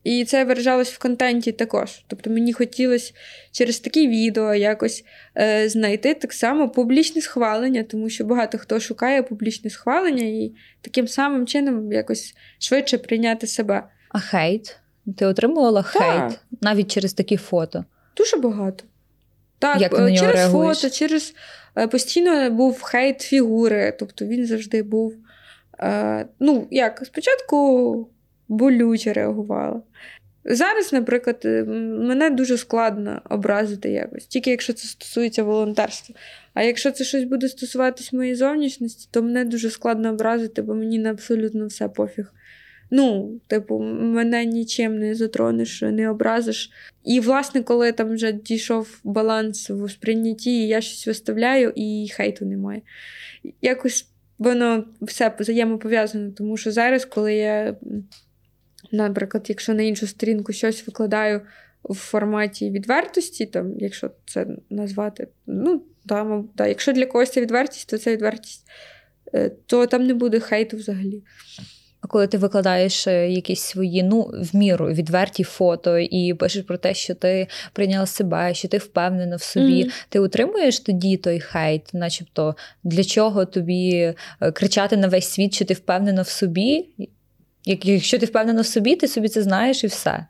І 0.04 0.24
це 0.24 0.44
виражалось 0.44 0.92
в 0.92 0.98
контенті 0.98 1.52
також. 1.52 2.04
Тобто 2.06 2.30
мені 2.30 2.52
хотілося 2.52 3.12
через 3.52 3.80
такі 3.80 4.08
відео 4.08 4.54
якось 4.54 5.04
е, 5.38 5.68
знайти 5.68 6.14
так 6.14 6.32
само 6.32 6.68
публічне 6.68 7.22
схвалення, 7.22 7.82
тому 7.82 8.08
що 8.08 8.24
багато 8.24 8.58
хто 8.58 8.80
шукає 8.80 9.22
публічне 9.22 9.70
схвалення 9.70 10.24
і 10.24 10.52
таким 10.80 11.08
самим 11.08 11.46
чином 11.46 11.92
якось 11.92 12.34
швидше 12.58 12.98
прийняти 12.98 13.46
себе. 13.46 13.84
А 14.08 14.18
хейт? 14.18 14.76
Ти 15.16 15.26
отримувала 15.26 15.82
Так. 15.82 16.02
хейт 16.02 16.38
навіть 16.60 16.90
через 16.90 17.12
такі 17.12 17.36
фото. 17.36 17.84
Дуже 18.16 18.36
багато. 18.36 18.84
Так, 19.58 19.80
Як 19.80 19.90
ти 19.90 19.96
е, 19.96 20.00
на 20.00 20.10
нього 20.10 20.18
через 20.18 20.34
реагуєш? 20.34 20.78
фото, 20.78 20.94
через 20.94 21.34
е, 21.76 21.86
постійно 21.86 22.50
був 22.50 22.82
хейт 22.82 23.20
фігури, 23.20 23.96
тобто 23.98 24.24
він 24.24 24.46
завжди 24.46 24.82
був. 24.82 25.14
Е, 25.80 26.26
ну, 26.40 26.68
як, 26.70 27.02
спочатку 27.06 28.08
болюче 28.48 29.12
реагувала. 29.12 29.82
Зараз, 30.44 30.92
наприклад, 30.92 31.42
е, 31.44 31.64
мене 31.64 32.30
дуже 32.30 32.58
складно 32.58 33.22
образити 33.30 33.90
якось, 33.90 34.26
тільки 34.26 34.50
якщо 34.50 34.72
це 34.72 34.88
стосується 34.88 35.42
волонтерства. 35.42 36.14
А 36.54 36.62
якщо 36.62 36.90
це 36.90 37.04
щось 37.04 37.24
буде 37.24 37.48
стосуватись 37.48 38.12
моєї 38.12 38.34
зовнішності, 38.34 39.08
то 39.10 39.22
мене 39.22 39.44
дуже 39.44 39.70
складно 39.70 40.10
образити, 40.10 40.62
бо 40.62 40.74
мені 40.74 40.98
на 40.98 41.10
абсолютно 41.10 41.66
все 41.66 41.88
пофіг. 41.88 42.32
Ну, 42.90 43.40
типу, 43.46 43.78
мене 44.00 44.44
нічим 44.44 44.98
не 44.98 45.14
затронеш, 45.14 45.82
не 45.82 46.10
образиш. 46.10 46.70
І, 47.04 47.20
власне, 47.20 47.62
коли 47.62 47.92
там 47.92 48.14
вже 48.14 48.32
дійшов 48.32 49.00
баланс 49.04 49.70
в 49.70 49.88
сприйнятті, 49.90 50.66
я 50.66 50.80
щось 50.80 51.06
виставляю, 51.06 51.72
і 51.76 52.08
хейту 52.16 52.44
немає. 52.44 52.82
Якось 53.62 54.08
воно 54.38 54.84
все 55.00 55.32
взаємопов'язано, 55.38 56.30
тому 56.30 56.56
що 56.56 56.72
зараз, 56.72 57.04
коли 57.04 57.34
я, 57.34 57.76
наприклад, 58.94 59.46
якщо 59.48 59.74
на 59.74 59.82
іншу 59.82 60.06
сторінку 60.06 60.52
щось 60.52 60.86
викладаю 60.86 61.40
в 61.84 61.94
форматі 61.94 62.70
відвертості, 62.70 63.46
там, 63.46 63.72
якщо 63.78 64.10
це 64.26 64.46
назвати, 64.70 65.28
ну, 65.46 65.82
мабуть, 66.10 66.50
да, 66.54 66.66
якщо 66.66 66.92
для 66.92 67.06
когось 67.06 67.30
це 67.30 67.40
відвертість, 67.40 67.90
то 67.90 67.98
це 67.98 68.12
відвертість, 68.12 68.66
е, 69.34 69.50
то 69.66 69.86
там 69.86 70.06
не 70.06 70.14
буде 70.14 70.40
хейту 70.40 70.76
взагалі. 70.76 71.22
А 72.00 72.06
коли 72.06 72.26
ти 72.26 72.38
викладаєш 72.38 73.06
е, 73.06 73.30
якісь 73.30 73.60
свої, 73.60 74.02
ну, 74.02 74.30
в 74.52 74.56
міру 74.56 74.86
відверті 74.86 75.44
фото 75.44 75.98
і 75.98 76.34
пишеш 76.34 76.62
про 76.62 76.78
те, 76.78 76.94
що 76.94 77.14
ти 77.14 77.46
прийняла 77.72 78.06
себе, 78.06 78.54
що 78.54 78.68
ти 78.68 78.78
впевнена 78.78 79.36
в 79.36 79.42
собі, 79.42 79.82
Мгм. 79.82 79.92
ти 80.08 80.20
утримуєш 80.20 80.80
тоді 80.80 81.16
той 81.16 81.40
хейт, 81.40 81.82
начебто, 81.92 82.56
для 82.84 83.04
чого 83.04 83.44
тобі 83.44 84.14
е, 84.40 84.52
кричати 84.52 84.96
на 84.96 85.08
весь 85.08 85.28
світ, 85.28 85.54
що 85.54 85.64
ти 85.64 85.74
впевнена 85.74 86.22
в 86.22 86.28
собі? 86.28 86.88
Як- 87.64 87.86
Якщо 87.86 88.18
ти 88.18 88.26
впевнена 88.26 88.60
в 88.60 88.66
собі, 88.66 88.96
ти 88.96 89.08
собі 89.08 89.28
це 89.28 89.42
знаєш 89.42 89.84
і 89.84 89.86
все. 89.86 90.26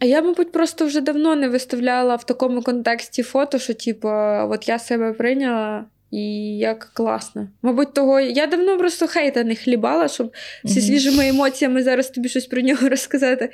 А 0.00 0.04
я, 0.04 0.22
мабуть, 0.22 0.52
просто 0.52 0.86
вже 0.86 1.00
давно 1.00 1.36
не 1.36 1.48
виставляла 1.48 2.16
в 2.16 2.26
такому 2.26 2.62
контексті 2.62 3.22
фото, 3.22 3.58
що, 3.58 3.74
типу, 3.74 4.08
от 4.50 4.68
я 4.68 4.78
себе 4.78 5.12
прийняла 5.12 5.84
і 6.10 6.22
як 6.58 6.90
класно. 6.94 7.48
Мабуть, 7.62 7.94
того 7.94 8.20
я 8.20 8.46
давно 8.46 8.78
просто 8.78 9.06
хейта 9.06 9.44
не 9.44 9.54
хлібала, 9.54 10.08
щоб 10.08 10.32
зі 10.64 10.80
свіжими 10.80 11.28
емоціями 11.28 11.82
зараз 11.82 12.10
тобі 12.10 12.28
щось 12.28 12.46
про 12.46 12.60
нього 12.62 12.88
розказати. 12.88 13.50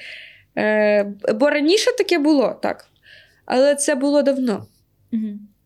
Е, 0.59 1.05
бо 1.35 1.51
раніше 1.51 1.91
таке 1.99 2.19
було, 2.19 2.59
так. 2.63 2.87
Але 3.45 3.75
це 3.75 3.95
було 3.95 4.23
давно. 4.23 4.67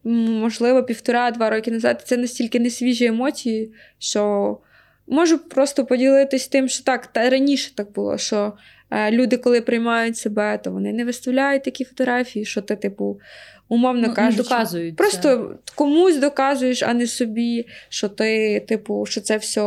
Можливо, 0.04 0.82
півтора-два 0.82 1.50
роки 1.50 1.70
назад. 1.70 2.02
Це 2.06 2.16
настільки 2.16 2.60
не 2.60 2.70
свіжі 2.70 3.04
емоції, 3.06 3.72
що 3.98 4.58
можу 5.06 5.38
просто 5.38 5.86
поділитись 5.86 6.48
тим, 6.48 6.68
що 6.68 6.84
так, 6.84 7.06
та 7.06 7.30
раніше 7.30 7.74
так 7.74 7.92
було, 7.92 8.18
що 8.18 8.52
е, 8.90 9.10
люди, 9.10 9.36
коли 9.36 9.60
приймають 9.60 10.16
себе, 10.16 10.58
то 10.58 10.72
вони 10.72 10.92
не 10.92 11.04
виставляють 11.04 11.64
такі 11.64 11.84
фотографії, 11.84 12.44
що 12.44 12.62
ти, 12.62 12.76
типу, 12.76 13.20
умовно 13.68 14.14
кажучи, 14.14 14.42
доказують. 14.42 14.96
просто 14.96 15.58
комусь 15.74 16.16
доказуєш, 16.16 16.82
а 16.82 16.94
не 16.94 17.06
собі, 17.06 17.66
що 17.88 18.08
ти, 18.08 18.60
типу, 18.60 19.06
що 19.06 19.20
це 19.20 19.36
все. 19.36 19.62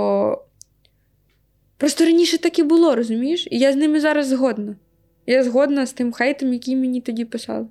Просто 1.77 2.05
раніше 2.05 2.37
так 2.37 2.59
і 2.59 2.63
було, 2.63 2.95
розумієш? 2.95 3.47
І 3.51 3.59
я 3.59 3.73
з 3.73 3.75
ними 3.75 3.99
зараз 3.99 4.27
згодна. 4.27 4.75
Я 5.25 5.43
згодна 5.43 5.85
з 5.85 5.93
тим 5.93 6.11
хейтом, 6.11 6.53
який 6.53 6.75
мені 6.75 7.01
тоді 7.01 7.25
писали. 7.25 7.67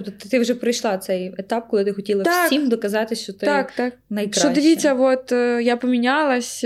Тобто 0.00 0.28
ти 0.28 0.38
вже 0.38 0.54
пройшла 0.54 0.98
цей 0.98 1.34
етап, 1.38 1.68
коли 1.70 1.84
ти 1.84 1.92
хотіла 1.92 2.24
Так. 2.24 2.46
всім 2.46 2.68
доказати, 2.68 3.14
що 3.14 3.32
ти 3.32 3.46
Так, 3.46 3.72
так. 3.72 3.94
найкраща. 4.10 4.40
Що 4.40 4.60
дивіться, 4.60 4.94
от 4.94 5.32
е, 5.32 5.62
я 5.62 5.76
помінялась. 5.76 6.64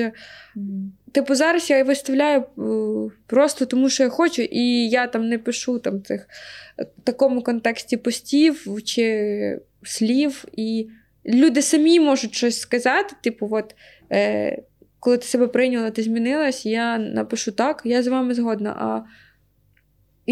Мгм. 0.54 0.92
Типу, 1.12 1.34
зараз 1.34 1.70
я 1.70 1.84
виставляю 1.84 2.40
е, 2.40 3.10
просто 3.26 3.66
тому, 3.66 3.88
що 3.88 4.02
я 4.02 4.08
хочу, 4.08 4.42
і 4.42 4.88
я 4.88 5.06
там 5.06 5.28
не 5.28 5.38
пишу 5.38 5.78
там 5.78 6.02
цих 6.02 6.28
е, 6.78 6.84
в 6.98 7.02
такому 7.04 7.42
контексті 7.42 7.96
постів 7.96 8.66
чи 8.84 9.60
слів. 9.82 10.44
І 10.56 10.88
люди 11.26 11.62
самі 11.62 12.00
можуть 12.00 12.34
щось 12.34 12.60
сказати. 12.60 13.14
Типу, 13.22 13.48
от 13.52 13.74
е, 14.12 14.62
коли 15.00 15.16
ти 15.18 15.26
себе 15.26 15.46
прийняла, 15.46 15.90
ти 15.90 16.02
змінилась, 16.02 16.66
я 16.66 16.98
напишу 16.98 17.52
так, 17.52 17.82
я 17.84 18.02
з 18.02 18.06
вами 18.06 18.34
згодна. 18.34 18.70
А 18.70 19.02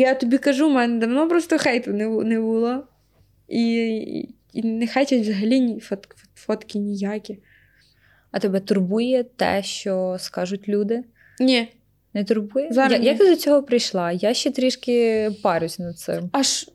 я 0.01 0.15
тобі 0.15 0.39
кажу, 0.39 0.69
в 0.69 0.73
мене 0.73 0.99
давно 0.99 1.29
просто 1.29 1.59
хейту 1.59 1.93
не, 1.93 2.09
не 2.09 2.41
було. 2.41 2.85
І, 3.49 3.87
і, 3.97 4.35
і 4.53 4.63
не 4.63 4.87
хейтять 4.87 5.21
взагалі 5.21 5.61
ні, 5.61 5.81
фот, 5.81 6.09
фотки 6.35 6.79
ніякі. 6.79 7.39
А 8.31 8.39
тебе 8.39 8.61
турбує 8.61 9.25
те, 9.25 9.63
що 9.63 10.17
скажуть 10.19 10.69
люди? 10.69 11.05
Ні. 11.41 11.69
Не 12.15 12.25
турбує? 12.25 12.73
Зараз 12.73 12.93
Я- 12.93 12.99
ні. 12.99 13.07
Як 13.07 13.19
ти 13.19 13.31
до 13.31 13.37
цього 13.37 13.63
прийшла? 13.63 14.13
Я 14.13 14.35
ще 14.35 14.51
трішки 14.51 15.31
парюсь 15.43 15.79
над 15.79 15.99
цим. 15.99 16.29
Аж 16.33 16.71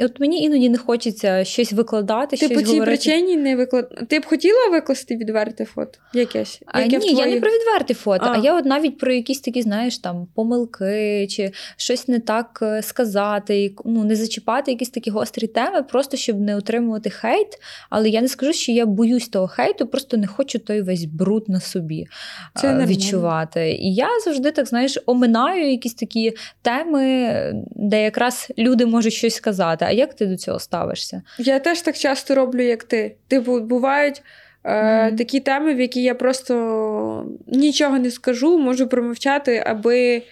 От 0.00 0.20
мені 0.20 0.42
іноді 0.42 0.68
не 0.68 0.78
хочеться 0.78 1.44
щось 1.44 1.72
викладати, 1.72 2.36
Ти 2.36 2.36
щось 2.36 2.58
по 2.58 2.62
цій 2.62 2.72
говорити. 2.72 2.86
причині 2.86 3.36
не 3.36 3.56
виклад... 3.56 4.08
Ти 4.08 4.18
б 4.18 4.26
хотіла 4.26 4.68
викласти 4.70 5.16
відверте 5.16 5.64
фото? 5.64 5.98
Якесь? 6.14 6.60
А, 6.66 6.80
Яке 6.80 6.98
ні, 6.98 7.14
в 7.14 7.18
я 7.18 7.26
не 7.26 7.40
про 7.40 7.50
відверті 7.50 7.94
фото, 7.94 8.24
а. 8.24 8.32
А. 8.32 8.36
я 8.36 8.58
от 8.58 8.64
навіть 8.64 8.98
про 8.98 9.12
якісь 9.12 9.40
такі, 9.40 9.62
знаєш, 9.62 9.98
там 9.98 10.26
помилки 10.34 11.26
чи 11.30 11.52
щось 11.76 12.08
не 12.08 12.18
так 12.18 12.58
е, 12.62 12.82
сказати, 12.82 13.74
ну 13.84 14.04
не 14.04 14.16
зачіпати 14.16 14.70
якісь 14.70 14.90
такі 14.90 15.10
гострі 15.10 15.46
теми, 15.46 15.82
просто 15.82 16.16
щоб 16.16 16.40
не 16.40 16.56
отримувати 16.56 17.10
хейт. 17.10 17.48
Але 17.90 18.08
я 18.08 18.20
не 18.20 18.28
скажу, 18.28 18.52
що 18.52 18.72
я 18.72 18.86
боюсь 18.86 19.28
того 19.28 19.48
хейту, 19.48 19.86
просто 19.86 20.16
не 20.16 20.26
хочу 20.26 20.58
той 20.58 20.82
весь 20.82 21.04
бруд 21.04 21.48
на 21.48 21.60
собі 21.60 22.06
Це 22.54 22.68
е, 22.68 22.86
відчувати. 22.86 23.70
І 23.70 23.94
я 23.94 24.08
завжди 24.24 24.50
так 24.50 24.66
знаєш, 24.66 24.98
оминаю 25.06 25.70
якісь 25.70 25.94
такі 25.94 26.32
теми, 26.62 27.32
де 27.70 28.02
якраз 28.02 28.52
люди 28.58 28.86
можуть 28.86 29.12
щось 29.12 29.34
сказати. 29.34 29.55
А 29.64 29.90
як 29.90 30.14
ти 30.14 30.26
до 30.26 30.36
цього 30.36 30.58
ставишся? 30.58 31.22
Я 31.38 31.58
теж 31.58 31.80
так 31.80 31.96
часто 31.96 32.34
роблю, 32.34 32.62
як 32.62 32.84
ти. 32.84 33.16
Типу, 33.28 33.60
бувають 33.60 34.22
е, 34.64 35.06
Мгм. 35.06 35.16
такі 35.16 35.40
теми, 35.40 35.74
в 35.74 35.80
які 35.80 36.02
я 36.02 36.14
просто 36.14 37.26
нічого 37.46 37.98
не 37.98 38.10
скажу, 38.10 38.58
можу 38.58 38.86
промовчати, 38.86 39.62
аби 39.66 40.22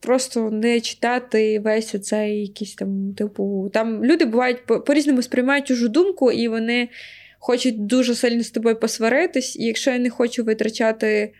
просто 0.00 0.50
не 0.50 0.80
читати 0.80 1.58
весь 1.60 1.94
оцей 1.94 2.40
якийсь 2.40 2.74
там, 2.74 3.14
типу, 3.14 3.70
там 3.72 4.04
люди 4.04 4.24
бувають 4.24 4.66
по-різному 4.66 5.22
сприймають 5.22 5.66
чужу 5.66 5.88
думку, 5.88 6.32
і 6.32 6.48
вони 6.48 6.88
хочуть 7.38 7.86
дуже 7.86 8.14
сильно 8.14 8.42
з 8.42 8.50
тобою 8.50 8.76
посваритись. 8.76 9.56
І 9.56 9.64
якщо 9.64 9.90
я 9.90 9.98
не 9.98 10.10
хочу 10.10 10.44
витрачати 10.44 11.32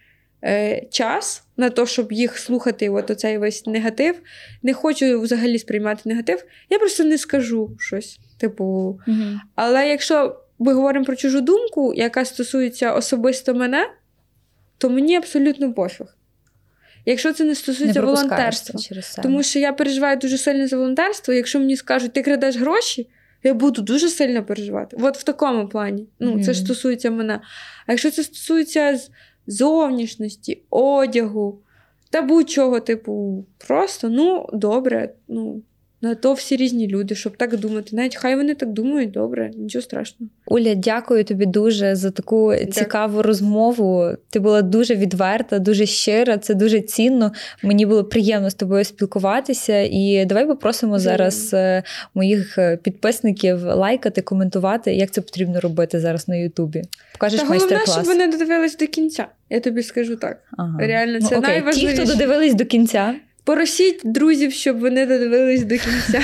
е, 0.45 0.87
час 0.91 1.45
на 1.57 1.71
те, 1.71 1.87
щоб 1.87 2.13
їх 2.13 2.39
слухати, 2.39 2.91
от 2.91 3.11
оцей 3.11 3.39
весь 3.39 3.67
негатив, 3.67 4.21
не 4.63 4.75
хочу 4.75 5.21
взагалі 5.21 5.59
сприймати 5.59 6.03
негатив, 6.05 6.45
я 6.71 6.79
просто 6.79 7.05
не 7.05 7.19
скажу 7.19 7.71
щось. 7.79 8.19
Типу, 8.39 8.99
але 9.55 9.89
якщо 9.89 10.41
ми 10.59 10.75
говоримо 10.75 11.05
про 11.05 11.17
чужу 11.17 11.41
думку, 11.41 11.95
яка 11.95 12.25
стосується 12.25 12.93
особисто 12.93 13.55
мене, 13.55 13.91
то 14.79 14.91
мені 14.91 15.17
абсолютно 15.17 15.73
пофіг. 15.73 16.07
Якщо 17.07 17.33
це 17.33 17.45
не 17.45 17.49
Не 17.49 17.55
стосується 17.55 18.01
пропускаєш 18.01 18.31
волонтерства, 18.31 18.81
через 18.81 19.19
тому 19.23 19.43
що 19.43 19.59
я 19.59 19.73
переживаю 19.73 20.17
дуже 20.17 20.39
сильно 20.39 20.69
за 20.69 20.77
волонтерство. 20.77 21.35
Якщо 21.35 21.59
мені 21.59 21.77
скажуть, 21.77 22.13
ти 22.13 22.23
крадеш 22.23 22.57
гроші, 22.57 23.09
я 23.43 23.55
буду 23.55 23.83
дуже 23.83 24.09
сильно 24.09 24.45
переживати. 24.45 24.97
От 25.01 25.19
в 25.19 25.23
такому 25.23 25.69
плані. 25.69 26.07
Ну, 26.21 26.45
це 26.45 26.53
ж 26.53 26.61
стосується 26.61 27.11
мене. 27.11 27.41
А 27.87 27.93
якщо 27.93 28.11
це 28.11 28.23
стосується 28.23 29.01
зовнішності, 29.47 30.63
одягу 30.71 31.59
та 32.11 32.23
будь-чого, 32.23 32.81
типу, 32.81 33.45
просто, 33.59 34.09
ну, 34.09 34.49
добре, 34.53 35.15
ну. 35.29 35.63
На 36.05 36.15
то 36.15 36.33
всі 36.33 36.57
різні 36.57 36.89
люди, 36.89 37.15
щоб 37.15 37.37
так 37.37 37.57
думати. 37.57 37.97
Навіть 37.97 38.17
хай 38.17 38.37
вони 38.37 38.55
так 38.55 38.69
думають, 38.69 39.11
добре, 39.11 39.51
нічого 39.57 39.83
страшного. 39.83 40.31
Уля, 40.47 40.75
дякую 40.75 41.25
тобі 41.25 41.47
дуже 41.47 41.97
за 41.97 42.11
таку 42.11 42.55
цікаву 42.57 43.23
розмову. 43.23 44.11
Ти 44.31 44.41
була 44.41 44.63
дуже 44.63 44.95
відверта, 44.95 45.59
дуже 45.59 45.87
щира. 45.87 46.39
Це 46.39 46.55
дуже 46.55 46.81
цінно. 46.81 47.33
Мені 47.63 47.87
було 47.87 48.05
приємно 48.05 48.51
з 48.51 48.55
тобою 48.55 48.85
спілкуватися. 48.85 49.81
І 49.81 50.25
давай 50.27 50.47
попросимо 50.47 50.99
зараз 50.99 51.55
е, 51.55 51.83
моїх 52.15 52.59
е, 52.59 52.77
підписників 52.77 53.63
лайкати, 53.65 54.23
коментувати, 54.23 54.95
як 54.95 55.11
це 55.11 55.21
потрібно 55.21 55.61
робити 55.61 56.01
зараз 56.01 56.29
на 56.29 56.37
Ютубі. 56.37 56.83
Покажеш 57.13 57.41
Та 57.41 57.47
головне, 57.47 57.67
майстер-клас. 57.67 57.97
щоб 57.97 58.05
вони 58.05 58.33
додивились 58.33 58.77
до 58.77 58.87
кінця. 58.87 59.27
Я 59.51 59.61
тобі 59.61 59.83
скажу 59.83 60.17
так. 60.17 60.39
Ага. 60.59 60.79
Реально, 60.81 61.21
це 61.21 61.35
ну, 61.35 61.39
окей. 61.39 61.63
Ті, 61.73 61.89
хто 61.89 62.05
додивились 62.05 62.55
до 62.55 62.65
кінця. 62.65 63.15
Поросіть 63.45 64.01
друзів, 64.05 64.53
щоб 64.53 64.81
вони 64.81 65.07
додивились 65.07 65.63
до 65.63 65.75
кінця. 65.79 66.23